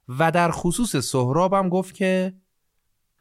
و 0.07 0.31
در 0.31 0.51
خصوص 0.51 0.95
سهراب 0.95 1.53
هم 1.53 1.69
گفت 1.69 1.95
که 1.95 2.33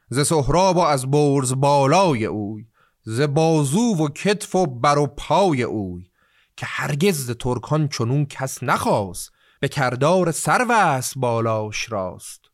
ز 0.09 0.27
سهراب 0.27 0.77
و 0.77 0.81
از 0.81 1.11
برز 1.11 1.53
بالای 1.53 2.25
اوی 2.25 2.67
ز 3.03 3.21
بازو 3.21 3.81
و 3.81 4.09
کتف 4.09 4.55
و 4.55 4.67
بر 4.67 4.99
و 4.99 5.07
پای 5.07 5.63
اوی 5.63 6.11
که 6.57 6.67
هرگز 6.67 7.31
ترکان 7.31 7.89
چنون 7.89 8.27
کس 8.27 8.63
نخواست 8.63 9.33
به 9.61 9.69
کردار 9.69 10.31
سروست 10.31 11.19
بالاش 11.19 11.93
راست. 11.93 12.45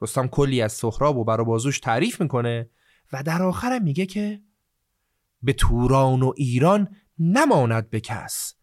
رستم 0.00 0.26
کلی 0.26 0.62
از 0.62 0.72
سهراب 0.72 1.16
و 1.16 1.24
بر 1.24 1.40
و 1.40 1.44
بازوش 1.44 1.80
تعریف 1.80 2.20
می‌کنه 2.20 2.70
و 3.12 3.22
در 3.22 3.42
آخرم 3.42 3.82
میگه 3.82 4.06
که 4.06 4.42
به 5.42 5.52
توران 5.52 6.22
و 6.22 6.32
ایران 6.36 6.96
نماند 7.18 7.90
به 7.90 8.00
کس. 8.00 8.54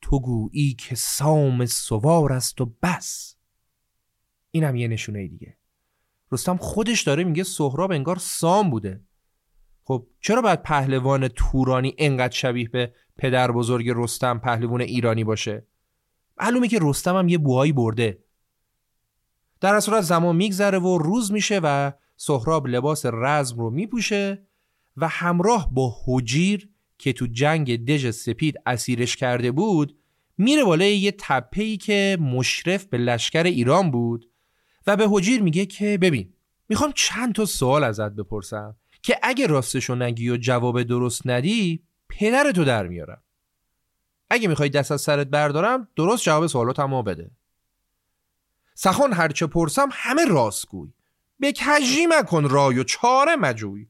تو 0.00 0.20
گویی 0.20 0.74
که 0.74 0.94
سام 0.94 1.66
سوار 1.66 2.32
است 2.32 2.60
و 2.60 2.74
بس. 2.82 3.36
اینم 4.50 4.76
یه 4.76 4.88
نشونه 4.88 5.28
دیگه. 5.28 5.58
رستم 6.32 6.56
خودش 6.56 7.02
داره 7.02 7.24
میگه 7.24 7.42
سهراب 7.42 7.92
انگار 7.92 8.16
سام 8.16 8.70
بوده. 8.70 9.04
خب 9.84 10.06
چرا 10.20 10.42
باید 10.42 10.62
پهلوان 10.62 11.28
تورانی 11.28 11.94
انقدر 11.98 12.34
شبیه 12.34 12.68
به 12.68 12.94
پدر 13.16 13.52
بزرگ 13.52 13.92
رستم 13.94 14.38
پهلوان 14.38 14.80
ایرانی 14.80 15.24
باشه؟ 15.24 15.66
معلومه 16.40 16.68
که 16.68 16.78
رستم 16.82 17.16
هم 17.16 17.28
یه 17.28 17.38
بوهایی 17.38 17.72
برده. 17.72 18.18
در 19.60 19.80
صورت 19.80 20.00
زمان 20.00 20.36
میگذره 20.36 20.78
و 20.78 20.98
روز 20.98 21.32
میشه 21.32 21.60
و 21.62 21.92
سهراب 22.16 22.66
لباس 22.66 23.06
رزم 23.12 23.56
رو 23.56 23.70
میپوشه 23.70 24.46
و 24.96 25.08
همراه 25.08 25.74
با 25.74 25.96
حجیر 26.06 26.68
که 26.98 27.12
تو 27.12 27.26
جنگ 27.26 27.84
دژ 27.84 28.10
سپید 28.10 28.56
اسیرش 28.66 29.16
کرده 29.16 29.52
بود 29.52 29.96
میره 30.38 30.64
بالای 30.64 30.96
یه 30.96 31.12
تپه‌ای 31.18 31.76
که 31.76 32.18
مشرف 32.20 32.84
به 32.84 32.98
لشکر 32.98 33.42
ایران 33.42 33.90
بود 33.90 34.30
و 34.86 34.96
به 34.96 35.06
حجیر 35.10 35.42
میگه 35.42 35.66
که 35.66 35.98
ببین 35.98 36.32
می‌خوام 36.68 36.92
چند 36.94 37.34
تا 37.34 37.44
سوال 37.44 37.84
ازت 37.84 38.10
بپرسم 38.10 38.76
که 39.02 39.18
اگه 39.22 39.46
راستشو 39.46 39.94
نگی 39.94 40.30
و 40.30 40.36
جواب 40.36 40.82
درست 40.82 41.26
ندی 41.26 41.82
پدرتو 42.08 42.64
در 42.64 42.86
میارم. 42.86 43.22
اگه 44.32 44.48
می‌خوای 44.48 44.68
دست 44.68 44.92
از 44.92 45.00
سرت 45.00 45.26
بردارم 45.26 45.88
درست 45.96 46.24
جواب 46.24 46.46
سوالاتمو 46.46 47.02
بده. 47.02 47.30
سخن 48.74 49.12
هرچه 49.12 49.46
پرسم 49.46 49.88
همه 49.92 50.24
راست 50.24 50.66
گوی. 50.66 50.92
به 51.40 51.52
کجی 51.52 52.06
مکن 52.06 52.48
رای 52.48 52.78
و 52.78 52.84
چاره 52.84 53.36
مجوی. 53.36 53.88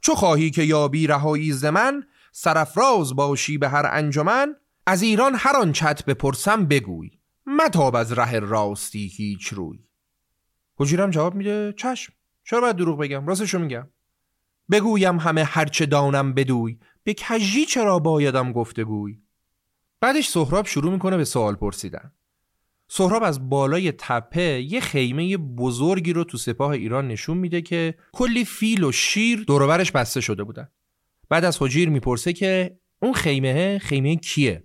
چو 0.00 0.14
خواهی 0.14 0.50
که 0.50 0.62
یابی 0.62 1.06
رهایی 1.06 1.52
ز 1.52 1.64
من 1.64 2.04
سرفراز 2.32 3.16
باشی 3.16 3.58
به 3.58 3.68
هر 3.68 3.86
انجمن. 3.92 4.56
از 4.86 5.02
ایران 5.02 5.34
هر 5.36 5.56
آن 5.56 5.72
چت 5.72 6.04
بپرسم 6.04 6.66
بگوی. 6.66 7.10
متاب 7.46 7.96
از 7.96 8.12
ره 8.12 8.38
راستی 8.38 9.06
هیچ 9.06 9.48
روی. 9.48 9.78
حجیرم 10.76 11.10
جواب 11.10 11.34
میده 11.34 11.74
چشم. 11.76 12.12
چرا 12.44 12.60
باید 12.60 12.76
دروغ 12.76 12.98
بگم؟ 12.98 13.26
راستشو 13.26 13.58
میگم. 13.58 13.88
بگویم 14.70 15.18
همه 15.18 15.44
هرچه 15.44 15.86
دانم 15.86 16.34
بدوی. 16.34 16.78
به 17.04 17.14
کجی 17.14 17.64
چرا 17.64 17.98
بایدم 17.98 18.52
گفتگوی 18.52 19.21
بعدش 20.02 20.28
سهراب 20.28 20.66
شروع 20.66 20.92
می‌کنه 20.92 21.16
به 21.16 21.24
سوال 21.24 21.54
پرسیدن. 21.54 22.12
سهراب 22.88 23.22
از 23.22 23.48
بالای 23.48 23.92
تپه 23.92 24.62
یه 24.62 24.80
خیمه 24.80 25.36
بزرگی 25.36 26.12
رو 26.12 26.24
تو 26.24 26.38
سپاه 26.38 26.70
ایران 26.70 27.08
نشون 27.08 27.36
میده 27.36 27.62
که 27.62 27.94
کلی 28.12 28.44
فیل 28.44 28.84
و 28.84 28.92
شیر 28.92 29.44
دورورش 29.46 29.92
بسته 29.92 30.20
شده 30.20 30.44
بودن. 30.44 30.68
بعد 31.28 31.44
از 31.44 31.62
حجیر 31.62 31.88
می‌پرسه 31.88 32.32
که 32.32 32.78
اون 33.02 33.12
خیمه 33.12 33.78
خیمه 33.78 34.16
کیه؟ 34.16 34.64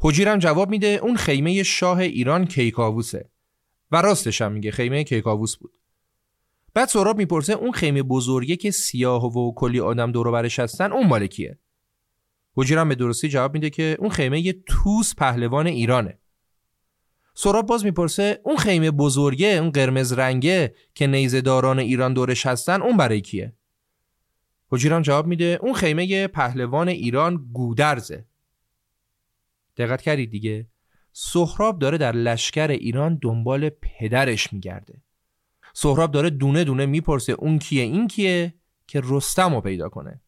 حجیرم 0.00 0.38
جواب 0.38 0.70
میده 0.70 0.98
اون 1.02 1.16
خیمه 1.16 1.62
شاه 1.62 1.98
ایران 1.98 2.46
کیکاووسه. 2.46 3.30
و 3.90 4.02
راستش 4.02 4.42
هم 4.42 4.52
میگه 4.52 4.70
خیمه 4.70 5.04
کیکاووس 5.04 5.56
بود. 5.56 5.72
بعد 6.74 6.88
سهراب 6.88 7.18
می‌پرسه 7.18 7.52
اون 7.52 7.72
خیمه 7.72 8.02
بزرگی 8.02 8.56
که 8.56 8.70
سیاه 8.70 9.24
و 9.24 9.54
کلی 9.54 9.80
آدم 9.80 10.12
دور 10.12 10.30
برش 10.30 10.58
هستن 10.58 10.92
اون 10.92 11.06
مال 11.06 11.26
کیه؟ 11.26 11.58
حجیرم 12.56 12.88
به 12.88 12.94
درستی 12.94 13.28
جواب 13.28 13.54
میده 13.54 13.70
که 13.70 13.96
اون 13.98 14.10
خیمه 14.10 14.52
توس 14.52 15.14
پهلوان 15.14 15.66
ایرانه. 15.66 16.18
سراب 17.34 17.66
باز 17.66 17.84
می‌پرسه 17.84 18.40
اون 18.44 18.56
خیمه 18.56 18.90
بزرگه 18.90 19.46
اون 19.46 19.70
قرمز 19.70 20.12
رنگه 20.12 20.74
که 20.94 21.06
نیزداران 21.06 21.78
ایران 21.78 22.14
دورش 22.14 22.46
هستن 22.46 22.82
اون 22.82 22.96
برای 22.96 23.20
کیه؟ 23.20 23.52
حجیرم 24.70 25.02
جواب 25.02 25.26
میده 25.26 25.58
اون 25.62 25.74
خیمه 25.74 26.26
پهلوان 26.26 26.88
ایران 26.88 27.48
گودرزه. 27.52 28.24
دقت 29.76 30.02
کردید 30.02 30.30
دیگه؟ 30.30 30.66
سهراب 31.12 31.78
داره 31.78 31.98
در 31.98 32.12
لشکر 32.12 32.68
ایران 32.68 33.18
دنبال 33.22 33.68
پدرش 33.68 34.52
میگرده. 34.52 35.02
سهراب 35.74 36.10
داره 36.10 36.30
دونه 36.30 36.64
دونه 36.64 36.86
می‌پرسه 36.86 37.32
اون 37.32 37.58
کیه 37.58 37.82
این 37.82 38.08
کیه 38.08 38.54
که 38.86 39.00
رستم 39.04 39.54
رو 39.54 39.60
پیدا 39.60 39.88
کنه. 39.88 40.20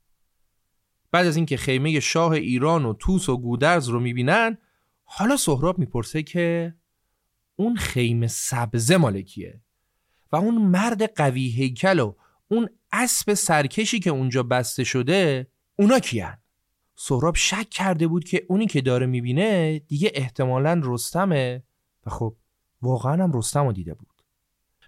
بعد 1.17 1.27
از 1.27 1.37
اینکه 1.37 1.57
خیمه 1.57 2.01
شاه 2.01 2.33
ایران 2.33 2.85
و 2.85 2.93
توس 2.93 3.29
و 3.29 3.37
گودرز 3.37 3.89
رو 3.89 4.01
می‌بینن 4.01 4.59
حالا 5.05 5.37
سهراب 5.37 5.79
می‌پرسه 5.79 6.23
که 6.23 6.75
اون 7.57 7.77
خیمه 7.77 8.27
سبزه 8.27 8.97
مالکیه 8.97 9.61
و 10.33 10.37
اون 10.37 10.55
مرد 10.55 11.14
قوی 11.14 11.49
هیکل 11.49 11.99
و 11.99 12.14
اون 12.49 12.69
اسب 12.93 13.35
سرکشی 13.35 14.01
که 14.01 14.11
اونجا 14.11 14.43
بسته 14.43 14.85
شده 14.85 15.47
اونا 15.77 15.99
کیان؟ 15.99 16.39
سهراب 16.97 17.37
شک 17.37 17.71
کرده 17.71 18.07
بود 18.07 18.25
که 18.25 18.47
اونی 18.49 18.67
که 18.67 18.81
داره 18.81 19.07
می‌بینه 19.07 19.79
دیگه 19.79 20.12
احتمالا 20.14 20.81
رستمه 20.85 21.62
و 22.07 22.11
خب 22.11 22.37
واقعا 22.83 23.25
هم 23.25 23.33
رستم 23.33 23.67
رو 23.67 23.73
دیده 23.73 23.95
بود. 23.95 24.16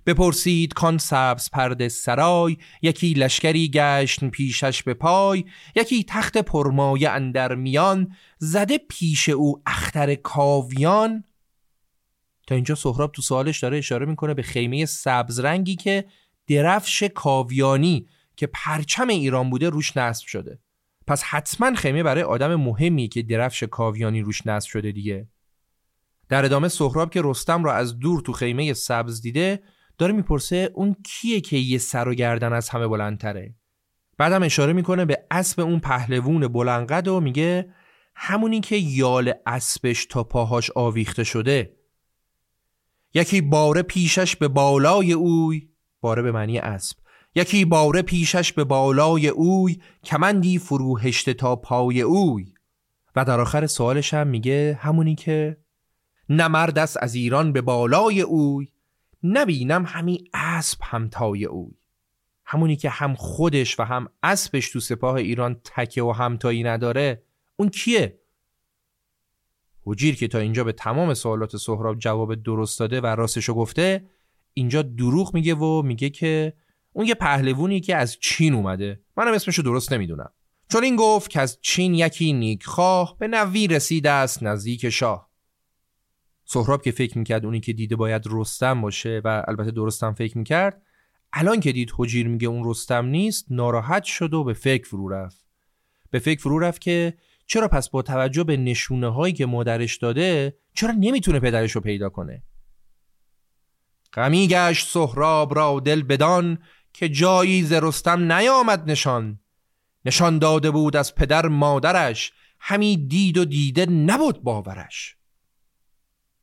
بپرسید 0.09 0.75
کان 0.75 0.99
سبز 0.99 1.51
پرده 1.51 1.89
سرای 1.89 2.57
یکی 2.83 3.15
لشکری 3.15 3.71
گشت 3.71 4.25
پیشش 4.25 4.83
به 4.83 4.95
پای 4.95 5.45
یکی 5.77 6.05
تخت 6.05 6.39
پرمایه 6.39 7.11
اندر 7.11 7.55
میان 7.55 8.13
زده 8.39 8.79
پیش 8.89 9.29
او 9.29 9.63
اختر 9.67 10.15
کاویان. 10.15 11.25
تا 12.47 12.55
اینجا 12.55 12.75
سهراب 12.75 13.13
تو 13.13 13.23
سوالش 13.23 13.59
داره 13.59 13.79
اشاره 13.79 14.07
می‌کنه 14.07 14.35
به 14.35 14.43
خیمه 14.43 14.87
سبز 14.87 15.41
رنگی 15.41 15.77
که 15.77 16.05
درفش 16.47 17.03
کاویانی 17.03 18.07
که 18.37 18.47
پرچم 18.47 19.09
ایران 19.09 19.51
بوده 19.51 19.71
روش 19.71 19.97
نصب 19.97 20.27
شده. 20.27 20.59
پس 21.07 21.23
حتما 21.23 21.75
خیمه 21.75 22.03
برای 22.03 22.23
آدم 22.23 22.55
مهمی 22.55 23.09
که 23.09 23.23
درفش 23.23 23.63
کاویانی 23.63 24.21
روش 24.21 24.47
نصب 24.47 24.69
شده 24.69 24.93
دیگه. 24.93 25.29
در 26.29 26.45
ادامه 26.45 26.69
سهراب 26.69 27.11
که 27.11 27.21
رستم 27.25 27.65
را 27.65 27.75
از 27.75 27.99
دور 27.99 28.21
تو 28.21 28.33
خیمه 28.33 28.73
سبز 28.73 29.21
دیده 29.21 29.63
داره 29.99 30.12
می‌پرسه 30.12 30.70
اون 30.74 30.96
کیه 31.05 31.40
که 31.40 31.57
یه 31.57 31.78
سر 31.78 32.09
و 32.09 32.14
گردن 32.14 32.53
از 32.53 32.68
همه 32.68 32.88
بلندتره. 32.88 33.55
بعدم 34.18 34.42
اشاره 34.42 34.72
می‌کنه 34.72 35.05
به 35.05 35.26
اسب 35.30 35.61
اون 35.61 35.80
پهلوون 35.80 36.49
بلندقد 36.49 37.09
و 37.09 37.20
میگه 37.20 37.74
همونی 38.14 38.61
که 38.61 38.76
یال 38.76 39.32
اسبش 39.46 40.07
تا 40.07 40.24
پاهاش 40.24 40.70
آویخته 40.70 41.24
شده. 41.24 41.76
یکی 43.14 43.40
باره 43.40 43.82
پیشش 43.82 44.36
به 44.36 44.49
بالای 44.49 45.12
اوی 45.12 45.68
باره 46.01 46.22
به 46.22 46.32
معنی 46.32 46.59
اسب. 46.59 46.96
یکی 47.34 47.64
باره 47.64 48.03
پیشش 48.03 48.53
به 48.53 48.64
بالای 48.64 49.28
اوی 49.28 49.78
کمندی 50.05 50.59
فروهشته 50.59 51.34
تا 51.34 51.57
پای 51.57 52.01
اوی. 52.01 52.53
و 53.16 53.24
در 53.24 53.40
آخر 53.40 53.66
سوالش 53.66 54.14
هم 54.14 54.26
میگه 54.26 54.78
همونی 54.80 55.14
که 55.14 55.57
نمرد 56.28 56.78
است 56.78 56.96
از 57.01 57.14
ایران 57.14 57.53
به 57.53 57.61
بالای 57.61 58.20
اوی. 58.20 58.68
نبینم 59.23 59.85
همی 59.87 60.25
اسب 60.35 60.79
همتای 60.83 61.45
اوی. 61.45 61.75
همونی 62.45 62.77
که 62.77 62.91
هم 62.91 63.14
خودش 63.14 63.81
و 63.81 63.83
هم 63.83 64.09
اسبش 64.23 64.71
تو 64.71 64.81
سپاه 64.81 65.14
ایران 65.14 65.61
تکه 65.64 66.03
و 66.03 66.12
همتایی 66.12 66.62
نداره 66.62 67.23
اون 67.57 67.69
کیه؟ 67.69 68.19
حجیر 69.85 70.16
که 70.16 70.29
تا 70.29 70.39
اینجا 70.39 70.64
به 70.64 70.73
تمام 70.73 71.14
سوالات 71.14 71.57
سهراب 71.57 71.99
جواب 71.99 72.35
درست 72.35 72.81
داده 72.81 73.01
و 73.01 73.07
راستشو 73.07 73.55
گفته 73.55 74.05
اینجا 74.55 74.83
دروغ 74.83 75.35
میگه 75.35 75.55
و 75.55 75.83
میگه 75.83 76.11
که 76.11 76.53
اون 76.93 77.07
یه 77.07 77.14
پهلوونی 77.14 77.81
که 77.81 77.97
از 77.97 78.19
چین 78.21 78.55
اومده. 78.55 79.01
منم 79.16 79.33
اسمشو 79.33 79.62
درست 79.62 79.93
نمی‌دونم. 79.93 80.33
چون 80.73 80.85
این 80.85 80.97
گفت 80.97 81.31
که 81.31 81.41
از 81.41 81.59
چین 81.62 81.95
یکی 81.95 82.33
نیکخواه 82.33 83.16
به 83.19 83.29
نوی 83.29 83.66
رسیده 83.66 84.11
است 84.11 84.43
نزدیک 84.43 84.91
شاه. 84.91 85.28
سهراب 86.51 86.82
که 86.82 86.90
فکر 86.90 87.18
می‌کرد 87.18 87.44
اونی 87.44 87.61
که 87.61 87.72
دیده 87.72 87.96
باید 87.96 88.22
رستم 88.30 88.80
باشه 88.80 89.20
و 89.24 89.44
البته 89.49 89.70
درستم 89.70 90.12
فکر 90.12 90.38
می‌کرد 90.38 90.82
الان 91.32 91.61
که 91.61 91.72
دید 91.72 91.92
حجیر 91.96 92.28
میگه 92.28 92.49
اون 92.49 92.70
رستم 92.70 93.07
نیست 93.07 93.46
ناراحت 93.51 94.05
شد 94.05 94.34
و 94.34 94.44
به 94.44 94.53
فکر 94.53 94.88
فرو 94.88 95.09
رفت. 95.09 95.46
به 96.11 96.18
فکر 96.18 96.40
فرو 96.40 96.59
رفت 96.59 96.80
که 96.80 97.14
چرا 97.46 97.68
پس 97.68 97.90
با 97.90 98.03
توجه 98.03 98.44
به 98.44 98.57
نشونه 98.57 99.09
هایی 99.09 99.34
که 99.34 99.46
مادرش 99.46 99.96
داده 99.96 100.57
چرا 100.74 100.90
نمی‌تونه 100.90 101.40
پدرش 101.40 101.72
رو 101.72 101.80
پیدا 101.80 102.09
کنه؟ 102.09 102.42
غمی 104.12 104.49
گشت 104.49 104.88
سهراب 104.88 105.55
را 105.55 105.80
دل 105.80 106.03
بدان 106.03 106.59
که 106.92 107.09
جایی 107.09 107.62
ز 107.62 107.72
رستم 107.72 108.32
نیامد 108.32 108.90
نشان. 108.90 109.40
نشان 110.05 110.38
داده 110.38 110.70
بود 110.70 110.96
از 110.96 111.14
پدر 111.14 111.46
مادرش 111.46 112.32
همی 112.61 112.96
دید 112.96 113.38
و 113.38 113.44
دیده 113.44 113.86
نبود 113.86 114.42
باورش. 114.42 115.18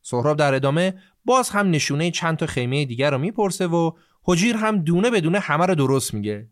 سهراب 0.07 0.37
در 0.37 0.53
ادامه 0.53 0.93
باز 1.25 1.49
هم 1.49 1.69
نشونه 1.69 2.11
چند 2.11 2.37
تا 2.37 2.45
خیمه 2.45 2.85
دیگر 2.85 3.11
رو 3.11 3.17
می‌پرسه 3.17 3.67
و 3.67 3.91
حجیر 4.23 4.55
هم 4.55 4.77
دونه 4.77 5.09
بدونه 5.09 5.39
همه 5.39 5.65
رو 5.65 5.75
درست 5.75 6.13
میگه. 6.13 6.49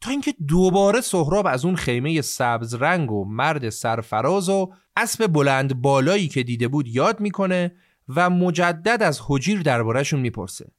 تا 0.00 0.10
اینکه 0.10 0.34
دوباره 0.48 1.00
سهراب 1.00 1.46
از 1.46 1.64
اون 1.64 1.76
خیمه 1.76 2.20
سبز 2.20 2.74
رنگ 2.74 3.12
و 3.12 3.24
مرد 3.24 3.68
سرفراز 3.68 4.48
و 4.48 4.72
اسب 4.96 5.26
بلند 5.26 5.82
بالایی 5.82 6.28
که 6.28 6.42
دیده 6.42 6.68
بود 6.68 6.88
یاد 6.88 7.20
می‌کنه 7.20 7.72
و 8.08 8.30
مجدد 8.30 9.02
از 9.02 9.20
حجیر 9.26 9.62
دربارهشون 9.62 10.20
می‌پرسه. 10.20 10.72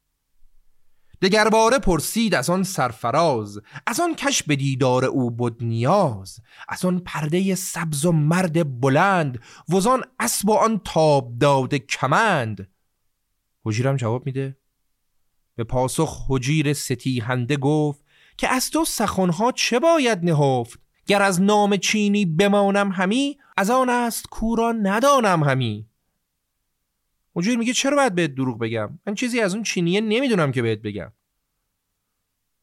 دگرباره 1.22 1.78
پرسید 1.78 2.34
از 2.34 2.50
آن 2.50 2.62
سرفراز 2.62 3.60
از 3.86 4.00
آن 4.00 4.14
کش 4.14 4.42
به 4.42 4.56
دیدار 4.56 5.04
او 5.04 5.30
بود 5.30 5.64
نیاز 5.64 6.40
از 6.68 6.84
آن 6.84 6.98
پرده 6.98 7.54
سبز 7.54 8.04
و 8.04 8.12
مرد 8.12 8.80
بلند 8.80 9.42
وزان 9.68 10.04
اسب 10.20 10.48
و 10.48 10.52
آن 10.52 10.80
تاب 10.84 11.38
داده 11.38 11.78
کمند 11.78 12.68
حجیرم 13.64 13.96
جواب 13.96 14.26
میده. 14.26 14.56
به 15.56 15.64
پاسخ 15.64 16.26
حجیر 16.28 16.72
ستیهنده 16.72 17.56
گفت 17.56 18.04
که 18.36 18.48
از 18.48 18.70
تو 18.70 18.84
سخنها 18.84 19.52
چه 19.52 19.78
باید 19.78 20.18
نهفت؟ 20.24 20.80
گر 21.06 21.22
از 21.22 21.42
نام 21.42 21.76
چینی 21.76 22.24
بمانم 22.24 22.92
همی 22.92 23.38
از 23.56 23.70
آن 23.70 23.88
است 23.88 24.26
کورا 24.26 24.72
ندانم 24.72 25.44
همی. 25.44 25.89
حجیر 27.34 27.58
میگه 27.58 27.72
چرا 27.72 27.96
باید 27.96 28.14
بهت 28.14 28.34
دروغ 28.34 28.58
بگم؟ 28.58 28.98
من 29.06 29.14
چیزی 29.14 29.40
از 29.40 29.54
اون 29.54 29.62
چینیه 29.62 30.00
نمی‌دونم 30.00 30.52
که 30.52 30.62
بهت 30.62 30.78
بگم. 30.78 31.12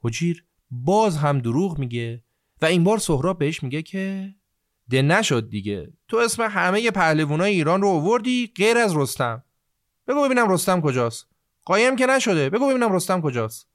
حجیر 0.04 0.46
باز 0.72 1.18
هم 1.18 1.40
دروغ 1.40 1.78
میگه 1.80 2.24
و 2.62 2.66
این 2.66 2.84
بار 2.84 2.98
سهراب 2.98 3.40
بهش 3.40 3.64
میگه 3.64 3.82
که 3.82 4.36
ده 4.90 5.02
نشد 5.02 5.50
دیگه. 5.50 5.94
تو 6.08 6.18
اسم 6.18 6.44
همه 6.44 6.92
پهلوانای 6.92 7.52
ایران 7.52 7.82
رو 7.82 7.88
آوردی 7.88 8.52
غیر 8.56 8.78
از 8.78 8.96
رستم. 8.96 9.44
بگو 10.08 10.26
ببینم 10.26 10.52
رستم 10.52 10.82
کجاست. 10.82 11.28
قایم 11.66 11.96
که 11.96 12.06
نشده. 12.06 12.50
بگو 12.50 12.70
ببینم 12.70 12.94
رستم 12.94 13.22
کجاست. 13.22 13.68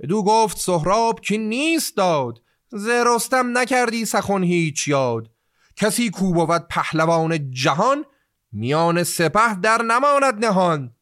بدو 0.00 0.22
گفت 0.22 0.58
سهراب 0.58 1.20
که 1.20 1.36
نیست 1.36 1.96
داد. 1.96 2.42
ز 2.68 2.88
رستم 2.88 3.58
نکردی 3.58 4.04
سخن 4.04 4.42
هیچ 4.42 4.88
یاد. 4.88 5.30
کسی 5.76 6.10
کو 6.10 6.32
بود 6.32 6.68
پهلوان 6.68 7.50
جهان 7.50 8.04
میان 8.52 9.04
سپه 9.04 9.54
در 9.54 9.82
نماند 9.82 10.44
نهان. 10.44 10.94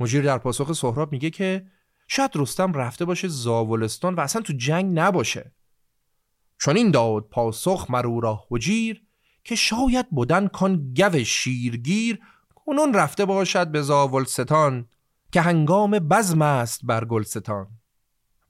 مجیر 0.00 0.24
در 0.24 0.38
پاسخ 0.38 0.72
سهراب 0.72 1.12
میگه 1.12 1.30
که 1.30 1.66
شاید 2.08 2.30
رستم 2.34 2.72
رفته 2.72 3.04
باشه 3.04 3.28
زاولستان 3.28 4.14
و 4.14 4.20
اصلا 4.20 4.42
تو 4.42 4.52
جنگ 4.52 4.98
نباشه. 4.98 5.52
چون 6.58 6.76
این 6.76 6.90
داد 6.90 7.28
پاسخ 7.28 7.86
مرو 7.90 8.20
را 8.20 8.44
حجیر 8.50 9.02
که 9.44 9.54
شاید 9.54 10.10
بودن 10.10 10.48
کان 10.48 10.94
گو 10.94 11.24
شیرگیر 11.24 12.20
کنون 12.54 12.94
رفته 12.94 13.24
باشد 13.24 13.68
به 13.68 13.82
زاولستان 13.82 14.88
که 15.32 15.40
هنگام 15.40 15.90
بزم 15.90 16.42
است 16.42 16.80
بر 16.84 17.04
گلستان. 17.04 17.68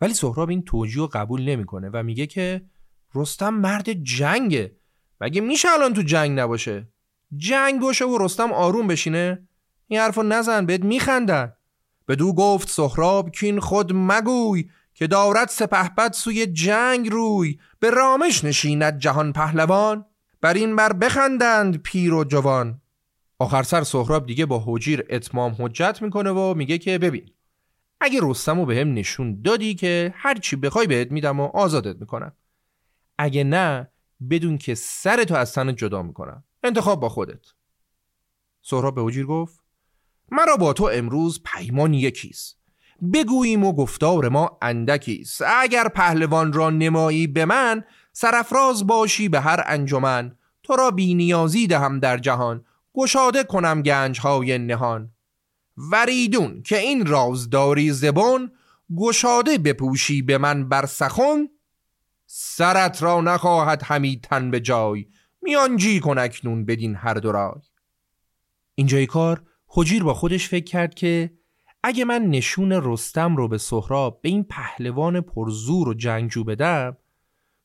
ولی 0.01 0.14
سهراب 0.14 0.51
این 0.51 0.62
توجیه 0.62 1.03
رو 1.03 1.07
قبول 1.12 1.43
نمی‌کنه 1.49 1.91
و 1.93 2.03
میگه 2.03 2.27
که 2.27 2.64
رستم 3.14 3.55
مرد 3.55 3.93
جنگه. 3.93 4.77
مگه 5.20 5.41
میشه 5.41 5.68
الان 5.68 5.95
تو 5.95 6.03
جنگ 6.03 6.41
نباشه؟ 6.41 6.89
جنگ 7.37 7.80
باشه 7.80 8.05
و 8.05 8.18
رستم 8.20 8.53
آروم 8.53 8.87
بشینه. 8.87 9.49
این 9.89 10.01
حرفو 10.01 10.22
نزن 10.22 10.66
بهت 10.66 10.85
میخندن. 10.85 11.53
بدو 12.09 12.32
گفت 12.32 12.68
سهراب 12.68 13.30
کین 13.30 13.61
خود 13.61 13.93
مگوی 13.95 14.70
که 14.95 15.07
دارد 15.07 15.49
سپهبد 15.49 16.12
سوی 16.12 16.47
جنگ 16.47 17.09
روی. 17.09 17.59
به 17.80 17.91
رامش 17.91 18.45
نشیند 18.45 18.99
جهان 18.99 19.32
پهلوان. 19.32 20.05
بر 20.41 20.55
این 20.55 20.76
بر 20.76 20.93
بخندند 20.93 21.76
پیر 21.76 22.14
و 22.14 22.24
جوان. 22.24 22.80
آخر 23.39 23.62
سر 23.62 23.82
سهراب 23.82 24.26
دیگه 24.26 24.47
با 24.47 24.64
حجیر 24.66 25.05
اتمام 25.11 25.57
حجت 25.59 26.03
می‌کنه 26.03 26.30
و 26.30 26.55
میگه 26.55 26.78
که 26.78 26.99
ببین 26.99 27.30
اگه 28.01 28.20
رستم 28.22 28.61
رو 28.61 28.66
به 28.66 28.80
هم 28.80 28.95
نشون 28.95 29.43
دادی 29.43 29.74
که 29.74 30.14
هرچی 30.16 30.57
بخوای 30.57 30.87
بهت 30.87 31.12
میدم 31.12 31.41
و 31.41 31.45
آزادت 31.45 32.01
می‌کنم. 32.01 32.32
اگه 33.18 33.45
نه 33.45 33.89
بدون 34.30 34.59
که 34.59 34.74
سرتو 34.74 35.35
از 35.35 35.53
تن 35.53 35.74
جدا 35.74 36.03
می‌کنم. 36.03 36.45
انتخاب 36.65 37.01
با 37.01 37.09
خودت. 37.09 37.47
سهراب 38.62 38.95
به 38.95 39.03
حجیر 39.03 39.27
گفت 39.27 39.61
مرا 40.31 40.57
با 40.57 40.73
تو 40.73 40.85
امروز 40.93 41.43
پیمان 41.43 41.95
یکیست. 41.95 42.59
بگوییم 43.12 43.65
و 43.65 43.73
گفتار 43.73 44.29
ما 44.29 44.59
اندکیست. 44.62 45.43
اگر 45.47 45.89
پهلوان 45.89 46.53
را 46.53 46.71
نمایی 46.71 47.27
به 47.27 47.45
من 47.45 47.85
سرفراز 48.12 48.87
باشی 48.87 49.29
به 49.29 49.41
هر 49.41 49.62
انجمن. 49.67 50.37
تو 50.62 50.77
را 50.77 50.91
بینیازی 50.91 51.67
دهم 51.67 52.01
در 52.01 52.19
جهان. 52.19 52.65
گشاده 52.95 53.45
کنم 53.45 53.83
گنج 53.83 54.21
های 54.21 54.59
نهان. 54.59 55.11
وریدون 55.77 56.62
که 56.62 56.79
این 56.79 57.07
رازداری 57.07 57.91
زبان 57.91 58.53
گشاده 58.97 59.59
بپوشی 59.59 60.23
به 60.23 60.39
من 60.39 60.69
بر 60.69 60.87
سخن 60.87 61.49
سرت 62.27 63.03
را 63.03 63.21
نخواهد 63.21 63.83
همی 63.85 64.21
تن 64.21 64.51
به 64.51 64.61
جای. 64.61 65.07
میانجی 65.45 66.01
کن 66.01 66.18
اکنون 66.18 66.64
بدین 66.64 66.95
هر 66.95 67.14
دو 67.14 67.32
رای. 67.32 67.61
اینجای 68.74 69.07
کار 69.07 69.42
حجیر 69.66 70.03
با 70.03 70.14
خودش 70.14 70.49
فکر 70.49 70.64
کرد 70.64 70.95
که 70.95 71.30
اگه 71.82 72.05
من 72.05 72.22
نشون 72.22 72.72
رستم 72.72 73.36
رو 73.36 73.49
به 73.49 73.59
سهراب 73.59 74.22
به 74.22 74.28
این 74.28 74.45
پهلوان 74.45 75.20
پرزور 75.20 75.88
و 75.88 75.95
جنگجو 75.95 76.45
بدم 76.45 76.97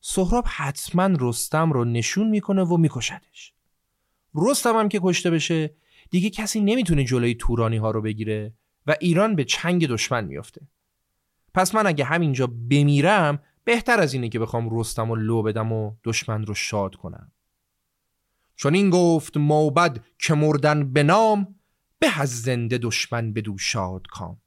سهراب 0.00 0.44
حتما 0.48 1.10
رستم 1.20 1.72
رو 1.72 1.84
نشون 1.84 2.28
می‌کنه 2.28 2.62
و 2.62 2.76
میکشدش. 2.76 3.54
رستم 4.34 4.76
هم 4.76 4.88
که 4.88 5.00
کشته 5.02 5.30
بشه 5.30 5.74
دیگه 6.10 6.30
کسی 6.30 6.60
نمی‌تونه 6.60 7.04
جلوی 7.04 7.34
تورانی 7.34 7.76
ها 7.76 7.90
رو 7.90 8.02
بگیره 8.02 8.54
و 8.86 8.96
ایران 9.00 9.36
به 9.36 9.44
چنگ 9.44 9.86
دشمن 9.86 10.24
میافته. 10.24 10.68
پس 11.54 11.74
من 11.74 11.86
اگه 11.86 12.04
همینجا 12.04 12.46
بمیرم 12.46 13.42
بهتر 13.64 14.00
از 14.00 14.14
اینه 14.14 14.28
که 14.28 14.38
بخوام 14.38 14.78
رستم 14.78 15.10
و 15.10 15.16
لو 15.16 15.42
بدم 15.42 15.72
و 15.72 15.94
دشمن 16.04 16.46
رو 16.46 16.54
شاد 16.54 16.94
کنم. 16.94 17.32
چون 18.60 18.74
این 18.74 18.90
گفت 18.90 19.36
موبد 19.36 20.04
که 20.18 20.34
مردن 20.34 20.92
به 20.92 21.02
نام 21.02 21.54
به 21.98 22.20
از 22.20 22.42
زنده 22.42 22.78
دشمن 22.78 23.32
بدو 23.32 23.58
شاد 23.58 24.06
کام. 24.10 24.40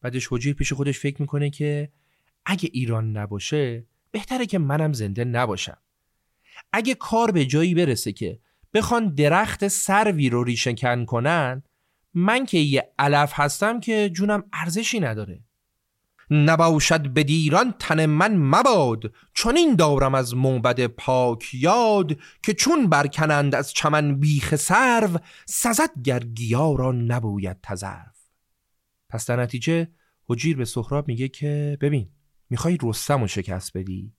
بعدش 0.00 0.28
حجیر 0.30 0.54
پیش 0.54 0.72
خودش 0.72 0.98
فکر 0.98 1.20
می‌کنه 1.20 1.50
که 1.50 1.92
اگه 2.46 2.68
ایران 2.72 3.16
نباشه 3.16 3.86
بهتره 4.10 4.46
که 4.46 4.58
منم 4.58 4.92
زنده 4.92 5.24
نباشم. 5.24 5.78
اگه 6.72 6.94
کار 6.94 7.30
به 7.30 7.46
جایی 7.46 7.74
برسه 7.74 8.12
که 8.12 8.40
بخوان 8.74 9.14
درخت 9.14 9.68
سروی 9.68 10.30
رو 10.30 10.44
ریشهکن 10.44 11.04
کنن 11.04 11.62
من 12.14 12.46
که 12.46 12.58
یه 12.58 12.92
علف 12.98 13.32
هستم 13.34 13.80
که 13.80 14.10
جونم 14.10 14.44
ارزشی 14.52 15.00
نداره. 15.00 15.44
نباشد 16.32 17.08
به 17.08 17.24
دیران 17.24 17.74
تن 17.78 18.06
من 18.06 18.36
مباد 18.36 19.12
چون 19.34 19.56
این 19.56 19.76
دارم 19.76 20.14
از 20.14 20.34
موبد 20.34 20.86
پاک 20.86 21.54
یاد 21.54 22.18
که 22.42 22.54
چون 22.54 22.86
برکنند 22.86 23.54
از 23.54 23.72
چمن 23.72 24.14
بیخ 24.14 24.56
سرو 24.56 25.18
سزد 25.46 25.90
گرگیا 26.04 26.72
را 26.72 26.92
نبوید 26.92 27.56
تزرف 27.62 28.16
پس 29.08 29.26
در 29.26 29.42
نتیجه 29.42 29.88
حجیر 30.28 30.56
به 30.56 30.64
سهراب 30.64 31.08
میگه 31.08 31.28
که 31.28 31.78
ببین 31.80 32.08
می‌خوای 32.50 32.78
رستم 32.82 33.20
رو 33.20 33.26
شکست 33.26 33.76
بدی؟ 33.76 34.12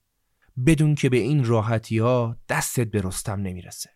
بدون 0.66 0.94
که 0.94 1.08
به 1.08 1.16
این 1.16 1.44
راحتی 1.44 1.98
ها 1.98 2.36
دستت 2.48 2.90
به 2.90 3.00
رستم 3.00 3.40
نمی‌رسه. 3.40 3.90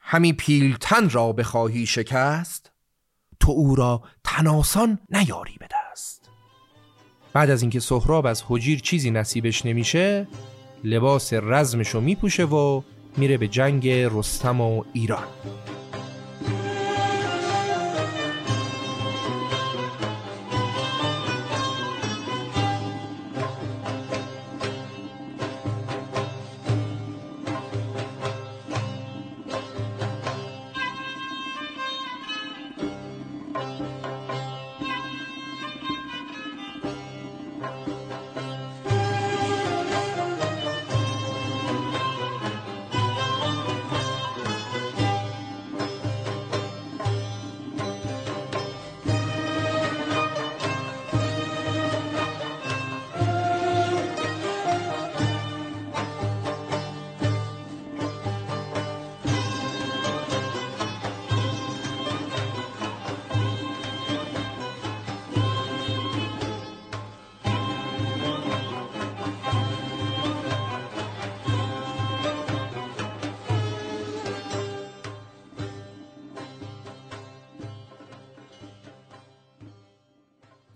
همی 0.00 0.32
پیلتن 0.32 1.10
را 1.10 1.32
بخواهی 1.32 1.86
شکست؟ 1.86 2.72
تو 3.40 3.52
او 3.52 3.74
را 3.74 4.02
تناسان 4.24 4.98
نیاری 5.10 5.56
دست 5.60 5.73
بعد 7.34 7.50
از 7.50 7.62
اینکه 7.62 7.80
سهراب 7.80 8.26
از 8.26 8.44
حجیر 8.48 8.80
چیزی 8.80 9.10
نصیبش 9.10 9.66
نمیشه 9.66 10.26
لباس 10.84 11.32
رزمشو 11.32 12.00
میپوشه 12.00 12.44
و 12.44 12.82
میره 13.16 13.36
به 13.36 13.48
جنگ 13.48 13.88
رستم 13.88 14.60
و 14.60 14.84
ایران. 14.92 15.24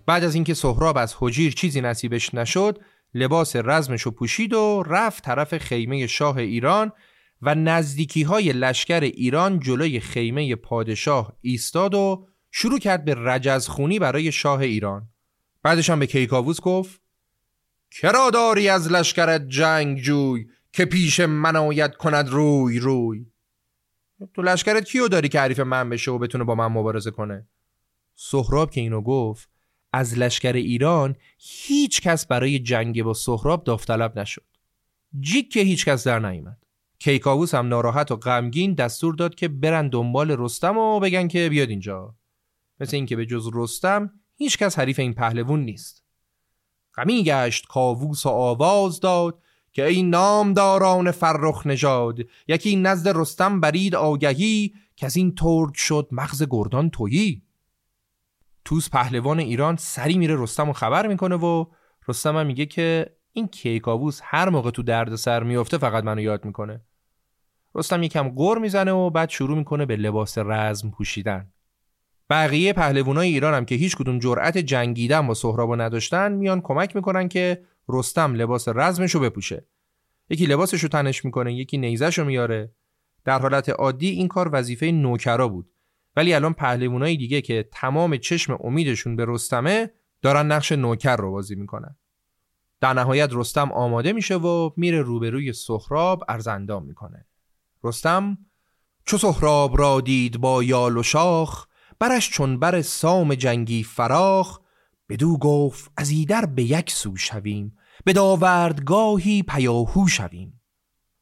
بعد 0.08 0.24
از 0.24 0.34
اینکه 0.34 0.54
سهراب 0.54 0.96
از 0.96 1.14
حجیر 1.18 1.52
چیزی 1.52 1.80
نصیبش 1.80 2.34
نشد 2.34 2.78
لباس 3.14 3.56
رزمش 3.56 4.02
رو 4.02 4.10
پوشید 4.10 4.52
و 4.52 4.82
رفت 4.86 5.24
طرف 5.24 5.58
خیمه 5.58 6.06
شاه 6.06 6.36
ایران 6.36 6.92
و 7.42 7.54
نزدیکی 7.54 8.22
های 8.22 8.52
لشکر 8.52 9.00
ایران 9.00 9.60
جلوی 9.60 10.00
خیمه 10.00 10.56
پادشاه 10.56 11.36
ایستاد 11.40 11.94
و 11.94 12.26
شروع 12.50 12.78
کرد 12.78 13.04
به 13.04 13.14
رجزخونی 13.14 13.98
برای 13.98 14.32
شاه 14.32 14.60
ایران. 14.60 15.08
بعدش 15.62 15.90
هم 15.90 15.98
به 15.98 16.06
کیکاووس 16.06 16.60
گفت 16.60 17.00
کرا 17.90 18.30
داری 18.30 18.68
از 18.68 18.92
لشکرت 18.92 19.48
جنگ 19.48 19.98
جوی 19.98 20.46
که 20.72 20.84
پیش 20.84 21.20
من 21.20 21.56
آید 21.56 21.96
کند 21.96 22.28
روی 22.28 22.78
روی؟ 22.78 23.26
تو 24.34 24.42
لشکرت 24.42 24.84
کیو 24.84 25.08
داری 25.08 25.28
که 25.28 25.40
حریف 25.40 25.60
من 25.60 25.90
بشه 25.90 26.10
و 26.10 26.18
بتونه 26.18 26.44
با 26.44 26.54
من 26.54 26.66
مبارزه 26.66 27.10
کنه؟ 27.10 27.46
سهراب 28.14 28.70
که 28.70 28.80
اینو 28.80 29.00
گفت 29.00 29.57
از 29.92 30.18
لشکر 30.18 30.52
ایران 30.52 31.16
هیچ 31.38 32.00
کس 32.00 32.26
برای 32.26 32.58
جنگ 32.58 33.02
با 33.02 33.14
سهراب 33.14 33.64
داوطلب 33.64 34.18
نشد. 34.18 34.44
جیک 35.20 35.52
که 35.52 35.60
هیچ 35.60 35.84
کس 35.84 36.06
در 36.06 36.18
نیامد. 36.18 36.58
کیکاووس 36.98 37.54
هم 37.54 37.68
ناراحت 37.68 38.10
و 38.10 38.16
غمگین 38.16 38.74
دستور 38.74 39.14
داد 39.14 39.34
که 39.34 39.48
برن 39.48 39.88
دنبال 39.88 40.36
رستم 40.38 40.76
و 40.78 41.00
بگن 41.00 41.28
که 41.28 41.48
بیاد 41.48 41.70
اینجا. 41.70 42.14
مثل 42.80 42.96
اینکه 42.96 43.16
به 43.16 43.26
جز 43.26 43.50
رستم 43.54 44.10
هیچ 44.36 44.58
کس 44.58 44.78
حریف 44.78 44.98
این 44.98 45.14
پهلوون 45.14 45.60
نیست. 45.60 46.04
غمی 46.94 47.24
گشت 47.24 47.66
کاووس 47.66 48.26
و 48.26 48.28
آواز 48.28 49.00
داد 49.00 49.42
که 49.72 49.86
این 49.86 50.10
نامداران 50.10 51.10
فرخ 51.10 51.66
نژاد 51.66 52.18
یکی 52.48 52.76
نزد 52.76 53.08
رستم 53.08 53.60
برید 53.60 53.94
آگهی 53.94 54.74
که 54.96 55.06
از 55.06 55.16
این 55.16 55.34
ترک 55.34 55.76
شد 55.76 56.08
مغز 56.12 56.46
گردان 56.50 56.90
تویی. 56.90 57.42
توس 58.68 58.90
پهلوان 58.90 59.38
ایران 59.38 59.76
سری 59.76 60.18
میره 60.18 60.42
رستم 60.42 60.66
رو 60.66 60.72
خبر 60.72 61.06
می‌کنه 61.06 61.36
و 61.36 61.64
رستم 62.08 62.36
هم 62.36 62.46
میگه 62.46 62.66
که 62.66 63.16
این 63.32 63.48
کیکاووس 63.48 64.20
هر 64.22 64.48
موقع 64.48 64.70
تو 64.70 64.82
درد 64.82 65.16
سر 65.16 65.42
میفته 65.42 65.78
فقط 65.78 66.04
منو 66.04 66.20
یاد 66.20 66.44
می‌کنه. 66.44 66.80
رستم 67.74 68.02
یکم 68.02 68.28
غور 68.28 68.58
می‌زنه 68.58 68.92
و 68.92 69.10
بعد 69.10 69.28
شروع 69.28 69.58
می‌کنه 69.58 69.86
به 69.86 69.96
لباس 69.96 70.38
رزم 70.38 70.90
پوشیدن. 70.90 71.52
بقیه 72.30 72.72
پهلوانای 72.72 73.28
ایران 73.28 73.54
هم 73.54 73.64
که 73.64 73.74
هیچ 73.74 73.96
کدوم 73.96 74.18
جرأت 74.18 74.58
جنگیدن 74.58 75.26
با 75.26 75.34
سهراب 75.34 75.80
نداشتن 75.80 76.32
میان 76.32 76.60
کمک 76.60 76.96
می‌کنن 76.96 77.28
که 77.28 77.64
رستم 77.88 78.34
لباس 78.34 78.68
رزمش 78.68 79.14
رو 79.14 79.20
بپوشه. 79.20 79.66
یکی 80.30 80.46
لباسش 80.46 80.82
رو 80.82 80.88
تنش 80.88 81.24
می‌کنه 81.24 81.54
یکی 81.54 81.78
نیزش 81.78 82.18
رو 82.18 82.24
میاره. 82.24 82.72
در 83.24 83.38
حالت 83.38 83.68
عادی 83.68 84.08
این 84.08 84.28
کار 84.28 84.50
وظیفه 84.52 84.86
نوکرا 84.86 85.48
بود. 85.48 85.70
ولی 86.18 86.34
الان 86.34 86.52
پهلوانای 86.52 87.16
دیگه 87.16 87.40
که 87.40 87.68
تمام 87.72 88.16
چشم 88.16 88.58
امیدشون 88.60 89.16
به 89.16 89.24
رستمه 89.28 89.90
دارن 90.22 90.52
نقش 90.52 90.72
نوکر 90.72 91.16
رو 91.16 91.32
بازی 91.32 91.54
می‌کنن. 91.54 91.96
در 92.80 92.92
نهایت 92.92 93.30
رستم 93.32 93.72
آماده 93.72 94.12
میشه 94.12 94.36
و 94.36 94.70
میره 94.76 95.02
روبروی 95.02 95.52
سهراب 95.52 96.24
ارزندام 96.28 96.84
می‌کنه. 96.86 97.26
رستم 97.84 98.38
چو 99.04 99.18
سهراب 99.18 99.78
را 99.78 100.00
دید 100.00 100.40
با 100.40 100.62
یال 100.62 100.96
و 100.96 101.02
شاخ 101.02 101.66
برش 101.98 102.30
چون 102.30 102.58
بر 102.58 102.82
سام 102.82 103.34
جنگی 103.34 103.82
فراخ 103.82 104.60
بدو 105.08 105.38
گفت 105.38 105.90
از 105.96 106.10
ایدر 106.10 106.46
به 106.46 106.62
یک 106.62 106.90
سو 106.90 107.16
شویم 107.16 107.76
به 108.04 108.12
داوردگاهی 108.12 109.42
پیاهو 109.42 110.08
شویم. 110.08 110.60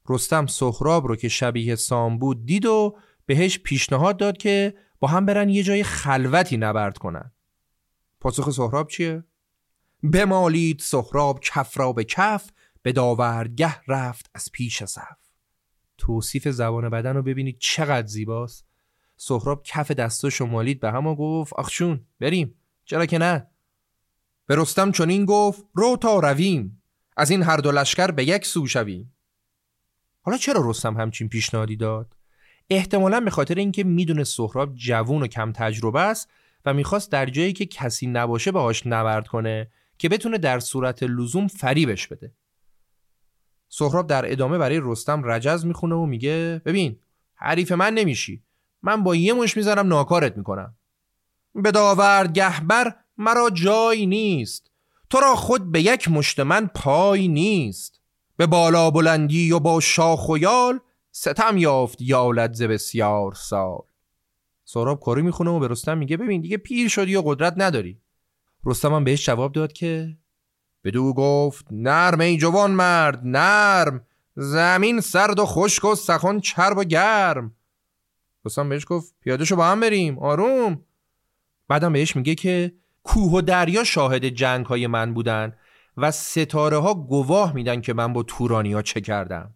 رستم 0.09 0.47
سهراب 0.47 1.07
رو 1.07 1.17
که 1.17 1.29
شبیه 1.29 1.75
سام 1.75 2.19
بود 2.19 2.47
دید 2.47 2.67
و 2.67 2.97
بهش 3.27 3.59
پیشنهاد 3.59 4.17
داد 4.17 4.37
که 4.37 4.75
با 5.01 5.09
هم 5.09 5.27
برن 5.27 5.49
یه 5.49 5.63
جای 5.63 5.83
خلوتی 5.83 6.57
نبرد 6.57 6.99
کنن. 6.99 7.33
پاسخ 8.21 8.51
سهراب 8.51 8.89
چیه؟ 8.89 9.25
بمالید 10.03 10.81
سهراب 10.81 11.41
کف 11.41 11.79
را 11.79 11.93
به 11.93 12.05
کف 12.05 12.51
به 12.83 12.93
داوردگه 12.93 13.81
رفت 13.89 14.31
از 14.35 14.49
پیش 14.53 14.85
صف. 14.85 15.17
توصیف 15.99 16.49
زبان 16.49 16.89
بدن 16.89 17.17
رو 17.17 17.23
ببینید 17.23 17.59
چقدر 17.59 18.07
زیباست. 18.07 18.67
سهراب 19.17 19.63
کف 19.63 19.91
دستاشو 19.91 20.47
مالید 20.47 20.81
به 20.81 20.93
هم 20.93 21.07
و 21.07 21.15
گفت 21.15 21.53
آخشون 21.53 22.07
بریم. 22.21 22.55
چرا 22.85 23.07
که 23.07 23.19
نه؟ 23.19 23.47
به 24.47 24.57
رستم 24.57 24.93
چنین 24.93 25.25
گفت 25.25 25.65
رو 25.75 25.97
تا 25.97 26.19
رویم. 26.19 26.83
از 27.17 27.31
این 27.31 27.43
هر 27.43 27.57
دو 27.57 27.73
لشکر 27.73 28.11
به 28.11 28.25
یک 28.25 28.47
سو 28.47 28.67
شویم. 28.67 29.17
حالا 30.23 30.39
چرا 30.39 30.71
رستم 30.71 30.97
همچین 30.97 31.29
پیشنهادی 31.29 31.77
داد؟ 31.77 32.16
احتمالا 32.71 33.21
به 33.21 33.31
خاطر 33.31 33.55
اینکه 33.55 33.85
می‌دونه 33.85 34.25
سهراب 34.25 34.75
جوون 34.75 35.23
و 35.23 35.27
کم 35.27 35.53
تجربه 35.53 36.01
است 36.01 36.31
و 36.65 36.75
می‌خواست 36.75 37.13
در 37.13 37.27
جایی 37.27 37.53
که 37.53 37.67
کسی 37.67 38.07
نباشه 38.07 38.53
باهاش 38.53 38.87
نبرد 38.87 39.29
کنه 39.29 39.71
که 39.99 40.09
بتونه 40.09 40.39
در 40.39 40.61
صورت 40.61 41.03
لزوم 41.03 41.47
فریبش 41.47 42.07
بده. 42.07 42.33
سهراب 43.69 44.07
در 44.07 44.33
ادامه 44.33 44.59
برای 44.59 44.81
رستم 44.83 45.23
رجز 45.25 45.67
می‌خونه 45.67 45.95
و 45.95 46.07
میگه 46.07 46.63
ببین 46.65 46.99
حریف 47.35 47.73
من 47.73 47.95
نمیشی. 47.95 48.43
من 48.83 49.03
با 49.03 49.15
یه 49.15 49.33
مش 49.33 49.57
می‌ذارم 49.57 49.87
ناکارت 49.87 50.37
می‌کنم. 50.37 50.75
به 51.55 51.71
داورد 51.71 52.33
گهبر 52.33 52.95
مرا 53.19 53.51
جای 53.51 54.07
نیست. 54.07 54.71
تو 55.11 55.21
را 55.21 55.35
خود 55.35 55.73
به 55.73 55.81
یک 55.81 56.09
مشت 56.09 56.41
من 56.41 56.71
پای 56.75 57.29
نیست. 57.29 58.01
به 58.37 58.47
بالا 58.47 58.91
بلندی 58.91 59.53
و 59.53 59.59
با 59.59 59.81
شاخ 59.81 60.29
و 60.29 60.39
یال 60.39 60.81
ستم 61.19 61.57
یافت 61.57 62.03
یالت 62.03 62.53
ز 62.53 62.63
بسیار 62.63 63.35
سال. 63.35 63.83
سهراب 64.65 65.01
کاری 65.01 65.23
می‌خونه 65.23 65.51
و 65.51 65.59
به 65.59 65.69
رستم 65.69 65.99
میگه 65.99 66.17
ببین 66.17 66.41
دیگه 66.41 66.57
پیر 66.57 66.89
شدی 66.89 67.17
و 67.17 67.23
قدرت 67.23 67.55
نداری. 67.57 68.01
رستم 68.65 68.95
هم 68.95 69.05
بهش 69.05 69.27
جواب 69.27 69.53
داد 69.53 69.73
که 69.73 70.17
بدو 70.85 71.13
گفت 71.13 71.67
نرم 71.71 72.21
ای 72.21 72.37
جوان 72.37 72.71
مرد 72.71 73.21
نرم. 73.25 74.07
زمین 74.35 75.01
سرد 75.01 75.39
و 75.39 75.47
خشک 75.47 75.85
و 75.85 75.95
سخن 75.95 76.41
چرب 76.41 76.79
و 76.79 76.85
گرم. 76.85 77.55
رستم 78.45 78.69
بهش 78.69 78.85
گفت 78.89 79.15
پیاده 79.21 79.45
شو 79.45 79.57
با 79.57 79.67
هم 79.67 79.81
بریم. 79.81 80.19
آروم. 80.19 80.85
بعدم 81.69 81.93
بهش 81.93 82.17
میگه 82.17 82.35
که 82.35 82.73
کوه 83.03 83.33
و 83.33 83.41
دریا 83.41 83.85
شاهد 83.85 84.25
جنگ 84.25 84.67
های 84.67 84.87
من 84.87 85.15
بودن 85.15 85.53
و 85.97 86.11
ستاره 86.11 86.77
ها 86.77 86.95
گواه 86.95 87.53
میدن 87.53 87.81
که 87.81 87.93
من 87.95 88.13
با 88.13 88.23
تورانی 88.23 88.73
ها 88.73 88.83
چه 88.83 89.01
کردم. 89.01 89.56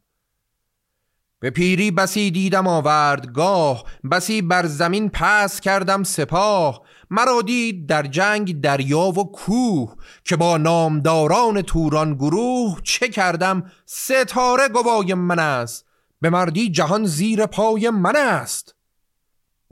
به 1.41 1.51
پیری 1.51 1.91
بسی 1.91 2.31
دیدم 2.31 2.67
آوردگاه 2.67 3.85
بسی 4.11 4.43
بر 4.43 4.67
زمین 4.67 5.09
پس 5.09 5.61
کردم 5.61 6.03
سپاه 6.03 6.83
مرا 7.11 7.43
دید 7.43 7.87
در 7.87 8.03
جنگ 8.07 8.61
دریا 8.61 9.01
و 9.01 9.33
کوه 9.33 9.97
که 10.25 10.37
با 10.37 10.57
نامداران 10.57 11.63
توران 11.63 12.15
گروه 12.15 12.81
چه 12.83 13.09
کردم؟ 13.09 13.71
ستاره 13.87 14.69
گوای 14.69 15.15
من 15.15 15.39
است 15.39 15.87
به 16.21 16.31
مردی 16.31 16.71
جهان 16.71 17.05
زیر 17.05 17.47
پای 17.47 17.91
من 17.91 18.17
است. 18.17 18.75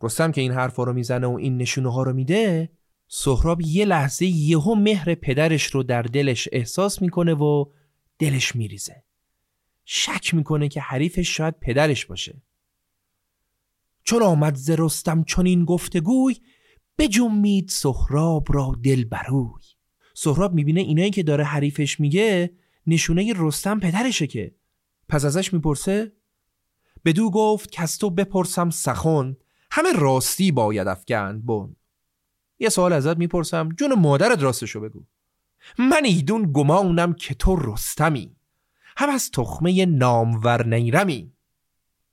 رستم 0.03 0.33
که 0.33 0.41
این 0.41 0.53
حرفا 0.53 0.83
رو 0.85 0.93
می‌زنه 0.93 1.27
و 1.27 1.37
این 1.37 1.57
نشونه 1.57 1.93
ها 1.93 2.03
رو 2.03 2.13
میده 2.13 2.71
سهراب 3.09 3.61
یه 3.61 3.85
لحظه 3.85 4.27
یهو 4.27 4.75
مهر 4.75 5.15
پدرش 5.15 5.67
رو 5.67 5.83
در 5.83 6.03
دلش 6.03 6.49
احساس 6.53 7.03
می‌کنه 7.03 7.35
و 7.35 7.65
دلش 8.19 8.57
میریزه. 8.57 9.08
شک 9.91 10.35
می‌کنه 10.35 10.69
که 10.69 10.81
حریفش 10.81 11.37
شاید 11.37 11.61
پدرش 11.61 12.07
باشه. 12.07 12.43
چون 14.05 14.23
آمد 14.23 14.55
ز 14.55 14.71
رستم 14.71 15.25
چون 15.25 15.47
این 15.47 15.65
گفتگوی 15.65 16.37
بجمید 16.99 17.69
سهراب 17.69 18.47
را 18.55 18.73
دل 18.83 19.05
بروی 19.05 19.63
سهراب 20.15 20.55
می‌بینه 20.55 20.81
اینایی 20.81 21.11
که 21.11 21.23
داره 21.23 21.45
حریفش 21.45 22.01
میگه 22.01 22.53
نشونه 22.87 23.33
رستم 23.37 23.81
پدرشه 23.81 24.27
که. 24.27 24.55
پس 25.09 25.25
ازش 25.25 25.53
می‌پرسه 25.53 26.13
بدو 27.05 27.31
گفت 27.31 27.71
که 27.73 27.87
تو 28.01 28.11
بپرسم 28.11 28.71
سخن 28.71 29.37
همه 29.71 29.93
راستی 29.93 30.53
باید 30.53 30.89
افگند 30.89 31.47
بون 31.47 31.77
یه 32.59 32.69
سوال 32.69 32.93
ازت 32.93 33.17
می‌پرسم 33.17 33.69
جون 33.69 33.95
مادرت 33.95 34.43
راستشو 34.43 34.81
بگو. 34.81 35.05
من 35.79 36.05
ایدون 36.05 36.51
گمانم 36.53 37.13
که 37.13 37.35
تو 37.35 37.57
رستمی. 37.57 38.38
هم 38.99 39.11
از 39.11 39.31
تخمه 39.31 39.87
نامور 39.87 40.67
نیرمی. 40.67 41.33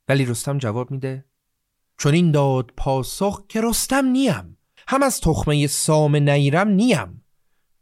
ولی 0.08 0.26
رستم 0.26 0.58
جواب 0.58 0.90
میده 0.90 1.24
چون 1.98 2.14
این 2.14 2.30
داد 2.30 2.70
پاسخ 2.76 3.46
که 3.48 3.60
رستم 3.60 4.04
نیم. 4.06 4.58
هم 4.88 5.02
از 5.02 5.20
تخمه 5.20 5.66
سام 5.66 6.16
نیرم 6.16 6.68
نیم. 6.68 7.24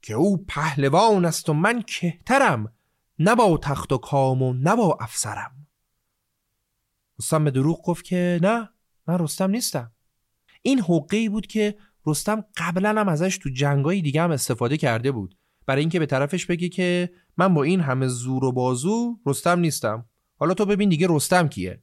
که 0.03 0.15
او 0.15 0.45
پهلوان 0.49 1.25
است 1.25 1.49
و 1.49 1.53
من 1.53 1.83
کهترم 1.83 2.73
نه 3.19 3.35
با 3.35 3.59
تخت 3.63 3.93
و 3.93 3.99
کام 3.99 4.43
و 4.43 4.53
نه 4.53 4.77
با 4.77 4.99
افسرم. 5.01 5.67
رستم 7.19 7.45
به 7.45 7.51
دروغ 7.51 7.83
گفت 7.83 8.05
که 8.05 8.39
نه 8.43 8.69
من 9.07 9.19
رستم 9.19 9.51
نیستم. 9.51 9.93
این 10.63 10.81
حقه 10.81 11.29
بود 11.29 11.47
که 11.47 11.79
رستم 12.07 12.45
قبلا 12.57 13.01
هم 13.01 13.09
ازش 13.09 13.39
تو 13.39 13.51
جنگای 13.51 14.03
دیگه 14.03 14.23
هم 14.23 14.31
استفاده 14.31 14.77
کرده 14.77 15.13
بود. 15.13 15.39
برای 15.67 15.81
اینکه 15.81 15.99
به 15.99 16.07
طرفش 16.07 16.47
بگی 16.47 16.69
که 16.69 17.11
من 17.37 17.55
با 17.55 17.63
این 17.63 17.81
همه 17.81 18.07
زور 18.07 18.45
و 18.45 18.53
بازو 18.53 19.19
رستم 19.27 19.59
نیستم. 19.59 20.05
حالا 20.37 20.55
تو 20.55 20.67
ببین 20.67 20.89
دیگه 20.89 21.07
رستم 21.11 21.49
کیه. 21.49 21.83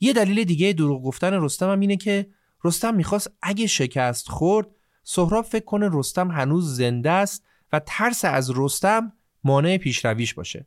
یه 0.00 0.12
دلیل 0.12 0.44
دیگه 0.44 0.72
دروغ 0.72 1.02
گفتن 1.02 1.42
رستم 1.42 1.70
هم 1.70 1.80
اینه 1.80 1.96
که 1.96 2.30
رستم 2.64 2.94
می‌خواست 2.94 3.30
اگه 3.42 3.66
شکست 3.66 4.28
خورد 4.28 4.66
سهراب 5.02 5.44
فکر 5.44 5.64
کنه 5.64 5.88
رستم 5.92 6.30
هنوز 6.30 6.76
زنده 6.76 7.10
است 7.10 7.44
و 7.72 7.80
ترس 7.86 8.24
از 8.24 8.52
رستم 8.56 9.12
مانع 9.44 9.76
پیشرویش 9.76 10.34
باشه. 10.34 10.66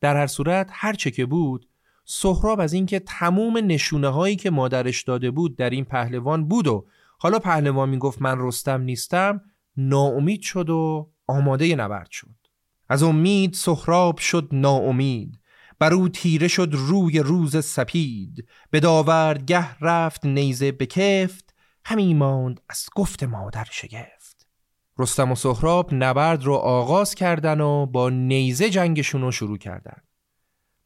در 0.00 0.16
هر 0.16 0.26
صورت 0.26 0.70
هر 0.72 0.92
چه 0.92 1.10
که 1.10 1.26
بود 1.26 1.68
سهراب 2.04 2.60
از 2.60 2.72
اینکه 2.72 2.98
تموم 2.98 3.56
نشونه 3.56 4.08
هایی 4.08 4.36
که 4.36 4.50
مادرش 4.50 5.02
داده 5.02 5.30
بود 5.30 5.56
در 5.56 5.70
این 5.70 5.84
پهلوان 5.84 6.48
بود 6.48 6.66
و 6.66 6.86
حالا 7.18 7.38
پهلوان 7.38 7.88
می‌گفت 7.88 8.22
من 8.22 8.36
رستم 8.38 8.80
نیستم 8.80 9.40
ناامید 9.76 10.40
شد 10.42 10.70
و 10.70 11.10
آماده 11.26 11.76
نبرد 11.76 12.10
شد. 12.10 12.37
از 12.88 13.02
امید 13.02 13.54
سهراب 13.54 14.18
شد 14.18 14.48
ناامید 14.52 15.40
بر 15.78 15.94
او 15.94 16.08
تیره 16.08 16.48
شد 16.48 16.68
روی 16.72 17.18
روز 17.18 17.64
سپید. 17.64 18.48
به 18.70 18.80
داوردگه 18.80 19.78
رفت 19.80 20.26
نیزه 20.26 20.72
بکفت 20.72 21.54
همی 21.84 22.14
ماند 22.14 22.60
از 22.68 22.86
گفت 22.94 23.22
مادر 23.22 23.66
شگفت. 23.70 24.46
رستم 24.98 25.32
و 25.32 25.34
سهراب 25.34 25.94
نبرد 25.94 26.44
رو 26.44 26.54
آغاز 26.54 27.14
کردن 27.14 27.60
و 27.60 27.86
با 27.86 28.10
نیزه 28.10 28.70
جنگشون 28.70 29.20
رو 29.20 29.32
شروع 29.32 29.58
کردن. 29.58 30.02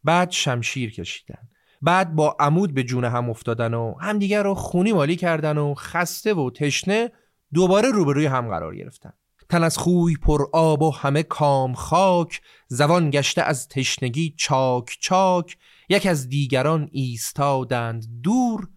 بعد 0.04 0.30
شمشیر 0.30 0.92
کشیدن. 0.92 1.48
بعد 1.82 2.14
با 2.14 2.36
عمود 2.40 2.74
به 2.74 2.82
جون 2.82 3.04
هم 3.04 3.30
افتادن 3.30 3.74
و 3.74 3.94
همدیگر 4.00 4.42
رو 4.42 4.54
خونی 4.54 4.92
مالی 4.92 5.16
کردن 5.16 5.58
و 5.58 5.74
خسته 5.74 6.34
و 6.34 6.50
تشنه 6.50 7.12
دوباره 7.54 7.90
روبروی 7.90 8.26
هم 8.26 8.48
قرار 8.48 8.76
گرفتن. 8.76 9.12
تن 9.52 9.64
از 9.64 9.78
خوی 9.78 10.16
پر 10.16 10.46
آب 10.52 10.82
و 10.82 10.90
همه 10.90 11.22
کام 11.22 11.74
خاک 11.74 12.40
زبان 12.66 13.10
گشته 13.10 13.42
از 13.42 13.68
تشنگی 13.68 14.34
چاک 14.38 14.96
چاک. 15.00 15.56
یک 15.88 16.06
از 16.06 16.28
دیگران 16.28 16.88
ایستادند 16.92 18.04
دور 18.22 18.68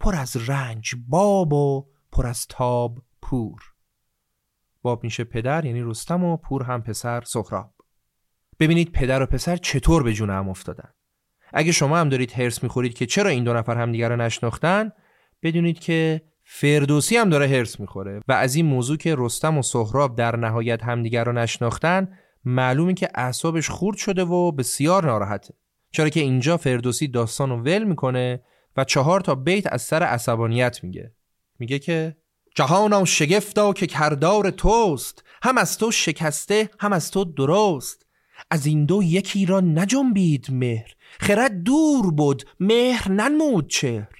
پر 0.00 0.14
از 0.14 0.48
رنج 0.48 0.94
باب 1.08 1.52
و 1.52 1.86
پر 2.12 2.26
از 2.26 2.46
تاب 2.46 3.02
پور. 3.22 3.60
باب 4.82 5.04
میشه 5.04 5.24
پدر 5.24 5.64
یعنی 5.64 5.82
رستم 5.82 6.24
و 6.24 6.36
پور 6.36 6.62
هم 6.62 6.82
پسر 6.82 7.20
سهراب. 7.20 7.74
ببینید 8.60 8.92
پدر 8.92 9.22
و 9.22 9.26
پسر 9.26 9.56
چطور 9.56 10.02
به 10.02 10.12
جون 10.12 10.30
هم 10.30 10.48
افتادن. 10.48 10.90
اگه 11.52 11.72
شما 11.72 11.98
هم 11.98 12.08
دارید 12.08 12.32
هرس 12.32 12.62
می‌خورید 12.62 12.94
که 12.94 13.06
چرا 13.06 13.30
این 13.30 13.44
دو 13.44 13.52
نفر 13.52 13.76
همدیگه 13.76 14.08
رو 14.08 14.16
نشناختن 14.16 14.92
بدونید 15.42 15.78
که 15.78 16.22
فردوسی 16.52 17.16
هم 17.16 17.30
داره 17.30 17.48
هرس 17.48 17.80
می‌خوره 17.80 18.20
و 18.28 18.32
از 18.32 18.54
این 18.54 18.66
موضوع 18.66 18.96
که 18.96 19.14
رستم 19.18 19.58
و 19.58 19.62
سهراب 19.62 20.16
در 20.16 20.36
نهایت 20.36 20.82
همدیگر 20.82 21.24
رو 21.24 21.32
نشناختن 21.32 22.18
معلومه 22.44 22.94
که 22.94 23.08
اعصابش 23.14 23.70
خورد 23.70 23.96
شده 23.96 24.24
و 24.24 24.52
بسیار 24.52 25.06
ناراحته. 25.06 25.54
چرا 25.92 26.08
که 26.08 26.20
اینجا 26.20 26.56
فردوسی 26.56 27.08
داستان 27.08 27.50
رو 27.50 27.56
ول 27.56 27.84
می‌کنه 27.84 28.42
و 28.76 28.84
چهار 28.84 29.20
تا 29.20 29.34
بیت 29.34 29.72
از 29.72 29.82
سر 29.82 30.02
عصبانیت 30.02 30.84
میگه. 30.84 31.12
میگه 31.58 31.78
که 31.78 32.16
جهانا 32.54 33.04
شگفتا 33.04 33.72
که 33.72 33.86
کردار 33.86 34.50
توست 34.50 35.24
هم 35.42 35.58
از 35.58 35.78
تو 35.78 35.90
شکسته 35.90 36.70
هم 36.78 36.92
از 36.92 37.10
تو 37.10 37.24
درست. 37.24 38.06
از 38.50 38.66
این 38.66 38.84
دو 38.84 39.02
یکی 39.02 39.46
را 39.46 39.60
نجنبید 39.60 40.46
مهر 40.50 40.94
خرد 41.20 41.62
دور 41.62 42.10
بود 42.10 42.42
مهر 42.60 43.10
ننمود 43.10 43.68
چهر. 43.68 44.19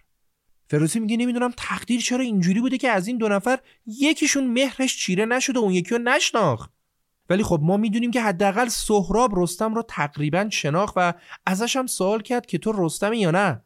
فروسی 0.71 1.01
میگه 1.01 1.17
نمی‌دونم 1.17 1.53
تقدیر 1.57 2.01
چرا 2.01 2.25
اینجوری 2.25 2.61
بوده 2.61 2.79
که 2.79 2.89
از 2.89 3.07
این 3.07 3.19
دو 3.19 3.29
نفر 3.29 3.59
یکیشون 3.87 4.47
مهرش 4.47 4.97
چیره 4.97 5.25
نشده 5.25 5.59
اون 5.59 5.73
یکی 5.73 5.91
رو 5.91 5.99
نشناخت. 5.99 6.71
ولی 7.31 7.43
خب 7.43 7.61
ما 7.63 7.77
می‌دونیم 7.77 8.11
که 8.11 8.23
حداقل 8.23 8.69
سهراب 8.69 9.33
رستم 9.37 9.75
رو 9.75 9.83
تقریبا 9.83 10.49
شناخت 10.51 10.95
و 10.97 11.15
ازش 11.47 11.77
هم 11.77 11.87
سوال 11.87 12.23
کرد 12.23 12.47
که 12.47 12.59
تو 12.59 12.73
رستمی 12.77 13.19
یا 13.19 13.31
نه. 13.31 13.63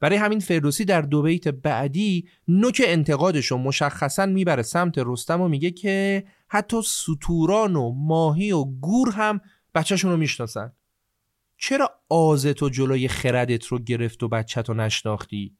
برای 0.00 0.16
همین 0.16 0.38
فردوسی 0.38 0.84
در 0.84 1.00
دو 1.00 1.22
بیت 1.22 1.48
بعدی 1.48 2.28
نوک 2.48 2.82
انتقادش 2.84 3.46
رو 3.46 3.58
مشخصا 3.58 4.26
می‌بره 4.26 4.62
سمت 4.62 4.94
رستم 4.96 5.40
و 5.40 5.48
میگه 5.48 5.70
که 5.70 6.24
حتی 6.48 6.82
سطوران 6.84 7.76
و 7.76 7.92
ماهی 7.92 8.52
و 8.52 8.64
گور 8.64 9.10
هم 9.10 9.40
بچهشون 9.74 10.10
رو 10.10 10.16
می‌شناسن. 10.16 10.72
چرا 11.58 11.90
آزت 12.08 12.62
و 12.62 12.68
جلوی 12.68 13.08
خردت 13.08 13.66
رو 13.66 13.78
گرفت 13.78 14.22
و 14.22 14.28
بچه 14.28 14.62
رو 14.62 14.74
نشناختی؟ 14.74 15.54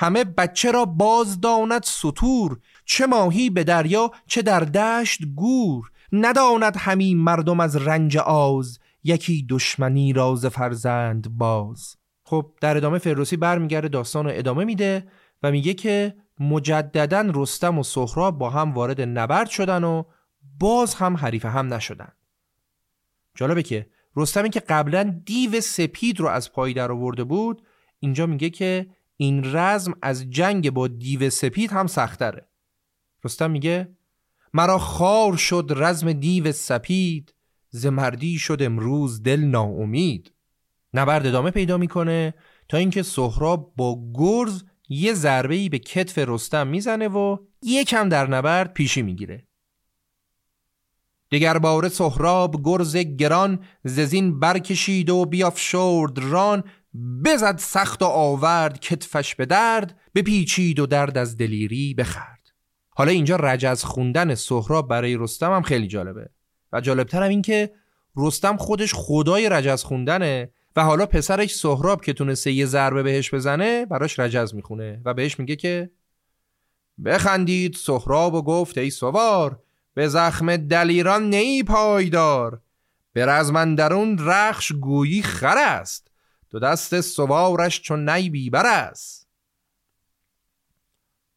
همه 0.00 0.24
بچه 0.24 0.72
را 0.72 0.84
باز 0.84 1.40
داند 1.40 1.82
سطور 1.82 2.58
چه 2.84 3.06
ماهی 3.06 3.50
به 3.50 3.64
دریا 3.64 4.10
چه 4.26 4.42
در 4.42 4.60
دشت 4.60 5.20
گور. 5.36 5.90
نداند 6.12 6.76
همین 6.76 7.18
مردم 7.18 7.60
از 7.60 7.76
رنج 7.76 8.16
آز 8.16 8.78
یکی 9.04 9.46
دشمنی 9.48 10.12
راز 10.12 10.46
فرزند 10.46 11.38
باز. 11.38 11.96
خب 12.24 12.52
در 12.60 12.76
ادامه 12.76 12.98
فردوسی 12.98 13.36
برمیگرده 13.36 13.88
داستان 13.88 14.24
رو 14.24 14.30
ادامه 14.34 14.64
میده 14.64 15.06
و 15.42 15.50
میگه 15.50 15.74
که 15.74 16.14
مجددا 16.38 17.30
رستم 17.34 17.78
و 17.78 17.82
سهراب 17.82 18.38
با 18.38 18.50
هم 18.50 18.72
وارد 18.72 19.00
نبرد 19.00 19.48
شدن 19.48 19.84
و 19.84 20.02
باز 20.58 20.94
هم 20.94 21.16
حریف 21.16 21.44
هم 21.44 21.74
نشدن. 21.74 22.12
جالبه 23.34 23.62
که 23.62 23.86
رستمی 24.16 24.50
که 24.50 24.60
قبلا 24.60 25.20
دیو 25.24 25.60
سپید 25.60 26.20
رو 26.20 26.26
از 26.28 26.52
پای 26.52 26.72
در 26.72 26.92
آورده 26.92 27.24
بود 27.24 27.62
اینجا 27.98 28.26
میگه 28.26 28.50
که 28.50 28.86
این 29.20 29.56
رزم 29.56 29.94
از 30.02 30.30
جنگ 30.30 30.70
با 30.70 30.88
دیو 30.88 31.30
سپید 31.30 31.72
هم 31.72 31.86
سختره. 31.86 32.48
رستم 33.24 33.50
میگه 33.50 33.96
مرا 34.54 34.78
خار 34.78 35.36
شد 35.36 35.72
رزم 35.76 36.12
دیو 36.12 36.52
سپید 36.52 37.34
ز 37.70 37.86
مردی 37.86 38.38
شد 38.38 38.58
امروز 38.60 39.22
دل 39.22 39.40
ناامید. 39.40 40.32
نبرد 40.94 41.26
ادامه 41.26 41.50
پیدا 41.50 41.78
می‌کنه 41.78 42.34
تا 42.68 42.76
اینکه 42.76 43.02
سهراب 43.02 43.72
با 43.76 44.10
گرز 44.14 44.64
یه 44.88 45.14
ضربه 45.14 45.54
ای 45.54 45.68
به 45.68 45.78
کتف 45.78 46.18
رستم 46.18 46.66
می‌زنه 46.66 47.08
و 47.08 47.36
یکم 47.62 48.08
در 48.08 48.26
نبرد 48.30 48.72
پیشی 48.72 49.02
می‌گیره. 49.02 49.46
دیگر 51.30 51.58
باره 51.58 51.88
سهراب 51.88 52.60
گرز 52.64 52.96
گران 52.96 53.64
ززین 53.84 54.40
برکشید 54.40 55.10
و 55.10 55.24
بیافشرد 55.24 56.18
ران. 56.18 56.64
بزد 57.24 57.58
سخت 57.58 58.02
و 58.02 58.06
آورد 58.06 58.80
کتفش 58.80 59.34
به 59.34 59.46
درد 59.46 60.00
بپیچید 60.14 60.80
و 60.80 60.86
درد 60.86 61.18
از 61.18 61.36
دلیری 61.36 61.94
بخرد. 61.94 62.40
حالا 62.88 63.12
اینجا 63.12 63.36
رجز 63.36 63.84
خوندن 63.84 64.34
سهراب 64.34 64.88
برای 64.88 65.16
رستم 65.16 65.52
هم 65.52 65.62
خیلی 65.62 65.86
جالبه. 65.86 66.30
و 66.72 66.80
جالبتر 66.80 67.22
هم 67.22 67.28
این 67.28 67.42
که 67.42 67.70
رستم 68.16 68.56
خودش 68.56 68.94
خدای 68.94 69.48
رجز 69.48 69.82
خوندنه 69.82 70.50
و 70.76 70.84
حالا 70.84 71.06
پسرش 71.06 71.54
سهراب 71.54 72.04
که 72.04 72.12
تونسته 72.12 72.52
یه 72.52 72.66
ضربه 72.66 73.02
بهش 73.02 73.34
بزنه 73.34 73.86
براش 73.86 74.18
رجز 74.18 74.54
می‌خونه 74.54 75.02
و 75.04 75.14
بهش 75.14 75.38
میگه 75.38 75.56
که 75.56 75.90
بخندید 77.04 77.74
سهراب 77.74 78.34
و 78.34 78.42
گفت 78.42 78.78
ای 78.78 78.90
سوار 78.90 79.62
به 79.94 80.08
زخم 80.08 80.56
دلیران 80.56 81.30
نی 81.30 81.62
پایدار 81.62 82.60
به 83.12 83.26
رزمندرون 83.26 84.18
رخش 84.18 84.72
گویی 84.72 85.22
خر 85.22 85.58
است. 85.58 86.09
دو 86.50 86.58
دست 86.58 87.00
سوارش 87.00 87.80
چون 87.80 88.10
نی 88.10 88.30
بیبر 88.30 88.66
است. 88.66 89.28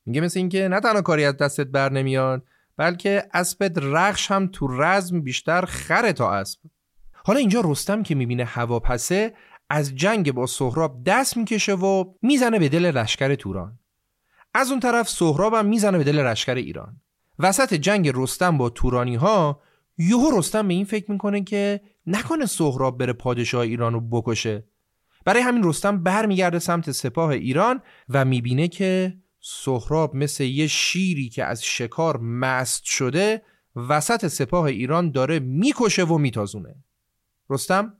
میگه 0.05 0.21
مثل 0.21 0.39
اینکه 0.39 0.67
نه 0.67 0.79
تنها 0.79 1.01
کاری 1.01 1.25
از 1.25 1.37
دستت 1.37 1.67
بر 1.67 1.91
نمیاد 1.91 2.43
بلکه 2.77 3.29
اسبت 3.33 3.77
رخش 3.77 4.31
هم 4.31 4.47
تو 4.47 4.67
رزم 4.67 5.21
بیشتر 5.21 5.65
خره 5.65 6.13
تا 6.13 6.31
اسب. 6.31 6.59
حالا 7.13 7.39
اینجا 7.39 7.61
رستم 7.65 8.03
که 8.03 8.15
می‌بینه 8.15 8.45
هواپسه 8.45 9.33
از 9.69 9.95
جنگ 9.95 10.31
با 10.31 10.45
سهراب 10.45 11.03
دست 11.03 11.37
می‌کشه 11.37 11.73
و 11.73 12.13
می‌زنه 12.21 12.59
به 12.59 12.69
دل 12.69 12.91
لشکر 12.91 13.35
توران. 13.35 13.79
از 14.53 14.71
اون 14.71 14.79
طرف 14.79 15.09
سهراب 15.09 15.53
هم 15.53 15.65
می‌زنه 15.65 15.97
به 15.97 16.03
دل 16.03 16.19
لشکر 16.19 16.55
ایران. 16.55 17.01
وسط 17.39 17.73
جنگ 17.73 18.11
رستم 18.15 18.57
با 18.57 18.69
تورانی 18.69 19.15
ها 19.15 19.61
یهو 19.97 20.39
رستم 20.39 20.67
به 20.67 20.73
این 20.73 20.85
فکر 20.85 21.11
می‌کنه 21.11 21.43
که 21.43 21.81
نکنه 22.07 22.45
سهراب 22.45 22.97
بره 22.97 23.13
پادشاه 23.13 23.61
ایران 23.61 23.93
رو 23.93 24.01
بکشه. 24.01 24.63
برای 25.25 25.41
همین 25.41 25.63
رستم 25.63 26.03
برمیگرده 26.03 26.59
سمت 26.59 26.91
سپاه 26.91 27.29
ایران 27.29 27.81
و 28.09 28.25
می‌بینه 28.25 28.67
که 28.67 29.17
سهراب 29.39 30.15
مثل 30.15 30.43
یه 30.43 30.67
شیری 30.67 31.29
که 31.29 31.45
از 31.45 31.63
شکار 31.63 32.17
مست 32.17 32.83
شده 32.83 33.41
وسط 33.75 34.27
سپاه 34.27 34.65
ایران 34.65 35.11
داره 35.11 35.39
می‌کشه 35.39 36.03
و 36.03 36.17
میتازونه. 36.17 36.75
رستم 37.49 37.93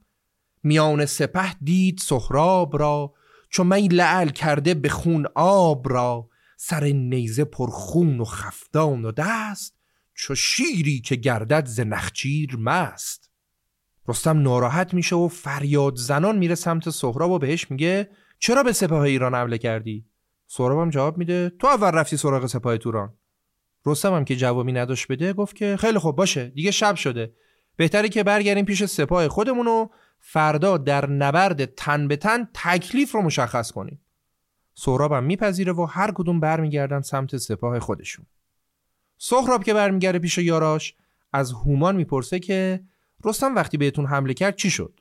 میان 0.63 1.05
سپه 1.05 1.53
دید 1.61 1.97
سهراب 1.97 2.77
را 2.77 3.13
چون 3.49 3.67
می 3.67 3.87
لعل 3.87 4.29
کرده 4.29 4.73
به 4.73 4.89
خون 4.89 5.25
آب 5.35 5.89
را. 5.89 6.29
سر 6.57 6.83
نیزه 6.83 7.43
پر 7.43 7.69
خون 7.69 8.19
و 8.19 8.25
خفتان 8.25 9.05
و 9.05 9.11
دست 9.11 9.75
چو 10.13 10.35
شیری 10.35 11.01
که 11.01 11.15
گردد 11.15 11.65
ز 11.65 11.79
نخچیر 11.79 12.57
مست. 12.57 13.22
رستم 14.07 14.41
ناراحت 14.41 14.93
میشه 14.93 15.15
و 15.15 15.27
فریاد 15.27 15.95
زنان 15.95 16.37
میره 16.37 16.55
سمت 16.55 16.89
سهراب 16.89 17.31
و 17.31 17.39
بهش 17.39 17.71
میگه 17.71 18.09
چرا 18.39 18.63
به 18.63 18.71
سپاه 18.71 19.01
ایران 19.01 19.35
حمله 19.35 19.57
کردی؟ 19.57 20.05
سهراب 20.47 20.79
هم 20.79 20.89
جواب 20.89 21.17
میده 21.17 21.49
تو 21.49 21.67
اول 21.67 21.91
رفتی 21.91 22.17
سراغ 22.17 22.45
سپاه 22.45 22.77
توران. 22.77 23.13
رستم 23.85 24.13
هم 24.13 24.25
که 24.25 24.35
جوابی 24.35 24.71
نداشت 24.71 25.11
بده 25.11 25.33
گفت 25.33 25.55
که 25.55 25.77
خیلی 25.79 25.99
خوب 25.99 26.15
باشه 26.15 26.49
دیگه 26.49 26.71
شب 26.71 26.95
شده. 26.95 27.33
بهتره 27.75 28.09
که 28.09 28.23
برگردیم 28.23 28.65
پیش 28.65 28.85
سپاه 28.85 29.27
خودمون 29.27 29.67
و 29.67 29.87
فردا 30.19 30.77
در 30.77 31.09
نبرد 31.09 31.65
تن 31.65 32.07
به 32.07 32.15
تن 32.15 32.47
تکلیف 32.53 33.11
رو 33.11 33.21
مشخص 33.21 33.71
کنیم. 33.71 34.01
سهراب 34.73 35.11
هم 35.11 35.23
میپذیره 35.23 35.73
و 35.73 35.85
هر 35.85 36.11
کدوم 36.11 36.39
برمیگردن 36.39 37.01
سمت 37.01 37.37
سپاه 37.37 37.79
خودشون. 37.79 38.25
سهراب 39.17 39.63
که 39.63 39.73
برمیگرده 39.73 40.19
پیش 40.19 40.37
یاراش 40.37 40.95
از 41.33 41.51
هومان 41.51 41.95
می‌پرسه 41.95 42.39
که 42.39 42.83
رستم 43.25 43.55
وقتی 43.55 43.77
بهتون 43.77 44.05
حمله 44.05 44.33
کرد 44.33 44.55
چی 44.55 44.69
شد؟ 44.69 44.99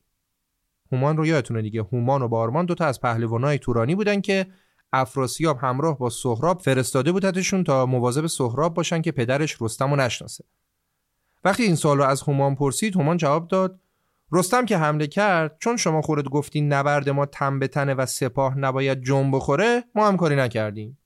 هومان 0.92 1.16
رو 1.16 1.26
یادتونه 1.26 1.62
دیگه. 1.62 1.82
هومان 1.82 2.22
و 2.22 2.28
بارمان 2.28 2.66
دوتا 2.66 2.86
از 2.86 3.00
پهلوانای 3.00 3.58
تورانی 3.58 3.94
بودن 3.94 4.20
که 4.20 4.46
افراسیاب 4.92 5.58
همراه 5.58 5.98
با 5.98 6.10
سهراب 6.10 6.60
فرستاده 6.60 7.12
بودتشون 7.12 7.64
تا 7.64 7.86
مواظب 7.86 8.26
سهراب 8.26 8.74
باشن 8.74 9.02
که 9.02 9.12
پدرش 9.12 9.56
رستم 9.62 9.90
رو 9.90 9.96
نشناسه. 9.96 10.44
وقتی 11.44 11.62
این 11.62 11.74
سوال 11.74 11.98
رو 11.98 12.04
از 12.04 12.22
هومان 12.22 12.54
پرسید 12.54 12.96
هومان 12.96 13.16
جواب 13.16 13.48
داد 13.48 13.80
رستم 14.32 14.66
که 14.66 14.78
حمله 14.78 15.06
کرد 15.06 15.56
چون 15.60 15.76
شما 15.76 16.02
خودت 16.02 16.28
گفتین 16.28 16.72
نبرد 16.72 17.08
ما 17.08 17.26
تن 17.26 17.58
به 17.58 17.68
تنه 17.68 17.94
و 17.94 18.06
سپاه 18.06 18.58
نباید 18.58 19.04
جنب 19.04 19.34
بخوره 19.34 19.84
ما 19.94 20.08
هم 20.08 20.16
کاری 20.16 20.36
نکردیم. 20.36 20.98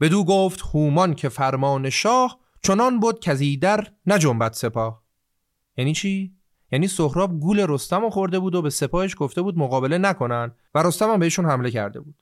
بدو 0.00 0.24
گفت 0.24 0.60
هومان 0.60 1.14
که 1.14 1.28
فرمان 1.28 1.90
شاه 1.90 2.38
چنان 2.62 3.00
بود 3.00 3.20
که 3.20 3.58
در 3.60 3.86
نجنبت 4.06 4.54
سپاه. 4.54 5.02
یعنی 5.76 5.92
چی؟ 5.92 6.35
یعنی 6.72 6.88
سهراب 6.88 7.40
گول 7.40 7.66
رستم 7.68 8.00
رو 8.00 8.10
خورده 8.10 8.38
بود 8.38 8.54
و 8.54 8.62
به 8.62 8.70
سپاهش 8.70 9.14
گفته 9.18 9.42
بود 9.42 9.58
مقابله 9.58 9.98
نکنن 9.98 10.52
و 10.74 10.82
رستم 10.82 11.10
هم 11.10 11.18
بهشون 11.18 11.44
حمله 11.44 11.70
کرده 11.70 12.00
بود. 12.00 12.14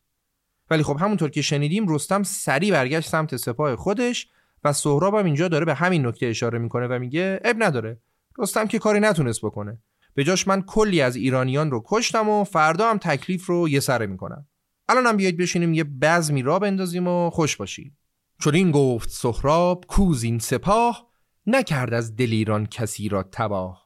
ولی 0.71 0.83
خب 0.83 0.97
همونطور 1.01 1.31
که 1.31 1.43
شنیدیم 1.43 1.95
رستم 1.95 2.23
سری 2.23 2.71
برگشت 2.71 3.09
سمت 3.09 3.37
سپاه 3.37 3.77
خودش 3.77 4.29
و 4.65 4.73
سهراب 4.73 5.15
هم 5.15 5.25
اینجا 5.25 5.49
داره 5.49 5.65
به 5.65 5.75
همین 5.75 6.07
نکته 6.07 6.27
اشاره 6.27 6.59
می‌کنه 6.59 6.87
و 6.87 6.99
میگه 6.99 7.41
اب 7.45 7.57
نداره. 7.59 8.01
رستم 8.39 8.67
که 8.67 8.79
کاری 8.79 9.01
نتونست 9.01 9.41
بکنه. 9.45 9.79
به 10.15 10.25
جاش 10.25 10.49
من 10.49 10.63
کلی 10.63 11.01
از 11.01 11.17
ایرانیان 11.17 11.71
رو 11.71 11.83
کشتم 11.87 12.29
و 12.29 12.45
فردا 12.45 12.91
هم 12.91 12.99
تکلیف 12.99 13.47
رو 13.47 13.69
یه 13.69 13.81
سره 13.81 14.07
می‌کنم. 14.07 14.47
الان 14.89 15.07
هم 15.07 15.17
بیایید 15.17 15.37
بشینیم 15.37 15.75
یه 15.75 15.85
بزمی 15.85 16.43
را 16.43 16.59
بندازیم 16.59 17.09
و 17.09 17.31
خوش 17.31 17.57
باشیم 17.57 17.99
چون 18.41 18.55
این 18.55 18.71
گفت 18.71 19.11
سهراب 19.11 19.85
کوزین 19.89 20.39
سپاه 20.39 21.11
نکرد 21.47 21.95
از 21.95 22.17
دل 22.17 22.29
ایران 22.31 22.67
کسی 22.67 23.09
را 23.09 23.23
تباه. 23.23 23.84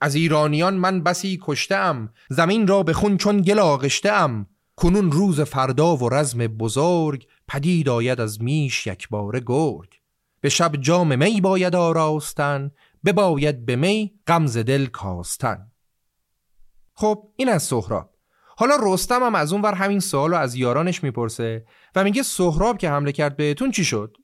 از 0.00 0.14
ایرانیان 0.14 0.74
من 0.74 1.02
بسی 1.02 1.38
کشتم 1.42 2.12
زمین 2.28 2.66
را 2.66 2.82
به 2.82 2.92
خون 2.92 3.16
چون 3.16 3.40
گل 3.40 3.58
آغشتم. 3.58 4.46
کنون 4.76 5.12
روز 5.12 5.40
فردا 5.40 5.96
و 5.96 6.08
رزم 6.08 6.46
بزرگ 6.46 7.26
پدید 7.48 7.88
آید 7.88 8.20
از 8.20 8.42
میش 8.42 8.86
یک 8.86 9.08
بار 9.08 9.40
گرگ. 9.40 10.00
به 10.40 10.48
شب 10.48 10.76
جام 10.76 11.18
می 11.18 11.40
باید 11.40 11.74
آراستن 11.74 12.70
بباید 13.04 13.66
به 13.66 13.76
می 13.76 14.20
غمز 14.26 14.56
دل 14.58 14.86
کاستن. 14.86 15.72
خب 16.94 17.28
این 17.36 17.48
از 17.48 17.62
سهراب. 17.62 18.14
حالا 18.56 18.76
رستم 18.82 19.22
هم 19.22 19.34
از 19.34 19.52
اون 19.52 19.62
ور 19.62 19.74
همین 19.74 20.00
سوال 20.00 20.30
رو 20.30 20.36
از 20.36 20.54
یارانش 20.54 21.02
می‌پرسه 21.02 21.66
و 21.94 22.04
میگه 22.04 22.22
سهراب 22.22 22.78
که 22.78 22.90
حمله 22.90 23.12
کرد 23.12 23.36
بهتون 23.36 23.70
چی 23.70 23.84
شد؟ 23.84 24.16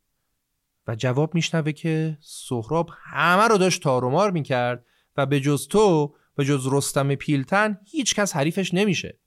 و 0.86 0.94
جواب 0.94 1.34
میشنوه 1.34 1.72
که 1.72 2.18
سهراب 2.20 2.90
همه 3.02 3.48
رو 3.48 3.58
داشت 3.58 3.82
تارومار 3.82 4.30
می‌کرد 4.30 4.86
و 5.16 5.26
به 5.26 5.40
جز 5.40 5.68
تو 5.68 6.14
به 6.34 6.44
جز 6.44 6.68
رستم 6.70 7.14
پیلتن 7.14 7.78
هیچ 7.84 8.14
کس 8.14 8.36
حریفش 8.36 8.74
نمیشه. 8.74 9.18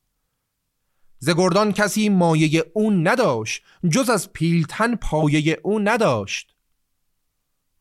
زگردان 1.19 1.71
کسی 1.71 2.09
مایه 2.09 2.71
اون 2.73 3.07
نداشت 3.07 3.63
جز 3.91 4.09
از 4.09 4.33
پیلتن 4.33 4.95
پایه 4.95 5.59
اون 5.63 5.87
نداشت. 5.87 6.55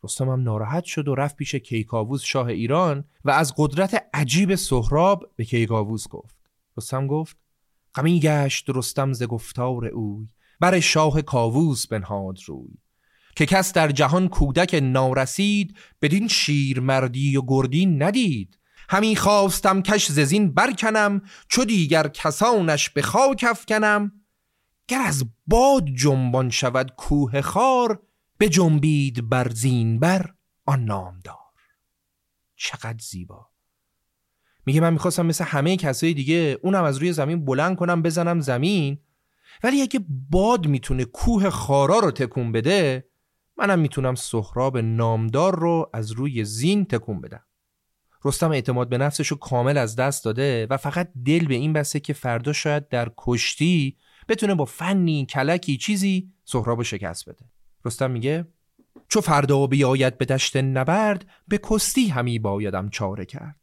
رستم 0.05 0.29
هم 0.29 0.43
ناراحت 0.43 0.85
شد 0.85 1.09
و 1.09 1.15
رفت 1.15 1.37
پیش 1.37 1.55
کیکاووس 1.55 2.23
شاه 2.23 2.47
ایران 2.47 3.05
و 3.25 3.31
از 3.31 3.55
قدرت 3.57 4.09
عجیب 4.15 4.55
سهراب 4.55 5.33
به 5.37 5.45
کیکاووس 5.45 6.09
گفت. 6.09 6.37
رستم 6.77 7.07
گفت 7.07 7.37
غمی 7.95 8.21
گشت 8.21 8.65
رستم 8.69 9.13
ز 9.13 9.23
گفتار 9.23 9.87
اوی 9.87 10.29
بر 10.61 10.81
شاه 10.81 11.23
کاووس 11.23 11.87
بنهاد 11.87 12.39
روی. 12.47 12.88
که 13.39 13.47
کس 13.47 13.73
در 13.73 13.91
جهان 13.91 14.29
کودک 14.29 14.81
نارسید 14.83 15.77
بدین 16.03 16.29
شیر 16.29 16.81
مردی 16.81 17.37
و 17.37 17.43
گردی 17.47 17.87
ندید. 17.87 18.59
همی 18.89 19.17
خواستم 19.17 19.83
کش 19.83 20.07
ززین 20.07 20.55
برکنم 20.55 21.23
چو 21.49 21.65
دیگر 21.65 22.09
کسانش 22.09 22.91
به 22.91 23.03
خاک 23.03 23.45
افکنم. 23.49 24.13
گر 24.89 25.01
از 25.01 25.25
باد 25.47 25.85
جنبان 25.85 26.51
شود 26.51 26.93
کوه 26.97 27.41
خار 27.41 28.03
به 28.39 28.49
جنبید 28.49 29.29
بر 29.29 29.51
زین 29.51 29.99
بر 29.99 30.35
آن 30.67 30.85
نامدار. 30.85 31.37
چقدر 32.57 32.99
زیبا. 33.01 33.47
میگه 34.67 34.81
من 34.81 34.93
می‌خواستم 34.93 35.27
مثل 35.27 35.45
همه 35.45 35.77
کسای 35.77 36.15
دیگه 36.15 36.59
اونم 36.63 36.85
از 36.85 36.97
روی 36.97 37.13
زمین 37.13 37.45
بلند 37.45 37.77
کنم 37.77 38.03
بزنم 38.03 38.41
زمین. 38.41 38.99
ولی 39.63 39.83
اگه 39.83 40.01
باد 40.31 40.67
می‌تونه 40.67 41.05
کوه 41.05 41.51
خارا 41.51 41.99
رو 41.99 42.11
تکون 42.11 42.53
بده 42.53 43.08
منم 43.59 43.79
می‌تونم 43.79 44.15
سهراب 44.15 44.79
نامدار 44.79 45.59
رو 45.59 45.91
از 45.93 46.11
روی 46.11 46.45
زین 46.45 46.85
تکون 46.85 47.21
بدم. 47.21 47.43
رستم 48.25 48.51
اعتماد 48.51 48.89
به 48.89 48.99
نفسش 48.99 49.29
رو 49.29 49.37
کامل 49.37 49.79
از 49.79 49.97
دست 49.97 50.25
داده 50.25 50.67
و 50.71 50.77
فقط 50.77 51.11
دل 51.25 51.47
به 51.47 51.55
این 51.55 51.73
بسته 51.73 52.01
که 52.01 52.13
فردا 52.13 52.53
شاید 52.53 52.89
در 52.89 53.13
کشتی 53.17 53.97
بتونه 54.29 54.55
با 54.55 54.65
فنی 54.65 55.27
کلکی 55.27 55.77
چیزی 55.77 56.33
سهراب 56.45 56.83
شکست 56.83 57.29
بده. 57.29 57.45
رستم 57.85 58.11
میگه 58.11 58.47
چو 59.09 59.21
فردا 59.21 59.67
بیاید 59.67 60.19
به 60.19 60.25
دشت 60.25 60.57
نبرد 60.57 61.27
به 61.49 61.59
کستی 61.59 62.09
همی 62.09 62.39
بایدم 62.39 62.89
چاره 62.89 63.25
کرد. 63.25 63.61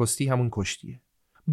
کستی 0.00 0.28
همون 0.28 0.48
کشتیه. 0.52 1.00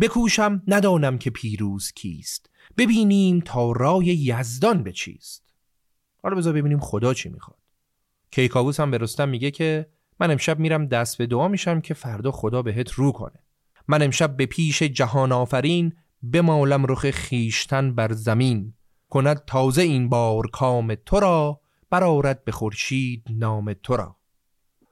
بکوشم 0.01 0.63
ندانم 0.67 1.17
که 1.17 1.29
پیروز 1.29 1.91
کیست. 1.91 2.49
ببینیم 2.77 3.39
تا 3.39 3.71
رای 3.71 4.05
یزدان 4.05 4.83
به 4.83 4.91
چیست. 4.91 5.42
حالا 6.23 6.35
بذار 6.35 6.53
ببینیم 6.53 6.79
خدا 6.79 7.13
چی 7.13 7.29
می‌خواد. 7.29 7.57
کیکاووس 8.31 8.79
هم 8.79 8.91
به 8.91 8.97
رستم 8.97 9.29
میگه 9.29 9.51
که 9.51 9.89
من 10.19 10.31
امشب 10.31 10.59
میرم 10.59 10.85
دست 10.85 11.17
به 11.17 11.25
دعا 11.25 11.47
میشم 11.47 11.81
که 11.81 11.93
فردا 11.93 12.31
خدا 12.31 12.61
بهت 12.61 12.91
رو 12.91 13.11
کنه. 13.11 13.39
من 13.87 14.01
امشب 14.01 14.37
به 14.37 14.45
پیش 14.45 14.83
جهان 14.83 15.31
آفرین 15.31 15.93
بمالم 16.33 16.85
رخ 16.85 17.11
خیشتن 17.11 17.95
بر 17.95 18.11
زمین. 18.11 18.73
کند 19.09 19.45
تازه 19.45 19.81
این 19.81 20.09
بار 20.09 20.47
کام 20.47 20.95
تو 20.95 21.19
را 21.19 21.61
برارد 21.89 22.45
به 22.45 22.51
خورشید 22.51 23.23
نام 23.29 23.73
تو 23.73 23.97
را. 23.97 24.15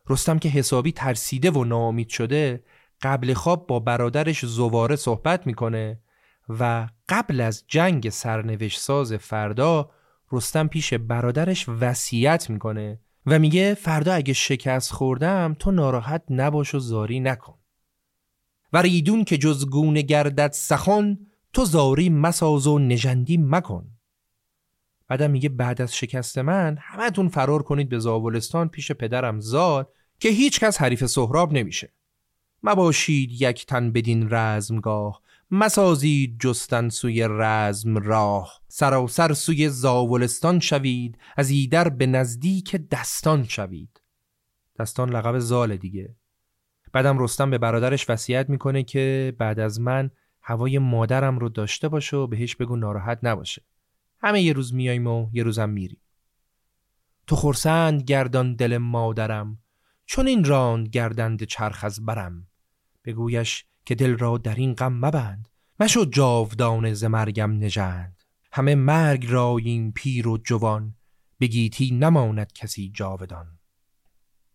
رستم 0.09 0.39
که 0.39 0.49
حسابی 0.49 0.91
ترسیده 0.91 1.51
و 1.51 1.63
ناامید 1.63 2.09
شده 2.09 2.63
قبل 3.01 3.33
خواب 3.33 3.67
با 3.67 3.79
برادرش 3.79 4.45
زواره 4.45 4.95
صحبت 4.95 5.47
می‌کنه 5.47 5.99
و 6.49 6.89
قبل 7.09 7.41
از 7.41 7.63
جنگ 7.67 8.09
سرنوشت 8.09 8.79
ساز 8.79 9.13
فردا 9.13 9.91
رستم 10.31 10.67
پیش 10.67 10.93
برادرش 10.93 11.69
وصیت 11.69 12.49
می‌کنه 12.49 12.99
و 13.25 13.39
میگه 13.39 13.73
فردا 13.73 14.13
اگه 14.13 14.33
شکست 14.33 14.91
خوردم 14.91 15.55
تو 15.59 15.71
ناراحت 15.71 16.23
نباش 16.29 16.75
و 16.75 16.79
زاری 16.79 17.19
نکن. 17.19 17.57
و 18.73 18.81
ریدون 18.81 19.23
که 19.23 19.37
جز 19.37 19.69
گونه 19.69 20.01
گردد 20.01 20.51
سخن 20.51 21.17
تو 21.53 21.65
زاری 21.65 22.09
مساز 22.09 22.67
و 22.67 22.79
نژندی 22.79 23.37
مکن. 23.37 23.87
بعدم 25.07 25.31
میگه 25.31 25.49
بعد 25.49 25.81
از 25.81 25.95
شکست 25.95 26.37
من 26.37 26.77
همتون 26.81 27.27
فرار 27.27 27.63
کنید 27.63 27.89
به 27.89 27.99
زاولستان 27.99 28.69
پیش 28.69 28.91
پدرم 28.91 29.39
زال 29.39 29.85
که 30.19 30.29
هیچ 30.29 30.59
کس 30.59 30.81
حریف 30.81 31.05
سهراب 31.05 31.53
نمیشه. 31.53 31.93
مباشید 32.63 33.41
یک 33.41 33.65
تن 33.65 33.91
بدین 33.91 34.27
رزمگاه 34.29 35.21
مسازید 35.53 36.39
جستن 36.39 36.89
سوی 36.89 37.27
رزم 37.29 37.97
راه. 37.97 38.61
سراسر 38.67 39.33
سوی 39.33 39.69
زاولستان 39.69 40.59
شوید 40.59 41.17
از 41.37 41.49
ایدر 41.49 41.89
به 41.89 42.05
نزدیک 42.05 42.75
دستان 42.75 43.43
شوید. 43.43 44.01
دستان 44.79 45.09
لقب 45.09 45.39
زال 45.39 45.77
دیگه. 45.77 46.15
بعدم 46.93 47.19
رستم 47.19 47.49
به 47.49 47.57
برادرش 47.57 48.09
وصیت 48.09 48.49
می‌کنه 48.49 48.83
که 48.83 49.35
بعد 49.37 49.59
از 49.59 49.79
من 49.79 50.11
هوای 50.41 50.79
مادرم 50.79 51.39
رو 51.39 51.49
داشته 51.49 51.89
باشه 51.89 52.17
و 52.17 52.27
بهش 52.27 52.55
بگو 52.55 52.75
ناراحت 52.75 53.19
نباشه. 53.23 53.61
همه 54.19 54.41
یه 54.41 54.53
روز 54.53 54.73
میاییم 54.73 55.07
و 55.07 55.29
یه 55.33 55.43
روزم 55.43 55.69
میریم. 55.69 56.01
تو 57.27 57.35
خورسند 57.35 58.03
گردان 58.03 58.55
دل 58.55 58.77
مادرم 58.77 59.57
چون 60.05 60.27
این 60.27 60.43
راند 60.43 60.87
گردند 60.87 61.43
چرخ 61.43 61.83
از 61.83 62.05
برم. 62.05 62.47
بگویش 63.05 63.65
که 63.85 63.95
دل 63.95 64.17
را 64.17 64.37
در 64.37 64.55
این 64.55 64.73
غم 64.73 64.93
مبند. 64.93 65.49
مشو 65.79 66.05
جاودان 66.05 66.93
ز 66.93 67.03
مرگم 67.03 67.59
نژند. 67.59 68.23
همه 68.51 68.75
مرگ 68.75 69.25
راییم 69.29 69.91
پیر 69.91 70.27
و 70.27 70.37
جوان 70.37 70.95
بگیتی 71.39 71.91
نماند 71.91 72.53
کسی 72.53 72.91
جاودان. 72.95 73.59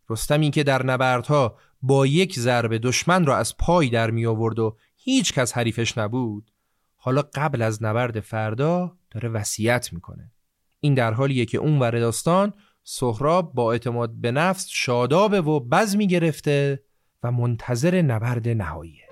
رستمی 0.09 0.51
که 0.51 0.63
در 0.63 0.87
نبردها 0.87 1.59
با 1.83 2.07
یک 2.07 2.39
ضربه 2.39 2.79
دشمن 2.79 3.27
را 3.27 3.37
از 3.37 3.57
پای 3.57 3.89
در 3.89 4.11
می 4.11 4.27
آورد 4.27 4.59
و 4.59 4.77
هیچ 4.97 5.33
کس 5.33 5.53
حریفش 5.53 5.99
نبود 5.99 6.51
حالا 6.97 7.23
قبل 7.35 7.63
از 7.63 7.83
نبرد 7.83 8.21
فردا 8.21 8.97
داره 9.11 9.29
وصیت 9.29 9.93
می‌کنه. 9.93 10.33
این 10.81 10.95
در 10.95 11.13
حالیه 11.13 11.45
که 11.45 11.59
اون 11.59 11.79
ور 11.79 11.99
داستان 11.99 12.53
سهراب 12.85 13.55
با 13.55 13.73
اعتماد 13.73 14.21
به 14.21 14.33
نفس 14.33 14.67
شادابه 14.69 15.41
و 15.41 15.61
بزمی 15.61 16.07
گرفته 16.07 16.83
و 17.23 17.33
منتظر 17.33 18.03
نبرد 18.03 18.49
نهاییه 18.49 19.06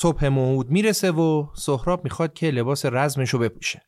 صبح 0.00 0.28
موعود 0.28 0.70
می‌رسه 0.70 1.10
و 1.10 1.46
سهراب 1.54 2.04
می‌خواد 2.04 2.34
که 2.34 2.50
لباس 2.50 2.86
رزمش 2.86 3.30
رو 3.30 3.38
بپوشه. 3.38 3.82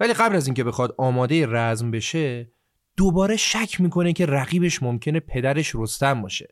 ولی 0.00 0.12
قبل 0.12 0.36
از 0.36 0.46
اینکه 0.46 0.64
بخواد 0.64 0.94
آماده 0.98 1.46
رزم 1.46 1.90
بشه 1.90 2.50
دوباره 2.96 3.36
شک 3.36 3.80
می‌کنه 3.80 4.12
که 4.12 4.26
رقیبش 4.26 4.82
ممکنه 4.82 5.20
پدرش 5.20 5.72
رستم 5.74 6.22
باشه. 6.22 6.48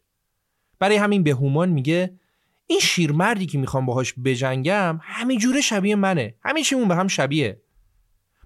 برای 0.78 0.96
همین 0.96 1.22
به 1.22 1.30
هومان 1.30 1.68
میگه 1.68 2.18
این 2.66 2.80
شیرمردی 2.80 3.46
که 3.46 3.58
می‌خوام 3.58 3.86
باهاش 3.86 4.14
بجنگم 4.24 4.98
همین 5.02 5.38
جوره 5.38 5.60
شبیه 5.60 5.96
منه. 5.96 6.34
همین 6.44 6.88
به 6.88 6.94
هم 6.94 7.08
شبیه. 7.08 7.62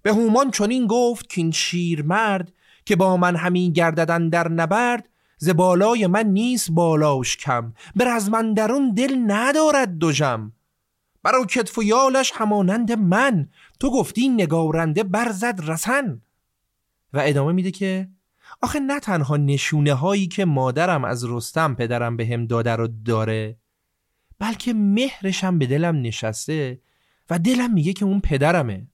به 0.03 0.13
هومان 0.13 0.51
چنین 0.51 0.87
گفت 0.87 1.29
که 1.29 1.41
این 1.41 1.51
شیرمرد 1.51 2.53
که 2.85 2.97
با 2.97 3.17
من 3.17 3.37
همین 3.37 3.73
گرددن 3.73 4.29
در 4.29 4.49
نبرد 4.49 5.09
ز 5.43 5.49
بالای 5.49 6.07
من 6.07 6.27
نیست 6.27 6.71
بالاش 6.71 7.37
کم 7.37 7.73
بر 7.97 8.09
از 8.09 8.31
من 8.31 8.55
درون 8.55 8.95
دل 8.95 9.17
ندارد 9.27 9.99
دوژم 9.99 10.53
برا 11.23 11.45
کتف 11.45 11.79
و 11.79 11.83
یالش 11.83 12.33
همانند 12.35 12.93
من 12.93 13.49
تو 13.81 13.91
گفتی 13.91 14.29
نگارنده 14.29 15.03
برزد 15.03 15.61
رسن. 15.71 16.23
و 17.13 17.23
ادامه 17.25 17.53
میده 17.53 17.71
که 17.71 18.09
آخه 18.63 18.81
نه 18.81 19.01
تنها 19.01 19.37
نشونه 19.37 19.95
هایی 19.95 20.29
که 20.29 20.45
مادرم 20.45 21.05
از 21.05 21.25
رستم 21.25 21.75
پدرم 21.75 22.17
به 22.17 22.27
هم 22.27 22.47
داده 22.47 22.77
رو 22.77 22.89
داره 23.05 23.59
بلکه 24.39 24.73
مهرشم 24.73 25.59
به 25.59 25.67
دلم 25.67 26.03
نشسته 26.03 26.81
و 27.31 27.39
دلم 27.39 27.73
میگه 27.73 27.93
که 27.93 28.05
اون 28.05 28.21
پدرمه. 28.21 28.87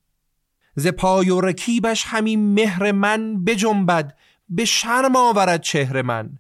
ز 0.75 0.87
پای 0.87 1.31
و 1.31 1.41
رکیبش 1.41 2.05
همین 2.07 2.55
مهر 2.55 2.93
من 2.93 3.45
بجنبد 3.45 4.17
به 4.49 4.65
شرم 4.65 5.17
آورد 5.17 5.61
چهر 5.61 6.03
من. 6.03 6.39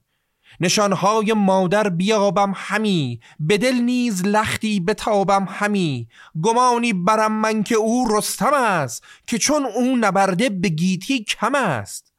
نشانهای 0.60 1.32
مادر 1.32 1.88
بیابم 1.88 2.52
همی 2.56 3.20
به 3.40 3.58
دل 3.58 3.74
نیز 3.74 4.24
لختی 4.24 4.80
بتابم 4.80 5.46
همی. 5.48 6.08
گمانی 6.42 6.92
برم 6.92 7.32
من 7.32 7.62
که 7.62 7.74
او 7.74 8.08
رستم 8.16 8.54
است 8.54 9.04
که 9.26 9.38
چون 9.38 9.66
او 9.66 9.96
نبرده 9.96 10.48
به 10.48 10.68
گیتی 10.68 11.24
کم 11.24 11.54
است. 11.54 12.12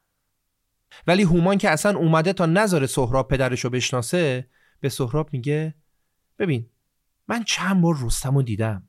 ولی 1.06 1.22
هومان 1.22 1.58
که 1.58 1.70
اصلا 1.70 1.98
اومده 1.98 2.32
تا 2.32 2.46
نظر 2.46 2.86
سهراب 2.86 3.28
پدرشو 3.28 3.70
بشناسه 3.70 4.48
به 4.80 4.88
سهراب 4.88 5.28
میگه 5.32 5.74
ببین 6.38 6.66
من 7.28 7.44
چند 7.44 7.80
بار 7.80 7.96
رستم 8.02 8.34
رو 8.34 8.42
دیدم. 8.42 8.88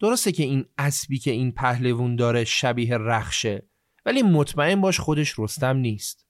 درسته 0.00 0.32
که 0.32 0.42
این 0.42 0.64
اسبی 0.78 1.18
که 1.18 1.30
این 1.30 1.52
پهلوون 1.52 2.16
داره 2.16 2.44
شبیه 2.44 2.96
رخشه 2.98 3.66
ولی 4.06 4.22
مطمئن 4.22 4.80
باش 4.80 5.00
خودش 5.00 5.38
رستم 5.38 5.76
نیست. 5.76 6.26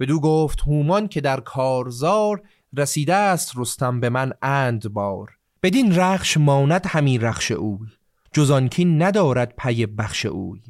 بدو 0.00 0.20
گفت 0.20 0.60
هومان 0.60 1.08
که 1.08 1.20
در 1.20 1.40
کارزار 1.40 2.42
رسیده 2.76 3.14
است 3.14 3.52
رستم 3.56 4.00
به 4.00 4.10
من 4.10 4.32
اند 4.42 4.92
بار. 4.92 5.30
بدین 5.62 5.96
رخش 5.96 6.36
ماند 6.36 6.86
همین 6.86 7.20
رخش 7.20 7.50
اوی 7.50 7.88
جزانکی 8.32 8.84
ندارد 8.84 9.54
پی 9.58 9.86
بخش 9.86 10.26
اوی. 10.26 10.60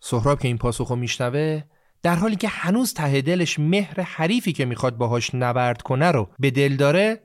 سهراب 0.00 0.40
که 0.40 0.48
این 0.48 0.58
پاسخو 0.58 0.96
میشنوه 0.96 1.62
در 2.02 2.14
حالی 2.14 2.36
که 2.36 2.48
هنوز 2.48 2.94
ته 2.94 3.20
دلش 3.20 3.58
مهر 3.58 4.00
حریفی 4.00 4.52
که 4.52 4.64
می‌خواد 4.64 4.96
باهاش 4.96 5.34
نبرد 5.34 5.82
کنه 5.82 6.10
رو 6.10 6.28
به 6.38 6.50
دل 6.50 6.76
داره 6.76 7.22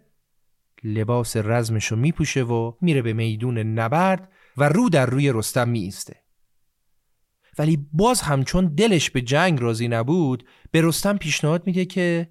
لباس 0.84 1.38
رزمشو 1.38 1.96
میپوشه 1.96 2.44
و 2.44 2.72
میره 2.82 3.02
به 3.02 3.14
میدون 3.14 3.58
نبرد 3.58 4.32
و 4.58 4.70
رو 4.70 4.90
در 4.90 5.06
روی 5.06 5.32
رستم 5.32 5.70
میسته 5.70 6.16
ولی 7.58 7.88
باز 7.94 8.22
همچون 8.22 8.68
دلش 8.68 9.10
به 9.10 9.22
جنگ 9.22 9.62
راضی 9.62 9.88
نبود 9.88 10.44
به 10.72 10.82
رستم 10.82 11.18
پیشنهاد 11.18 11.68
میده 11.68 11.86
که 11.86 12.30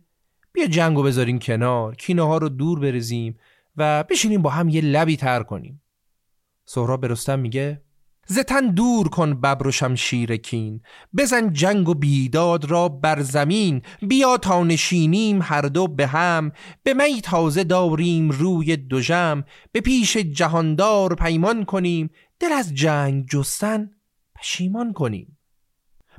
بیا 0.52 0.66
جنگو 0.66 1.02
بذاریم 1.02 1.38
کنار 1.38 1.94
کینه 1.94 2.22
ها 2.22 2.38
رو 2.38 2.48
دور 2.48 2.80
برزیم 2.80 3.38
و 3.76 4.04
بشینیم 4.04 4.42
با 4.42 4.50
هم 4.50 4.68
یه 4.68 4.80
لبی 4.80 5.16
تر 5.16 5.42
کنیم. 5.42 5.82
سهراب 6.64 7.00
به 7.00 7.08
رستم 7.08 7.38
میگه 7.38 7.82
زتن 8.28 8.66
دور 8.66 9.08
کن 9.08 9.34
ببر 9.34 9.66
و 9.66 9.70
شمشیر 9.70 10.36
کین 10.36 10.80
بزن 11.16 11.52
جنگ 11.52 11.88
و 11.88 11.94
بیداد 11.94 12.64
را 12.64 12.88
بر 12.88 13.22
زمین 13.22 13.82
بیا 14.02 14.36
تا 14.36 14.64
نشینیم 14.64 15.42
هر 15.42 15.62
دو 15.62 15.88
به 15.88 16.06
هم 16.06 16.52
به 16.82 16.94
می 16.94 17.20
تازه 17.20 17.64
داریم 17.64 18.30
روی 18.30 18.76
دوژم 18.76 19.44
به 19.72 19.80
پیش 19.80 20.16
جهاندار 20.16 21.14
پیمان 21.14 21.64
کنیم 21.64 22.10
دل 22.40 22.52
از 22.52 22.74
جنگ 22.74 23.26
جستن 23.28 23.90
پشیمان 24.40 24.92
کنیم. 24.92 25.38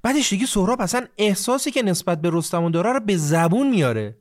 بعدش 0.04 0.30
دیگه 0.30 0.46
سهراب 0.46 0.82
اصلا 0.82 1.06
احساسی 1.18 1.72
که 1.72 1.84
نسبت 1.84 2.22
به 2.22 2.30
رستمون 2.34 2.72
داره 2.72 2.94
رو 2.94 3.00
به 3.00 3.18
زبون 3.18 3.70
میاره. 3.70 4.18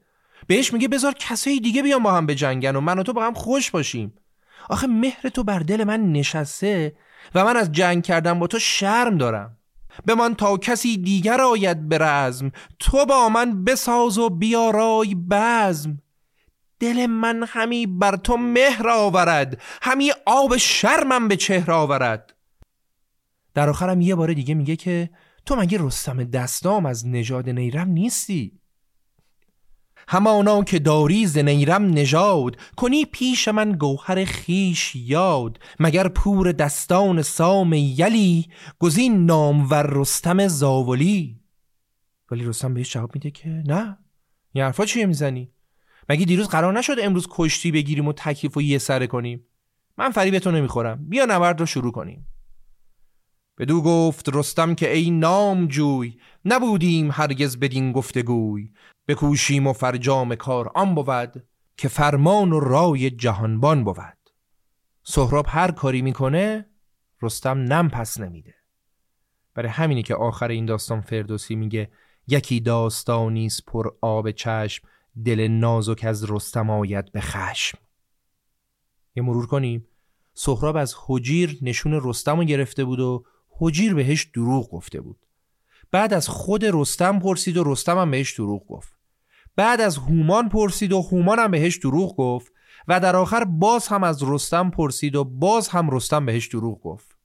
بهش 0.47 0.73
میگه 0.73 0.89
بذار 0.89 1.13
کسای 1.13 1.61
دیگه 1.61 1.83
بیان 1.83 2.03
با 2.03 2.13
هم 2.13 2.27
به 2.27 2.35
جنگن 2.35 2.77
و 2.77 2.81
من 2.81 2.99
و 2.99 3.03
تو 3.03 3.13
با 3.13 3.25
هم 3.25 3.35
خوش 3.35 3.71
باشیم. 3.71 4.15
آخه 4.71 4.87
مهر 4.87 5.29
تو 5.29 5.45
بر 5.45 5.59
دل 5.59 5.85
من 5.85 6.13
نشسته 6.13 6.97
و 7.35 7.45
من 7.45 7.57
از 7.57 7.73
جنگ 7.73 8.03
کردن 8.03 8.39
با 8.39 8.47
تو 8.47 8.59
شرم 8.59 9.19
دارم. 9.19 9.57
به 10.05 10.15
من 10.15 10.35
تا 10.35 10.57
کسی 10.57 10.99
دیگر 10.99 11.41
آید 11.41 11.89
به 11.89 11.99
رزم. 11.99 12.53
تو 12.79 13.07
با 13.07 13.29
من 13.29 13.65
بساز 13.65 14.19
و 14.19 14.31
بیارای 14.31 15.15
بزم. 15.15 15.99
دل 16.81 17.07
من 17.07 17.45
همی 17.49 17.87
بر 17.87 18.17
تو 18.17 18.37
مهر 18.37 18.89
آورد. 18.89 19.63
همی 19.83 20.13
آب 20.27 20.57
شرمم 20.57 21.29
به 21.29 21.37
چهر 21.37 21.71
آورد. 21.71 22.36
در 23.57 23.69
آخرم 23.69 24.01
یه 24.01 24.15
بار 24.15 24.33
دیگه 24.33 24.55
میگه 24.55 24.77
که 24.77 25.11
تو 25.47 25.57
مگه 25.57 25.79
رستم 25.81 26.25
دستام 26.25 26.87
از 26.87 27.07
نژاد 27.07 27.49
نیرم 27.49 27.89
نیستی؟ 27.89 28.61
همانا 30.09 30.65
که 30.65 30.79
داری 30.79 31.27
ز 31.27 31.39
نیرم 31.39 31.85
نژاد 31.85 32.57
کنی 32.77 33.05
پیش 33.05 33.49
من 33.49 33.73
گوهر 33.73 34.25
خیش 34.25 34.97
یاد. 34.97 35.59
مگر 35.81 36.09
پور 36.09 36.53
دستان 36.53 37.23
سام 37.23 37.73
یلی 37.73 38.49
گزین 38.79 39.27
نامور 39.27 39.87
رستم 39.87 40.49
زاولی. 40.49 41.41
ولی 42.31 42.45
رستم 42.45 42.75
بهش 42.75 42.93
جواب 42.93 43.15
میده 43.15 43.31
که 43.31 43.49
نه 43.49 43.99
این 44.53 44.65
حرفا 44.65 44.85
چیه 44.85 45.07
می‌زنی؟ 45.07 45.53
مگه 46.09 46.25
دیروز 46.25 46.49
قرار 46.49 46.79
نشد 46.79 46.97
امروز 47.03 47.27
کشتی 47.31 47.73
بگیریم 47.73 48.09
و 48.09 48.13
تکلیف 48.13 48.57
و 48.57 48.63
یه 48.63 48.79
سره 48.79 49.07
کنیم؟ 49.07 49.47
من 49.99 50.11
فریبتو 50.11 50.51
نمی‌خورم. 50.51 51.09
بیا 51.09 51.27
نبرد 51.29 51.61
رو 51.61 51.67
شروع 51.67 51.93
کنیم. 51.93 52.27
بدو 53.59 53.83
گفت 53.83 54.29
رستم 54.29 54.75
که 54.75 54.93
ای 54.93 55.11
نام 55.11 55.67
جوی 55.67 56.19
نبودیم 56.45 57.11
هرگز 57.13 57.59
بدین 57.59 57.93
گفتگوی. 57.93 58.73
بکوشیم 59.09 59.67
و 59.67 59.73
فرجام 59.73 60.35
کار 60.35 60.71
آن 60.75 60.95
بود 60.95 61.45
که 61.77 61.89
فرمان 61.89 62.53
و 62.53 62.61
رای 62.61 63.11
جهانبان 63.11 63.85
بود. 63.85 64.17
سهراب 65.03 65.47
هر 65.49 65.71
کاری 65.71 66.03
می‌کنه 66.03 66.67
رستم 67.23 67.59
نم 67.59 67.89
پس 67.89 68.21
نمیده. 68.21 68.55
برای 69.55 69.69
همینی 69.69 70.03
که 70.03 70.15
آخر 70.15 70.49
این 70.49 70.67
داستان 70.67 71.01
فردوسی 71.01 71.55
میگه 71.55 71.91
یکی 72.29 72.61
داستانیست 72.61 73.65
پر 73.67 73.91
آب 74.01 74.31
چشم 74.31 74.89
دل 75.25 75.49
نازک 75.49 76.05
از 76.05 76.31
رستم 76.31 76.71
آید 76.71 77.13
به 77.13 77.21
خشم. 77.21 77.79
یه 79.17 79.23
مرور 79.23 79.47
کنیم. 79.47 79.87
سهراب 80.35 80.77
از 80.77 80.95
حجیر 81.07 81.59
نشون 81.63 82.01
رستم 82.03 82.37
رو 82.37 82.45
گرفته 82.45 82.85
بود 82.85 83.01
و 83.01 83.25
حجیر 83.59 83.95
بهش 83.95 84.25
دروغ 84.25 84.71
گفته 84.71 85.01
بود. 85.01 85.27
بعد 85.91 86.15
از 86.15 86.29
خود 86.29 86.65
رستم 86.65 87.19
پرسید 87.19 87.57
و 87.57 87.65
رستم 87.73 87.99
هم 87.99 88.11
بهش 88.11 88.35
دروغ 88.35 88.67
گفت. 88.67 88.97
بعد 89.57 89.81
از 89.81 89.97
هومان 89.97 90.49
پرسید 90.49 90.93
و 90.93 91.03
هومان 91.03 91.39
هم 91.39 91.51
بهش 91.51 91.77
دروغ 91.77 92.17
گفت 92.17 92.53
و 92.89 93.01
در 93.01 93.17
آخر 93.17 93.45
باز 93.45 93.89
هم 93.89 94.05
از 94.05 94.23
رستم 94.23 94.71
پرسید 94.71 95.17
و 95.17 95.25
باز 95.25 95.69
هم 95.69 95.91
رستم 95.91 96.27
بهش 96.27 96.47
دروغ 96.47 96.81
گفت. 96.81 97.17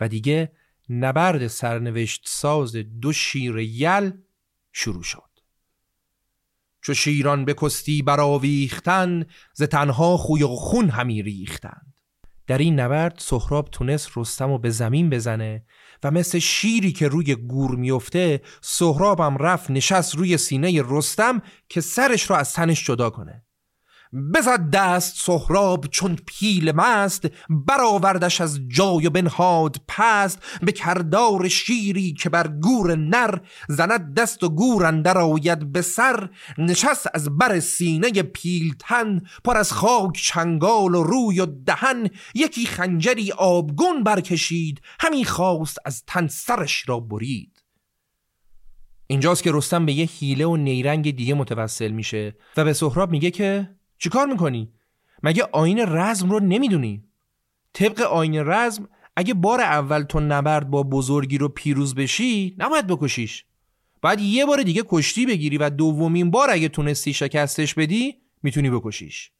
و 0.00 0.08
دیگه 0.08 0.52
نبرد 0.90 1.46
سرنوشت 1.46 2.24
ساز 2.26 2.76
دو 2.76 3.12
شیر 3.12 3.58
یل 3.58 4.12
شروع 4.72 5.02
شد. 5.02 5.22
چو 6.82 6.94
شیران 6.94 7.44
به 7.44 7.54
کستی 7.54 8.02
براویختن 8.02 9.26
ز 9.54 9.62
تنها 9.62 10.16
خوی 10.16 10.42
و 10.42 10.48
خون 10.48 10.88
همی 10.90 11.22
ریختند 11.22 11.95
در 12.46 12.58
این 12.58 12.80
نبرد 12.80 13.18
سهراب 13.18 13.68
تونست 13.72 14.10
رستم 14.16 14.48
رو 14.48 14.58
به 14.58 14.70
زمین 14.70 15.10
بزنه 15.10 15.64
و 16.02 16.10
مثل 16.10 16.38
شیری 16.38 16.92
که 16.92 17.08
روی 17.08 17.34
گور 17.34 17.76
میفته 17.76 18.40
سهرابم 18.60 19.36
رفت 19.36 19.70
نشست 19.70 20.14
روی 20.14 20.36
سینه 20.36 20.82
رستم 20.84 21.42
که 21.68 21.80
سرش 21.80 22.22
رو 22.30 22.36
از 22.36 22.52
تنش 22.52 22.86
جدا 22.86 23.10
کنه. 23.10 23.46
بزد 24.16 24.70
دست 24.70 25.16
سهراب 25.16 25.86
چون 25.86 26.16
پیل 26.26 26.72
مست 26.72 27.26
برآوردش 27.50 28.40
از 28.40 28.60
جای 28.68 29.06
و 29.06 29.10
بنهاد 29.10 29.76
پست 29.88 30.42
به 30.62 30.72
کردار 30.72 31.48
شیری 31.48 32.12
که 32.12 32.28
بر 32.28 32.48
گور 32.48 32.96
نر 32.96 33.38
زند 33.68 34.14
دست 34.14 34.42
و 34.42 34.48
گور 34.48 34.86
اندر 34.86 35.18
آید 35.18 35.72
به 35.72 35.82
سر 35.82 36.30
نشست 36.58 37.06
از 37.14 37.38
بر 37.38 37.60
سینه 37.60 38.22
پیلتن 38.22 39.20
پر 39.44 39.56
از 39.56 39.72
خاک 39.72 40.12
چنگال 40.12 40.94
و 40.94 41.02
روی 41.02 41.40
و 41.40 41.46
دهن 41.46 42.08
یکی 42.34 42.66
خنجری 42.66 43.32
آبگون 43.32 44.04
برکشید 44.04 44.80
همین 45.00 45.24
خواست 45.24 45.78
از 45.84 46.04
تن 46.06 46.26
سرش 46.26 46.88
را 46.88 47.00
برید. 47.00 47.62
اینجاست 49.06 49.42
که 49.42 49.50
رستم 49.54 49.86
به 49.86 49.92
یه 49.92 50.08
حیله 50.20 50.46
و 50.46 50.56
نیرنگ 50.56 51.16
دیگه 51.16 51.34
متوسل 51.34 51.90
میشه 51.90 52.36
و 52.56 52.64
به 52.64 52.72
سهراب 52.72 53.10
میگه 53.10 53.30
که 53.30 53.76
چیکار 53.98 54.26
می‌کنی؟ 54.26 54.72
مگه 55.22 55.42
آین 55.52 55.78
رزم 55.86 56.30
رو 56.30 56.40
نمی‌دونی؟ 56.40 57.04
طبق 57.72 58.00
آین 58.00 58.46
رزم 58.46 58.88
اگه 59.16 59.34
بار 59.34 59.60
اول 59.60 60.02
تو 60.02 60.20
نبرد 60.20 60.70
با 60.70 60.82
بزرگی 60.82 61.38
رو 61.38 61.48
پیروز 61.48 61.94
بشی 61.94 62.56
نباید 62.58 62.86
بکشیش. 62.86 63.44
باید 64.02 64.20
یه 64.20 64.46
بار 64.46 64.62
دیگه 64.62 64.82
کشتی 64.88 65.26
بگیری 65.26 65.58
و 65.58 65.70
دومین 65.70 66.30
بار 66.30 66.50
اگه 66.50 66.68
تونستی 66.68 67.12
شکستش 67.12 67.74
بدی 67.74 68.14
می‌تونی 68.42 68.70
بکشیش. 68.70 69.30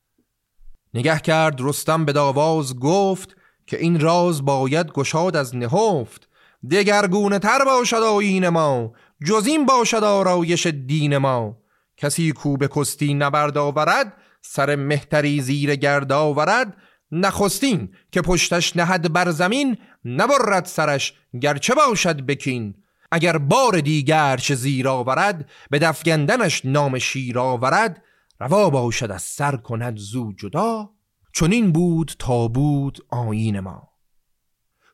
نگه 0.95 1.19
کرد 1.19 1.61
رستم 1.61 2.05
به 2.05 2.13
داواز 2.13 2.79
گفت 2.79 3.37
که 3.67 3.81
این 3.81 4.01
راز 4.01 4.45
باید 4.45 4.93
گشاد 4.93 5.37
از 5.37 5.57
نهفت. 5.57 6.29
دگرگونه 6.71 7.39
تر 7.39 7.65
باشد 7.65 7.97
آیین 7.97 8.49
ما 8.49 8.93
جز 9.27 9.47
این 9.47 9.67
باشد 9.67 10.05
آرایش 10.05 10.67
دین 10.67 11.19
ما. 11.19 11.59
کسی 11.97 12.33
کو 12.33 12.57
به 12.57 12.69
کستی 12.69 13.15
نبرد 13.15 13.59
آورد 13.59 14.13
سر 14.49 14.77
مهتری 14.77 15.41
زیر 15.41 15.77
گرد 15.77 16.13
آورد 16.13 16.77
نخستین 17.13 17.95
که 18.13 18.23
پشتش 18.23 18.77
نهد 18.77 19.13
بر 19.13 19.31
زمین 19.31 19.77
نبرد 20.05 20.65
سرش 20.65 21.15
گرچه 21.41 21.75
باشد 21.75 22.21
بکین. 22.21 22.75
اگر 23.13 23.39
بار 23.39 23.81
دیگرش 23.81 24.53
زیر 24.53 24.89
آورد 24.89 25.51
به 25.71 25.79
دفگندنش 25.79 26.65
نام 26.65 26.99
شیر 26.99 27.39
آورد 27.39 28.03
روا 28.41 28.71
باشد 28.71 29.11
از 29.11 29.23
سر 29.23 29.57
کند 29.57 29.97
زو 29.97 30.33
جدا. 30.33 30.91
چون 31.33 31.53
این 31.53 31.73
بود 31.73 32.13
تا 32.19 32.49
بود 32.49 32.99
آیین 33.09 33.61
ما. 33.61 33.89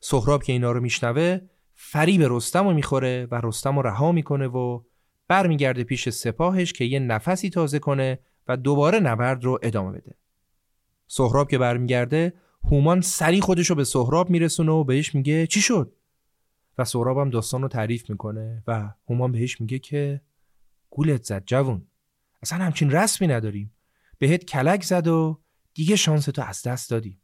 سهراب 0.01 0.43
که 0.43 0.53
اینا 0.53 0.71
رو 0.71 0.81
میشنوه 0.81 1.39
فریب 1.75 2.21
رستم 2.29 2.67
رو 2.67 2.73
می‌خوره 2.73 3.27
و 3.31 3.41
رستم 3.43 3.75
رو 3.75 3.87
رها 3.87 4.11
می‌کنه 4.11 4.47
و 4.47 4.81
برمیگرده 5.27 5.83
پیش 5.83 6.09
سپاهش 6.09 6.73
که 6.73 6.85
یه 6.85 6.99
نفسی 6.99 7.49
تازه 7.49 7.79
کنه 7.79 8.19
و 8.47 8.57
دوباره 8.57 8.99
نبرد 8.99 9.43
رو 9.43 9.59
ادامه 9.63 9.91
بده. 9.91 10.15
سهراب 11.07 11.49
که 11.49 11.57
برمیگرده 11.57 12.33
هومان 12.63 13.01
سری 13.01 13.41
خودش 13.41 13.69
رو 13.69 13.75
به 13.75 13.83
سهراب 13.83 14.29
میرسونه 14.29 14.71
و 14.71 14.83
بهش 14.83 15.15
میگه 15.15 15.47
چی 15.47 15.61
شد؟ 15.61 15.95
و 16.77 16.85
سهراب 16.85 17.17
هم 17.17 17.29
داستان 17.29 17.61
رو 17.61 17.67
تعریف 17.67 18.09
می‌کنه 18.09 18.63
و 18.67 18.93
هومان 19.09 19.31
بهش 19.31 19.61
میگه 19.61 19.79
که 19.79 20.21
گولت 20.89 21.23
زد 21.23 21.43
جوون. 21.45 21.87
اصلا 22.41 22.63
همچین 22.63 22.91
رسمی 22.91 23.27
نداریم. 23.27 23.73
بهت 24.19 24.45
کلک 24.45 24.83
زد 24.83 25.07
و 25.07 25.41
دیگه 25.73 25.95
شانس 25.95 26.25
تو 26.25 26.41
از 26.41 26.61
دست 26.63 26.89
دادی. 26.89 27.19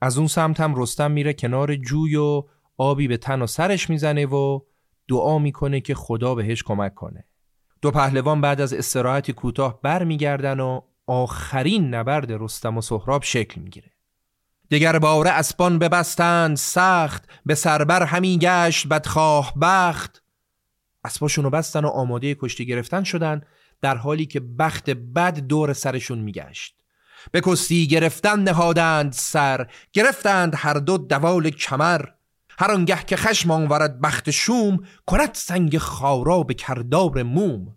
از 0.00 0.18
اون 0.18 0.26
سمت 0.26 0.60
هم 0.60 0.82
رستم 0.82 1.10
میره 1.10 1.32
کنار 1.32 1.76
جوی 1.76 2.16
و 2.16 2.42
آبی 2.76 3.08
به 3.08 3.16
تن 3.16 3.42
و 3.42 3.46
سرش 3.46 3.90
می‌زنه 3.90 4.26
و 4.26 4.60
دعا 5.08 5.38
می‌کنه 5.38 5.80
که 5.80 5.94
خدا 5.94 6.34
بهش 6.34 6.62
کمک 6.62 6.94
کنه. 6.94 7.24
دو 7.82 7.90
پهلوان 7.90 8.40
بعد 8.40 8.60
از 8.60 8.72
استراحتی 8.72 9.32
کوتاه 9.32 9.80
برمیگردن 9.82 10.60
و 10.60 10.80
آخرین 11.06 11.94
نبرد 11.94 12.32
رستم 12.32 12.78
و 12.78 12.80
سهراب 12.80 13.22
شکل 13.22 13.60
می‌گیره. 13.60 13.90
دگر 14.70 14.98
باره 14.98 15.30
اسبان 15.30 15.78
ببستند 15.78 16.56
سخت 16.56 17.24
به 17.46 17.54
سربر 17.54 18.02
همی 18.02 18.38
گشت 18.38 18.88
بدخواه 18.88 19.54
بخت. 19.60 20.22
اسباشونو 21.04 21.50
بستن 21.50 21.84
و 21.84 21.88
آماده 21.88 22.34
کشتی 22.34 22.66
گرفتن 22.66 23.04
شدن 23.04 23.42
در 23.82 23.96
حالی 23.96 24.26
که 24.26 24.40
بخت 24.40 24.90
بد 24.90 25.38
دور 25.38 25.72
سرشون 25.72 26.18
میگشت. 26.18 26.76
به 27.32 27.40
کستی 27.40 27.86
گرفتن 27.86 28.40
نهادند 28.40 29.12
سر 29.12 29.66
گرفتند 29.92 30.54
هر 30.56 30.74
دو 30.74 30.98
دوال 30.98 31.50
کمر. 31.50 32.04
هر 32.58 32.70
آنگه 32.70 33.04
که 33.04 33.16
خشم 33.16 33.50
آورد 33.50 34.00
بخت 34.00 34.30
شوم 34.30 34.78
کند 35.06 35.34
سنگ 35.34 35.78
خارا 35.78 36.42
به 36.42 36.54
کردار 36.54 37.22
موم. 37.22 37.76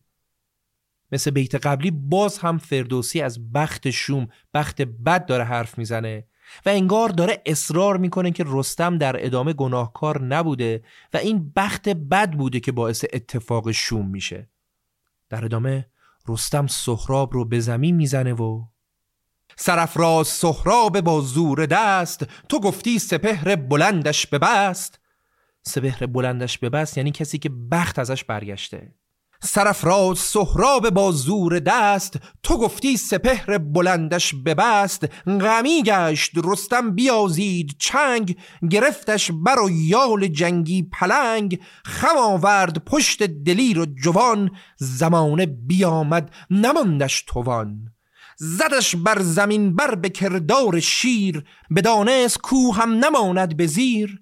مثل 1.12 1.32
بیت 1.32 1.56
قبلی 1.56 1.92
باز 1.92 2.38
هم 2.38 2.58
فردوسی 2.58 3.22
از 3.22 3.52
بخت 3.52 3.90
شوم 3.90 4.28
بخت 4.54 4.82
بد 4.82 5.26
داره 5.26 5.44
حرف 5.44 5.78
می‌زنه 5.78 6.26
و 6.66 6.70
انگار 6.70 7.10
داره 7.10 7.42
اصرار 7.46 7.98
می‌کنه 7.98 8.32
که 8.32 8.44
رستم 8.48 8.98
در 8.98 9.26
ادامه 9.26 9.54
گناهکار 9.54 10.24
نبوده 10.24 10.84
و 11.14 11.18
این 11.18 11.52
بخت 11.56 11.90
بد 11.90 12.32
بوده 12.32 12.60
که 12.60 12.72
باعث 12.72 13.06
اتفاق 13.14 13.72
شوم 13.72 14.08
میشه. 14.10 14.50
در 15.30 15.46
ادامه 15.46 15.86
رستم 16.28 16.68
سهراب 16.68 17.34
رو 17.34 17.46
به 17.46 17.60
زمین 17.60 17.96
می‌زنه 17.96 18.34
و 18.34 18.66
سرفراز 19.62 20.28
سهراب 20.28 21.02
با 21.02 21.22
زور 21.22 21.66
دست 21.66 22.26
تو 22.50 22.60
گفتی 22.60 23.00
سپهر 23.00 23.56
بلندش 23.56 24.28
ببست 24.28 25.00
سپهر 25.62 26.06
بلندش 26.06 26.58
ببست 26.58 26.98
یعنی 26.98 27.12
کسی 27.12 27.38
که 27.38 27.50
بخت 27.72 28.00
ازش 28.00 28.24
برگشته. 28.24 28.96
سرفراز 29.44 30.18
سهراب 30.18 30.90
با 30.90 31.12
زور 31.12 31.60
دست 31.60 32.20
تو 32.44 32.58
گفتی 32.58 32.98
سپهر 32.98 33.58
بلندش 33.58 34.36
ببست 34.46 35.08
غمی 35.28 35.84
گشت 35.84 36.32
رستم 36.44 36.96
بیازید 36.96 37.76
چنگ 37.80 38.38
گرفتش 38.70 39.32
بر 39.32 39.60
و 39.60 39.70
یال 39.70 40.28
جنگی 40.28 40.84
پلنگ. 40.84 41.60
خم 41.86 42.18
آورد 42.18 42.86
پشت 42.86 43.24
دلیر 43.24 43.80
و 43.80 43.86
جوان 43.86 44.52
زمانه 44.78 45.46
بیامد 45.46 46.34
نماندش 46.50 47.24
توان. 47.28 47.99
زدش 48.42 48.96
بر 48.96 49.22
زمین 49.22 49.76
بر 49.76 49.96
به 49.96 50.10
کردار 50.10 50.80
شیر 50.80 51.44
بدانست 51.76 52.38
کو 52.38 52.72
هم 52.72 53.06
نماند 53.06 53.58
به 53.58 53.68
زیر. 53.68 54.22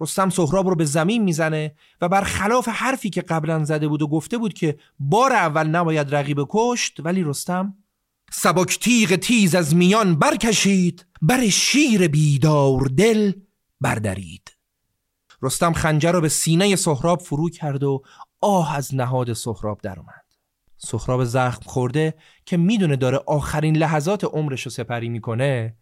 رستم 0.00 0.30
سهراب 0.30 0.68
رو 0.68 0.74
به 0.74 0.84
زمین 0.84 1.22
می‌زنه 1.22 1.74
و 2.00 2.08
برخلاف 2.08 2.68
حرفی 2.68 3.10
که 3.10 3.20
قبلا 3.20 3.64
زده 3.64 3.88
بود 3.88 4.02
و 4.02 4.08
گفته 4.08 4.38
بود 4.38 4.54
که 4.54 4.78
بار 4.98 5.32
اول 5.32 5.66
نباید 5.66 6.14
رقیب 6.14 6.38
کشت 6.48 7.00
ولی 7.00 7.22
رستم 7.22 7.74
سبک 8.32 8.78
تیغ 8.78 9.16
تیز 9.16 9.54
از 9.54 9.76
میان 9.76 10.18
برکشید 10.18 11.06
بر 11.22 11.48
شیر 11.48 12.08
بیدار 12.08 12.80
دل 12.80 13.32
بردارید 13.80 14.56
رستم 15.42 15.72
خنجر 15.72 16.12
رو 16.12 16.20
به 16.20 16.28
سینه 16.28 16.76
سهراب 16.76 17.20
فرو 17.20 17.50
کرد 17.50 17.82
و 17.82 18.02
آه 18.40 18.76
از 18.76 18.94
نهاد 18.94 19.32
سهراب 19.32 19.80
در 19.82 19.98
سهراب 20.84 21.24
زخم 21.24 21.62
خورده 21.66 22.14
که 22.46 22.56
می‌دونه 22.56 22.96
داره 22.96 23.20
آخرین 23.26 23.76
لحظات 23.76 24.24
عمرش 24.24 24.62
رو 24.62 24.70
سپری 24.70 25.08
می‌کنه 25.08 25.76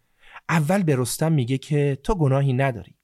اول 0.49 0.83
به 0.83 0.95
رستم 0.97 1.31
میگه 1.31 1.57
که 1.57 1.97
تو 2.03 2.15
گناهی 2.15 2.53
نداری. 2.53 2.95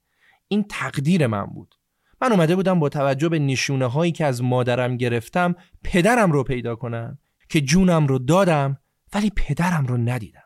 این 0.48 0.66
تقدیر 0.70 1.28
من 1.28 1.46
بود. 1.46 1.76
من 2.22 2.32
اومده 2.32 2.56
بودم 2.56 2.80
با 2.80 2.90
توجه 2.90 3.30
به 3.30 3.40
نشونه 3.40 3.86
هایی 3.86 4.12
که 4.12 4.26
از 4.26 4.44
مادرم 4.44 4.98
گرفتم 4.98 5.56
پدرم 5.84 6.32
رو 6.32 6.44
پیدا 6.44 6.76
کنم 6.76 7.18
که 7.50 7.62
جونم 7.62 8.08
رو 8.08 8.20
دادم 8.20 8.78
ولی 9.14 9.32
پدرم 9.36 9.86
رو 9.86 9.98
ندیدم. 9.98 10.44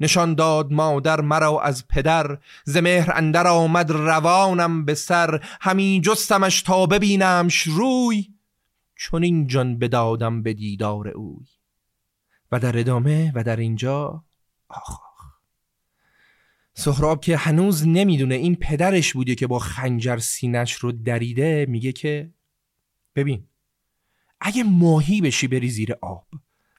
نشان 0.00 0.34
داد 0.34 0.72
مادر 0.72 1.20
مرا 1.20 1.60
از 1.60 1.88
پدر 1.88 2.38
ز 2.64 2.76
مهر 2.76 3.12
اندر 3.14 3.46
آمد 3.46 3.90
روانم 3.90 4.84
به 4.84 4.94
سر 4.94 5.40
همین 5.60 6.02
جستمش 6.02 6.62
تا 6.62 6.86
ببینمش 6.86 7.62
روی. 7.62 8.35
چون 8.96 9.22
این 9.22 9.46
جان 9.46 9.78
بدادم 9.78 10.42
به 10.42 10.54
دیدار 10.54 11.08
اوی. 11.08 11.46
و 12.52 12.60
در 12.60 12.78
ادامه 12.78 13.32
و 13.34 13.44
در 13.44 13.56
اینجا 13.56 14.24
آخ 14.68 15.06
سهراب 16.74 17.20
که 17.20 17.36
هنوز 17.36 17.86
نمی‌دونه 17.86 18.34
این 18.34 18.56
پدرش 18.56 19.12
بوده 19.12 19.34
که 19.34 19.46
با 19.46 19.58
خنجر 19.58 20.18
سینش 20.18 20.72
رو 20.72 20.92
دریده 20.92 21.66
میگه 21.68 21.92
که 21.92 22.32
ببین 23.14 23.44
اگه 24.40 24.64
ماهی 24.64 25.20
بشی 25.20 25.48
بری 25.48 25.68
زیر 25.68 25.94
آب 26.02 26.26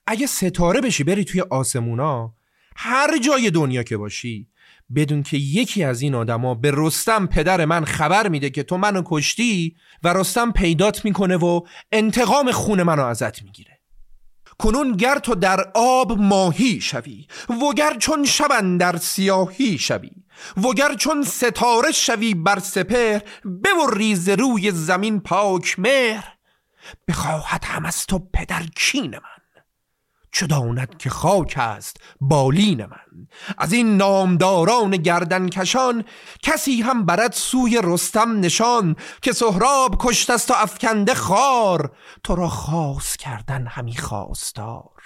اگه 0.08 0.28
ستاره 0.28 0.82
بشی 0.82 1.04
بری 1.04 1.24
توی 1.26 1.42
آسمونا 1.42 2.36
هر 2.76 3.18
جای 3.18 3.52
دنیا 3.52 3.84
که 3.84 3.98
باشی 3.98 4.50
بدون 4.96 5.24
که 5.24 5.38
یکی 5.38 5.84
از 5.84 6.02
این 6.02 6.16
آدما 6.16 6.56
به 6.56 6.72
رستم 6.76 7.28
پدر 7.28 7.66
من 7.66 7.86
خبر 7.86 8.28
میده 8.28 8.50
که 8.50 8.64
تو 8.64 8.78
منو 8.78 9.02
کشتی 9.06 9.76
و 10.04 10.14
رستم 10.14 10.52
پیدات 10.52 11.06
می‌کنه 11.06 11.38
و 11.38 11.62
انتقام 11.92 12.52
خون 12.52 12.84
منو 12.84 13.06
ازت 13.06 13.44
می‌گیره. 13.44 13.78
کنون 14.60 14.96
گر 14.96 15.20
تو 15.20 15.36
در 15.36 15.72
آب 15.76 16.12
ماهی 16.12 16.82
شوی 16.82 17.28
وگر 17.70 17.98
چون 17.98 18.26
شبن 18.26 18.78
در 18.78 18.98
سیاهی 18.98 19.78
شوی 19.78 20.12
وگر 20.64 20.96
چون 20.96 21.24
ستاره 21.24 21.92
شوی 21.92 22.34
بر 22.34 22.60
سپر 22.60 23.20
ببری 23.64 24.16
ز 24.16 24.30
روی 24.30 24.72
زمین 24.72 25.20
پاک 25.20 25.80
مهر 25.80 26.34
بخواهد 27.08 27.64
هم 27.66 27.86
از 27.86 28.06
تو 28.06 28.20
پدر 28.34 28.64
کین 28.76 29.12
من. 29.12 29.38
چو 30.38 30.48
داند 30.48 30.98
که 30.98 31.10
خاک 31.10 31.54
است 31.58 31.98
بالین 32.22 32.86
من. 32.86 33.28
از 33.58 33.74
این 33.74 33.98
نامداران 33.98 34.92
گردن 34.92 35.50
کشان 35.50 36.04
کسی 36.44 36.82
هم 36.82 37.06
برد 37.06 37.32
سوی 37.32 37.82
رستم 37.84 38.40
نشان 38.40 38.96
که 39.22 39.32
سهراب 39.32 39.96
کشت 40.00 40.30
است 40.30 40.52
و 40.52 40.54
افکنده 40.58 41.14
خار. 41.14 41.96
تو 42.24 42.36
را 42.36 42.50
خاص 42.50 43.18
کردن 43.18 43.68
همی 43.68 43.98
خواستار. 43.98 45.02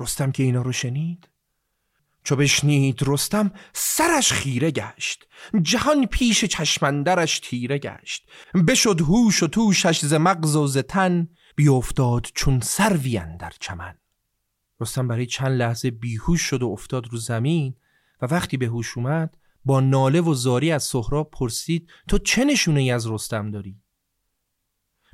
رستم 0.00 0.32
که 0.32 0.42
اینا 0.42 0.62
رو 0.62 0.72
شنید؟ 0.72 1.28
چو 2.24 2.36
بشنید 2.36 3.02
رستم 3.06 3.50
سرش 3.72 4.32
خیره 4.32 4.70
گشت 4.70 5.26
جهان 5.62 6.06
پیش 6.06 6.44
چشمندرش 6.44 7.40
تیره 7.40 7.78
گشت. 7.78 8.28
بشد 8.68 9.00
هوش 9.00 9.42
و 9.42 9.46
توشش 9.46 10.04
ز 10.04 10.14
مغز 10.14 10.56
و 10.56 10.66
ز 10.66 10.78
تن 10.78 11.28
بیافتاد 11.56 12.26
چون 12.34 12.60
سروی 12.60 13.22
در 13.38 13.52
چمن 13.60 13.94
رستم 14.80 15.08
برای 15.08 15.26
چند 15.26 15.52
لحظه 15.52 15.90
بیهوش 15.90 16.42
شد 16.42 16.62
و 16.62 16.68
افتاد 16.68 17.06
رو 17.08 17.18
زمین 17.18 17.74
و 18.22 18.26
وقتی 18.26 18.56
به 18.56 18.66
هوش 18.66 18.96
اومد 18.98 19.36
با 19.64 19.80
ناله 19.80 20.20
و 20.20 20.34
زاری 20.34 20.72
از 20.72 20.82
سهراب 20.82 21.30
پرسید 21.30 21.88
تو 22.08 22.18
چه 22.18 22.44
نشونه 22.44 22.80
ای 22.80 22.90
از 22.90 23.06
رستم 23.06 23.50
داری؟ 23.50 23.80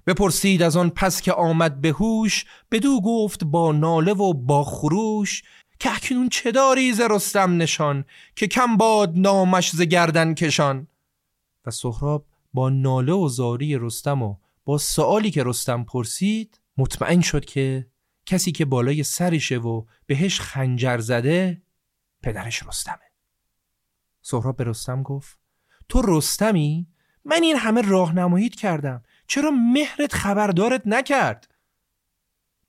بپرسید 0.07 0.63
از 0.63 0.77
آن 0.77 0.91
پس 0.91 1.21
که 1.21 1.33
آمد 1.33 1.81
به 1.81 1.89
هوش 1.89 2.45
بدو 2.71 3.01
گفت 3.01 3.45
با 3.45 3.73
ناله 3.73 4.13
و 4.13 4.33
با 4.33 4.65
خروش 4.65 5.43
که 5.79 5.95
اکنون 5.95 6.29
چه 6.29 6.53
داری 6.53 6.93
ز 6.93 7.01
رستم 7.01 7.57
نشان 7.57 8.05
که 8.37 8.47
کم 8.47 8.77
باد 8.77 9.13
نامش 9.17 9.71
ز 9.71 9.83
گردن 9.83 10.35
کشان 10.35 10.87
و 11.67 11.71
سهراب 11.71 12.27
با 12.55 12.69
ناله 12.71 13.13
و 13.13 13.29
زاری 13.29 13.79
رستم 13.79 14.23
و 14.23 14.37
با 14.65 14.79
سوالی 14.79 15.31
که 15.31 15.45
رستم 15.45 15.85
پرسید 15.85 16.61
مطمئن 16.77 17.21
شد 17.21 17.45
که 17.45 17.87
کسی 18.27 18.53
که 18.53 18.65
بالای 18.65 19.03
سرشه 19.03 19.59
و 19.59 19.85
بهش 20.07 20.41
خنجر 20.41 20.99
زده 20.99 21.63
پدرش 22.23 22.63
رستمه. 22.63 23.13
سهراب 24.23 24.57
به 24.57 24.65
رستم 24.65 25.03
گفت 25.03 25.39
تو 25.89 26.03
رستمی؟ 26.05 26.87
من 27.25 27.43
این 27.43 27.57
همه 27.57 27.81
راهنماییت 27.81 28.55
کردم. 28.55 29.03
چرا 29.27 29.51
مهرت 29.51 30.13
خبردارت 30.13 30.83
نکرد؟ 30.87 31.55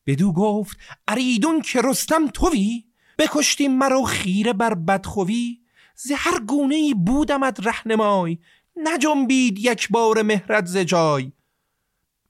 بدو 0.05 0.33
گفت 0.33 0.77
اریدون 1.07 1.61
که 1.61 1.81
رستم 1.81 2.27
توی؟ 2.27 2.85
بکشتی 3.17 3.67
مرا 3.67 4.03
خیره 4.03 4.53
بر 4.53 4.73
بدخوی؟ 4.73 5.61
ز 5.95 6.11
هر 6.15 6.39
گونه 6.39 6.75
ای 6.75 6.93
بودمت 6.93 7.67
رهنمای. 7.67 8.37
نجنبید 8.75 9.59
یک 9.59 9.89
بار 9.89 10.21
مهرت 10.21 10.65
ز 10.65 10.77
جای. 10.77 11.31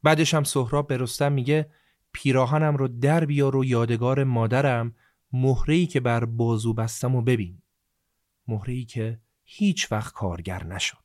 بعدش 0.03 0.33
هم 0.33 0.43
سهراب 0.43 0.87
به 0.87 0.97
رستم 0.97 1.31
میگه 1.31 1.69
پیراهنم 2.13 2.77
رو 2.77 2.87
در 2.87 3.25
بیار 3.25 3.55
و 3.55 3.65
یادگار 3.65 4.23
مادرم 4.23 4.95
مهره‌ای 5.33 5.85
که 5.85 5.99
بر 5.99 6.25
بازو 6.25 6.73
بستم 6.73 7.15
و 7.15 7.21
ببین. 7.21 7.61
مهره‌ای 8.47 8.85
که 8.85 9.19
هیچ 9.43 9.91
وقت 9.91 10.13
کارگر 10.13 10.63
نشد. 10.63 10.97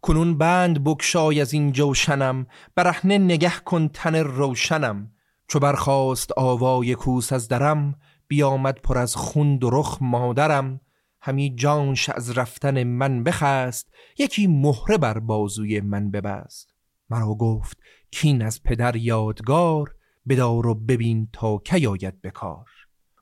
کنون 0.00 0.38
بند 0.38 0.84
بکشای 0.84 1.40
از 1.40 1.52
این 1.52 1.72
جوشنم 1.72 2.46
برهنه 2.74 3.18
نگه 3.18 3.52
کن 3.64 3.88
تن 3.88 4.16
روشنم. 4.16 5.12
چو 5.48 5.58
برخواست 5.58 6.32
آوای 6.36 6.94
کوس 6.94 7.32
از 7.32 7.48
درم 7.48 7.94
بیامد 8.28 8.74
پر 8.74 8.98
از 8.98 9.16
خون 9.16 9.58
و 9.62 9.70
رخ 9.70 9.98
مادرم. 10.00 10.80
همی 11.20 11.54
جانش 11.54 12.08
از 12.08 12.38
رفتن 12.38 12.82
من 12.82 13.24
بخست 13.24 13.92
یکی 14.18 14.46
مهره 14.46 14.98
بر 14.98 15.18
بازوی 15.18 15.80
من 15.80 16.10
ببست. 16.10 16.74
مرا 17.10 17.34
گفت 17.34 17.78
کین 18.16 18.42
از 18.42 18.62
پدر 18.62 18.96
یادگار 18.96 19.94
بدار 20.28 20.66
و 20.66 20.74
ببین 20.74 21.28
تا 21.32 21.58
کی 21.58 21.86
آید 21.86 22.22
بکار 22.22 22.70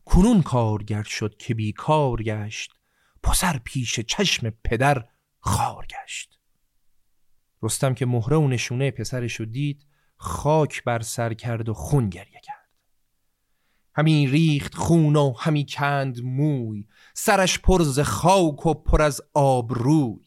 کنون 0.05 0.43
کارگر 0.43 1.03
شد 1.03 1.37
که 1.37 1.55
بیکار 1.55 2.23
گشت 2.23 2.73
پسر 3.23 3.61
پیش 3.65 4.01
چشم 4.01 4.51
پدر 4.65 5.05
خار 5.41 5.87
گشت. 5.87 6.39
رستم 7.63 7.95
که 7.95 8.07
مهره 8.07 8.37
و 8.37 8.49
نشونه 8.49 8.91
پسرش 8.91 9.35
رو 9.35 9.47
دید 9.47 9.87
خاک 10.17 10.85
بر 10.85 11.01
سر 11.01 11.35
کرد 11.35 11.69
و 11.69 11.75
خون 11.75 12.09
گریه 12.09 12.41
کرد. 12.43 12.71
همی 13.95 14.27
ریخت 14.27 14.75
خون 14.75 15.17
و 15.17 15.33
همی 15.39 15.67
کند 15.69 16.21
موی 16.21 16.87
سرش 17.15 17.59
پر 17.59 17.83
ز 17.83 18.01
خاک 18.01 18.67
و 18.67 18.75
پر 18.75 19.03
از 19.03 19.21
آب 19.35 19.73
روی 19.73 20.25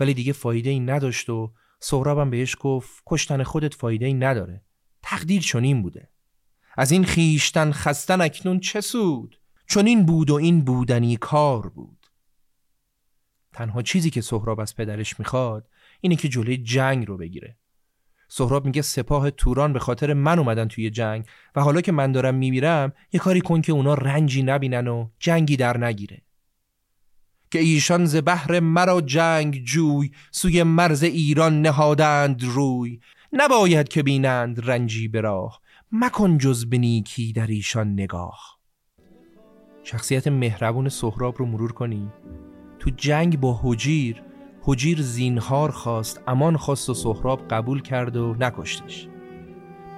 ولی 0.00 0.14
دیگه 0.14 0.32
فایده 0.32 0.70
ای 0.70 0.80
نداشت 0.80 1.30
و 1.30 1.52
سهرابم 1.84 2.30
بهش 2.30 2.56
گفت 2.60 3.02
کشتن 3.06 3.42
خودت 3.42 3.74
فایده 3.74 4.06
ای 4.06 4.14
نداره. 4.14 4.62
تقدیر 5.02 5.42
چنین 5.42 5.82
بوده. 5.82 6.08
از 6.76 6.92
این 6.92 7.04
خیشتن 7.04 7.72
خستن 7.72 8.20
اکنون 8.20 8.60
چه 8.60 8.80
سود؟ 8.80 9.40
چون 9.66 9.86
این 9.86 10.06
بود 10.06 10.30
و 10.30 10.34
این 10.34 10.64
بودنی 10.64 11.16
کار 11.16 11.68
بود. 11.68 12.06
تنها 13.52 13.82
چیزی 13.82 14.10
که 14.10 14.20
سهراب 14.20 14.60
از 14.60 14.76
پدرش 14.76 15.18
می‌خواد 15.18 15.68
اینه 16.00 16.16
که 16.16 16.28
جلوی 16.28 16.56
جنگ 16.56 17.08
رو 17.08 17.16
بگیره. 17.16 17.56
سهراب 18.28 18.64
میگه 18.64 18.82
سپاه 18.82 19.30
توران 19.30 19.72
به 19.72 19.78
خاطر 19.78 20.12
من 20.12 20.38
اومدن 20.38 20.68
توی 20.68 20.90
جنگ 20.90 21.26
و 21.54 21.60
حالا 21.60 21.80
که 21.80 21.92
من 21.92 22.12
دارم 22.12 22.34
میمیرم 22.34 22.92
یه 23.12 23.20
کاری 23.20 23.40
کن 23.40 23.60
که 23.60 23.72
اونا 23.72 23.94
رنجی 23.94 24.42
نبینن 24.42 24.88
و 24.88 25.08
جنگی 25.18 25.56
در 25.56 25.84
نگیره. 25.84 26.22
که 27.52 27.58
ایشان 27.58 28.04
ز 28.04 28.16
بحر 28.24 28.60
مرا 28.60 29.00
جنگ 29.00 29.64
جوی 29.64 30.10
سوی 30.30 30.62
مرز 30.62 31.02
ایران 31.02 31.62
نهادند 31.62 32.42
روی. 32.44 33.00
نباید 33.32 33.88
که 33.88 34.02
بینند 34.02 34.70
رنجی 34.70 35.08
به 35.08 35.22
مکن 35.92 36.38
جز 36.38 36.66
بنیکی 36.66 37.32
در 37.32 37.46
ایشان 37.46 37.92
نگاه. 37.92 38.58
شخصیت 39.82 40.28
مهربون 40.28 40.88
سهراب 40.88 41.34
رو 41.38 41.46
مرور 41.46 41.72
کنی؟ 41.72 42.08
تو 42.78 42.90
جنگ 42.96 43.40
با 43.40 43.60
حجیر 43.62 44.22
حجیر 44.62 45.02
زینهار 45.02 45.70
خواست 45.70 46.20
امان 46.26 46.56
خواست 46.56 46.90
و 46.90 46.94
سهراب 46.94 47.48
قبول 47.48 47.82
کرد 47.82 48.16
و 48.16 48.36
نکشتش. 48.40 49.08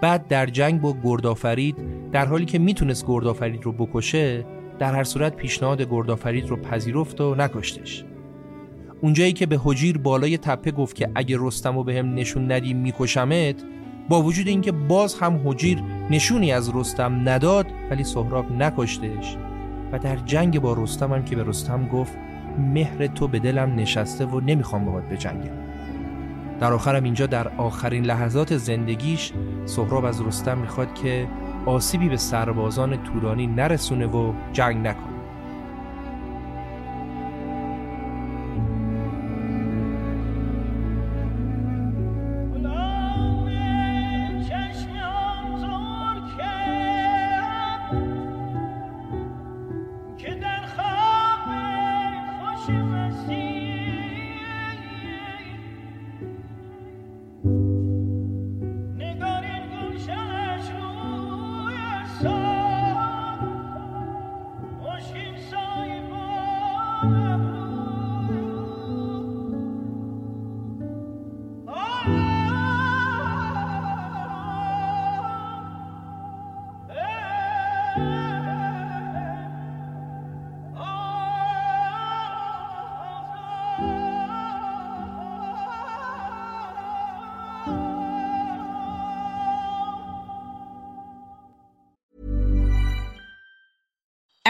بعد 0.00 0.28
در 0.28 0.46
جنگ 0.46 0.80
با 0.80 0.96
گردآفرید 1.04 1.76
در 2.10 2.26
حالی 2.26 2.44
که 2.44 2.58
می‌تونست 2.58 3.06
گردآفرید 3.06 3.62
رو 3.62 3.72
بکشه 3.72 4.46
در 4.78 4.94
هر 4.94 5.04
صورت 5.04 5.36
پیشنهاد 5.36 5.82
گردآفرید 5.82 6.46
رو 6.46 6.56
پذیرفت 6.56 7.20
و 7.20 7.34
نکشتش. 7.34 8.04
اونجایی 9.00 9.32
که 9.32 9.46
به 9.46 9.60
حجیر 9.64 9.98
بالای 9.98 10.38
تپه 10.38 10.70
گفت 10.70 10.96
که 10.96 11.10
اگه 11.14 11.36
رستم 11.40 11.76
رو 11.76 11.84
به 11.84 11.98
هم 11.98 12.14
نشون 12.14 12.52
ندی 12.52 12.74
میکشمت 12.74 13.64
با 14.08 14.22
وجود 14.22 14.48
اینکه 14.48 14.72
باز 14.72 15.14
هم 15.14 15.40
حجیر 15.44 15.82
نشونی 16.10 16.52
از 16.52 16.76
رستم 16.76 17.28
نداد 17.28 17.66
ولی 17.90 18.04
سهراب 18.04 18.52
نکشتش 18.52 19.36
و 19.92 19.98
در 19.98 20.16
جنگ 20.16 20.60
با 20.60 20.72
رستم 20.78 21.12
هم 21.12 21.24
که 21.24 21.36
به 21.36 21.44
رستم 21.44 21.88
گفت 21.88 22.12
مهر 22.58 23.06
تو 23.06 23.28
به 23.28 23.38
دلم 23.38 23.74
نشسته 23.74 24.26
و 24.26 24.40
نمی‌خوام 24.40 24.84
باهات 24.84 25.04
بجنگم 25.04 25.64
در 26.60 26.72
آخرم 26.72 27.04
اینجا 27.04 27.26
در 27.26 27.48
آخرین 27.48 28.04
لحظات 28.04 28.56
زندگیش 28.56 29.32
سهراب 29.64 30.04
از 30.04 30.22
رستم 30.22 30.58
می‌خواد 30.58 30.94
که 30.94 31.28
آسیبی 31.66 32.08
به 32.08 32.16
سربازان 32.16 32.96
تورانی 32.96 33.46
نرسونه 33.46 34.06
و 34.06 34.32
جنگ 34.52 34.86
نکنه. 34.86 35.13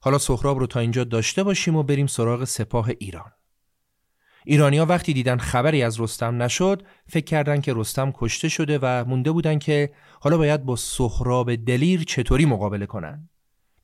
حالا 0.00 0.18
سهراب 0.18 0.58
رو 0.58 0.66
تا 0.66 0.80
اینجا 0.80 1.04
داشته 1.04 1.42
باشیم 1.42 1.76
و 1.76 1.82
بریم 1.82 2.06
سراغ 2.06 2.44
سپاه 2.44 2.88
ایران. 2.98 3.32
ایرانیا 4.44 4.86
وقتی 4.86 5.12
دیدن 5.12 5.36
خبری 5.36 5.82
از 5.82 6.00
رستم 6.00 6.42
نشد 6.42 6.82
فکر 7.06 7.24
کردن 7.24 7.60
که 7.60 7.72
رستم 7.76 8.12
کشته 8.14 8.48
شده 8.48 8.78
و 8.82 9.04
مونده 9.04 9.32
بودن 9.32 9.58
که 9.58 9.92
حالا 10.20 10.36
باید 10.36 10.64
با 10.64 10.76
سهراب 10.76 11.54
دلیر 11.54 12.04
چطوری 12.04 12.44
مقابله 12.44 12.86
کنن 12.86 13.28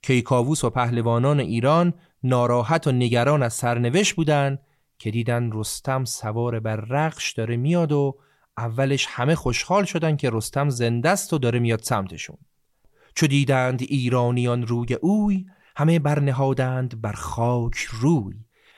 کیکاووس 0.03 0.65
و 0.65 0.71
پهلوانان 0.71 1.41
ایران 1.41 1.95
ناراحت 2.23 2.87
و 2.87 2.93
نگران 2.93 3.43
از 3.43 3.55
سرنوشت 3.55 4.15
بودن 4.15 4.59
که 4.99 5.11
دیدن 5.11 5.51
رستم 5.53 6.05
سوار 6.05 6.61
بر 6.61 6.77
رقش 6.77 7.33
داره 7.33 7.57
میاد 7.57 7.93
و 7.93 8.19
اولش 8.57 9.07
همه 9.11 9.35
خوشحال 9.35 9.85
شدن 9.85 10.17
که 10.17 10.31
رستم 10.33 10.69
زنده 10.69 11.09
است 11.09 11.33
و 11.33 11.39
داره 11.39 11.59
میاد 11.59 11.81
سمتشون 11.83 12.37
چو 13.15 13.27
دیدند 13.27 13.83
ایرانیان 13.83 14.67
روی 14.67 14.95
اوی 14.95 15.47
همه 15.77 15.99
برنهادند 15.99 17.01
بر 17.01 17.13
خاک 17.13 17.77
روی 17.91 18.35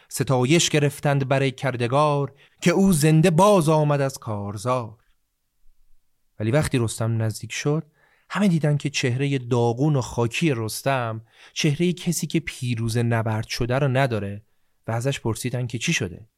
ستایش 0.09 0.71
گرفتند 0.71 1.29
برای 1.29 1.51
کردگار 1.51 2.35
که 2.61 2.71
او 2.71 2.93
زنده 2.93 3.31
باز 3.31 3.69
آمد 3.69 4.01
از 4.01 4.19
کارزار. 4.19 4.99
ولی 6.41 6.51
وقتی 6.51 6.79
رستم 6.79 7.23
نزدیک 7.23 7.53
شد 7.53 7.87
همه 8.31 8.49
دیدن 8.49 8.77
که 8.77 8.91
چهره 8.91 9.39
داغون 9.39 9.97
و 9.97 10.01
خاکی 10.01 10.53
رستم 10.57 11.25
چهره 11.53 11.93
کسی 11.93 12.27
که 12.27 12.41
پیروز 12.41 12.97
نبرد 12.97 13.47
شده 13.47 13.79
رو 13.79 13.89
نداره 13.89 14.45
و 14.87 14.93
ازش 14.93 15.21
پرسیدن 15.21 15.67
که 15.67 15.79
چی 15.79 15.93
شده. 15.93 16.29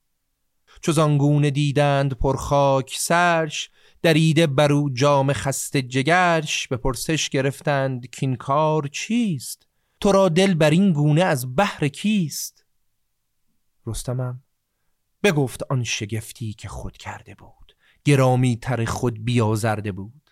چو 0.80 1.50
دیدند 1.50 2.12
پرخاک 2.12 2.94
سرش 2.98 3.70
دریده 4.02 4.46
برو 4.46 4.90
جام 4.90 5.32
خسته 5.32 5.82
جگرش 5.82 6.68
به 6.68 6.76
پرسش 6.76 7.28
گرفتند 7.28 8.06
کین 8.06 8.36
کار 8.36 8.86
چیست؟ 8.86 9.67
تو 10.00 10.12
را 10.12 10.28
دل 10.28 10.54
بر 10.54 10.70
این 10.70 10.92
گونه 10.92 11.22
از 11.22 11.56
بحر 11.56 11.88
کیست؟ 11.88 12.64
رستمم 13.86 14.42
بگفت 15.22 15.62
آن 15.70 15.84
شگفتی 15.84 16.52
که 16.52 16.68
خود 16.68 16.96
کرده 16.96 17.34
بود 17.34 17.76
گرامی 18.04 18.56
تر 18.56 18.84
خود 18.84 19.24
بیازرده 19.24 19.92
بود. 19.92 20.30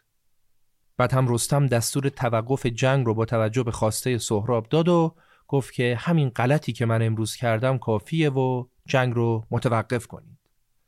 بعد 0.97 1.13
هم 1.13 1.35
رستم 1.35 1.67
دستور 1.67 2.09
توقف 2.09 2.67
جنگ 2.67 3.07
رو 3.07 3.15
با 3.15 3.25
توجه 3.25 3.63
به 3.63 3.71
خواسته 3.71 4.19
سهراب 4.19 4.69
داد 4.69 4.89
و 4.89 5.15
گفت 5.49 5.75
که 5.75 5.97
همین 6.01 6.29
غلطی 6.29 6.73
که 6.73 6.87
من 6.87 7.03
امروز 7.03 7.37
کردم 7.37 7.79
کافیه 7.79 8.31
و 8.31 8.65
جنگ 8.87 9.15
رو 9.15 9.47
متوقف 9.51 10.07
کنید. 10.07 10.39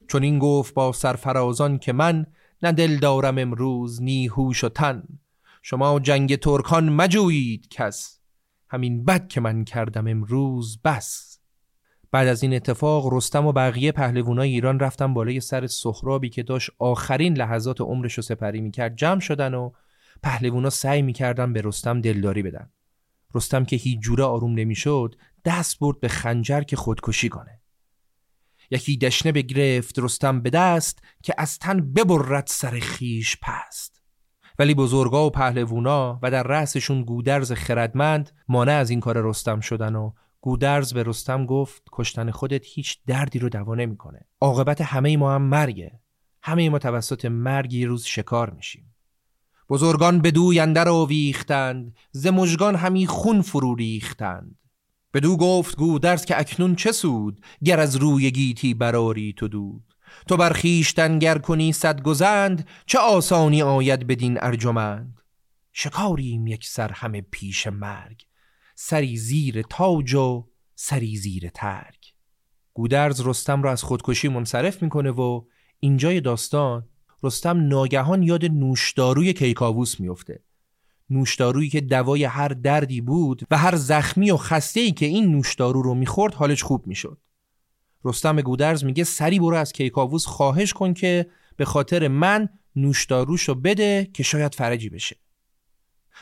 چون 0.09 0.23
این 0.23 0.39
گفت 0.39 0.75
با 0.75 0.93
سرفرازان 0.93 1.79
که 1.79 1.93
من 1.93 2.27
نه 2.63 2.73
دل 2.73 2.97
دارم 2.97 3.39
امروز 3.39 4.03
نی 4.03 4.27
هوش 4.27 4.65
و 4.65 4.69
تن. 4.69 5.03
شما 5.63 6.01
جنگ 6.01 6.37
ترکان 6.37 6.89
مجویید 6.89 7.69
کس. 7.69 8.18
همین 8.71 9.05
بد 9.05 9.29
که 9.29 9.41
من 9.41 9.65
کردم 9.65 10.07
امروز 10.07 10.83
بس. 10.85 11.39
بعد 12.11 12.29
از 12.29 12.43
این 12.43 12.55
اتفاق 12.55 13.15
رستم 13.15 13.47
و 13.47 13.53
بقیه 13.53 13.93
پهلوانای 13.93 14.51
ایران 14.51 14.81
رفتن 14.81 15.15
بالای 15.15 15.41
سر 15.41 15.67
سهرابی 15.67 16.29
که 16.29 16.43
داشت 16.43 16.71
آخرین 16.79 17.37
لحظات 17.37 17.81
عمرش 17.81 18.15
رو 18.15 18.23
سپری 18.23 18.61
می‌کرد 18.61 18.97
جمع 18.97 19.21
شدن 19.21 19.55
و 19.55 19.71
پهلوونا 20.23 20.71
سعی 20.71 21.03
می‌کردن 21.03 21.53
به 21.53 21.63
رستم 21.65 22.01
دلداری 22.01 22.43
بدن. 22.43 22.71
رستم 23.35 23.65
که 23.65 23.77
هیچ 23.77 24.01
جوره 24.01 24.25
آروم 24.25 24.55
نمی‌شد 24.55 25.15
دست 25.45 25.79
برد 25.79 26.01
به 26.01 26.09
خنجر 26.09 26.61
که 26.61 26.77
خودکشی 26.77 27.29
کنه. 27.29 27.61
یکی 28.71 28.97
دشنه 28.97 29.33
بگرفت 29.33 29.99
رستم 29.99 30.41
به 30.41 30.51
دست 30.51 31.03
که 31.23 31.35
از 31.39 31.59
تن 31.59 31.93
ببرد 31.93 32.47
سر 32.47 32.79
خیش 32.79 33.37
پست. 33.43 33.98
ولی 34.59 34.75
بزرگا 34.75 35.27
و 35.27 35.31
پهلوونا 35.31 36.19
و 36.23 36.31
در 36.31 36.43
رأسشون 36.43 37.03
گودرز 37.03 37.53
خردمند 37.53 38.31
مانع 38.49 38.73
از 38.73 38.91
این 38.91 39.01
کار 39.01 39.21
رستم 39.31 39.61
شدن 39.61 39.97
و 39.97 40.13
گودرز 40.41 40.93
به 40.93 41.03
رستم 41.03 41.47
گفت 41.47 41.83
کشتن 41.93 42.31
خودت 42.31 42.63
هیچ 42.65 42.99
دردی 43.07 43.39
رو 43.39 43.49
دوا 43.49 43.75
نمی‌کنه. 43.75 44.21
عاقبت 44.41 44.81
همه 44.81 45.17
ما 45.17 45.35
هم 45.35 45.43
مرگه. 45.43 46.01
همه 46.43 46.71
ما 46.71 46.79
توسط 46.79 47.25
مرگ 47.25 47.73
یه 47.73 47.87
روز 47.87 48.05
شکار 48.05 48.51
میشیم. 48.51 48.95
بزرگان 49.69 50.19
به 50.21 50.31
دو 50.31 50.53
اندر 50.61 50.89
آویختند 50.89 51.97
ز 52.13 52.27
مژگان 52.27 52.75
همی 52.75 53.07
خون 53.07 53.43
فرو 53.43 53.75
ریختند 53.75 54.59
بدو 55.15 55.37
گفت 55.37 55.77
گودرز 55.77 56.25
که 56.25 56.41
اکنون 56.41 56.75
چه 56.75 56.93
سود 56.93 57.41
گر 57.65 57.81
از 57.81 57.97
روی 57.97 58.31
گیتی 58.31 58.75
براری 58.75 59.33
تو 59.33 59.49
دود 59.49 59.88
تو 60.27 60.37
بر 60.37 60.53
خویشتن 60.53 61.19
گر 61.19 61.39
کنی 61.39 61.73
صد 61.73 62.03
گزند 62.03 62.69
چه 62.87 62.99
آسانی 62.99 63.63
آید 63.63 64.07
بدین 64.07 64.39
ارجمند؟ 64.41 65.21
شکاریم 65.73 66.47
یک 66.47 66.67
سر 66.67 66.93
همه 66.93 67.21
پیش 67.21 67.67
مرگ 67.67 68.23
سری 68.75 69.17
زیر 69.17 69.63
تاج 69.63 70.15
و 70.15 70.49
سری 70.75 71.17
زیر 71.17 71.49
ترگ. 71.49 72.05
گودرز 72.75 73.21
رستم 73.27 73.63
را 73.63 73.73
از 73.73 73.83
خودکشی 73.83 74.29
منصرف 74.29 74.83
می‌کنه 74.83 75.11
و 75.11 75.45
اینجای 75.81 76.21
داستان 76.21 76.89
رستم 77.23 77.69
ناگهان 77.69 78.23
یاد 78.23 78.45
نوشداروی 78.45 79.33
کیکاووس 79.33 80.01
میفته 80.01 80.43
نوشدارویی 81.11 81.69
که 81.69 81.81
دوای 81.81 82.25
هر 82.25 82.49
دردی 82.49 83.01
بود 83.01 83.43
و 83.51 83.59
هر 83.59 83.77
زخمی 83.77 84.31
و 84.31 84.37
خسته 84.37 84.81
ای 84.81 84.93
که 84.93 85.07
این 85.07 85.33
نوشدارو 85.33 85.83
رو 85.83 85.95
می‌خورد 85.95 86.35
حالش 86.35 86.63
خوب 86.63 86.87
می‌شد. 86.87 87.19
رستم 88.05 88.41
گودرز 88.41 88.85
میگه 88.85 89.05
سری 89.05 89.39
برو 89.39 89.57
از 89.57 89.73
کیکاووس 89.73 90.27
خواهش 90.27 90.73
کن 90.73 90.95
که 90.95 91.27
به 91.57 91.65
خاطر 91.65 92.09
من 92.09 92.49
نوشداروشو 92.77 93.55
بده 93.55 94.11
که 94.15 94.23
شاید 94.23 94.55
فرجی 94.55 94.89
بشه. 94.89 95.17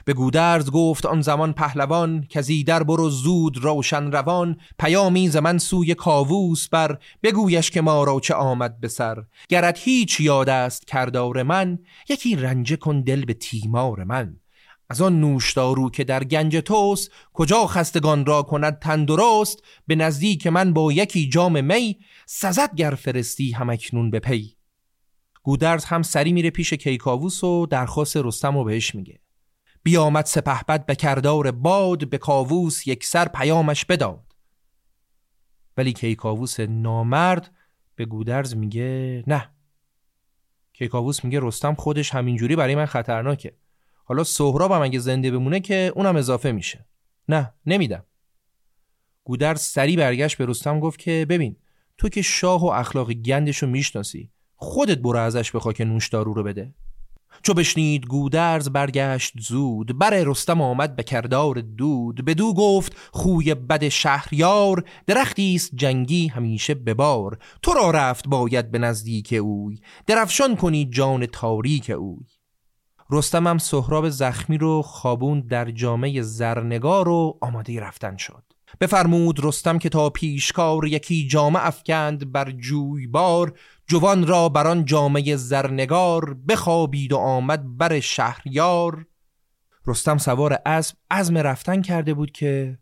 به 0.04 0.12
گودرز 0.12 0.70
گفت 0.70 1.06
آن 1.06 1.20
زمان 1.20 1.52
پهلوان 1.52 2.26
که 2.28 2.42
در 2.66 2.82
برو 2.82 3.10
زود 3.10 3.58
روشن 3.64 4.12
روان 4.12 4.56
پیامی 4.78 5.28
ز 5.28 5.36
من 5.36 5.58
سوی 5.58 5.94
کاووس 5.94 6.68
بر 6.68 6.98
بگویش 7.22 7.70
که 7.70 7.80
ما 7.80 8.04
را 8.04 8.20
چه 8.20 8.34
آمد 8.34 8.80
به 8.80 8.88
سر. 8.88 9.24
گرت 9.48 9.78
هیچ 9.78 10.20
یاد 10.20 10.48
است 10.48 10.86
کردار 10.86 11.42
من 11.42 11.78
یکی 12.08 12.36
رنجه 12.36 12.76
کن 12.76 13.00
دل 13.00 13.24
به 13.24 13.34
تیمار 13.34 14.04
من. 14.04 14.36
از 14.88 15.00
آن 15.00 15.20
نوشدارو 15.20 15.90
که 15.90 16.04
در 16.04 16.24
گنج 16.24 16.56
توست 16.56 17.10
کجا 17.32 17.66
خستگان 17.66 18.26
را 18.26 18.42
کند 18.42 18.78
تندرست 18.78 19.62
به 19.86 19.94
نزدیک 19.94 20.46
من 20.46 20.72
با 20.72 20.92
یکی 20.92 21.28
جام 21.28 21.64
می 21.64 21.98
سزد 22.26 22.74
گر 22.74 22.90
فرستی 22.90 23.52
همکنون 23.52 24.10
به 24.10 24.20
پی. 24.20 24.56
گودرز 25.42 25.84
هم 25.84 26.02
سری 26.02 26.32
میره 26.32 26.50
پیش 26.50 26.72
کیکاووس 26.72 27.44
و 27.44 27.66
درخواست 27.66 28.16
رستم 28.16 28.58
رو 28.58 28.64
بهش 28.64 28.94
میگه. 28.94 29.20
بیامد 29.82 30.24
سپهبد 30.24 30.86
به 30.86 30.94
کردار 30.94 31.50
باد 31.50 32.08
به 32.08 32.18
کاووس 32.18 32.86
یک 32.86 33.04
سر 33.04 33.28
پیامش 33.28 33.84
بداد. 33.84 34.34
ولی 35.76 35.92
کیکاووس 35.92 36.60
نامرد 36.60 37.54
به 37.94 38.04
گودرز 38.04 38.56
میگه 38.56 39.24
نه. 39.26 39.50
کیکاووس 40.72 41.24
میگه 41.24 41.40
رستم 41.42 41.74
خودش 41.74 42.14
همینجوری 42.14 42.56
برای 42.56 42.74
من 42.74 42.86
خطرناکه. 42.86 43.56
حالا 44.08 44.24
سهرابم 44.24 44.82
اگه 44.82 44.98
زنده 44.98 45.30
بمونه 45.30 45.60
که 45.60 45.92
اونم 45.94 46.16
اضافه 46.16 46.52
میشه. 46.52 46.86
نه 47.28 47.52
نمیدم. 47.66 48.04
گودرز 49.24 49.60
سری 49.60 49.96
برگشت 49.96 50.38
به 50.38 50.46
رستم 50.46 50.80
گفت 50.80 50.98
که 50.98 51.26
ببین 51.28 51.56
تو 51.98 52.08
که 52.08 52.22
شاه 52.22 52.62
و 52.62 52.66
اخلاق 52.66 53.12
گندشو 53.12 53.66
می‌شناسی 53.66 54.30
خودت 54.56 54.98
برو 54.98 55.18
ازش 55.18 55.52
بخوا 55.52 55.72
که 55.72 55.84
نوشدارو 55.84 56.34
رو 56.34 56.42
بده. 56.42 56.74
چو 57.42 57.54
بشنید 57.54 58.06
گودرز 58.06 58.68
برگشت 58.68 59.32
زود 59.40 59.98
بر 59.98 60.10
رستم 60.10 60.60
آمد 60.60 60.96
به 60.96 61.02
کردار 61.02 61.54
دود. 61.54 62.24
بدو 62.24 62.54
گفت 62.54 62.96
خوی 63.12 63.54
بد 63.54 63.88
شهریار 63.88 64.84
درختی 65.06 65.54
است 65.54 65.70
جنگی 65.74 66.28
همیشه 66.28 66.74
ببار 66.74 67.38
تو 67.62 67.72
را 67.72 67.90
رفت 67.90 68.28
باید 68.28 68.70
به 68.70 68.78
نزدیک 68.78 69.32
اوی 69.40 69.80
درفشان 70.06 70.56
کنی 70.56 70.84
جان 70.84 71.26
تاریک 71.26 71.90
اوی. 71.90 72.26
رستم 73.10 73.46
هم 73.46 73.58
سهراب 73.58 74.08
زخمی 74.08 74.58
رو 74.58 74.82
خوابون 74.82 75.40
در 75.40 75.70
جامعه 75.70 76.22
زرنگار 76.22 77.08
و 77.08 77.38
آماده 77.40 77.80
رفتن 77.80 78.16
شد. 78.16 78.42
بفرمود 78.80 79.44
رستم 79.44 79.78
که 79.78 79.88
تا 79.88 80.10
پیشکار 80.10 80.86
یکی 80.86 81.28
جامه 81.28 81.66
افکند 81.66 82.32
بر 82.32 82.50
جویبار 82.50 83.58
جوان 83.86 84.26
را 84.26 84.48
بر 84.48 84.66
آن 84.66 84.84
جامعه 84.84 85.36
زرنگار 85.36 86.34
بخوابید 86.34 87.12
و 87.12 87.16
آمد 87.16 87.76
بر 87.76 88.00
شهریار. 88.00 89.06
رستم 89.86 90.18
سوار 90.18 90.58
اسب 90.66 90.96
عزم 91.10 91.38
رفتن 91.38 91.82
کرده 91.82 92.14
بود 92.14 92.32
که 92.32 92.78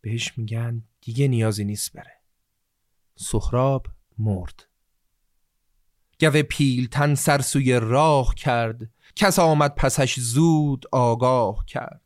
بهش 0.00 0.38
میگن 0.38 0.82
دیگه 1.00 1.28
نیازی 1.28 1.64
نیست 1.64 1.92
بره. 1.92 2.20
سخراب 3.16 3.86
مرد. 4.18 4.66
گوه 6.20 6.42
پیلتن 6.42 7.14
سرسوی 7.14 7.80
راه 7.80 8.34
کرد. 8.34 8.90
کس 9.16 9.38
آمد 9.38 9.74
پسش 9.74 10.20
زود 10.20 10.84
آگاه 10.92 11.64
کرد 11.66 12.00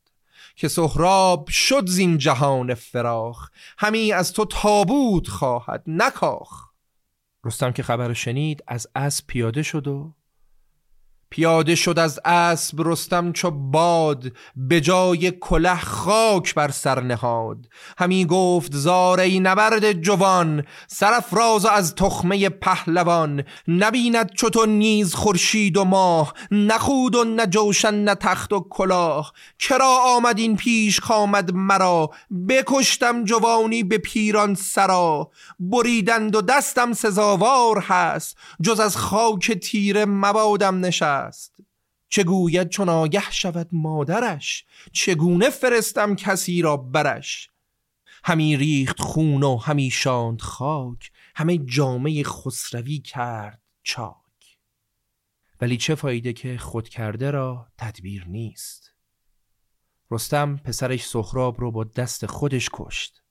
که 0.57 0.69
سهراب 0.69 1.49
شد 1.49 1.87
زین 1.87 2.19
جهان 2.19 2.75
فراخ 2.75 3.51
همی 3.79 4.13
از 4.13 4.33
تو 4.33 4.45
تابوت 4.45 5.29
خواهد 5.29 5.83
نکاخ. 5.87 6.65
رستم 7.45 7.73
که 7.73 7.83
خبر 7.83 8.13
شنید 8.13 8.65
از 8.67 8.87
اسب 8.95 9.27
پیاده 9.27 9.63
شد 9.63 9.89
و 9.89 10.15
پیاده 11.35 11.75
شد 11.75 11.99
از 11.99 12.21
اسب 12.25 12.89
رستم 12.89 13.33
چو 13.33 13.51
باد 13.51 14.33
به 14.57 14.81
جای 14.81 15.31
کله 15.31 15.77
خاک 15.77 16.55
بر 16.55 16.71
سر 16.71 17.01
نهاد. 17.01 17.69
همی 17.99 18.25
گفت 18.25 18.75
زار 18.75 19.21
ای 19.21 19.41
نبرد 19.41 19.93
جوان 19.93 20.65
سرافراز 20.87 21.67
از 21.67 21.95
تخمه 21.95 22.49
پهلوان. 22.49 23.45
نبیند 23.69 24.31
چو 24.33 24.67
نیز 24.67 25.15
خورشید 25.15 25.77
و 25.77 25.85
ماه 25.85 26.35
نخود 26.51 27.15
و 27.15 27.25
نه 27.25 27.47
جوشن 27.47 27.95
نه 27.95 28.15
تخت 28.15 28.53
و 28.53 28.67
کلاه. 28.71 29.33
کرا 29.59 29.99
آمد 30.17 30.39
این 30.39 30.57
پیش 30.57 31.01
کامد 31.01 31.55
مرا؟ 31.55 32.11
بکشتم 32.49 33.25
جوانی 33.25 33.83
به 33.83 33.99
پیران 33.99 34.55
سرا. 34.55 35.31
بریدند 35.61 36.37
و 36.37 36.41
دستم 36.41 36.93
سزاوار 36.93 37.79
هست. 37.79 38.37
جز 38.63 38.81
از 38.81 38.97
خاک 38.97 39.53
تیره 39.53 40.05
مبادم 40.05 40.85
نشست. 40.85 41.24
است. 41.25 41.57
چه 42.09 42.25
گوید 42.25 42.69
چون 42.69 42.89
آگه 42.89 43.31
شود 43.31 43.69
مادرش؟ 43.73 44.65
چگونه 44.93 45.51
فرستم 45.51 46.15
کسی 46.15 46.63
را 46.63 46.77
برش؟ 46.77 47.51
همی 48.25 48.57
ریخت 48.57 49.01
خون 49.01 49.43
و 49.43 49.57
همی 49.57 49.91
شاند 49.91 50.41
خاک 50.41 51.11
همه 51.35 51.59
جامعه 51.59 52.23
خسروی 52.25 52.99
کرد 52.99 53.63
چاک. 53.83 54.15
ولی 55.61 55.77
چه 55.77 55.95
فایده 55.95 56.33
که 56.33 56.59
خود 56.59 56.89
کرده 56.89 57.31
را 57.31 57.69
تدبیر 57.79 58.25
نیست؟ 58.29 58.91
رستم 60.11 60.57
پسرش 60.57 61.07
سخراب 61.07 61.61
رو 61.61 61.71
با 61.71 61.85
دست 61.85 62.27
خودش 62.27 62.69
کشت. 62.73 63.23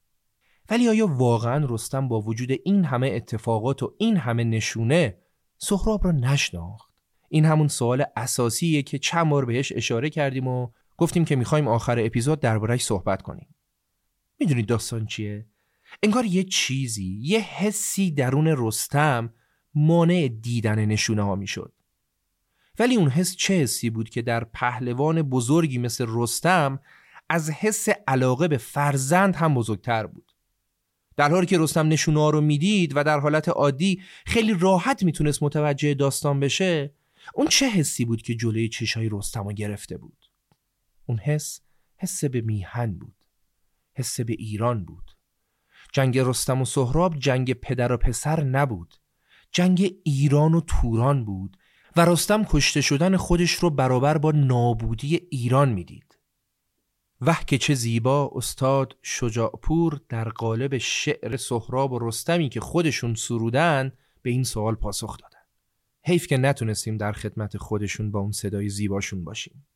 ولی 0.70 0.90
آیا 0.90 1.08
واقعا 1.08 1.66
رستم 1.70 2.08
با 2.08 2.22
وجود 2.22 2.50
این 2.66 2.86
همه 2.86 3.08
اتفاقات 3.08 3.84
و 3.84 3.96
این 3.98 4.18
همه 4.18 4.44
نشونه 4.44 5.18
سخراب 5.58 6.06
را 6.06 6.12
نشناخت؟ 6.12 6.93
این 7.34 7.46
همون 7.46 7.68
سوال 7.68 8.04
اساسیه 8.16 8.82
که 8.82 9.00
چند 9.00 9.30
بار 9.30 9.46
بهش 9.46 9.72
اشاره 9.76 10.10
کردیم 10.10 10.48
و 10.48 10.70
گفتیم 10.98 11.26
که 11.26 11.36
می‌خوایم 11.36 11.68
آخر 11.68 12.00
اپیزود 12.00 12.40
دربارهش 12.40 12.84
صحبت 12.84 13.22
کنیم. 13.22 13.56
می‌دونید 14.40 14.66
داستان 14.66 15.06
چیه؟ 15.06 15.46
انگار 16.04 16.26
یه 16.26 16.44
چیزی 16.44 17.20
یه 17.22 17.40
حسی 17.40 18.12
درون 18.12 18.56
رستم 18.58 19.34
مانع 19.76 20.28
دیدن 20.42 20.86
نشونه 20.86 21.22
ها 21.22 21.36
می‌شد. 21.36 21.74
ولی 22.80 22.96
اون 22.96 23.10
حس 23.10 23.36
چه 23.36 23.54
حسی 23.54 23.90
بود 23.90 24.10
که 24.10 24.22
در 24.22 24.44
پهلوان 24.44 25.22
بزرگی 25.22 25.78
مثل 25.78 26.06
رستم 26.10 26.80
از 27.30 27.50
حس 27.50 27.88
علاقه 28.08 28.48
به 28.48 28.58
فرزند 28.58 29.36
هم 29.36 29.54
بزرگتر 29.54 30.08
بود؟ 30.08 30.32
در 31.18 31.30
حالی 31.30 31.46
که 31.46 31.60
رستم 31.60 31.88
نشونه 31.88 32.20
ها 32.20 32.30
رو 32.30 32.42
می‌دید 32.42 32.92
و 32.96 33.04
در 33.04 33.20
حالت 33.20 33.50
عادی 33.50 34.02
خیلی 34.26 34.54
راحت 34.60 35.04
می‌تونست 35.04 35.44
متوجه 35.44 35.94
داستان 35.94 36.40
بشه 36.40 36.94
اون 37.34 37.48
چه 37.48 37.70
حسی 37.70 38.06
بود 38.06 38.22
که 38.22 38.36
جلوی 38.36 38.70
چشای 38.70 39.10
رستم 39.12 39.48
گرفته 39.48 39.98
بود؟ 39.98 40.26
اون 41.06 41.18
حس 41.18 41.62
حس 41.98 42.24
به 42.24 42.42
میهن 42.42 42.94
بود. 42.94 43.16
حس 43.94 44.20
به 44.20 44.34
ایران 44.34 44.86
بود. 44.86 45.12
جنگ 45.94 46.20
رستم 46.20 46.62
و 46.62 46.66
سهراب 46.66 47.20
جنگ 47.20 47.54
پدر 47.54 47.92
و 47.92 47.98
پسر 47.98 48.44
نبود. 48.44 48.96
جنگ 49.52 49.94
ایران 50.04 50.54
و 50.54 50.62
توران 50.62 51.26
بود 51.26 51.58
و 51.96 52.06
رستم 52.06 52.44
کشته 52.44 52.82
شدن 52.82 53.18
خودش 53.18 53.52
رو 53.52 53.70
برابر 53.70 54.18
با 54.18 54.32
نابودی 54.32 55.16
ایران 55.32 55.70
می‌دید. 55.70 56.20
وح 57.22 57.44
که 57.44 57.58
چه 57.58 57.74
زیبا 57.74 58.32
استاد 58.36 58.98
شجاعپور 59.02 60.02
در 60.10 60.30
قالب 60.30 60.78
شعر 60.78 61.38
سهراب 61.38 61.92
و 61.92 62.00
رستمی 62.08 62.50
که 62.50 62.60
خودشون 62.60 63.16
سرودن 63.16 63.92
به 64.22 64.30
این 64.30 64.44
سوال 64.44 64.76
پاسخ 64.76 65.18
داد. 65.18 65.33
حیف 66.06 66.28
که 66.28 66.38
نتونستیم 66.38 66.98
در 66.98 67.12
خدمت 67.12 67.58
خودشون 67.58 68.12
با 68.12 68.20
اون 68.20 68.32
صدای 68.32 68.70
زیباشون 68.70 69.24
باشیم. 69.24 69.68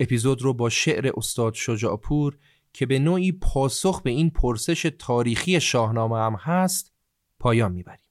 اپیزود 0.00 0.42
رو 0.42 0.54
با 0.54 0.68
شعر 0.68 1.12
استاد 1.16 1.54
شجاعپور 1.54 2.38
که 2.72 2.86
به 2.86 2.98
نوعی 2.98 3.32
پاسخ 3.32 4.02
به 4.02 4.10
این 4.10 4.30
پرسش 4.30 4.92
تاریخی 4.98 5.60
شاهنامه 5.60 6.18
هم 6.18 6.34
هست 6.34 6.92
پایان 7.38 7.72
می‌بریم. 7.72 8.10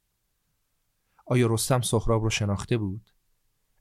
آیا 1.25 1.47
رستم 1.47 1.81
سخراب 1.81 2.23
رو 2.23 2.29
شناخته 2.29 2.77
بود؟ 2.77 3.13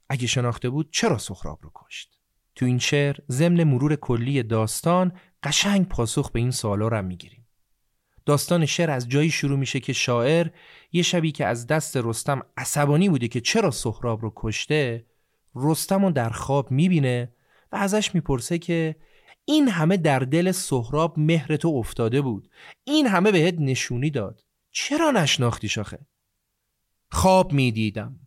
اگه 0.09 0.27
شناخته 0.27 0.69
بود 0.69 0.89
چرا 0.91 1.17
سخراب 1.17 1.59
رو 1.63 1.71
کشت؟ 1.75 2.19
تو 2.55 2.65
این 2.65 2.79
شعر 2.79 3.17
ضمن 3.29 3.63
مرور 3.63 3.95
کلی 3.95 4.43
داستان 4.43 5.11
قشنگ 5.43 5.87
پاسخ 5.87 6.31
به 6.31 6.39
این 6.39 6.51
سوالا 6.51 6.87
رو 6.87 6.97
هم 6.97 7.05
می‌گیریم. 7.05 7.40
داستان 8.25 8.65
شعر 8.65 8.91
از 8.91 9.09
جایی 9.09 9.29
شروع 9.29 9.59
میشه 9.59 9.79
که 9.79 9.93
شاعر 9.93 10.47
یه 10.91 11.03
شبی 11.03 11.31
که 11.31 11.45
از 11.45 11.67
دست 11.67 11.97
رستم 11.97 12.41
عصبانی 12.57 13.09
بوده 13.09 13.27
که 13.27 13.41
چرا 13.41 13.71
سهراب 13.71 14.21
رو 14.21 14.33
کشته 14.35 15.05
رستم 15.55 16.05
رو 16.05 16.11
در 16.11 16.29
خواب 16.29 16.71
می‌بینه 16.71 17.33
و 17.71 17.75
ازش 17.75 18.15
می‌پرسه 18.15 18.57
که 18.57 18.95
این 19.45 19.67
همه 19.67 19.97
در 19.97 20.19
دل 20.19 20.51
سهراب 20.51 21.19
مهر 21.19 21.55
تو 21.55 21.67
افتاده 21.67 22.21
بود. 22.21 22.49
این 22.83 23.07
همه 23.07 23.31
بهت 23.31 23.55
نشونی 23.59 24.09
داد. 24.09 24.43
چرا 24.71 25.11
نشناختی 25.11 25.69
شاخه 25.69 25.99
خواب 27.11 27.53
می‌دیدم. 27.53 28.19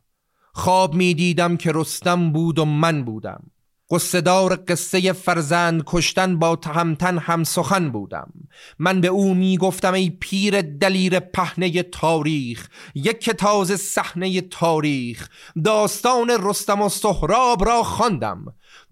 خواب 0.53 0.95
می‌دیدم 0.95 1.57
که 1.57 1.73
رستم 1.75 2.33
بود 2.33 2.59
و 2.59 2.65
من 2.65 3.05
بودم. 3.05 3.51
قصدار 3.90 4.56
قصه 4.69 5.12
فرزند 5.12 5.82
کشتن 5.86 6.39
با 6.39 6.56
تهمتن 6.56 7.19
هم 7.19 7.44
سخن 7.44 7.90
بودم. 7.90 8.32
من 8.78 9.01
به 9.01 9.09
او 9.09 9.35
می 9.35 9.59
گفتم 9.59 9.93
ای 9.93 10.11
پیر 10.11 10.62
دلیر 10.62 11.20
پهنه 11.20 11.82
تاریخ 11.82 12.69
یک 12.94 13.31
تاز 13.31 13.81
صحنه 13.81 14.40
تاریخ. 14.40 15.28
داستان 15.65 16.31
رستم 16.40 16.82
و 16.82 16.89
سهراب 16.89 17.65
را 17.65 17.82
خواندم. 17.82 18.44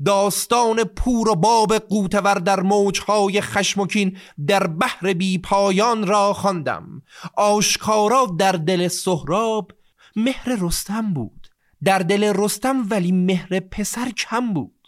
داستان 0.05 0.85
پور 0.85 1.29
و 1.29 1.35
باب 1.35 1.79
قوتور 1.79 2.35
در 2.35 2.61
موجهای 2.61 3.41
خشمکین 3.41 4.17
در 4.47 4.67
بحر 4.67 5.13
بی 5.13 5.39
پایان 5.39 6.07
را 6.07 6.33
خواندم. 6.33 7.03
آشکارا 7.37 8.27
در 8.39 8.53
دل 8.53 8.89
سهراب 8.89 9.73
مهر 10.17 10.57
رستم 10.61 11.15
بود. 11.15 11.49
در 11.85 11.99
دل 11.99 12.33
رستم 12.37 12.87
ولی 12.91 13.13
مهر 13.13 13.61
پسر 13.61 14.11
کم 14.11 14.53
بود. 14.53 14.82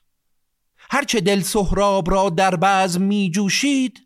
هرچه 0.95 1.21
دل 1.21 1.41
سهراب 1.41 2.11
را 2.11 2.31
در 2.31 2.57
بزم 2.57 3.03
می 3.03 3.31
جوشید 3.31 4.01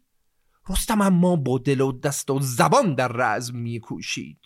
رستم 0.68 1.00
اما 1.00 1.36
با 1.36 1.58
دل 1.58 1.80
و 1.80 1.92
دست 1.92 2.30
و 2.30 2.40
زبان 2.40 2.94
در 2.94 3.08
رزم 3.08 3.56
می 3.56 3.80
کوشید. 3.80 4.38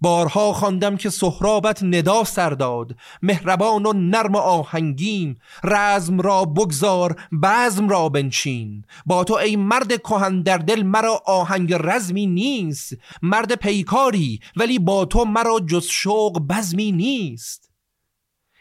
بارها 0.00 0.52
خواندم 0.52 0.96
که 0.96 1.10
سهرابت 1.10 1.82
ندا 1.82 2.24
سرداد 2.24 2.96
مهربان 3.22 3.86
و 3.86 3.92
نرم 3.92 4.36
آهنگین 4.36 5.38
رزم 5.64 6.20
را 6.20 6.44
بگذار 6.44 7.20
بزم 7.42 7.88
را 7.88 8.08
بنشین. 8.08 8.84
با 9.06 9.24
تو 9.24 9.34
ای 9.34 9.56
مرد 9.56 10.02
کهن 10.02 10.42
در 10.42 10.58
دل 10.58 10.82
مرا 10.82 11.22
آهنگ 11.26 11.74
رزمی 11.80 12.26
نیست 12.26 12.96
مرد 13.22 13.54
پیکاری 13.54 14.40
ولی 14.56 14.78
با 14.78 15.04
تو 15.04 15.24
مرا 15.24 15.60
جز 15.60 15.84
شوق 15.84 16.38
بزمی 16.38 16.92
نیست. 16.92 17.63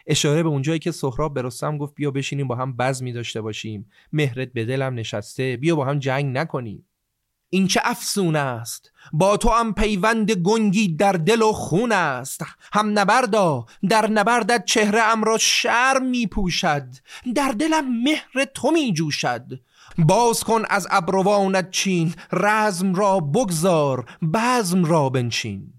اشاره 0.08 0.44
به 0.44 0.50
اونجایی 0.50 0.80
که 0.80 0.92
سهراب 0.92 1.34
به 1.34 1.42
رستم 1.42 1.78
گفت 1.78 1.96
بیا 1.96 2.12
بشینیم 2.12 2.48
با 2.48 2.56
هم 2.56 2.78
بزمی 2.78 3.12
داشته 3.12 3.42
باشیم. 3.42 3.90
مهرت 4.14 4.54
به 4.54 4.66
دلم 4.66 4.94
نشسته 4.94 5.58
بیا 5.58 5.76
با 5.76 5.86
هم 5.86 6.00
جنگ 6.00 6.38
نکنیم. 6.38 6.86
این 7.50 7.68
چه 7.68 7.82
افسون 7.84 8.36
است! 8.36 8.92
با 9.14 9.38
تو 9.38 9.50
هم 9.50 9.74
پیوند 9.74 10.32
گنگی 10.32 10.96
در 10.96 11.12
دل 11.12 11.42
و 11.42 11.52
خون 11.52 11.92
است. 11.92 12.46
هم 12.74 13.00
نبردا 13.00 13.66
در 13.90 14.08
نبردت 14.10 14.66
چهره 14.66 15.02
ام 15.02 15.24
را 15.24 15.38
شرم 15.38 16.06
می 16.06 16.28
پوشد 16.28 16.88
در 17.36 17.52
دلم 17.52 18.04
مهر 18.04 18.46
تو 18.54 18.72
می 18.72 18.94
جوشد 18.94 19.46
باز 19.98 20.44
کن 20.44 20.64
از 20.70 20.88
ابروانت 20.92 21.72
چین 21.72 22.14
رزم 22.32 22.96
را 22.96 23.20
بگذار 23.20 24.06
بزم 24.34 24.86
را 24.86 25.10
بنشین. 25.10 25.74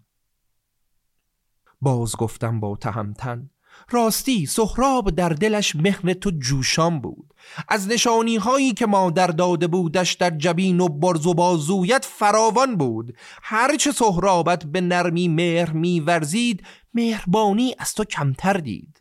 باز 1.81 2.17
گفتم 2.17 2.61
با 2.61 2.77
تهمتن 2.77 3.51
راستی 3.91 4.47
سهراب 4.47 5.11
در 5.11 5.29
دلش 5.29 5.77
مهر 5.77 6.13
تو 6.13 6.31
جوشان 6.31 7.01
بود. 7.01 7.35
از 7.69 7.89
نشانی 7.89 8.37
هایی 8.37 8.73
که 8.73 8.87
مادر 8.87 9.27
داده 9.27 9.67
بودش 9.67 10.13
در 10.13 10.31
جبین 10.31 10.81
و 10.81 10.89
برز 10.89 11.27
و 11.27 11.35
بازویت 11.35 12.05
فراوان 12.05 12.77
بود. 12.77 13.17
هرچه 13.43 13.93
سهرابت 13.93 14.65
به 14.65 14.81
نرمی 14.81 15.29
مهر 15.29 15.73
میورزید 15.73 16.63
مهربانی 16.95 17.75
از 17.79 17.95
تو 17.95 18.05
کمتر 18.05 18.53
دید. 18.53 19.01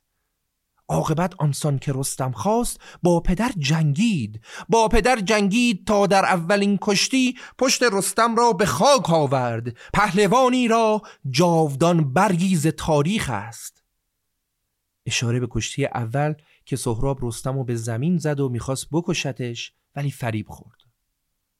عاقبت 0.89 1.33
آنسان 1.39 1.79
که 1.79 1.91
رستم 1.95 2.31
خواست 2.31 2.81
با 3.03 3.19
پدر 3.19 3.51
جنگید. 3.57 4.41
با 4.69 4.87
پدر 4.87 5.19
جنگید 5.19 5.87
تا 5.87 6.07
در 6.07 6.25
اولین 6.25 6.77
کشتی 6.81 7.37
پشت 7.57 7.83
رستم 7.83 8.35
را 8.35 8.53
به 8.53 8.65
خاک 8.65 9.09
آورد. 9.09 9.77
پهلوانی 9.93 10.67
را 10.67 11.01
جاودان 11.29 12.13
برگیز 12.13 12.67
تاریخ 12.67 13.29
است. 13.29 13.82
اشاره 15.05 15.39
به 15.39 15.47
کشتی 15.51 15.85
اول 15.85 16.33
که 16.65 16.75
سهراب 16.75 17.19
رستم 17.21 17.57
رو 17.57 17.63
به 17.63 17.75
زمین 17.75 18.17
زد 18.17 18.39
و 18.39 18.49
می‌خواست 18.49 18.87
بکشتش 18.91 19.73
ولی 19.95 20.11
فریب 20.11 20.47
خورد. 20.49 20.83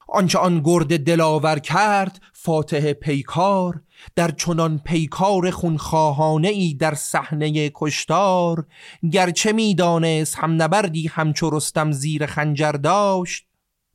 آنچه 0.08 0.40
آن 0.40 0.62
گرد 0.64 1.04
دلاور 1.04 1.60
کرد 1.60 2.22
فاتح 2.34 2.94
پیکار 2.94 3.82
در 4.16 4.32
چنان 4.32 4.80
پیکار 4.80 5.52
خونخواهانه 5.52 6.48
ای 6.48 6.74
در 6.74 6.94
صحنه 6.94 7.72
کشتار 7.74 8.68
گرچه 9.12 9.52
می‌دانست 9.52 10.36
هم 10.36 10.62
نبردی 10.62 11.08
همچو 11.08 11.50
رستم 11.50 11.92
زیر 11.92 12.26
خنجر 12.26 12.72
داشت 12.72 13.46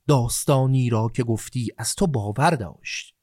داستانی 0.07 0.89
را 0.89 1.09
که 1.15 1.23
گفتی 1.23 1.67
از 1.77 1.95
تو 1.95 2.07
باور 2.07 2.51
داشت. 2.51 3.18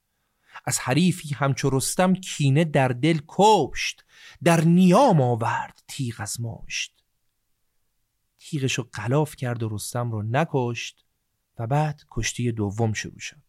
از 0.67 0.79
حریفی 0.79 1.33
همچو 1.33 1.69
رستم 1.69 2.13
کینه 2.13 2.63
در 2.63 2.87
دل 2.87 3.19
کشت 3.27 4.03
در 4.43 4.61
نیام 4.61 5.21
آورد 5.21 5.83
تیغ 5.87 6.15
از 6.19 6.41
ماشت 6.41 6.93
تیغشو 8.39 8.87
قلاف 8.93 9.35
کرد 9.35 9.63
و 9.63 9.69
رستم 9.69 10.11
رو 10.11 10.23
نکشت 10.23 11.05
و 11.59 11.67
بعد 11.67 12.01
کشتی 12.11 12.51
دوم 12.51 12.93
شروع 12.93 13.19
شد. 13.19 13.41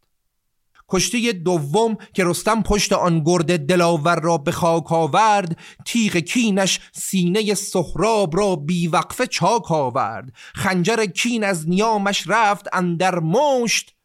کشتی 0.89 1.33
دوم 1.33 1.97
که 2.15 2.25
رستم 2.25 2.63
پشت 2.63 2.93
آن 2.93 3.23
گرد 3.25 3.67
دلاور 3.67 4.21
را 4.21 4.39
به 4.39 4.53
خاک 4.53 4.93
آورد 4.93 5.59
تیغ 5.87 6.17
کینش 6.17 6.81
سینه 6.93 7.55
سهراب 7.55 8.37
را 8.37 8.57
بیوقفه 8.57 9.27
چاک 9.27 9.73
آورد. 9.73 10.33
خنجر 10.55 11.07
کین 11.07 11.45
از 11.45 11.69
نیامش 11.69 12.25
رفت 12.27 12.67
اندر 12.73 13.19
مشت 13.19 13.98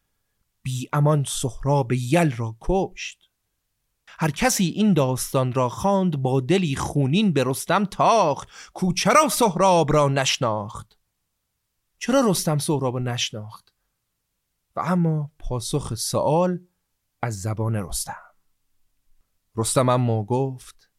بی 0.64 0.90
امان 0.94 1.24
سهراب 1.28 1.92
یل 1.92 2.32
را 2.32 2.56
کشت. 2.62 3.30
هر 4.08 4.32
کسی 4.32 4.66
این 4.66 4.94
داستان 4.94 5.54
را 5.54 5.70
خواند 5.70 6.18
با 6.18 6.40
دلی 6.40 6.76
خونین 6.76 7.34
به 7.34 7.44
رستم 7.44 7.86
تاخت 7.86 8.50
کو 8.74 8.94
چرا 8.94 9.30
سهراب 9.30 9.94
را 9.94 10.08
نشناخت؟ 10.08 10.98
چرا 11.98 12.22
رستم 12.28 12.58
سهراب 12.58 12.94
را 12.94 13.04
نشناخت؟ 13.04 13.74
و 14.76 14.80
اما 14.80 15.32
پاسخ 15.40 15.96
سوال 15.96 16.60
از 17.22 17.42
زبان 17.42 17.76
رستم. 17.76 18.22
رستم 19.56 19.90
اما 19.90 20.24
گفت 20.24 20.90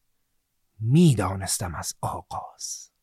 می‌دانستم 0.80 1.74
از 1.74 1.94
آغاز. 2.00 2.93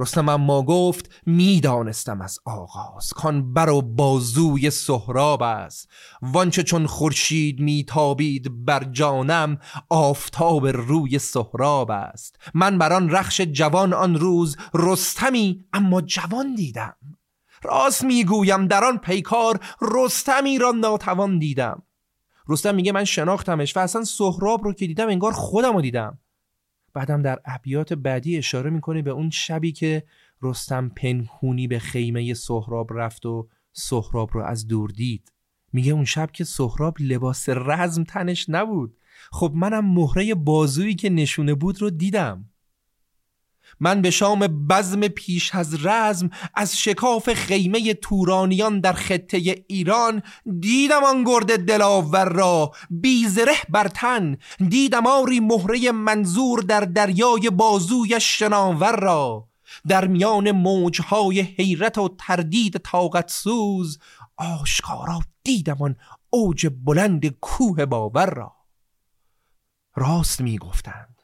رستم 0.00 0.28
اما 0.28 0.62
گفت 0.62 1.22
می‌دانستم 1.26 2.20
از 2.20 2.38
آغاز 2.44 3.12
کان 3.12 3.52
بر 3.54 3.70
و 3.70 3.82
بازوی 3.82 4.70
سهراب 4.70 5.42
است. 5.42 5.88
وانچه 6.22 6.62
چون 6.62 6.86
خورشید 6.86 7.60
میتابید 7.60 8.64
بر 8.64 8.84
جانم 8.84 9.58
آفتاب 9.88 10.66
روی 10.66 11.18
سهراب 11.18 11.90
است. 11.90 12.36
من 12.54 12.78
بر 12.78 12.92
آن 12.92 13.10
رخش 13.10 13.40
جوان 13.40 13.92
آن 13.92 14.14
روز 14.14 14.56
رستمی 14.74 15.64
اما 15.72 16.00
جوان 16.00 16.54
دیدم. 16.54 16.96
راست 17.62 18.04
می‌گویم 18.04 18.66
در 18.66 18.84
آن 18.84 18.98
پیکار 18.98 19.60
رستمی 19.80 20.58
را 20.58 20.70
ناتوان 20.70 21.38
دیدم. 21.38 21.82
رستم 22.48 22.74
میگه 22.74 22.92
من 22.92 23.04
شناختمش 23.04 23.76
و 23.76 23.80
اصلا 23.80 24.04
سهراب 24.04 24.64
رو 24.64 24.72
که 24.72 24.86
دیدم 24.86 25.08
انگار 25.08 25.32
خودم 25.32 25.74
رو 25.74 25.80
دیدم. 25.80 26.18
بعدم 26.98 27.22
در 27.22 27.38
ابیات 27.44 27.92
بعدی 27.92 28.36
اشاره 28.36 28.70
می‌کنه 28.70 29.02
به 29.02 29.10
اون 29.10 29.30
شبی 29.30 29.72
که 29.72 30.02
رستم 30.42 30.88
پنهونی 30.88 31.66
به 31.68 31.78
خیمه 31.78 32.34
سهراب 32.34 32.92
رفت 32.92 33.26
و 33.26 33.48
سهراب 33.72 34.30
رو 34.32 34.42
از 34.42 34.66
دور 34.66 34.90
دید. 34.90 35.32
میگه 35.72 35.92
اون 35.92 36.04
شب 36.04 36.30
که 36.32 36.44
سهراب 36.44 36.96
لباس 37.00 37.48
رزم 37.48 38.04
تنش 38.04 38.46
نبود. 38.48 38.96
خب 39.32 39.52
منم 39.54 39.94
مهره 39.94 40.34
بازویی 40.34 40.94
که 40.94 41.10
نشونه 41.10 41.54
بود 41.54 41.82
رو 41.82 41.90
دیدم. 41.90 42.47
من 43.80 44.02
به 44.02 44.10
شام 44.10 44.46
بزم 44.46 45.08
پیش 45.08 45.54
از 45.54 45.86
رزم 45.86 46.30
از 46.54 46.78
شکاف 46.78 47.32
خیمه 47.32 47.94
تورانیان 47.94 48.80
در 48.80 48.92
خطه 48.92 49.64
ایران 49.68 50.22
دیدم 50.60 51.04
آن 51.04 51.24
گرد 51.24 51.64
دلاور 51.64 52.28
را 52.28 52.72
بیزره 52.90 53.54
بر 53.68 53.88
تن 53.88 54.36
دیدم 54.68 55.06
آری 55.06 55.40
مهره 55.40 55.92
منظور 55.92 56.60
در 56.60 56.80
دریای 56.80 57.50
بازوی 57.50 58.20
شناور 58.20 59.00
را. 59.00 59.48
در 59.88 60.06
میان 60.06 60.50
موجهای 60.50 61.40
حیرت 61.40 61.98
و 61.98 62.16
تردید 62.18 62.78
طاقت 62.78 63.30
سوز 63.30 63.98
آشکارا 64.36 65.20
دیدم 65.44 65.76
آن 65.82 65.96
اوج 66.30 66.66
بلند 66.84 67.26
کوه 67.26 67.86
باور 67.86 68.30
را. 68.30 68.52
راست 69.96 70.40
می 70.40 70.58
گفتند 70.58 71.17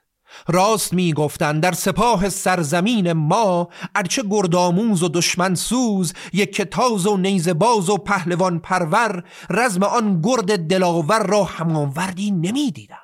راست 0.48 0.92
می 0.92 1.12
گفتند 1.12 1.62
در 1.62 1.72
سپاه 1.72 2.28
سرزمین 2.28 3.12
ما 3.12 3.68
ارچه 3.94 4.22
گردآموز 4.30 5.02
و 5.02 5.08
دشمن 5.08 5.54
سوز 5.54 6.12
یک 6.32 6.62
تاز 6.62 7.06
و 7.06 7.16
نیزه 7.16 7.54
باز 7.54 7.90
و 7.90 7.96
پهلوان 7.96 8.58
پرور 8.58 9.24
رزم 9.50 9.82
آن 9.82 10.20
گرد 10.20 10.66
دلاور 10.66 11.26
را 11.26 11.44
همانوردی 11.44 12.30
نمی 12.30 12.70
دیدم. 12.70 12.96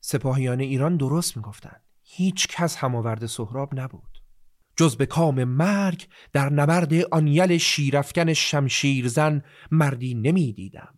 سپاهیان 0.00 0.60
ایران 0.60 0.96
درست 0.96 1.36
می 1.36 1.42
گفتند. 1.42 1.82
هیچ 2.02 2.46
کس 2.48 2.76
هماورد 2.76 3.26
سهراب 3.26 3.80
نبود. 3.80 4.18
جز 4.76 4.96
به 4.96 5.06
کام 5.06 5.44
مرگ 5.44 6.08
در 6.32 6.48
نبرد 6.50 6.94
آنیل 6.94 7.58
شیرفکن 7.58 8.32
شمشیرزن 8.32 9.42
مردی 9.70 10.14
نمی 10.14 10.52
دیدم. 10.52 10.97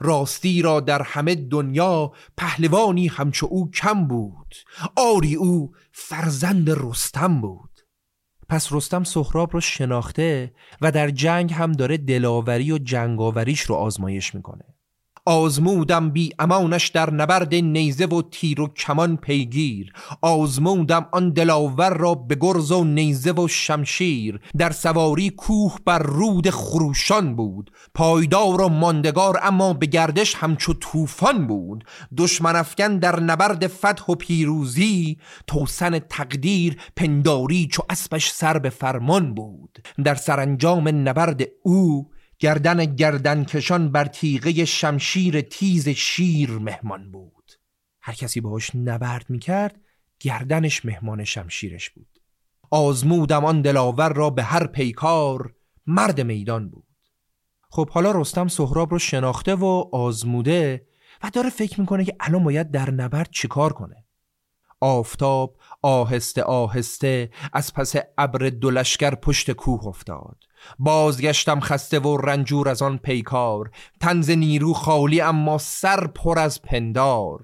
راستی 0.00 0.62
را 0.62 0.80
در 0.80 1.02
همه 1.02 1.34
دنیا 1.34 2.12
پهلوانی 2.36 3.06
همچو 3.06 3.46
او 3.46 3.70
کم 3.70 4.08
بود. 4.08 4.54
آری 4.96 5.34
او 5.34 5.72
فرزند 5.92 6.70
رستم 6.70 7.40
بود. 7.40 7.80
پس 8.48 8.72
رستم 8.72 9.04
سهراب 9.04 9.52
رو 9.52 9.60
شناخته 9.60 10.54
و 10.80 10.92
در 10.92 11.10
جنگ 11.10 11.52
هم 11.52 11.72
داره 11.72 11.96
دلاوری 11.96 12.72
و 12.72 12.78
جنگاوریش 12.78 13.60
رو 13.60 13.74
آزمایش 13.74 14.34
می‌کنه. 14.34 14.77
آزمودم 15.28 16.10
بی 16.10 16.30
امانش 16.38 16.88
در 16.88 17.10
نبرد 17.10 17.54
نیزه 17.54 18.06
و 18.06 18.22
تیر 18.30 18.60
و 18.60 18.68
کمان 18.68 19.16
پیگیر. 19.16 19.92
آزمودم 20.22 21.06
آن 21.12 21.30
دلاور 21.30 21.96
را 21.96 22.14
به 22.14 22.34
گرز 22.34 22.72
و 22.72 22.84
نیزه 22.84 23.32
و 23.32 23.48
شمشیر. 23.48 24.40
در 24.58 24.70
سواری 24.70 25.30
کوه 25.30 25.76
بر 25.84 25.98
رود 25.98 26.50
خروشان 26.50 27.36
بود. 27.36 27.70
پایدار 27.94 28.60
و 28.60 28.68
ماندگار 28.68 29.38
اما 29.42 29.72
به 29.72 29.86
گردش 29.86 30.34
همچو 30.34 30.74
طوفان 30.74 31.46
بود. 31.46 31.84
دشمن 32.16 32.56
افکن 32.56 32.98
در 32.98 33.20
نبرد 33.20 33.66
فتح 33.66 34.04
و 34.08 34.14
پیروزی. 34.14 35.18
توسن 35.46 35.98
تقدیر 35.98 36.76
پنداری 36.96 37.66
چو 37.66 37.82
اسبش 37.90 38.30
سر 38.30 38.58
به 38.58 38.70
فرمان 38.70 39.34
بود. 39.34 39.78
در 40.04 40.14
سرانجام 40.14 40.88
نبرد 40.88 41.42
او 41.62 42.10
گردن 42.38 42.84
گردن 42.84 43.44
کشان 43.44 43.92
بر 43.92 44.04
تیغه 44.04 44.64
شمشیر 44.64 45.40
تیز 45.40 45.88
شیر 45.88 46.50
مهمان 46.50 47.10
بود. 47.10 47.52
هر 48.00 48.14
کسی 48.14 48.40
باهاش 48.40 48.70
نبرد 48.74 49.30
می‌کرد 49.30 49.80
گردنش 50.20 50.84
مهمان 50.84 51.24
شمشیرش 51.24 51.90
بود. 51.90 52.08
آزمودم 52.70 53.44
آن 53.44 53.62
دلاور 53.62 54.12
را 54.12 54.30
به 54.30 54.42
هر 54.42 54.66
پیکار 54.66 55.54
مرد 55.86 56.20
میدان 56.20 56.68
بود. 56.68 56.84
خب 57.70 57.90
حالا 57.90 58.12
رستم 58.12 58.48
سهراب 58.48 58.90
رو 58.90 58.98
شناخته 58.98 59.54
و 59.54 59.88
آزموده 59.92 60.86
و 61.22 61.30
داره 61.30 61.50
فکر 61.50 61.80
می‌کنه 61.80 62.04
که 62.04 62.16
الان 62.20 62.44
باید 62.44 62.70
در 62.70 62.90
نبرد 62.90 63.30
چیکار 63.30 63.72
کنه. 63.72 64.04
آفتاب 64.80 65.56
آهسته 65.82 66.42
آهسته 66.42 67.30
از 67.52 67.74
پس 67.74 67.94
ابر 68.18 68.50
دلشگر 68.50 69.14
پشت 69.14 69.50
کوه 69.50 69.86
افتاد. 69.86 70.47
بازگشتم 70.78 71.60
خسته 71.60 71.98
و 71.98 72.16
رنجور 72.16 72.68
از 72.68 72.82
آن 72.82 72.98
پیکار. 72.98 73.70
تنز 74.00 74.30
نیرو 74.30 74.72
خالی 74.72 75.20
اما 75.20 75.58
سر 75.58 76.06
پر 76.06 76.38
از 76.38 76.62
پندار. 76.62 77.40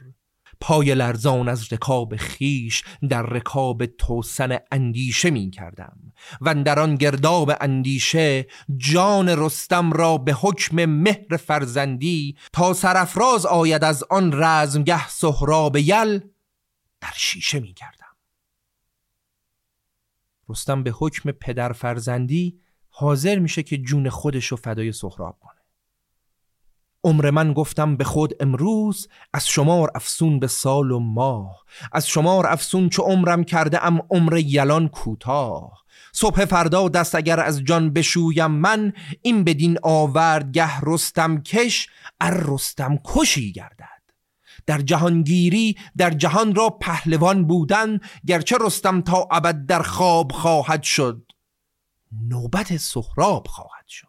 پای 0.61 0.95
لرزان 0.95 1.49
از 1.49 1.73
رکاب 1.73 2.16
خیش 2.16 2.85
در 3.09 3.23
رکاب 3.23 3.86
توسن 3.86 4.59
اندیشه 4.73 5.31
می 5.31 5.51
کردم. 5.51 5.97
و 6.41 6.55
در 6.55 6.78
آن 6.78 6.95
گرداب 6.95 7.53
اندیشه 7.61 8.47
جان 8.77 9.28
رستم 9.28 9.93
را 9.93 10.19
به 10.19 10.32
حکم 10.32 10.85
مهر 10.85 11.36
فرزندی 11.36 12.36
تا 12.53 12.73
سرفراز 12.73 13.47
آید 13.47 13.85
از 13.85 14.05
آن 14.11 14.43
رزمگه 14.43 15.09
سهراب 15.09 15.77
یل 15.77 16.20
در 17.01 17.12
شیشه 17.16 17.61
می 17.61 17.74
کردم. 17.74 18.16
رستم 20.49 20.82
به 20.82 20.91
حکم 20.91 21.32
پدر 21.32 21.73
فرزندی 21.73 22.61
حاضر 22.97 23.39
میشه 23.39 23.62
که 23.62 23.79
جون 23.79 24.09
خودش 24.09 24.47
رو 24.47 24.57
فدای 24.57 24.93
سهراب 24.93 25.39
کنه. 25.41 25.61
عمر 27.05 27.31
من 27.31 27.53
گفتم 27.53 27.97
به 27.97 28.05
خود 28.05 28.35
امروز 28.41 29.09
از 29.33 29.49
شمار 29.49 29.91
افسون 29.95 30.41
به 30.41 30.47
سال 30.47 30.91
و 30.91 30.99
ماه 30.99 31.65
از 31.93 32.09
شمار 32.09 32.47
افسون 32.47 32.89
چو 32.89 33.03
عمرم 33.03 33.45
کرده 33.45 33.85
ام 33.85 34.03
عمر 34.11 34.37
یلان 34.37 34.89
کوتاه. 34.89 35.85
صبح 36.12 36.45
فردا 36.45 36.89
دست 36.89 37.15
اگر 37.15 37.41
از 37.41 37.61
جان 37.65 37.93
بشویم 37.93 38.51
من 38.51 38.93
این 39.23 39.45
بدین 39.45 39.79
آورد 39.83 40.53
گه 40.53 40.81
رستم 40.83 41.43
کش 41.43 41.89
ار 42.21 42.45
رستم 42.49 42.99
کشی 43.05 43.53
گردد. 43.53 43.89
در 44.66 44.81
جهانگیری 44.81 45.77
در 45.97 46.11
جهان 46.11 46.55
را 46.55 46.71
پهلوان 46.71 47.47
بودن 47.47 47.99
گرچه 48.27 48.57
رستم 48.61 49.01
تا 49.01 49.29
ابد 49.31 49.66
در 49.66 49.83
خواب 49.83 50.33
خواهد 50.33 50.83
شد. 50.83 51.34
نوبت 52.23 52.77
سخراب 52.77 53.47
خواهد 53.47 53.86
شد. 53.89 54.09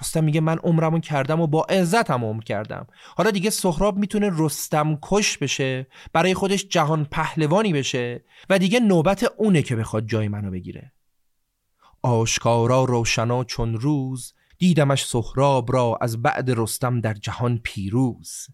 رستم 0.00 0.24
میگه 0.24 0.40
من 0.40 0.58
عمرمو 0.58 1.00
کردم 1.00 1.40
و 1.40 1.46
با 1.46 1.62
عزتم 1.64 2.24
عمر 2.24 2.42
کردم. 2.42 2.86
حالا 3.16 3.30
دیگه 3.30 3.50
سهراب 3.50 3.96
می‌تونه 3.96 4.30
رستم 4.32 4.98
کش 5.02 5.38
بشه 5.38 5.86
برای 6.12 6.34
خودش 6.34 6.66
جهان 6.68 7.04
پهلوانی 7.04 7.72
بشه 7.72 8.24
و 8.50 8.58
دیگه 8.58 8.80
نوبت 8.80 9.24
اونه 9.38 9.62
که 9.62 9.76
بخواد 9.76 10.06
جای 10.06 10.28
منو 10.28 10.50
بگیره. 10.50 10.92
آشکارا 12.02 12.84
روشنا 12.84 13.44
چون 13.44 13.74
روز 13.74 14.34
دیدمش 14.58 15.06
سهراب 15.06 15.72
را 15.72 15.98
از 16.00 16.22
بعد 16.22 16.50
رستم 16.50 17.00
در 17.00 17.14
جهان 17.14 17.58
پیروز. 17.58 18.46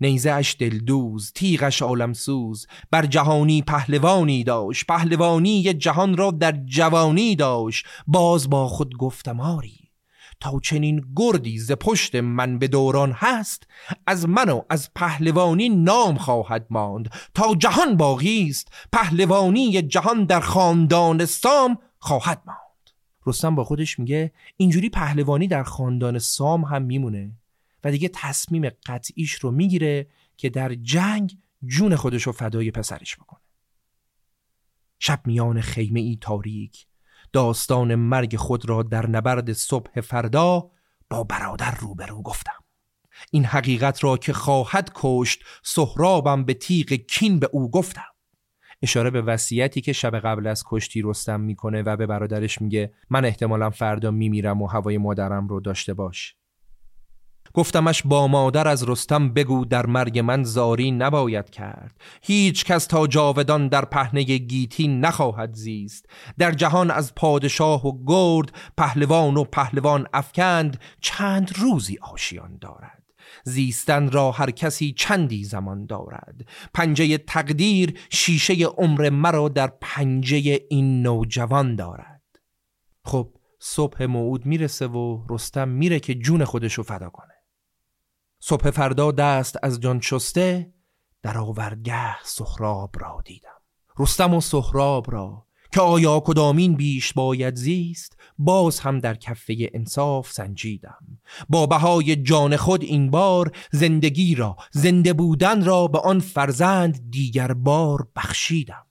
نیزه 0.00 0.30
اش 0.30 0.56
دلدوز 0.58 1.32
تیغش 1.34 1.82
عالمسوز. 1.82 2.66
بر 2.90 3.06
جهانی 3.06 3.62
پهلوانی 3.62 4.44
داشت 4.44 4.86
پهلوانی 4.86 5.74
جهان 5.74 6.16
را 6.16 6.30
در 6.30 6.52
جوانی 6.52 7.36
داشت. 7.36 7.86
باز 8.06 8.50
با 8.50 8.68
خود 8.68 8.96
گفتم 8.96 9.40
آری 9.40 9.88
تا 10.40 10.60
چنین 10.62 11.04
گردی 11.16 11.58
ز 11.58 11.72
پشت 11.72 12.14
من 12.14 12.58
به 12.58 12.68
دوران 12.68 13.12
هست 13.16 13.66
از 14.06 14.28
من 14.28 14.48
و 14.48 14.62
از 14.70 14.94
پهلوانی 14.94 15.68
نام 15.68 16.16
خواهد 16.16 16.66
ماند. 16.70 17.10
تا 17.34 17.54
جهان 17.54 17.96
باقی 17.96 18.46
است 18.50 18.68
پهلوانی 18.92 19.82
جهان 19.82 20.24
در 20.24 20.40
خاندان 20.40 21.24
سام 21.24 21.78
خواهد 21.98 22.42
ماند. 22.46 22.58
رستم 23.26 23.54
با 23.54 23.64
خودش 23.64 23.98
میگه 23.98 24.32
اینجوری 24.56 24.88
پهلوانی 24.88 25.48
در 25.48 25.62
خاندان 25.62 26.18
سام 26.18 26.64
هم 26.64 26.82
میمونه. 26.82 27.32
دیگه 27.90 28.10
تصمیم 28.14 28.68
قطعیش 28.68 29.34
رو 29.34 29.50
می‌گیره 29.50 30.06
که 30.36 30.50
در 30.50 30.74
جنگ 30.74 31.38
جون 31.66 31.96
خودش 31.96 32.22
رو 32.22 32.32
فدای 32.32 32.70
پسرش 32.70 33.16
بکنه. 33.16 33.40
شب 34.98 35.20
میان 35.26 35.60
خیمه 35.60 36.00
ای 36.00 36.18
تاریک 36.20 36.86
داستان 37.32 37.94
مرگ 37.94 38.36
خود 38.36 38.68
را 38.68 38.82
در 38.82 39.06
نبرد 39.06 39.52
صبح 39.52 40.00
فردا 40.00 40.70
با 41.10 41.24
برادر 41.24 41.74
روبرو 41.74 42.22
گفتم. 42.22 42.64
این 43.30 43.44
حقیقت 43.44 44.04
را 44.04 44.16
که 44.16 44.32
خواهد 44.32 44.90
کشت 44.94 45.44
سهرابم 45.62 46.44
به 46.44 46.54
تیغ 46.54 46.92
کین 46.92 47.38
به 47.38 47.48
او 47.52 47.70
گفتم. 47.70 48.02
اشاره 48.82 49.10
به 49.10 49.22
وصیتی 49.22 49.80
که 49.80 49.92
شب 49.92 50.18
قبل 50.18 50.46
از 50.46 50.64
کشتی 50.66 51.02
رستم 51.04 51.40
می‌کنه 51.40 51.82
و 51.82 51.96
به 51.96 52.06
برادرش 52.06 52.60
میگه 52.62 52.94
من 53.10 53.24
احتمالا 53.24 53.70
فردا 53.70 54.10
میمیرم 54.10 54.62
و 54.62 54.66
هوای 54.66 54.98
مادرم 54.98 55.48
رو 55.48 55.60
داشته 55.60 55.94
باش. 55.94 56.36
گفتمش 57.54 58.02
با 58.02 58.28
مادر 58.28 58.68
از 58.68 58.88
رستم 58.88 59.28
بگو 59.28 59.64
در 59.64 59.86
مرگ 59.86 60.18
من 60.18 60.44
زاری 60.44 60.90
نباید 60.90 61.50
کرد. 61.50 62.00
هیچ 62.22 62.64
کس 62.64 62.86
تا 62.86 63.06
جاودان 63.06 63.68
در 63.68 63.84
پهنه 63.84 64.22
گیتی 64.22 64.88
نخواهد 64.88 65.54
زیست. 65.54 66.06
در 66.38 66.52
جهان 66.52 66.90
از 66.90 67.14
پادشاه 67.14 67.86
و 67.86 68.04
گرد 68.06 68.52
پهلوان 68.76 69.36
و 69.36 69.44
پهلوان 69.44 70.06
افکند 70.12 70.80
چند 71.00 71.52
روزی 71.58 71.98
آشیان 72.02 72.58
دارد. 72.60 73.02
زیستن 73.44 74.10
را 74.10 74.30
هر 74.30 74.50
کسی 74.50 74.92
چندی 74.92 75.44
زمان 75.44 75.86
دارد. 75.86 76.48
پنجه 76.74 77.18
تقدیر 77.18 77.98
شیشه 78.10 78.54
عمر 78.64 79.10
مرا 79.10 79.48
در 79.48 79.72
پنجه 79.80 80.60
این 80.70 81.02
نوجوان 81.02 81.76
دارد. 81.76 82.22
خب 83.04 83.28
صبح 83.60 84.04
موعود 84.04 84.46
می‌رسه 84.46 84.86
و 84.86 85.24
رستم 85.30 85.68
میره 85.68 86.00
که 86.00 86.14
جون 86.14 86.44
خودشو 86.44 86.82
فدا 86.82 87.10
کنه. 87.10 87.37
صبح 88.48 88.70
فردا 88.70 89.12
دست 89.12 89.56
از 89.62 89.80
جان 89.80 90.00
شسته 90.00 90.72
در 91.22 91.38
آوردگه 91.38 92.24
سخراب 92.24 92.90
را 93.00 93.22
دیدم. 93.24 93.60
رستم 93.98 94.34
و 94.34 94.40
سخراب 94.40 95.10
را 95.12 95.46
که 95.72 95.80
آیا 95.80 96.20
کدامین 96.20 96.74
بیش 96.74 97.12
باید 97.12 97.54
زیست 97.54 98.16
باز 98.38 98.80
هم 98.80 99.00
در 99.00 99.14
کفه 99.14 99.70
انصاف 99.74 100.32
سنجیدم. 100.32 101.18
با 101.48 101.66
بهای 101.66 102.16
جان 102.16 102.56
خود 102.56 102.82
این 102.82 103.10
بار 103.10 103.56
زندگی 103.72 104.34
را 104.34 104.56
زنده 104.70 105.12
بودن 105.12 105.64
را 105.64 105.86
به 105.86 105.98
آن 105.98 106.20
فرزند 106.20 107.10
دیگر 107.10 107.52
بار 107.52 108.08
بخشیدم. 108.16 108.86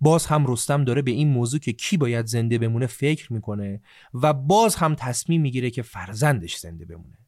باز 0.00 0.26
هم 0.26 0.52
رستم 0.52 0.84
داره 0.84 1.02
به 1.02 1.10
این 1.10 1.28
موضوع 1.28 1.60
که 1.60 1.72
کی 1.72 1.96
باید 1.96 2.26
زنده 2.26 2.58
بمونه 2.58 2.86
فکر 2.86 3.32
می‌کنه 3.32 3.82
و 4.14 4.32
باز 4.32 4.74
هم 4.74 4.94
تصمیم 4.94 5.40
می‌گیره 5.40 5.70
که 5.70 5.82
فرزندش 5.82 6.56
زنده 6.56 6.84
بمونه. 6.84 7.19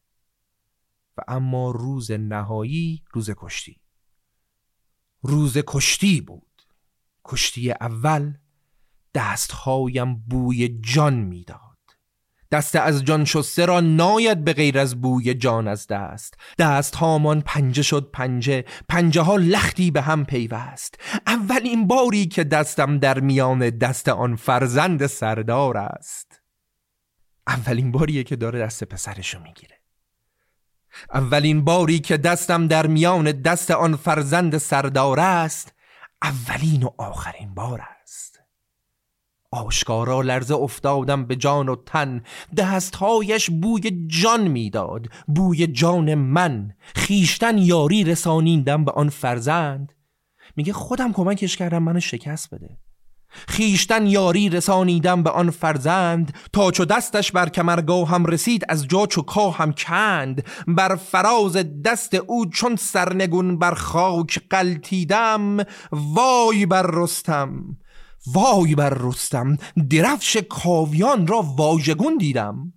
و 1.17 1.21
اما 1.27 1.71
روز 1.71 2.11
نهایی 2.11 3.03
روز 3.11 3.29
کشتی. 3.37 3.81
روز 5.21 5.57
کشتی 5.67 6.21
بود. 6.21 6.61
کشتی 7.25 7.71
اول 7.71 8.33
دستهایم 9.15 10.15
بوی 10.15 10.79
جان 10.81 11.13
می‌داد. 11.13 11.59
دست 12.51 12.75
از 12.75 13.03
جان 13.03 13.25
شسته 13.25 13.65
را 13.65 13.79
ناید 13.79 14.43
به 14.43 14.53
غیر 14.53 14.79
از 14.79 15.01
بوی 15.01 15.33
جان 15.33 15.67
از 15.67 15.87
دست. 15.87 16.33
دست 16.57 16.95
هامان 16.95 17.41
پنجه 17.41 17.81
شد 17.81 18.09
پنجه 18.13 18.65
پنجه 18.89 19.21
ها 19.21 19.35
لختی 19.35 19.91
به 19.91 20.01
هم 20.01 20.25
پیوست. 20.25 20.99
اولین 21.27 21.87
باری 21.87 22.25
که 22.25 22.43
دستم 22.43 22.97
در 22.97 23.19
میان 23.19 23.69
دست 23.69 24.09
آن 24.09 24.35
فرزند 24.35 25.07
سردار 25.07 25.77
است. 25.77 26.41
اولین 27.47 27.91
باریه 27.91 28.23
که 28.23 28.35
داره 28.35 28.59
دست 28.59 28.83
پسرشو 28.83 29.39
می‌گیره. 29.39 29.82
اولین 31.13 31.63
باری 31.63 31.99
که 31.99 32.17
دستم 32.17 32.67
در 32.67 32.87
میان 32.87 33.31
دست 33.31 33.71
آن 33.71 33.95
فرزند 33.95 34.57
سردار 34.57 35.19
است 35.19 35.73
اولین 36.21 36.83
و 36.83 36.89
آخرین 36.97 37.53
بار 37.53 37.81
است. 37.81 38.39
آشکارا 39.51 40.21
لرزه 40.21 40.55
افتادم 40.55 41.25
به 41.25 41.35
جان 41.35 41.69
و 41.69 41.75
تن 41.75 42.23
دستهایش 42.57 43.49
بوی 43.49 44.07
جان 44.07 44.47
می‌داد 44.47 45.07
بوی 45.27 45.67
جان 45.67 46.15
من. 46.15 46.73
خیشتن 46.95 47.57
یاری 47.57 48.03
رسانیندم 48.03 48.85
به 48.85 48.91
آن 48.91 49.09
فرزند. 49.09 49.93
میگه 50.55 50.73
خودم 50.73 51.13
کمکش 51.13 51.57
کردم 51.57 51.83
منو 51.83 51.99
شکست 51.99 52.55
بده. 52.55 52.77
خیشتن 53.47 54.07
یاری 54.07 54.49
رسانیدم 54.49 55.23
به 55.23 55.29
آن 55.29 55.49
فرزند 55.49 56.33
تا 56.53 56.71
چو 56.71 56.85
دستش 56.85 57.31
بر 57.31 57.49
کمرگاه 57.49 58.07
هم 58.07 58.25
رسید 58.25 58.65
از 58.69 58.87
جا 58.87 59.05
چو 59.05 59.49
هم 59.51 59.73
کند. 59.73 60.45
بر 60.67 60.95
فراز 60.95 61.57
دست 61.85 62.13
او 62.13 62.45
چون 62.45 62.75
سرنگون 62.75 63.57
بر 63.57 63.73
خاک 63.73 64.39
قلتیدم 64.49 65.57
وای 65.91 66.65
بر 66.65 66.85
رستم 66.93 67.77
وای 68.27 68.75
بر 68.75 68.97
رستم 68.99 69.57
درفش 69.89 70.37
کاویان 70.49 71.27
را 71.27 71.41
واژگون 71.41 72.17
دیدم. 72.17 72.73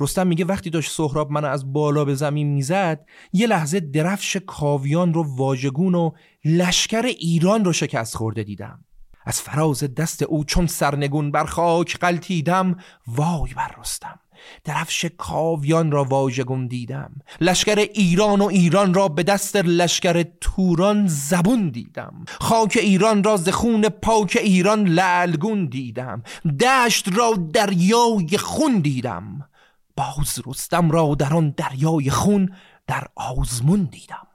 رستم 0.00 0.26
میگه 0.26 0.44
وقتی 0.44 0.70
داشت 0.70 0.92
سهراب 0.92 1.30
منو 1.30 1.48
از 1.48 1.72
بالا 1.72 2.04
به 2.04 2.14
زمین 2.14 2.46
می‌زد 2.46 3.06
یه 3.32 3.46
لحظه 3.46 3.80
درفش 3.80 4.36
کاویان 4.36 5.14
رو 5.14 5.36
واژگون 5.36 5.94
و 5.94 6.10
لشکر 6.44 7.02
ایران 7.02 7.64
رو 7.64 7.72
شکست 7.72 8.16
خورده 8.16 8.42
دیدم. 8.42 8.84
از 9.28 9.40
فراز 9.40 9.94
دست 9.94 10.22
او 10.22 10.44
چون 10.44 10.66
سرنگون 10.66 11.30
بر 11.30 11.44
خاک 11.44 11.98
قلتیدم 11.98 12.76
وای 13.06 13.54
بر 13.54 13.74
رستم. 13.80 14.18
درفش 14.64 15.04
کاویان 15.04 15.90
را 15.90 16.04
واژگون 16.04 16.66
دیدم. 16.66 17.12
لشکر 17.40 17.78
ایران 17.78 18.40
و 18.40 18.44
ایران 18.44 18.94
را 18.94 19.08
به 19.08 19.22
دست 19.22 19.56
لشکر 19.56 20.24
توران 20.40 21.06
زبون 21.06 21.68
دیدم. 21.68 22.24
خاک 22.40 22.78
ایران 22.80 23.24
را 23.24 23.36
ز 23.36 23.48
خون 23.48 23.88
پاک 23.88 24.38
ایران 24.40 24.84
لعلگون 24.84 25.66
دیدم. 25.66 26.22
دشت 26.60 27.16
را 27.16 27.34
دریای 27.52 28.38
خون 28.38 28.78
دیدم. 28.78 29.48
باز 29.96 30.40
رستم 30.46 30.90
را 30.90 31.14
در 31.18 31.34
آن 31.34 31.54
دریای 31.56 32.10
خون 32.10 32.54
در 32.86 33.06
آزمون 33.16 33.84
دیدم. 33.84 34.27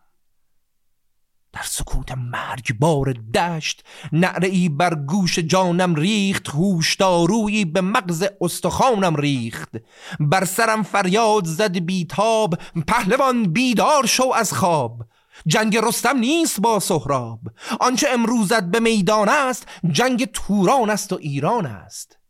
در 1.54 1.64
سکوت 1.64 2.12
مرگبار 2.12 3.14
دشت 3.14 3.84
نعره 4.12 4.48
ای 4.48 4.70
بر 4.70 4.96
گوش 4.96 5.40
جانم 5.40 5.96
ریخت 5.96 6.50
هوشدارویی 6.50 7.66
به 7.66 7.82
مغز 7.82 8.26
استخوانم 8.42 9.16
ریخت. 9.16 9.70
بر 10.20 10.46
سرم 10.46 10.84
فریاد 10.84 11.46
زد 11.46 11.78
بیتاب 11.78 12.56
پهلوان 12.88 13.44
بیدار 13.44 14.06
شو 14.06 14.32
از 14.36 14.54
خواب. 14.54 15.06
جنگ 15.48 15.78
رستم 15.78 16.18
نیست 16.18 16.62
با 16.62 16.80
سهراب 16.80 17.40
آنچه 17.80 18.08
امروزت 18.10 18.64
به 18.64 18.80
میدان 18.80 19.30
است 19.30 19.68
جنگ 19.92 20.26
توران 20.26 20.90
است 20.90 21.14
و 21.14 21.18
ایران 21.22 21.66
است. 21.66 22.23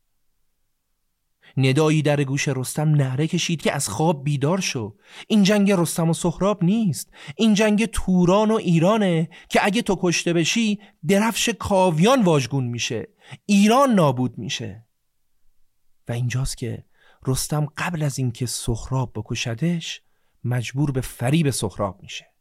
ندایی 1.57 2.01
در 2.01 2.23
گوش 2.23 2.47
رستم 2.47 2.89
نهره 2.89 3.27
کشید 3.27 3.61
که 3.61 3.73
از 3.73 3.89
خواب 3.89 4.23
بیدار 4.23 4.59
شو. 4.59 4.95
این 5.27 5.43
جنگ 5.43 5.71
رستم 5.71 6.09
و 6.09 6.13
سهراب 6.13 6.63
نیست. 6.63 7.09
این 7.37 7.53
جنگ 7.53 7.85
توران 7.85 8.51
و 8.51 8.55
ایرانه 8.55 9.29
که 9.49 9.65
اگه 9.65 9.81
تو 9.81 9.97
کشته 10.01 10.33
بشی 10.33 10.79
درفش 11.07 11.49
کاویان 11.49 12.21
واژگون 12.21 12.63
میشه. 12.63 13.07
ایران 13.45 13.93
نابود 13.93 14.37
میشه. 14.37 14.85
و 16.07 16.11
اینجاست 16.11 16.57
که 16.57 16.85
رستم 17.27 17.67
قبل 17.77 18.03
از 18.03 18.19
اینکه 18.19 18.45
سهراب 18.45 19.11
بکشدش 19.15 20.01
مجبور 20.43 20.91
به 20.91 21.01
فریب 21.01 21.49
سهراب 21.49 21.99
میشه. 22.01 22.33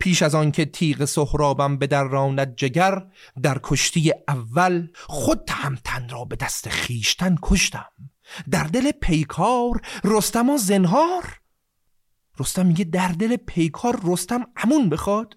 پیش 0.00 0.22
از 0.22 0.34
آن 0.34 0.52
که 0.52 0.64
تیغ 0.64 1.04
سهرابم 1.04 1.78
به 1.78 1.86
در 1.86 2.04
راند 2.04 2.56
جگر 2.56 3.06
در 3.42 3.60
کشتی 3.62 4.12
اول 4.28 4.88
خود 5.06 5.44
تهمتن 5.46 6.08
را 6.08 6.24
به 6.24 6.36
دست 6.36 6.68
خیشتن 6.68 7.36
کشتم. 7.42 7.86
در 8.50 8.64
دل 8.64 8.90
پیکار 8.90 9.80
رستم 10.04 10.50
و 10.50 10.58
زنهار. 10.58 11.40
رستم 12.40 12.66
میگه 12.66 12.84
در 12.84 13.08
دل 13.08 13.36
پیکار 13.36 14.00
رستم 14.04 14.46
امون 14.56 14.88
بخواد. 14.88 15.36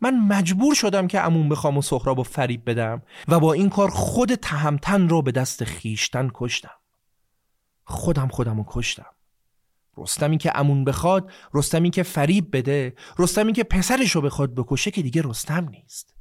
من 0.00 0.18
مجبور 0.18 0.74
شدم 0.74 1.06
که 1.06 1.20
امون 1.20 1.48
بخوام 1.48 1.78
و 1.78 1.82
سهراب 1.82 2.18
و 2.18 2.22
فریب 2.22 2.70
بدم 2.70 3.02
و 3.28 3.40
با 3.40 3.52
این 3.52 3.70
کار 3.70 3.90
خود 3.90 4.34
تهمتن 4.34 5.08
را 5.08 5.20
به 5.20 5.32
دست 5.32 5.64
خیشتن 5.64 6.30
کشتم. 6.34 6.74
خودم 7.84 8.28
خودم 8.28 8.56
رو 8.56 8.64
کشتم. 8.68 9.06
رستمی 9.96 10.38
که 10.38 10.58
امون 10.58 10.84
بخواد 10.84 11.32
رستمی 11.54 11.90
که 11.90 12.02
فریب 12.02 12.56
بده 12.56 12.94
رستمی 13.18 13.52
که 13.52 13.64
پسرشو 13.64 14.20
بخواد 14.20 14.54
بکشه 14.54 14.90
که 14.90 15.02
دیگه 15.02 15.22
رستم 15.24 15.68
نیست. 15.68 16.14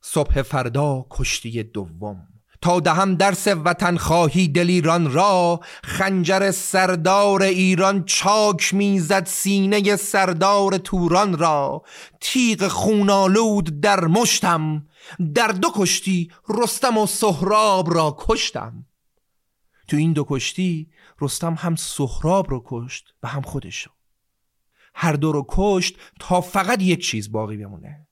صبح 0.00 0.42
فردا 0.42 1.06
کشتی 1.10 1.62
دوم. 1.62 2.31
تا 2.62 2.80
دهم 2.80 3.14
درس 3.14 3.48
وطن 3.48 3.96
خواهی 3.96 4.48
دلیران 4.48 5.12
را 5.12 5.60
خنجر 5.84 6.50
سردار 6.50 7.42
ایران 7.42 8.04
چاک 8.04 8.74
می‌زد 8.74 9.26
سینه 9.26 9.96
سردار 9.96 10.78
توران 10.78 11.38
را. 11.38 11.82
تیغ 12.20 12.68
خونالود 12.68 13.80
در 13.80 14.04
مشتم 14.04 14.86
در 15.34 15.48
دو 15.48 15.68
کشتی 15.74 16.30
رستم 16.48 16.98
و 16.98 17.06
سهراب 17.06 17.94
را 17.94 18.16
کشتم. 18.18 18.86
تو 19.88 19.96
این 19.96 20.12
دو 20.12 20.26
کشتی 20.28 20.90
رستم 21.20 21.54
هم 21.54 21.76
سهراب 21.76 22.50
رو 22.50 22.62
کشت 22.66 23.14
و 23.22 23.28
هم 23.28 23.42
خودش 23.42 23.88
هر 24.94 25.12
دو 25.12 25.32
رو 25.32 25.46
کشت 25.48 25.98
تا 26.20 26.40
فقط 26.40 26.82
یک 26.82 27.04
چیز 27.06 27.32
باقی 27.32 27.56
بمونه. 27.56 28.06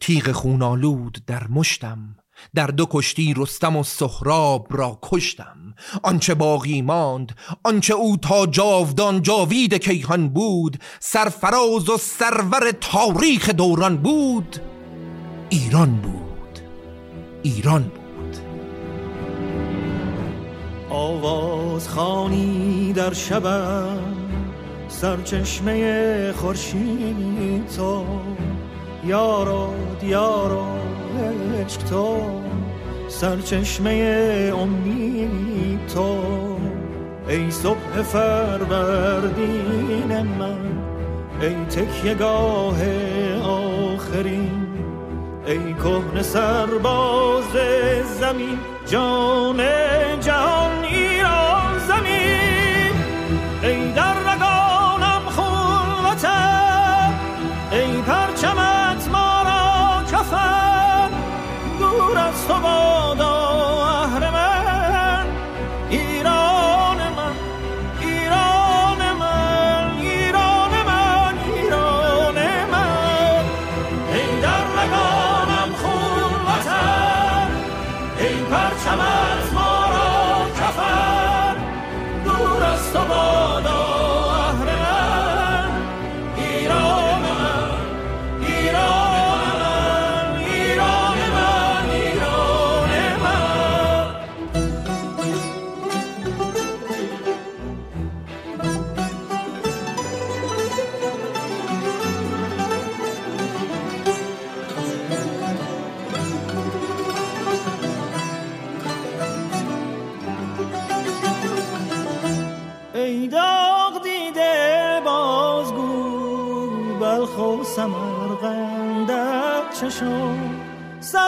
تیغ 0.00 0.32
خونالود 0.32 1.24
در 1.26 1.46
مشتم. 1.46 2.19
در 2.54 2.66
دو 2.66 2.86
کشتی 2.90 3.34
رستم 3.36 3.76
و 3.76 3.84
سهراب 3.84 4.66
را 4.70 4.98
کشتم. 5.02 5.74
آنچه 6.02 6.34
باقی 6.34 6.82
ماند 6.82 7.32
آنچه 7.64 7.94
او 7.94 8.16
تا 8.16 8.46
جاودان 8.46 9.22
جاوید 9.22 9.74
کیهان 9.74 10.28
بود 10.28 10.78
سرفراز 11.00 11.88
و 11.88 11.96
سرور 11.96 12.70
تاریخ 12.80 13.50
دوران 13.50 13.96
بود. 13.96 14.56
ایران 15.50 15.96
بود. 15.96 16.58
ایران 17.42 17.82
بود. 17.82 18.00
آواز 20.90 21.88
خانی 21.88 22.92
در 22.92 23.12
شبم 23.12 23.98
سرچشمه 24.88 26.32
خورشید 26.32 27.68
تو. 27.76 28.04
یارو 29.04 29.74
دیارو 30.00 30.66
عشق 31.60 31.82
تو 31.82 32.16
سرچشمه 33.08 34.52
امید 34.58 35.86
تو 35.94 36.18
ای 37.28 37.50
صبح 37.50 38.02
فروردین 38.02 39.42
من 40.38 40.58
ای 41.40 41.54
تکیگاه 41.64 42.76
آخرین 43.42 44.66
ای 45.46 45.74
کهن 45.74 46.22
سرباز 46.22 47.52
زمین 48.20 48.58
جان 48.86 49.60
جهان 50.20 50.84
ایران 50.84 51.78
زمین. 51.88 52.94
ای 53.62 53.92
در 53.92 54.14
رگانم 54.14 55.22
خون 55.30 56.16
ای 57.72 58.02
دور 62.50 62.89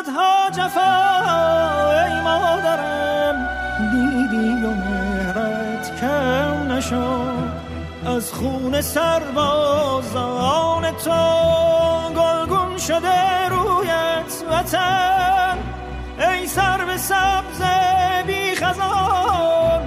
صدها 0.03 0.51
جفا 0.51 0.95
ای 2.05 2.21
مادرم. 2.21 3.49
دیدی 3.93 4.67
و 4.67 4.71
مهرت 4.71 6.01
کم 6.01 6.73
نشد. 6.73 7.53
از 8.07 8.33
خون 8.33 8.81
سربازان 8.81 9.33
تو 10.91 11.11
گلگون 12.17 12.79
شده 12.79 13.49
رویت 13.49 14.45
وطن. 14.51 15.59
ای 16.19 16.47
سر 16.47 16.85
به 16.85 16.97
سبز 16.97 17.63
بی 18.27 18.55
خزان 18.55 19.83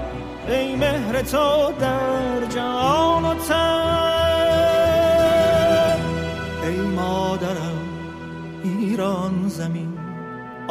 ای 0.48 0.76
مهر 0.76 1.22
تو 1.22 1.72
در 1.80 2.46
جان 2.56 3.26
و 3.26 3.34
تن. 3.34 3.85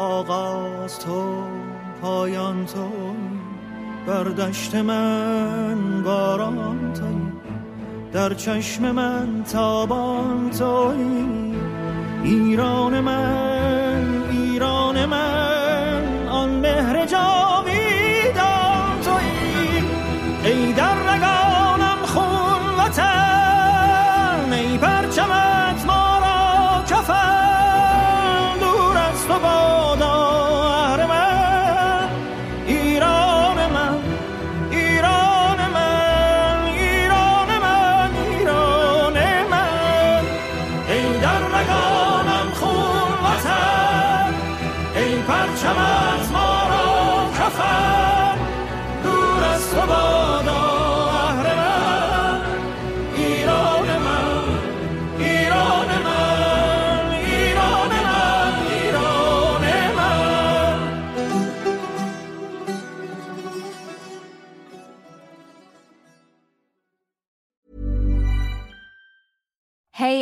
آغاز 0.04 0.98
تو 0.98 1.44
پایان 2.02 2.66
تو 2.66 2.90
بر 4.06 4.24
دشت 4.24 4.74
من 4.74 6.02
باران 6.02 6.92
توی 6.92 7.32
در 8.12 8.34
چشم 8.34 8.90
من 8.90 9.44
تابان 9.52 10.50
توی 10.50 11.24
ایران 12.22 13.00
من 13.00 14.22
ایران 14.30 15.06
من 15.06 16.28
آن 16.28 16.50
مهر 16.50 17.06